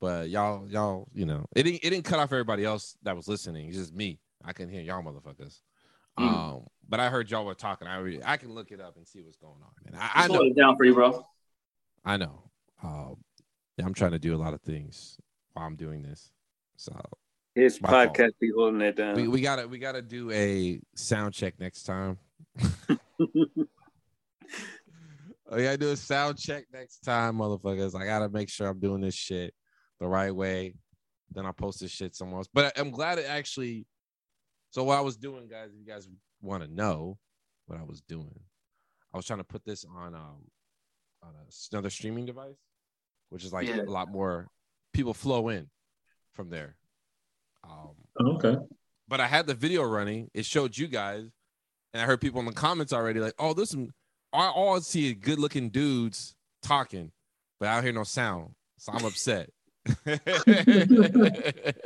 but 0.00 0.28
y'all, 0.28 0.68
y'all, 0.68 1.08
you 1.12 1.26
know, 1.26 1.44
it 1.54 1.64
didn't, 1.64 1.80
it 1.82 1.90
didn't 1.90 2.04
cut 2.04 2.18
off 2.18 2.32
everybody 2.32 2.64
else 2.64 2.96
that 3.02 3.16
was 3.16 3.28
listening. 3.28 3.68
It's 3.68 3.76
just 3.76 3.94
me. 3.94 4.18
I 4.44 4.52
couldn't 4.52 4.72
hear 4.72 4.82
y'all 4.82 5.02
motherfuckers. 5.02 5.60
Mm. 6.18 6.32
Um, 6.32 6.66
but 6.88 7.00
I 7.00 7.08
heard 7.08 7.30
y'all 7.30 7.44
were 7.44 7.54
talking. 7.54 7.88
I 7.88 7.98
re- 7.98 8.22
I 8.24 8.36
can 8.36 8.54
look 8.54 8.70
it 8.70 8.80
up 8.80 8.96
and 8.96 9.06
see 9.06 9.20
what's 9.20 9.36
going 9.36 9.54
on, 9.54 9.92
man. 9.92 10.00
I, 10.00 10.24
I 10.24 10.28
know, 10.28 10.42
it 10.42 10.56
down 10.56 10.76
for 10.76 10.84
you, 10.84 10.94
bro. 10.94 11.24
I 12.04 12.16
know. 12.16 12.42
Um, 12.82 13.16
yeah, 13.76 13.84
I'm 13.84 13.94
trying 13.94 14.12
to 14.12 14.18
do 14.18 14.34
a 14.34 14.38
lot 14.38 14.54
of 14.54 14.60
things 14.62 15.18
while 15.52 15.66
I'm 15.66 15.76
doing 15.76 16.02
this. 16.02 16.30
So 16.76 16.92
His 17.54 17.80
My 17.80 17.90
fault. 17.90 18.16
podcast 18.16 18.32
be 18.40 18.50
holding 18.56 18.80
it 18.80 18.96
down. 18.96 19.16
we, 19.16 19.28
we 19.28 19.40
gotta 19.40 19.68
we 19.68 19.78
gotta 19.78 20.02
do 20.02 20.30
a 20.30 20.80
sound 20.94 21.34
check 21.34 21.54
next 21.58 21.82
time. 21.84 22.18
we 23.18 23.66
gotta 25.50 25.78
do 25.78 25.90
a 25.90 25.96
sound 25.96 26.38
check 26.38 26.64
next 26.72 27.00
time, 27.00 27.38
motherfuckers. 27.38 27.94
I 27.94 28.06
gotta 28.06 28.28
make 28.28 28.48
sure 28.48 28.68
I'm 28.68 28.80
doing 28.80 29.00
this 29.00 29.14
shit 29.14 29.54
the 30.00 30.06
right 30.08 30.34
way. 30.34 30.74
Then 31.30 31.44
I'll 31.46 31.52
post 31.52 31.80
this 31.80 31.90
shit 31.90 32.14
somewhere 32.14 32.38
else. 32.38 32.48
But 32.52 32.78
I'm 32.78 32.90
glad 32.90 33.18
it 33.18 33.26
actually. 33.28 33.86
So 34.70 34.84
what 34.84 34.98
I 34.98 35.00
was 35.00 35.16
doing, 35.16 35.48
guys, 35.48 35.70
if 35.72 35.78
you 35.78 35.86
guys 35.86 36.08
want 36.42 36.62
to 36.62 36.72
know 36.72 37.18
what 37.66 37.78
I 37.78 37.82
was 37.82 38.00
doing, 38.02 38.40
I 39.12 39.16
was 39.16 39.26
trying 39.26 39.40
to 39.40 39.44
put 39.44 39.64
this 39.64 39.84
on 39.84 40.14
um 40.14 40.44
on 41.22 41.30
a, 41.34 41.74
another 41.74 41.90
streaming 41.90 42.26
device, 42.26 42.56
which 43.30 43.44
is 43.44 43.52
like 43.52 43.66
Yeah. 43.68 43.82
a 43.82 43.90
lot 43.90 44.10
more 44.10 44.48
people 44.92 45.14
flow 45.14 45.48
in 45.48 45.68
from 46.32 46.50
there. 46.50 46.76
Um, 47.64 47.90
Oh, 48.20 48.34
okay. 48.36 48.56
but 49.08 49.20
I 49.20 49.26
had 49.26 49.46
the 49.46 49.54
video 49.54 49.82
running. 49.82 50.30
It 50.32 50.44
showed 50.46 50.76
you 50.78 50.86
guys, 50.86 51.28
and 51.92 52.02
I 52.02 52.06
heard 52.06 52.20
people 52.20 52.40
in 52.40 52.46
the 52.46 52.52
comments 52.52 52.92
already 52.92 53.20
like, 53.20 53.34
"Oh, 53.38 53.52
this 53.52 53.70
some." 53.70 53.92
I 54.32 54.48
all 54.48 54.80
see 54.80 55.14
good 55.14 55.38
looking 55.38 55.70
dudes 55.70 56.36
talking, 56.62 57.12
but 57.58 57.68
I 57.68 57.74
don't 57.74 57.84
hear 57.84 57.92
no 57.92 58.04
sound, 58.04 58.54
so 58.78 58.92
I'm 58.92 59.04
upset. 59.04 59.50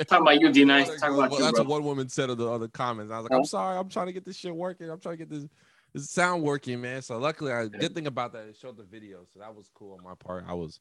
Talking 0.07 0.23
about 0.23 0.41
you, 0.41 0.53
D 0.53 0.65
Nice. 0.65 0.89
Well, 0.89 0.99
Talking 0.99 1.15
about 1.19 1.33
you, 1.33 1.39
that's 1.39 1.53
bro. 1.53 1.63
what 1.65 1.69
one 1.69 1.85
woman 1.85 2.09
said 2.09 2.31
of 2.31 2.39
the 2.39 2.51
other 2.51 2.69
comments. 2.69 3.13
I 3.13 3.19
was 3.19 3.31
like? 3.31 3.39
I'm 3.39 3.45
sorry, 3.45 3.79
I'm 3.79 3.89
trying 3.89 4.07
to 4.07 4.13
get 4.13 4.25
this 4.25 4.37
shit 4.37 4.55
working. 4.55 4.91
I'm 4.91 5.01
trying 5.01 5.15
to 5.19 5.25
get 5.25 5.31
this 5.31 5.47
this 5.93 6.11
sound 6.11 6.43
working, 6.43 6.81
man. 6.81 7.03
So 7.03 7.19
luckily, 7.19 7.53
I 7.53 7.67
good 7.69 7.95
thing 7.95 8.07
about 8.07 8.33
that 8.33 8.47
it 8.47 8.57
showed 8.57 8.77
the 8.77 8.85
video, 8.85 9.21
so 9.33 9.41
that 9.41 9.55
was 9.55 9.71
cool 9.75 9.95
on 9.99 10.05
my 10.05 10.15
part. 10.15 10.45
I 10.49 10.55
was 10.55 10.81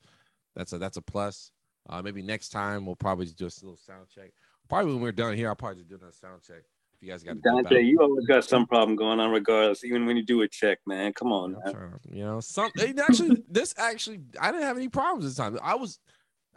that's 0.55 0.73
a 0.73 0.77
that's 0.77 0.97
a 0.97 1.01
plus. 1.01 1.51
Uh, 1.89 2.01
maybe 2.01 2.21
next 2.21 2.49
time 2.49 2.85
we'll 2.85 2.95
probably 2.95 3.25
just 3.25 3.37
do 3.37 3.45
a 3.45 3.51
little 3.63 3.77
sound 3.77 4.07
check. 4.13 4.31
Probably 4.69 4.93
when 4.93 5.01
we're 5.01 5.11
done 5.11 5.35
here, 5.35 5.49
I'll 5.49 5.55
probably 5.55 5.77
just 5.77 5.89
do 5.89 5.95
another 5.95 6.13
sound 6.13 6.41
check. 6.41 6.63
If 6.93 7.01
you 7.01 7.09
guys 7.11 7.23
got 7.23 7.41
Dante, 7.41 7.81
you 7.81 7.99
always 7.99 8.25
got 8.27 8.45
some 8.45 8.67
problem 8.67 8.95
going 8.95 9.19
on, 9.19 9.31
regardless. 9.31 9.83
Even 9.83 10.05
when 10.05 10.15
you 10.15 10.23
do 10.23 10.41
a 10.43 10.47
check, 10.47 10.77
man. 10.85 11.11
Come 11.13 11.33
on, 11.33 11.53
man. 11.53 11.73
to- 11.73 11.99
you 12.09 12.23
know, 12.23 12.39
some 12.39 12.71
actually 12.79 13.43
this 13.49 13.73
actually 13.77 14.21
I 14.39 14.51
didn't 14.51 14.67
have 14.67 14.77
any 14.77 14.87
problems 14.87 15.25
this 15.25 15.35
time. 15.35 15.57
I 15.63 15.75
was 15.75 15.99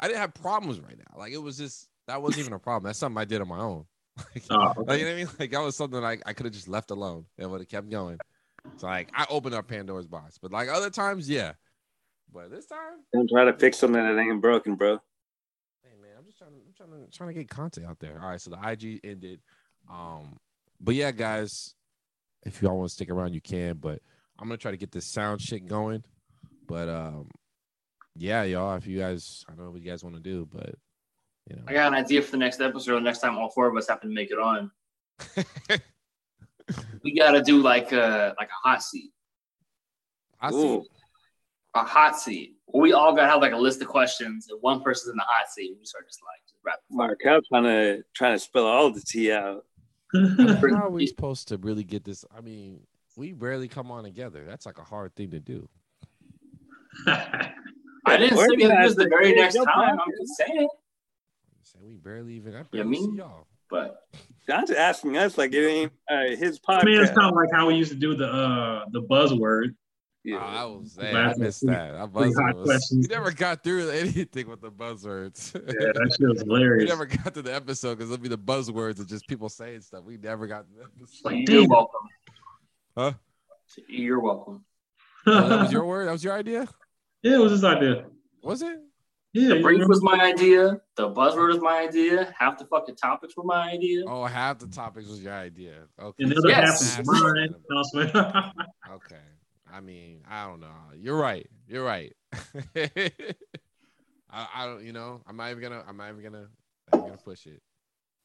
I 0.05 0.09
didn't 0.09 0.21
have 0.21 0.35
problems 0.35 0.81
right 0.81 0.99
now. 0.99 1.19
Like 1.19 1.33
it 1.33 1.39
was 1.43 1.57
just 1.57 1.89
that 2.07 2.21
wasn't 2.21 2.41
even 2.41 2.53
a 2.53 2.59
problem. 2.59 2.85
That's 2.85 2.99
something 2.99 3.19
I 3.19 3.25
did 3.25 3.41
on 3.41 3.49
my 3.49 3.59
own. 3.61 3.87
Like, 4.35 4.45
Oh, 4.51 4.69
okay. 4.79 4.83
like, 4.87 4.99
you 5.01 5.05
know 5.07 5.11
what 5.11 5.15
I 5.15 5.25
mean? 5.25 5.29
Like 5.41 5.51
that 5.53 5.61
was 5.63 5.77
something 5.77 6.01
like 6.01 6.23
I 6.27 6.35
could 6.35 6.45
have 6.47 6.53
just 6.53 6.69
left 6.69 6.91
alone 6.91 7.25
and 7.39 7.51
would 7.51 7.61
have 7.63 7.69
kept 7.69 7.89
going. 7.89 8.19
So 8.77 8.87
like 8.87 9.09
I 9.15 9.27
opened 9.31 9.55
up 9.55 9.67
Pandora's 9.67 10.07
box, 10.07 10.37
but 10.39 10.53
like 10.53 10.69
other 10.69 10.91
times, 10.91 11.29
yeah. 11.29 11.53
But 12.33 12.51
this 12.51 12.67
time, 12.67 13.01
Don't 13.13 13.29
try 13.31 13.45
to 13.45 13.53
fix 13.55 13.79
something 13.79 14.01
that 14.01 14.21
ain't 14.21 14.41
broken, 14.43 14.75
bro. 14.77 14.99
hey 15.83 15.95
man, 16.01 16.11
I'm 16.19 16.25
just 16.27 16.37
trying 16.39 16.51
to 16.51 16.57
I'm 16.59 16.75
trying 16.77 16.91
to 17.07 17.11
trying 17.17 17.29
to 17.31 17.35
get 17.35 17.49
content 17.49 17.87
out 17.87 17.99
there. 17.99 18.21
All 18.23 18.29
right, 18.29 18.41
so 18.41 18.51
the 18.51 18.59
IG 18.71 19.01
ended. 19.05 19.41
Um, 19.91 20.37
but 20.81 20.95
yeah, 20.95 21.11
guys, 21.11 21.75
if 22.45 22.61
y'all 22.63 22.77
want 22.77 22.91
to 22.91 22.95
stick 22.95 23.11
around, 23.11 23.33
you 23.35 23.41
can. 23.41 23.79
But 23.79 24.01
I'm 24.39 24.47
gonna 24.49 24.59
try 24.59 24.71
to 24.71 24.77
get 24.77 24.93
this 24.93 25.07
sound 25.07 25.41
shit 25.41 25.67
going. 25.67 26.05
But 26.69 26.89
um, 26.89 27.31
yeah, 28.17 28.45
y'all, 28.45 28.77
if 28.77 28.87
you 28.87 28.99
guys, 28.99 29.45
I 29.49 29.55
don't 29.55 29.65
know 29.65 29.71
what 29.71 29.81
you 29.81 29.91
guys 29.91 30.05
want 30.05 30.17
to 30.17 30.23
do, 30.23 30.49
but 30.51 30.75
you 31.51 31.57
know, 31.57 31.63
I 31.67 31.73
got 31.73 31.89
an 31.93 31.99
idea 31.99 32.23
for 32.23 32.31
the 32.31 32.37
next 32.37 32.61
episode. 32.61 32.97
The 32.97 33.01
Next 33.01 33.19
time 33.19 33.37
all 33.37 33.51
four 33.51 33.67
of 33.67 33.77
us 33.77 33.89
happen 33.89 34.09
to 34.09 34.15
make 34.15 34.31
it 34.31 34.39
on, 34.39 34.71
we 37.03 37.15
gotta 37.15 37.43
do 37.43 37.61
like 37.61 37.93
a 37.93 38.35
like 38.39 38.49
a 38.49 38.69
hot 38.69 38.83
seat. 38.83 39.13
I 40.41 40.51
see. 40.51 40.57
Ooh. 40.57 40.85
A 41.75 41.83
hot 41.83 42.19
seat. 42.19 42.57
We 42.73 42.93
all 42.93 43.15
gotta 43.15 43.29
have 43.29 43.43
like 43.43 43.53
a 43.53 43.59
list 43.59 43.83
of 43.83 43.89
questions, 43.89 44.47
and 44.49 44.61
one 44.63 44.81
person's 44.81 45.11
in 45.11 45.17
the 45.17 45.25
hot 45.27 45.49
seat. 45.51 45.77
We 45.79 45.85
start 45.85 46.07
just 46.07 46.21
like 46.23 46.41
just 46.49 46.61
rapid 46.65 46.83
fire. 46.97 47.09
Markel 47.09 47.41
trying 47.49 47.65
to 47.65 48.05
trying 48.15 48.35
to 48.35 48.39
spill 48.39 48.67
all 48.67 48.91
the 48.91 49.03
tea 49.03 49.33
out. 49.33 49.65
How 50.15 50.85
are 50.85 50.91
we 50.91 51.07
supposed 51.09 51.49
to 51.49 51.57
really 51.59 51.83
get 51.83 52.05
this? 52.05 52.25
I 52.35 52.41
mean, 52.41 52.81
we 53.17 53.33
rarely 53.33 53.69
come 53.69 53.91
on 53.91 54.05
together. 54.05 54.45
That's 54.47 54.67
like 54.67 54.79
a 54.79 54.85
hard 54.85 55.15
thing 55.17 55.33
to 55.33 55.41
do. 55.41 55.69
I 58.07 58.17
didn't 58.17 58.39
say 58.39 58.45
it 58.45 58.83
was 58.85 58.97
the 58.97 59.09
very 59.09 59.33
next 59.35 59.55
Your 59.55 59.65
time. 59.65 59.99
I'm 59.99 60.11
just 60.21 60.37
saying, 60.37 60.69
Say 61.63 61.79
we 61.83 61.95
barely 61.95 62.35
even. 62.35 62.55
I 62.55 62.59
You 62.59 62.65
barely 62.73 62.89
mean? 62.91 63.11
see 63.13 63.17
y'all. 63.19 63.47
but 63.71 63.97
John's 64.47 64.71
asking 64.71 65.17
us 65.17 65.39
like 65.39 65.53
it 65.55 65.67
ain't 65.67 65.93
uh, 66.11 66.37
his 66.37 66.61
I 66.69 66.85
mean, 66.85 67.01
it's 67.01 67.11
podcast. 67.11 67.15
kind 67.15 67.31
of 67.31 67.35
like 67.37 67.49
how 67.53 67.67
we 67.67 67.75
used 67.77 67.91
to 67.93 67.97
do 67.99 68.15
the 68.15 68.27
uh 68.31 68.85
the 68.93 69.03
buzzword. 69.03 69.75
Yeah. 70.23 70.37
Oh, 70.37 70.39
I 70.41 70.65
was. 70.65 70.97
Hey, 70.99 71.13
Last 71.13 71.37
I 71.39 71.43
missed 71.43 71.67
that. 71.67 71.95
I 71.97 72.07
buzzword 72.07 72.55
was, 72.55 72.65
questions. 72.67 73.09
we 73.09 73.15
never 73.15 73.31
got 73.31 73.63
through 73.63 73.91
anything 73.91 74.49
with 74.49 74.61
the 74.63 74.71
buzzwords. 74.71 75.53
Yeah, 75.55 75.93
that 75.95 76.17
shit 76.19 76.29
was 76.29 76.43
we 76.45 76.49
hilarious. 76.55 76.89
never 76.89 77.05
got 77.07 77.35
to 77.35 77.43
the 77.43 77.55
episode 77.55 77.97
because 77.99 78.11
it'll 78.11 78.23
be 78.23 78.29
the 78.29 78.39
buzzwords 78.39 79.01
of 79.01 79.07
just 79.09 79.27
people 79.29 79.49
saying 79.51 79.81
stuff. 79.83 80.03
We 80.05 80.17
never 80.19 80.47
got 80.47 80.65
to 80.67 80.75
the 80.79 80.85
episode. 80.85 81.49
you're 81.49 81.69
welcome. 81.69 82.01
Huh? 82.97 83.13
You're 83.89 84.21
welcome. 84.21 84.65
Oh, 85.27 85.49
that 85.49 85.61
was 85.63 85.73
your 85.73 85.85
word. 85.87 86.07
That 86.09 86.13
was 86.13 86.23
your 86.25 86.35
idea. 86.35 86.69
Yeah, 87.25 87.35
it 87.35 87.39
was 87.41 87.51
his 87.53 87.65
idea. 87.65 88.05
Was 88.43 88.63
it? 88.63 88.79
Yeah, 89.33 89.49
The 89.49 89.57
you 89.57 89.63
brief 89.63 89.89
was 89.89 90.01
my 90.01 90.21
idea. 90.23 90.81
The 90.95 91.09
buzzword 91.11 91.49
was 91.49 91.59
my 91.61 91.81
idea. 91.81 92.33
Half 92.39 92.59
the 92.59 92.67
fucking 92.67 92.95
topics 92.95 93.37
were 93.37 93.43
my 93.43 93.69
idea. 93.71 94.05
Oh, 94.07 94.25
half 94.27 94.61
the 94.61 94.69
topics 94.69 95.09
was 95.09 95.21
your 95.21 95.33
idea. 95.33 95.89
Okay. 96.01 96.23
and 96.23 96.31
the 96.33 96.37
other 96.39 96.49
Yes. 96.51 96.95
half 96.95 97.05
was 97.05 97.21
mine. 97.21 97.55
I 97.69 97.75
was 97.75 97.91
like, 97.95 98.15
Okay. 98.95 99.17
I 99.73 99.81
mean, 99.81 100.21
I 100.31 100.47
don't 100.47 100.61
know. 100.61 100.69
You're 100.97 101.17
right. 101.17 101.49
You're 101.67 101.83
right. 101.85 102.13
I, 104.31 104.47
I 104.55 104.67
don't. 104.67 104.85
You 104.85 104.93
know, 104.93 105.21
I'm 105.27 105.37
not 105.37 105.51
even 105.51 105.63
gonna. 105.63 105.83
I'm 105.89 105.97
not 105.97 106.11
even 106.11 106.23
gonna. 106.23 106.47
I'm 106.93 107.01
gonna 107.01 107.17
push 107.17 107.47
it. 107.47 107.61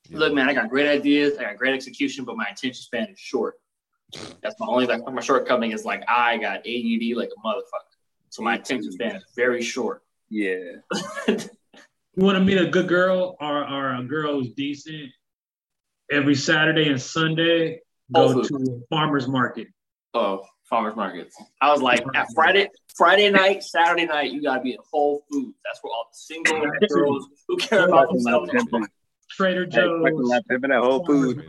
You 0.09 0.17
Look, 0.17 0.29
know? 0.29 0.35
man, 0.35 0.49
I 0.49 0.53
got 0.53 0.69
great 0.69 0.87
ideas. 0.87 1.37
I 1.39 1.43
got 1.43 1.57
great 1.57 1.73
execution, 1.73 2.25
but 2.25 2.35
my 2.37 2.45
attention 2.45 2.73
span 2.75 3.09
is 3.09 3.19
short. 3.19 3.55
That's 4.41 4.55
my 4.59 4.67
only 4.67 4.85
like 4.87 5.01
my 5.11 5.21
shortcoming 5.21 5.71
is 5.71 5.85
like 5.85 6.03
I 6.07 6.37
got 6.37 6.59
ADD 6.59 7.15
like 7.15 7.29
a 7.35 7.47
motherfucker. 7.47 7.88
So 8.29 8.43
my 8.43 8.55
attention 8.55 8.91
span 8.91 9.15
is 9.15 9.25
very 9.35 9.61
short. 9.61 10.03
yeah. 10.29 10.55
you 11.27 11.37
want 12.15 12.37
to 12.37 12.43
meet 12.43 12.57
a 12.57 12.67
good 12.67 12.87
girl 12.87 13.35
or, 13.39 13.67
or 13.67 13.95
a 13.95 14.03
girl 14.03 14.35
who's 14.35 14.53
decent? 14.53 15.09
Every 16.11 16.35
Saturday 16.35 16.89
and 16.89 17.01
Sunday, 17.01 17.81
go 18.13 18.23
oh, 18.23 18.33
Whole 18.33 18.43
to 18.43 18.55
a 18.55 18.95
farmer's 18.95 19.27
market. 19.27 19.67
Oh, 20.13 20.43
farmers 20.69 20.95
markets. 20.95 21.35
I 21.61 21.71
was 21.71 21.81
like, 21.81 22.03
at 22.15 22.27
Friday, 22.33 22.69
Friday 22.95 23.29
night, 23.29 23.63
Saturday 23.63 24.05
night, 24.05 24.31
you 24.31 24.41
gotta 24.41 24.61
be 24.61 24.73
at 24.73 24.79
Whole 24.91 25.23
Foods. 25.31 25.57
That's 25.65 25.79
where 25.81 25.91
all 25.91 26.09
the 26.11 26.17
single 26.17 26.65
girls 26.89 27.27
who 27.47 27.57
care 27.57 27.87
about 27.87 28.09
themselves. 28.09 28.51
Trader 29.31 29.65
Hey, 29.65 29.81
Joe's. 29.81 30.43
fucking 30.49 30.71
at 30.71 30.79
Whole 30.79 31.05
Foods. 31.05 31.41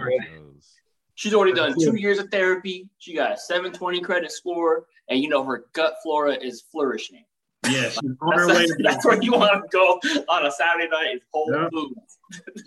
She's 1.14 1.34
already 1.34 1.52
done 1.52 1.74
two 1.78 1.96
years 1.96 2.18
of 2.18 2.30
therapy. 2.30 2.88
She 2.98 3.14
got 3.14 3.32
a 3.32 3.36
720 3.36 4.00
credit 4.00 4.32
score, 4.32 4.86
and 5.10 5.20
you 5.20 5.28
know 5.28 5.44
her 5.44 5.64
gut 5.74 5.96
flora 6.02 6.32
is 6.34 6.62
flourishing. 6.72 7.24
Yeah, 7.68 7.90
she's 7.90 7.98
on 8.22 8.38
her 8.38 8.46
That's, 8.46 8.58
way. 8.58 8.66
that's 8.82 9.04
where 9.04 9.22
you 9.22 9.32
want 9.32 9.52
to 9.52 9.68
go 9.70 10.00
on 10.28 10.46
a 10.46 10.50
Saturday 10.50 10.88
night 10.88 11.16
is 11.16 11.20
Whole 11.32 11.52
Yeah. 11.52 11.68
Foods. 11.72 12.18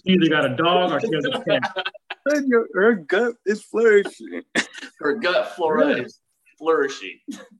She 0.05 0.13
either 0.13 0.29
got 0.29 0.45
a 0.51 0.55
dog 0.55 0.91
or 0.91 0.99
she 0.99 1.09
has 1.15 1.25
a 1.25 1.43
cat. 1.43 1.77
Her, 2.25 2.41
her 2.75 2.93
gut 2.95 3.33
is 3.45 3.61
flourishing. 3.63 4.43
Her 4.99 5.15
gut 5.15 5.55
flora 5.57 5.89
Yeah. 5.97 6.03
is 6.05 6.19
flourishing. 6.57 7.19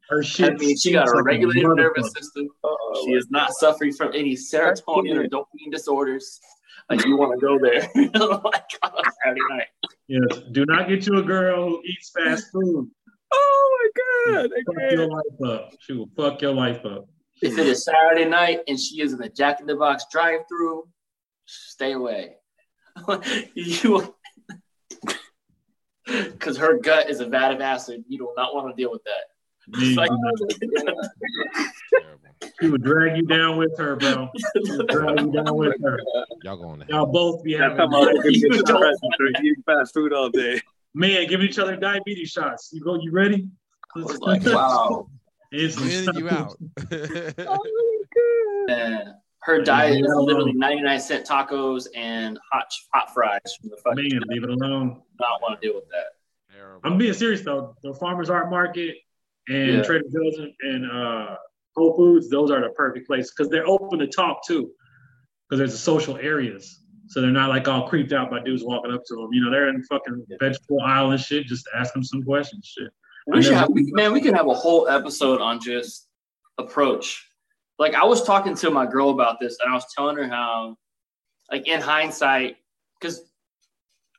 Her 0.10 0.24
shit. 0.24 0.52
That 0.54 0.60
means 0.62 0.82
she 0.82 0.94
got 0.94 1.04
a 1.04 1.08
stinks 1.10 1.18
like 1.18 1.26
regulated 1.26 1.64
nervous 1.76 2.08
motherfucker. 2.10 2.18
system. 2.22 2.48
Oh, 2.64 3.04
She 3.06 3.12
is 3.12 3.28
not 3.30 3.52
suffering 3.52 3.92
from 3.92 4.14
any 4.14 4.36
serotonin 4.38 5.18
or 5.18 5.28
dopamine 5.28 5.70
disorders. 5.72 6.40
Like 6.90 7.04
you 7.06 7.18
want 7.18 7.38
to 7.38 7.46
go 7.46 7.60
there 7.60 7.82
like 7.96 8.64
on 8.84 8.92
a 8.94 9.12
Saturday 9.26 9.42
night. 9.50 9.68
Yes. 10.08 10.44
Do 10.54 10.66
not 10.66 10.88
get 10.88 11.08
you 11.08 11.18
a 11.18 11.24
girl 11.24 11.68
who 11.68 11.82
eats 11.84 12.12
fast 12.12 12.50
food. 12.54 12.90
oh 13.34 13.63
my 13.63 13.63
god. 13.96 14.50
Fuck 14.66 14.92
your 14.92 15.08
life 15.08 15.42
up. 15.46 15.72
She 15.80 15.94
will 15.94 16.10
fuck 16.16 16.42
your 16.42 16.54
life 16.54 16.86
up. 16.86 17.06
If 17.42 17.58
it 17.58 17.68
is 17.68 17.84
Saturday 17.84 18.26
night 18.26 18.60
and 18.68 18.80
she 18.80 19.02
is 19.02 19.12
in 19.14 19.20
the 19.20 19.30
Jack 19.30 19.60
in 19.60 19.66
the 19.68 19.76
Box 19.76 20.06
drive-through, 20.12 20.88
stay 21.46 21.92
away. 21.94 22.36
you, 23.56 24.16
because 26.06 26.58
her 26.64 26.80
gut 26.80 27.10
is 27.10 27.20
a 27.20 27.26
vat 27.28 27.52
of 27.54 27.60
acid. 27.62 28.04
You 28.08 28.18
do 28.20 28.30
not 28.38 28.54
want 28.56 28.76
to 28.76 28.82
deal 28.82 28.92
with 28.92 29.02
that. 29.04 29.80
Me, 29.80 29.96
Like- 29.96 30.12
she 32.60 32.70
would 32.70 32.84
drag 32.84 33.16
you 33.18 33.24
down 33.24 33.58
with 33.58 33.78
her, 33.78 33.96
bro. 33.96 34.30
She 34.66 34.72
would 34.78 34.88
drag 34.88 35.22
you 35.22 35.32
down 35.32 35.56
with 35.56 35.74
her. 35.82 36.00
Y'all 36.44 36.58
going 36.58 36.82
to 36.82 36.86
Y'all 36.90 37.06
both 37.06 37.42
be 37.44 37.54
That's 37.58 37.78
having 37.78 37.92
how 37.92 38.02
You 38.10 38.20
you 38.26 38.50
don't 38.64 39.00
get 39.34 39.44
eating 39.44 39.64
fast 39.66 39.94
food 39.94 40.12
all 40.14 40.30
day. 40.30 40.62
man 40.94 41.28
giving 41.28 41.48
each 41.48 41.58
other 41.60 41.76
diabetes 41.78 42.30
shots. 42.30 42.70
You 42.74 42.82
go, 42.84 42.96
you 43.02 43.12
ready? 43.12 43.48
I 43.96 44.00
was 44.00 44.20
like, 44.22 44.46
wow. 44.46 45.08
It's 45.52 45.80
Win 45.80 46.16
you 46.16 46.30
out. 46.30 46.58
Man, 48.68 49.14
her 49.42 49.62
diet 49.62 50.04
is 50.04 50.12
literally 50.16 50.54
99 50.54 51.00
cent 51.00 51.28
tacos 51.28 51.88
and 51.96 52.40
hot 52.52 52.66
hot 52.94 53.14
fries 53.14 53.40
from 53.60 53.70
the 53.70 53.78
fucking. 53.84 54.10
Man, 54.10 54.22
leave 54.30 54.44
it 54.44 54.50
alone. 54.50 55.02
Not 55.20 55.42
want 55.42 55.62
to 55.62 55.68
deal 55.68 55.76
with 55.76 55.88
that. 55.90 56.56
Terrible. 56.56 56.82
I'm 56.84 56.98
being 56.98 57.14
serious 57.14 57.42
though. 57.42 57.76
The 57.84 57.94
farmers 57.94 58.30
art 58.32 58.50
market 58.50 58.96
and 59.48 59.78
Yeah. 59.78 59.84
Trader 59.84 60.06
Joe's 60.12 60.48
and 60.62 60.90
uh, 60.90 61.36
Whole 61.76 61.96
Foods, 61.96 62.30
those 62.30 62.50
are 62.50 62.62
the 62.62 62.70
perfect 62.70 63.06
place 63.06 63.32
because 63.32 63.50
they're 63.52 63.68
open 63.68 64.00
to 64.00 64.08
talk 64.08 64.46
too. 64.48 64.72
Because 65.50 65.60
there's 65.60 65.72
the 65.74 65.78
social 65.78 66.18
areas, 66.18 66.82
so 67.08 67.22
they're 67.22 67.30
not 67.30 67.50
like 67.50 67.68
all 67.68 67.88
creeped 67.88 68.14
out 68.14 68.32
by 68.32 68.40
dudes 68.42 68.64
walking 68.64 68.92
up 68.92 69.04
to 69.06 69.16
them. 69.16 69.28
You 69.34 69.44
know, 69.44 69.52
they're 69.52 69.68
in 69.70 69.84
fucking 69.84 70.26
vegetable 70.40 70.80
aisle 70.82 71.12
and 71.12 71.20
shit. 71.20 71.46
Just 71.46 71.68
ask 71.76 71.94
them 71.94 72.04
some 72.04 72.24
questions, 72.24 72.74
shit. 72.76 72.90
We 73.28 73.42
should 73.42 73.54
have, 73.54 73.70
we, 73.70 73.92
man, 73.94 74.12
we 74.12 74.22
can 74.22 74.34
have 74.34 74.48
a 74.48 74.54
whole 74.54 74.88
episode 74.88 75.40
on 75.40 75.62
just 75.62 76.08
approach. 76.58 77.30
Like 77.80 77.96
I 77.96 78.04
was 78.04 78.24
talking 78.24 78.56
to 78.56 78.70
my 78.70 78.86
girl 78.86 79.10
about 79.10 79.40
this, 79.40 79.58
and 79.62 79.72
I 79.72 79.76
was 79.76 79.86
telling 79.96 80.18
her 80.18 80.28
how, 80.28 80.78
like 81.52 81.68
in 81.68 81.82
hindsight, 81.82 82.58
because 83.00 83.22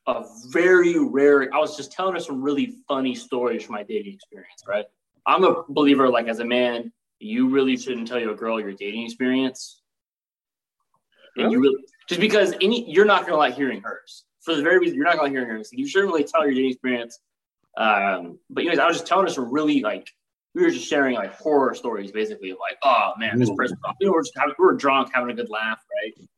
a 0.06 0.24
very 0.48 0.98
rare. 0.98 1.55
I 1.55 1.59
was 1.59 1.76
just 1.76 1.93
telling 1.93 2.14
her 2.14 2.20
some 2.20 2.43
really 2.43 2.76
funny 2.89 3.14
stories 3.14 3.64
from 3.64 3.74
my 3.74 3.82
dating 3.82 4.14
experience. 4.14 4.62
Right, 4.66 4.86
I'm 5.26 5.44
a 5.44 5.64
believer. 5.68 6.09
Like 6.09 6.28
as 6.28 6.40
a 6.40 6.44
man, 6.44 6.93
you 7.18 7.48
really 7.48 7.76
shouldn't 7.76 8.09
tell 8.09 8.18
your 8.18 8.35
girl 8.35 8.60
your 8.60 8.72
dating 8.72 9.05
experience. 9.05 9.82
and 11.36 11.52
you 11.52 11.60
really 11.60 11.85
just 12.09 12.20
because 12.20 12.55
any 12.60 12.90
you're 12.90 13.05
not 13.05 13.26
gonna 13.26 13.36
like 13.36 13.55
hearing 13.55 13.81
hers 13.81 14.24
for 14.40 14.55
the 14.55 14.62
very 14.62 14.78
reason 14.78 14.97
you're 14.97 15.05
not 15.05 15.16
gonna 15.16 15.24
like 15.24 15.32
hearing 15.32 15.48
hers. 15.48 15.70
You 15.72 15.86
shouldn't 15.86 16.12
really 16.12 16.24
tell 16.24 16.44
your 16.44 16.55
dating 16.55 16.70
experience. 16.70 17.18
Um, 17.76 18.38
but 18.51 18.62
anyways, 18.62 18.78
I 18.78 18.86
was 18.86 18.96
just 18.96 19.06
telling 19.06 19.26
her 19.26 19.32
some 19.32 19.52
really 19.52 19.80
like 19.80 20.09
we 20.55 20.62
were 20.62 20.70
just 20.70 20.86
sharing 20.86 21.16
like 21.16 21.34
horror 21.34 21.74
stories, 21.74 22.12
basically 22.12 22.51
of 22.51 22.59
like, 22.60 22.78
oh 22.84 23.12
man, 23.18 23.38
this 23.38 23.51
person, 23.56 23.76
know, 24.06 24.12
we're 24.12 24.22
just 24.22 24.34
having, 24.36 24.55
we 24.59 24.64
were 24.64 24.76
drunk, 24.76 25.10
having 25.12 25.30
a 25.30 25.34
good 25.34 25.51
laugh, 25.51 25.80
right? 25.92 26.28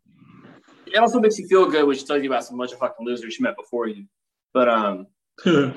It 0.87 0.97
also 0.97 1.21
makes 1.21 1.39
you 1.39 1.47
feel 1.49 1.69
good, 1.71 1.87
which 1.87 2.07
tells 2.07 2.23
you 2.23 2.31
about 2.31 2.45
some 2.45 2.57
bunch 2.57 2.73
of 2.73 2.79
fucking 2.79 3.05
losers 3.05 3.39
you 3.39 3.43
met 3.43 3.57
before 3.57 3.89
you. 3.89 4.07
But 4.55 4.69
um, 4.69 5.07
and 5.45 5.75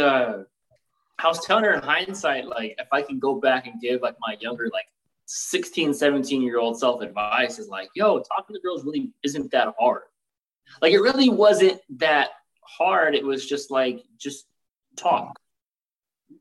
uh, 0.00 0.38
I 1.18 1.28
was 1.28 1.44
telling 1.46 1.64
her 1.64 1.74
in 1.74 1.82
hindsight, 1.82 2.46
like 2.46 2.74
if 2.78 2.88
I 2.90 3.02
could 3.02 3.20
go 3.20 3.40
back 3.40 3.66
and 3.66 3.80
give 3.80 4.02
like 4.02 4.16
my 4.20 4.36
younger, 4.40 4.68
like 4.72 4.86
16, 5.26 5.94
17 5.94 6.42
year 6.42 6.58
old 6.58 6.78
self 6.78 7.02
advice, 7.02 7.60
is 7.60 7.68
like, 7.68 7.88
yo, 7.94 8.18
talking 8.18 8.56
to 8.56 8.60
girls 8.60 8.84
really 8.84 9.12
isn't 9.22 9.52
that 9.52 9.74
hard. 9.78 10.02
Like 10.82 10.92
it 10.92 10.98
really 10.98 11.28
wasn't 11.28 11.80
that 11.98 12.30
hard. 12.66 13.14
It 13.14 13.24
was 13.24 13.46
just 13.46 13.70
like 13.70 14.02
just 14.18 14.46
talk. 14.96 15.38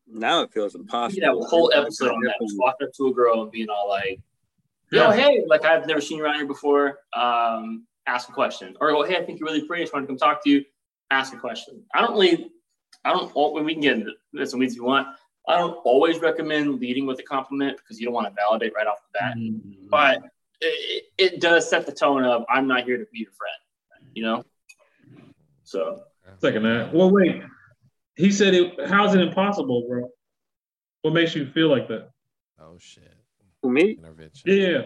Now 0.07 0.41
it 0.41 0.51
feels 0.51 0.75
impossible. 0.75 1.15
You 1.15 1.21
that 1.21 1.47
whole 1.47 1.71
episode 1.73 2.11
on 2.11 2.21
that, 2.21 2.35
just 2.41 2.57
walking 2.57 2.87
up 2.87 2.93
to 2.93 3.07
a 3.07 3.13
girl 3.13 3.41
and 3.41 3.51
being 3.51 3.69
all 3.69 3.89
like, 3.89 4.19
"Yo, 4.91 5.09
Yeah. 5.09 5.13
hey, 5.13 5.43
like 5.47 5.65
I've 5.65 5.87
never 5.87 6.01
seen 6.01 6.17
you 6.17 6.23
around 6.23 6.35
here 6.35 6.45
before. 6.45 6.99
Um, 7.13 7.85
ask 8.05 8.29
a 8.29 8.31
question." 8.33 8.75
Or, 8.79 8.91
"Oh, 8.91 9.03
hey, 9.03 9.17
I 9.17 9.25
think 9.25 9.39
you're 9.39 9.47
really 9.47 9.65
pretty. 9.65 9.83
I 9.83 9.85
just 9.85 9.93
want 9.93 10.03
to 10.03 10.07
come 10.07 10.17
talk 10.17 10.43
to 10.43 10.49
you. 10.49 10.65
Ask 11.11 11.33
a 11.33 11.37
question." 11.37 11.83
I 11.93 12.01
don't 12.01 12.13
really, 12.13 12.51
I 13.03 13.11
don't. 13.11 13.33
When 13.35 13.65
we 13.65 13.73
can 13.73 13.81
get 13.81 13.93
into 13.93 14.13
this 14.31 14.53
and 14.53 14.59
weeds 14.59 14.73
if 14.73 14.77
you 14.77 14.83
want, 14.83 15.07
I 15.47 15.57
don't 15.57 15.75
always 15.83 16.19
recommend 16.19 16.79
leading 16.79 17.05
with 17.05 17.19
a 17.19 17.23
compliment 17.23 17.77
because 17.77 17.99
you 17.99 18.05
don't 18.05 18.13
want 18.13 18.27
to 18.27 18.33
validate 18.33 18.73
right 18.75 18.87
off 18.87 18.99
the 19.11 19.19
bat. 19.19 19.35
Mm-hmm. 19.35 19.89
But 19.89 20.23
it, 20.61 21.05
it 21.17 21.41
does 21.41 21.69
set 21.69 21.85
the 21.85 21.91
tone 21.91 22.23
of 22.23 22.45
I'm 22.49 22.67
not 22.67 22.83
here 22.83 22.97
to 22.97 23.05
be 23.11 23.19
your 23.19 23.31
friend. 23.31 24.09
You 24.13 24.23
know. 24.23 24.43
So 25.63 26.03
Second 26.39 26.63
that. 26.63 26.93
Well, 26.93 27.11
wait. 27.11 27.41
He 28.15 28.31
said 28.31 28.53
it. 28.53 28.87
How's 28.87 29.15
it 29.15 29.21
impossible, 29.21 29.85
bro? 29.87 30.09
What 31.01 31.13
makes 31.13 31.35
you 31.35 31.45
feel 31.47 31.69
like 31.69 31.87
that? 31.87 32.09
Oh 32.59 32.77
shit. 32.79 33.13
For 33.61 33.71
me, 33.71 33.91
Intervention. 33.91 34.41
Yeah. 34.45 34.81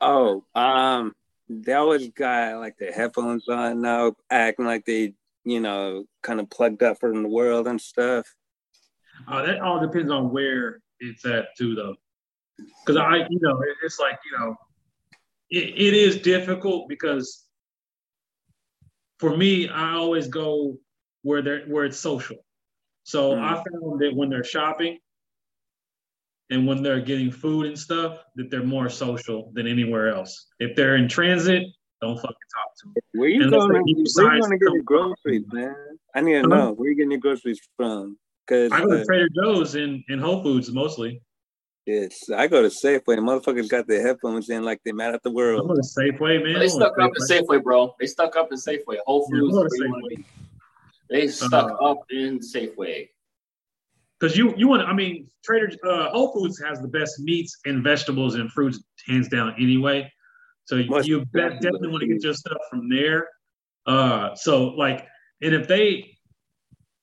oh, 0.00 0.44
um, 0.54 1.14
they 1.48 1.72
always 1.72 2.08
got 2.10 2.58
like 2.58 2.76
their 2.78 2.92
headphones 2.92 3.48
on 3.48 3.80
now, 3.80 4.14
acting 4.30 4.66
like 4.66 4.84
they, 4.84 5.14
you 5.44 5.60
know, 5.60 6.04
kind 6.22 6.40
of 6.40 6.50
plugged 6.50 6.82
up 6.82 6.98
from 6.98 7.22
the 7.22 7.28
world 7.28 7.66
and 7.66 7.80
stuff. 7.80 8.26
Uh, 9.28 9.46
that 9.46 9.60
all 9.60 9.80
depends 9.80 10.10
on 10.10 10.30
where 10.30 10.80
it's 11.00 11.24
at 11.24 11.56
too, 11.56 11.74
though. 11.74 11.94
Because 12.84 12.96
I, 12.96 13.26
you 13.28 13.38
know, 13.40 13.60
it's 13.82 13.98
like 13.98 14.18
you 14.30 14.38
know, 14.38 14.56
it, 15.50 15.74
it 15.76 15.94
is 15.94 16.18
difficult 16.18 16.88
because 16.88 17.46
for 19.22 19.36
me, 19.36 19.68
I 19.68 19.92
always 19.92 20.26
go 20.26 20.76
where 21.22 21.42
they're 21.42 21.62
where 21.66 21.84
it's 21.84 21.96
social. 21.96 22.38
So 23.04 23.20
Mm. 23.34 23.40
I 23.40 23.54
found 23.54 24.00
that 24.00 24.12
when 24.16 24.28
they're 24.28 24.42
shopping 24.42 24.98
and 26.50 26.66
when 26.66 26.82
they're 26.82 27.00
getting 27.00 27.30
food 27.30 27.66
and 27.66 27.78
stuff, 27.78 28.18
that 28.34 28.50
they're 28.50 28.64
more 28.64 28.88
social 28.88 29.52
than 29.54 29.68
anywhere 29.68 30.08
else. 30.08 30.48
If 30.58 30.74
they're 30.74 30.96
in 30.96 31.08
transit, 31.08 31.62
don't 32.00 32.16
fucking 32.16 32.48
talk 32.56 32.70
to 32.78 32.84
them. 32.86 32.94
Where 33.12 33.28
you 33.28 33.44
Unless 33.44 33.60
going? 33.60 33.72
they 33.74 33.92
give 33.92 33.98
you 33.98 34.06
Where 34.16 34.34
you 34.34 34.40
going 34.40 34.50
to 34.50 34.58
to 34.58 34.64
get 34.64 34.74
your 34.74 34.82
groceries, 34.82 35.44
man? 35.52 35.76
I 36.16 36.20
need 36.20 36.42
to 36.42 36.48
know 36.48 36.72
where 36.72 36.90
you 36.90 36.96
getting 36.96 37.12
your 37.12 37.20
groceries 37.20 37.60
from. 37.76 38.18
Cause 38.48 38.72
I 38.72 38.80
go 38.80 38.88
to 38.88 39.02
uh, 39.02 39.04
Trader 39.04 39.28
Joe's 39.36 39.76
and, 39.76 40.02
and 40.08 40.20
Whole 40.20 40.42
Foods 40.42 40.72
mostly. 40.72 41.22
Yes, 41.86 42.28
I 42.30 42.46
go 42.46 42.62
to 42.62 42.68
Safeway. 42.68 43.18
Motherfuckers 43.18 43.68
got 43.68 43.86
their 43.86 44.02
headphones 44.06 44.48
in 44.50 44.62
like 44.62 44.80
they're 44.84 44.94
mad 44.94 45.14
at 45.14 45.22
the 45.22 45.30
I'm 45.30 45.34
world. 45.36 45.68
going 45.68 45.80
to 45.80 45.86
Safeway, 45.88 46.42
man. 46.42 46.58
they 46.58 46.68
stuck 46.68 46.98
up 46.98 47.12
to 47.14 47.20
in 47.22 47.28
Safeway, 47.28 47.62
bro. 47.62 47.94
They 48.00 48.06
stuck 48.06 48.36
up 48.36 48.50
in 48.52 48.58
Safeway. 48.58 48.96
Whole 49.06 49.28
Foods. 49.30 49.56
I'm 49.56 49.62
going 49.62 49.66
is 49.66 49.72
to 49.72 49.78
where 49.78 49.86
you 49.88 49.92
wanna 49.92 50.16
Safeway. 50.16 50.24
They 51.10 51.28
stuck 51.28 51.70
Uh, 51.80 51.84
up 51.90 51.98
in 52.10 52.38
Safeway. 52.40 53.08
Because 54.18 54.36
you 54.36 54.54
you 54.56 54.68
want 54.68 54.82
I 54.82 54.92
mean 54.92 55.26
Trader 55.44 55.70
uh, 55.84 56.10
Whole 56.10 56.32
Foods 56.32 56.58
has 56.60 56.80
the 56.80 56.88
best 56.88 57.18
meats 57.20 57.58
and 57.66 57.82
vegetables 57.82 58.36
and 58.36 58.50
fruits 58.52 58.80
hands 59.06 59.28
down 59.28 59.54
anyway. 59.58 60.10
So 60.64 60.76
you, 60.76 60.88
Must 60.88 61.08
you 61.08 61.24
be 61.26 61.40
definitely 61.40 61.88
want 61.88 62.02
to 62.02 62.06
get 62.06 62.22
your 62.22 62.34
stuff 62.34 62.58
from 62.70 62.88
there. 62.88 63.28
Uh, 63.84 64.32
so 64.36 64.68
like, 64.68 65.06
and 65.42 65.52
if 65.54 65.66
they 65.66 66.11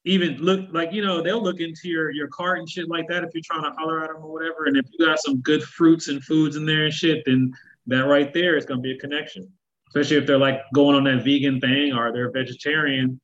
even 0.06 0.38
look 0.38 0.68
like 0.72 0.94
you 0.94 1.04
know 1.04 1.22
they'll 1.22 1.44
look 1.44 1.60
into 1.60 1.90
your 1.90 2.10
your 2.12 2.28
cart 2.30 2.60
and 2.60 2.70
shit 2.70 2.88
like 2.90 3.08
that 3.10 3.24
if 3.24 3.30
you're 3.34 3.44
trying 3.44 3.64
to 3.64 3.78
holler 3.78 4.04
at 4.04 4.08
them 4.08 4.24
or 4.24 4.32
whatever. 4.32 4.66
And 4.66 4.78
if 4.78 4.86
you 4.92 5.06
got 5.06 5.20
some 5.20 5.42
good 5.42 5.64
fruits 5.64 6.08
and 6.08 6.24
foods 6.24 6.56
in 6.56 6.66
there 6.66 6.86
and 6.86 6.94
shit, 6.94 7.24
then 7.26 7.52
that 7.88 8.06
right 8.06 8.34
there 8.34 8.56
is 8.58 8.66
gonna 8.66 8.82
be 8.82 8.94
a 8.94 8.98
connection. 8.98 9.52
Especially 9.90 10.18
if 10.18 10.28
they're 10.28 10.38
like 10.38 10.62
going 10.74 10.96
on 10.96 11.04
that 11.06 11.24
vegan 11.24 11.60
thing 11.60 11.94
or 11.94 12.12
they're 12.14 12.32
vegetarian 12.32 13.20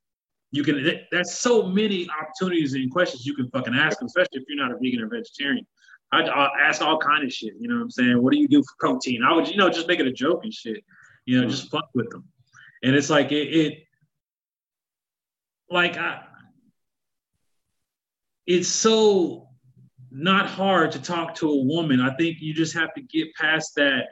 you 0.56 0.62
can 0.62 0.76
th- 0.76 1.04
there's 1.10 1.32
so 1.32 1.64
many 1.64 2.08
opportunities 2.20 2.74
and 2.74 2.90
questions 2.90 3.26
you 3.26 3.34
can 3.34 3.48
fucking 3.50 3.74
ask 3.74 3.98
them, 3.98 4.06
especially 4.06 4.40
if 4.40 4.44
you're 4.48 4.56
not 4.56 4.72
a 4.72 4.78
vegan 4.80 5.02
or 5.02 5.08
vegetarian. 5.08 5.66
I 6.12 6.22
I'll 6.22 6.50
ask 6.60 6.80
all 6.80 6.98
kind 6.98 7.24
of 7.24 7.32
shit. 7.32 7.54
You 7.58 7.68
know 7.68 7.76
what 7.76 7.82
I'm 7.82 7.90
saying? 7.90 8.22
What 8.22 8.32
do 8.32 8.38
you 8.38 8.48
do 8.48 8.62
for 8.62 8.74
protein? 8.78 9.22
I 9.24 9.34
would, 9.34 9.48
you 9.48 9.56
know, 9.56 9.68
just 9.68 9.88
make 9.88 10.00
it 10.00 10.06
a 10.06 10.12
joke 10.12 10.40
and 10.44 10.52
shit. 10.52 10.82
You 11.24 11.38
know, 11.38 11.44
hmm. 11.44 11.50
just 11.50 11.70
fuck 11.70 11.88
with 11.94 12.08
them. 12.10 12.24
And 12.82 12.94
it's 12.94 13.10
like 13.10 13.32
it, 13.32 13.48
it 13.48 13.78
like 15.68 15.96
I, 15.96 16.22
it's 18.46 18.68
so 18.68 19.48
not 20.10 20.46
hard 20.46 20.92
to 20.92 21.02
talk 21.02 21.34
to 21.36 21.50
a 21.50 21.64
woman. 21.64 22.00
I 22.00 22.14
think 22.16 22.38
you 22.40 22.54
just 22.54 22.74
have 22.74 22.94
to 22.94 23.02
get 23.02 23.34
past 23.34 23.74
that 23.76 24.04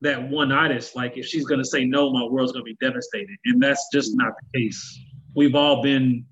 that 0.00 0.28
one 0.28 0.52
itis. 0.52 0.94
Like 0.94 1.16
if 1.16 1.26
she's 1.26 1.44
gonna 1.44 1.64
say 1.64 1.84
no, 1.84 2.10
my 2.12 2.24
world's 2.24 2.52
gonna 2.52 2.64
be 2.64 2.76
devastated, 2.80 3.36
and 3.44 3.62
that's 3.62 3.88
just 3.92 4.16
not 4.16 4.32
the 4.40 4.58
case. 4.58 5.00
We've 5.34 5.54
all 5.54 5.82
been 5.82 6.24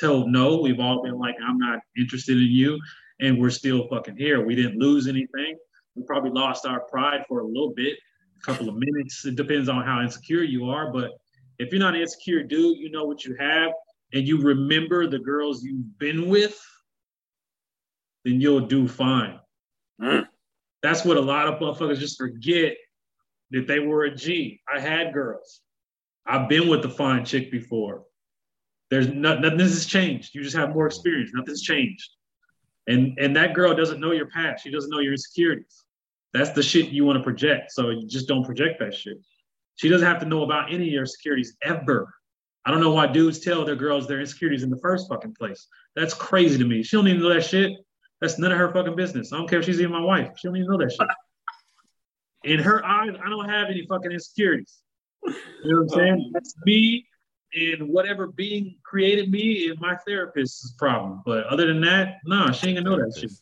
told 0.00 0.30
no. 0.30 0.60
We've 0.60 0.80
all 0.80 1.02
been 1.02 1.18
like, 1.18 1.36
I'm 1.46 1.58
not 1.58 1.80
interested 1.96 2.36
in 2.36 2.48
you, 2.48 2.78
and 3.20 3.38
we're 3.38 3.50
still 3.50 3.86
fucking 3.88 4.16
here. 4.16 4.44
We 4.44 4.54
didn't 4.54 4.78
lose 4.78 5.06
anything. 5.06 5.56
We 5.94 6.02
probably 6.04 6.30
lost 6.30 6.66
our 6.66 6.80
pride 6.80 7.24
for 7.28 7.40
a 7.40 7.46
little 7.46 7.72
bit, 7.74 7.96
a 8.40 8.44
couple 8.44 8.68
of 8.68 8.76
minutes. 8.76 9.24
It 9.26 9.36
depends 9.36 9.68
on 9.68 9.84
how 9.84 10.00
insecure 10.00 10.42
you 10.42 10.70
are, 10.70 10.92
but 10.92 11.10
if 11.58 11.72
you're 11.72 11.80
not 11.80 11.94
an 11.94 12.00
insecure 12.00 12.42
dude, 12.44 12.78
you 12.78 12.90
know 12.90 13.04
what 13.04 13.24
you 13.24 13.36
have, 13.38 13.72
and 14.12 14.26
you 14.26 14.40
remember 14.40 15.06
the 15.06 15.18
girls 15.18 15.62
you've 15.62 15.98
been 15.98 16.28
with, 16.28 16.58
then 18.24 18.40
you'll 18.40 18.66
do 18.66 18.88
fine. 18.88 19.38
Mm. 20.00 20.26
That's 20.82 21.04
what 21.04 21.16
a 21.16 21.20
lot 21.20 21.48
of 21.48 21.60
motherfuckers 21.60 21.98
just 21.98 22.18
forget 22.18 22.76
that 23.50 23.66
they 23.66 23.80
were 23.80 24.04
a 24.04 24.14
G. 24.14 24.60
I 24.72 24.80
had 24.80 25.12
girls. 25.12 25.60
I've 26.26 26.48
been 26.48 26.68
with 26.68 26.82
the 26.82 26.90
fine 26.90 27.24
chick 27.24 27.50
before. 27.50 28.04
There's 28.90 29.08
not, 29.08 29.40
nothing 29.40 29.58
has 29.58 29.86
changed. 29.86 30.34
You 30.34 30.42
just 30.42 30.56
have 30.56 30.74
more 30.74 30.86
experience. 30.86 31.30
Nothing's 31.34 31.62
changed. 31.62 32.10
And 32.86 33.18
and 33.18 33.36
that 33.36 33.54
girl 33.54 33.74
doesn't 33.74 34.00
know 34.00 34.12
your 34.12 34.28
past. 34.28 34.64
She 34.64 34.70
doesn't 34.70 34.90
know 34.90 35.00
your 35.00 35.12
insecurities. 35.12 35.84
That's 36.32 36.50
the 36.50 36.62
shit 36.62 36.88
you 36.88 37.04
want 37.04 37.18
to 37.18 37.22
project. 37.22 37.72
So 37.72 37.90
you 37.90 38.06
just 38.06 38.28
don't 38.28 38.44
project 38.44 38.80
that 38.80 38.94
shit. 38.94 39.18
She 39.76 39.88
doesn't 39.88 40.06
have 40.06 40.20
to 40.20 40.26
know 40.26 40.42
about 40.42 40.72
any 40.72 40.86
of 40.86 40.92
your 40.92 41.02
insecurities 41.02 41.56
ever. 41.62 42.12
I 42.64 42.70
don't 42.70 42.80
know 42.80 42.92
why 42.92 43.06
dudes 43.06 43.40
tell 43.40 43.64
their 43.64 43.76
girls 43.76 44.06
their 44.06 44.20
insecurities 44.20 44.62
in 44.62 44.70
the 44.70 44.78
first 44.78 45.08
fucking 45.08 45.34
place. 45.34 45.68
That's 45.96 46.14
crazy 46.14 46.58
to 46.58 46.64
me. 46.64 46.82
She 46.82 46.96
don't 46.96 47.08
even 47.08 47.22
know 47.22 47.32
that 47.32 47.44
shit. 47.44 47.72
That's 48.20 48.38
none 48.38 48.50
of 48.52 48.58
her 48.58 48.72
fucking 48.72 48.96
business. 48.96 49.32
I 49.32 49.36
don't 49.36 49.48
care 49.48 49.60
if 49.60 49.64
she's 49.64 49.80
even 49.80 49.92
my 49.92 50.00
wife. 50.00 50.30
She 50.36 50.48
don't 50.48 50.56
even 50.56 50.68
know 50.70 50.78
that 50.78 50.90
shit. 50.90 51.08
In 52.44 52.58
her 52.60 52.84
eyes, 52.84 53.14
I 53.24 53.28
don't 53.28 53.48
have 53.48 53.68
any 53.68 53.86
fucking 53.86 54.10
insecurities. 54.12 54.78
You 55.24 55.34
know 55.64 55.82
what 55.82 55.92
I'm 55.92 55.98
saying? 55.98 56.30
That's 56.32 56.54
me 56.64 57.06
and 57.54 57.88
whatever 57.88 58.26
being 58.28 58.76
created 58.84 59.30
me 59.30 59.68
and 59.70 59.80
my 59.80 59.96
therapist's 60.06 60.72
problem. 60.72 61.22
But 61.24 61.46
other 61.46 61.66
than 61.66 61.80
that, 61.82 62.18
nah, 62.24 62.52
she 62.52 62.68
ain't 62.68 62.84
gonna 62.84 62.96
know 62.96 63.04
that 63.04 63.18
shit. 63.18 63.32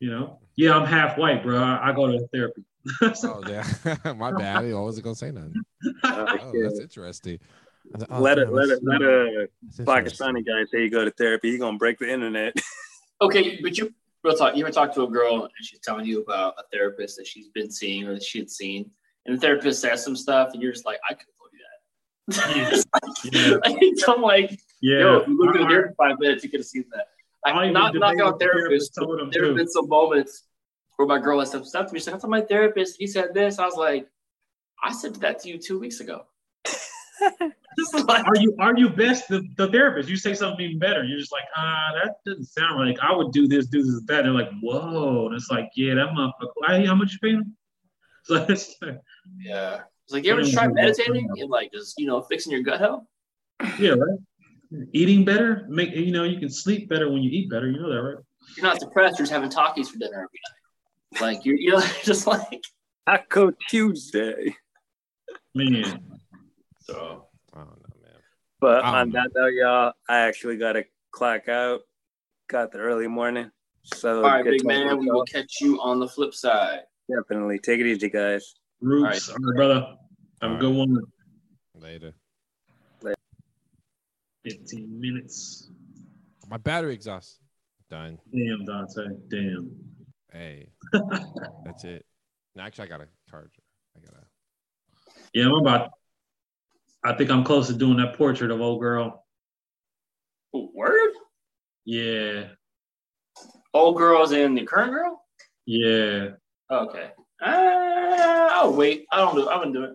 You 0.00 0.10
know? 0.10 0.38
Yeah, 0.56 0.76
I'm 0.76 0.86
half 0.86 1.18
white, 1.18 1.42
bro. 1.42 1.58
I, 1.58 1.90
I 1.90 1.92
go 1.92 2.06
to 2.06 2.26
therapy. 2.32 2.62
Oh 3.24 3.42
yeah, 3.48 3.64
my 4.16 4.30
bad. 4.30 4.64
I 4.64 4.74
wasn't 4.74 5.04
gonna 5.04 5.16
say 5.16 5.30
nothing. 5.30 5.54
Uh, 6.02 6.36
Oh, 6.42 6.52
that's 6.62 6.80
interesting. 6.80 7.38
I 7.94 8.04
oh, 8.10 8.20
let 8.20 8.38
it, 8.38 8.52
let 8.52 8.68
that's- 8.68 8.78
it, 8.78 8.84
let 8.84 9.02
a. 9.02 9.48
Pakistani 9.80 10.44
guy 10.44 10.64
say 10.70 10.82
you 10.82 10.90
go 10.90 11.04
to 11.04 11.10
therapy. 11.10 11.52
He 11.52 11.58
gonna 11.58 11.78
break 11.78 11.98
the 11.98 12.10
internet. 12.12 12.54
Okay, 13.20 13.60
but 13.62 13.76
you 13.78 13.92
real 14.22 14.36
talk. 14.36 14.56
You 14.56 14.64
ever 14.64 14.72
talk 14.72 14.94
to 14.94 15.02
a 15.02 15.08
girl 15.08 15.42
and 15.44 15.50
she's 15.62 15.80
telling 15.80 16.06
you 16.06 16.22
about 16.22 16.54
a 16.58 16.62
therapist 16.72 17.16
that 17.16 17.26
she's 17.26 17.48
been 17.48 17.70
seeing 17.70 18.06
or 18.06 18.14
that 18.14 18.22
she 18.22 18.38
had 18.38 18.50
seen, 18.50 18.90
and 19.26 19.36
the 19.36 19.40
therapist 19.40 19.80
says 19.80 20.04
some 20.04 20.16
stuff, 20.16 20.50
and 20.52 20.62
you're 20.62 20.72
just 20.72 20.86
like, 20.86 20.98
I 21.08 21.14
could 21.14 21.26
have 21.26 21.36
told 21.38 21.50
you 21.52 22.82
that. 22.82 22.84
Yeah. 23.32 24.14
I'm 24.14 24.22
like, 24.22 24.58
yeah. 24.80 24.98
yo, 25.00 25.16
if 25.18 25.28
you 25.28 25.38
looked 25.38 25.56
at 25.58 25.66
I- 25.66 25.68
here 25.68 25.94
for 25.96 26.08
five 26.08 26.18
minutes, 26.18 26.44
you 26.44 26.50
could 26.50 26.60
have 26.60 26.66
seen 26.66 26.84
that. 26.92 27.06
I 27.46 27.50
I, 27.50 27.70
not 27.70 27.94
not 27.94 28.12
debated 28.16 28.22
on 28.22 28.32
with 28.32 28.38
the 28.40 28.44
therapist 28.46 28.92
therapists. 28.92 28.94
but 28.96 29.04
told 29.04 29.20
him 29.20 29.30
There 29.30 29.46
have 29.46 29.56
been 29.56 29.68
some 29.68 29.88
moments 29.88 30.44
where 30.96 31.06
my 31.06 31.18
girl 31.18 31.40
has 31.40 31.50
some 31.50 31.64
stuff 31.64 31.88
to 31.88 31.92
me. 31.92 31.98
She's 32.00 32.06
like, 32.06 32.16
I 32.16 32.18
told 32.18 32.30
my 32.30 32.40
therapist, 32.40 32.96
he 32.98 33.06
said 33.06 33.34
this. 33.34 33.58
I 33.58 33.66
was 33.66 33.76
like, 33.76 34.08
I 34.82 34.92
said 34.92 35.14
that 35.16 35.40
to 35.40 35.48
you 35.50 35.58
two 35.58 35.78
weeks 35.78 36.00
ago. 36.00 36.24
Just 37.78 37.94
like, 38.08 38.26
are 38.26 38.36
you 38.36 38.54
are 38.60 38.76
you 38.76 38.88
best 38.88 39.28
the, 39.28 39.42
the 39.56 39.68
therapist? 39.68 40.08
You 40.08 40.16
say 40.16 40.34
something 40.34 40.64
even 40.64 40.78
better. 40.78 41.04
You're 41.04 41.18
just 41.18 41.32
like, 41.32 41.44
ah, 41.56 41.90
that 41.94 42.16
doesn't 42.26 42.46
sound 42.46 42.86
like 42.86 42.98
I 43.02 43.14
would 43.14 43.32
do 43.32 43.48
this, 43.48 43.66
do 43.66 43.82
this, 43.82 44.00
that. 44.06 44.22
They're 44.22 44.30
like, 44.30 44.50
whoa. 44.62 45.26
And 45.26 45.34
it's 45.34 45.50
like, 45.50 45.70
yeah, 45.76 45.94
that 45.94 46.08
motherfucker. 46.08 46.86
How 46.86 46.94
much 46.94 47.12
you 47.12 47.18
paying 47.22 47.36
him? 47.36 47.56
So 48.26 48.36
it's 48.48 48.74
like, 48.80 49.00
Yeah. 49.38 49.80
It's 50.04 50.12
like 50.14 50.24
you 50.24 50.32
ever 50.32 50.44
try 50.44 50.66
meditating 50.66 51.28
and 51.36 51.50
like 51.50 51.72
just 51.72 51.94
you 51.98 52.06
know 52.06 52.22
fixing 52.22 52.52
your 52.52 52.62
gut 52.62 52.80
health? 52.80 53.04
Yeah, 53.78 53.90
right. 53.90 54.18
Eating 54.92 55.24
better, 55.24 55.66
make 55.68 55.94
you 55.94 56.10
know 56.10 56.24
you 56.24 56.38
can 56.38 56.50
sleep 56.50 56.88
better 56.88 57.10
when 57.10 57.22
you 57.22 57.30
eat 57.30 57.50
better. 57.50 57.70
You 57.70 57.80
know 57.80 57.90
that, 57.90 58.02
right? 58.02 58.24
You're 58.56 58.64
not 58.64 58.80
depressed. 58.80 59.18
You're 59.18 59.26
just 59.26 59.32
having 59.32 59.50
Takis 59.50 59.88
for 59.88 59.98
dinner 59.98 60.14
every 60.14 60.40
night. 61.12 61.20
Like 61.20 61.44
you're, 61.44 61.56
you're 61.56 61.80
just 62.02 62.26
like 62.26 62.62
Taco 63.06 63.52
Tuesday. 63.68 64.56
Man, 65.54 66.00
so. 66.80 67.26
I 67.54 67.58
don't 67.58 67.68
know, 67.68 67.96
man. 68.02 68.20
But 68.64 68.82
I 68.82 69.02
on 69.02 69.10
know. 69.10 69.20
that 69.20 69.34
though, 69.34 69.48
y'all, 69.48 69.92
I 70.08 70.20
actually 70.20 70.56
got 70.56 70.72
to 70.72 70.86
clock 71.10 71.50
out. 71.50 71.82
Got 72.48 72.72
the 72.72 72.78
early 72.78 73.06
morning. 73.06 73.50
So 73.82 74.24
All 74.24 74.30
right, 74.30 74.42
big 74.42 74.64
man. 74.64 74.98
We 74.98 75.10
will 75.10 75.26
catch 75.26 75.60
you 75.60 75.78
on 75.82 76.00
the 76.00 76.08
flip 76.08 76.32
side. 76.32 76.80
definitely 77.14 77.58
take 77.58 77.80
it 77.80 77.86
easy, 77.86 78.08
guys. 78.08 78.54
Roots, 78.80 79.28
all 79.28 79.36
right, 79.38 79.56
brother. 79.56 79.86
Have 80.40 80.52
a 80.52 80.56
good 80.56 80.74
one. 80.74 80.98
Later. 81.78 82.14
15 84.44 84.98
minutes. 84.98 85.70
My 86.48 86.56
battery 86.56 86.94
exhaust 86.94 87.40
done. 87.90 88.18
Damn, 88.32 88.64
Dante. 88.64 89.14
Damn. 89.28 89.72
Hey, 90.32 90.70
that's 91.66 91.84
it. 91.84 92.06
No, 92.56 92.62
actually, 92.62 92.86
I 92.86 92.88
got 92.88 93.02
a 93.02 93.08
charger. 93.28 93.50
I 93.94 94.00
got 94.00 94.14
a. 94.14 94.24
Yeah, 95.34 95.48
I'm 95.48 95.56
about. 95.56 95.90
I 97.04 97.12
think 97.12 97.30
I'm 97.30 97.44
close 97.44 97.66
to 97.68 97.74
doing 97.74 97.98
that 97.98 98.16
portrait 98.16 98.50
of 98.50 98.60
old 98.60 98.80
girl. 98.80 99.24
Word? 100.52 101.10
Yeah, 101.84 102.44
Old 103.74 103.96
girls 103.96 104.32
and 104.32 104.56
the 104.56 104.64
current 104.64 104.92
girl? 104.92 105.22
yeah. 105.66 106.28
Okay. 106.70 107.10
Uh, 107.44 108.48
I'll 108.52 108.72
wait. 108.72 109.04
I 109.12 109.18
don't 109.18 109.34
do. 109.34 109.48
I 109.48 109.56
wouldn't 109.58 109.74
do 109.74 109.84
it. 109.84 109.92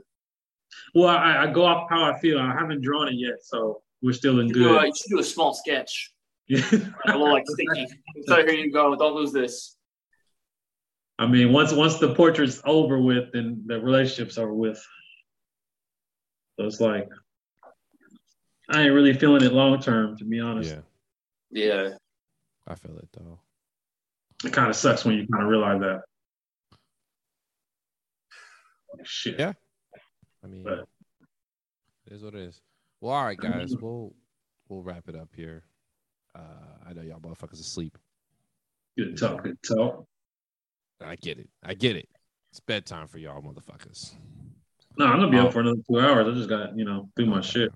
Well, 0.93 1.07
I, 1.07 1.43
I 1.43 1.47
go 1.51 1.65
off 1.65 1.89
how 1.89 2.03
I 2.03 2.19
feel. 2.19 2.37
I 2.39 2.53
haven't 2.53 2.81
drawn 2.81 3.07
it 3.07 3.15
yet, 3.15 3.35
so 3.41 3.81
we're 4.03 4.13
still 4.13 4.39
in 4.39 4.47
You, 4.49 4.53
do 4.53 4.69
a, 4.77 4.79
good. 4.81 4.87
you 4.87 4.93
should 4.95 5.09
do 5.09 5.19
a 5.19 5.23
small 5.23 5.53
sketch. 5.53 6.13
Yeah. 6.47 6.59
A 7.05 7.11
little 7.11 7.31
like 7.31 7.43
sticky. 7.47 7.87
So 8.27 8.35
here 8.37 8.51
you 8.53 8.71
go. 8.71 8.95
Don't 8.95 9.15
lose 9.15 9.31
this. 9.31 9.77
I 11.17 11.25
mean, 11.27 11.51
once 11.53 11.71
once 11.73 11.97
the 11.99 12.13
portrait's 12.13 12.61
over 12.65 12.99
with, 12.99 13.31
then 13.33 13.63
the 13.65 13.79
relationship's 13.79 14.37
over 14.37 14.53
with. 14.53 14.83
So 16.59 16.65
it's 16.65 16.81
like 16.81 17.07
I 18.69 18.81
ain't 18.83 18.93
really 18.93 19.13
feeling 19.13 19.43
it 19.43 19.53
long 19.53 19.79
term, 19.79 20.17
to 20.17 20.25
be 20.25 20.41
honest. 20.41 20.75
Yeah, 21.51 21.63
Yeah. 21.63 21.89
I 22.67 22.75
feel 22.75 22.97
it 22.97 23.07
though. 23.13 23.39
It 24.43 24.51
kind 24.51 24.69
of 24.69 24.75
sucks 24.75 25.05
when 25.05 25.15
you 25.15 25.25
kind 25.27 25.43
of 25.45 25.49
realize 25.49 25.79
that. 25.79 26.01
Shit. 29.05 29.39
Yeah. 29.39 29.53
I 30.43 30.47
mean, 30.47 30.63
But- 30.63 30.79
it 32.07 32.13
is 32.13 32.23
what 32.23 32.35
it 32.35 32.41
is. 32.41 32.61
Well, 32.99 33.13
all 33.13 33.23
right, 33.23 33.37
guys. 33.37 33.73
We'll 33.79 34.13
we'll 34.67 34.83
wrap 34.83 35.07
it 35.07 35.15
up 35.15 35.29
here. 35.33 35.63
Uh, 36.35 36.41
I 36.85 36.91
know 36.91 37.03
y'all 37.03 37.21
motherfuckers 37.21 37.61
asleep. 37.61 37.97
Good 38.97 39.17
talk. 39.17 39.43
Good 39.43 39.63
talk. 39.63 40.05
I 40.99 41.15
get 41.15 41.39
it. 41.39 41.49
I 41.63 41.73
get 41.73 41.95
it. 41.95 42.09
It's 42.51 42.59
bedtime 42.59 43.07
for 43.07 43.17
y'all 43.17 43.41
motherfuckers. 43.41 44.13
No, 44.99 45.05
I'm 45.05 45.19
gonna 45.21 45.31
be 45.31 45.37
Oh. 45.37 45.47
up 45.47 45.53
for 45.53 45.61
another 45.61 45.79
two 45.89 45.97
hours. 45.97 46.27
I 46.27 46.31
just 46.33 46.49
got 46.49 46.77
you 46.77 46.83
know 46.83 47.09
do 47.15 47.25
my 47.25 47.39
shit. 47.39 47.71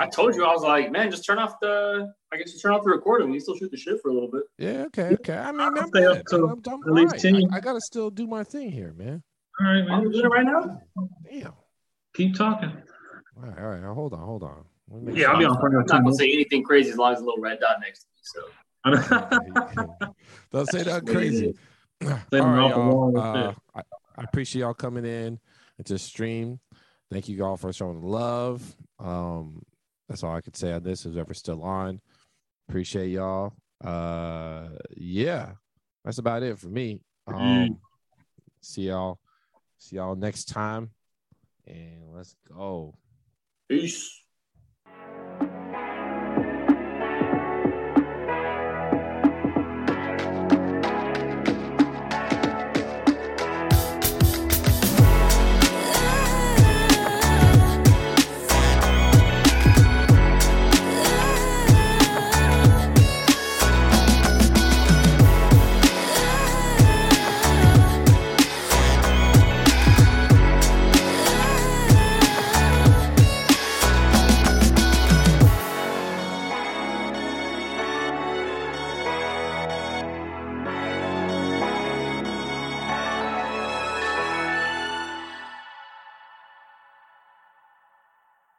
I 0.00 0.06
told 0.06 0.34
you 0.34 0.44
I 0.46 0.52
was 0.52 0.62
like, 0.62 0.90
man, 0.90 1.10
just 1.10 1.26
turn 1.26 1.38
off 1.38 1.60
the. 1.60 2.10
I 2.32 2.38
guess 2.38 2.54
you 2.54 2.58
turn 2.58 2.72
off 2.72 2.84
the 2.84 2.90
recording. 2.90 3.28
We 3.30 3.38
still 3.38 3.54
shoot 3.54 3.70
the 3.70 3.76
shit 3.76 4.00
for 4.00 4.08
a 4.08 4.14
little 4.14 4.30
bit. 4.30 4.44
Yeah. 4.56 4.84
Okay. 4.86 5.12
Okay. 5.12 5.36
I 5.36 5.52
mean, 5.52 5.60
I'll 5.60 5.78
I'm, 5.78 5.88
stay 5.88 6.06
up 6.06 6.16
good. 6.16 6.26
till 6.28 6.44
I'm, 6.48 6.62
I'm 6.66 6.82
at 6.88 6.92
least 6.94 7.12
right. 7.12 7.20
10. 7.20 7.36
I, 7.52 7.56
I 7.56 7.60
gotta 7.60 7.82
still 7.82 8.10
do 8.10 8.26
my 8.26 8.44
thing 8.44 8.72
here, 8.72 8.94
man. 8.96 9.22
All 9.60 9.66
right, 9.66 9.80
Are 9.90 10.00
we 10.00 10.04
man. 10.06 10.10
doing 10.10 10.24
it 10.24 10.28
right 10.28 10.44
now? 10.46 10.80
Damn. 11.30 11.52
Keep 12.14 12.34
talking. 12.34 12.72
All 13.36 13.42
right. 13.42 13.58
All 13.58 13.68
right. 13.68 13.94
Hold 13.94 14.14
on. 14.14 14.20
Hold 14.20 14.42
on. 14.42 14.64
Let 14.90 15.02
me 15.02 15.12
make 15.12 15.20
Yeah, 15.20 15.32
I'll 15.32 15.38
be 15.38 15.44
on 15.44 15.54
for 15.60 15.66
I'm 15.66 15.74
another 15.74 15.92
not 15.92 16.02
gonna 16.04 16.14
say 16.14 16.32
anything 16.32 16.64
crazy 16.64 16.90
as 16.90 16.96
long 16.96 17.12
as 17.12 17.20
a 17.20 17.24
little 17.24 17.40
red 17.42 17.60
dot 17.60 17.76
next 17.82 18.04
to 18.04 18.06
me. 18.08 18.20
So 18.22 18.40
Don't 20.50 20.66
say 20.70 20.82
that 20.82 20.84
That's 20.84 21.02
what 21.02 21.10
it 21.10 21.12
crazy. 21.12 21.54
All 22.04 22.08
them 22.30 22.44
right, 22.46 22.58
off 22.58 22.74
the 22.74 22.80
wall 22.80 23.12
y'all. 23.14 23.48
Uh, 23.48 23.54
I, 23.74 23.80
I 24.16 24.22
appreciate 24.24 24.62
y'all 24.62 24.72
coming 24.74 25.04
in 25.04 25.38
into 25.78 25.98
stream. 25.98 26.60
Thank 27.10 27.28
you 27.28 27.44
all 27.44 27.56
for 27.56 27.72
showing 27.72 28.02
love. 28.02 28.62
Um, 28.98 29.62
that's 30.08 30.22
all 30.22 30.34
I 30.34 30.40
could 30.40 30.56
say 30.56 30.72
on 30.72 30.82
this. 30.82 31.02
Whoever's 31.02 31.38
still 31.38 31.62
on, 31.62 32.00
appreciate 32.68 33.08
y'all. 33.08 33.54
Uh, 33.82 34.68
yeah, 34.96 35.52
that's 36.04 36.18
about 36.18 36.42
it 36.42 36.58
for 36.58 36.68
me. 36.68 37.00
Um, 37.26 37.78
see 38.60 38.82
y'all, 38.88 39.18
see 39.78 39.96
y'all 39.96 40.16
next 40.16 40.46
time, 40.46 40.90
and 41.66 42.12
let's 42.14 42.34
go. 42.48 42.94
peace. 43.68 44.23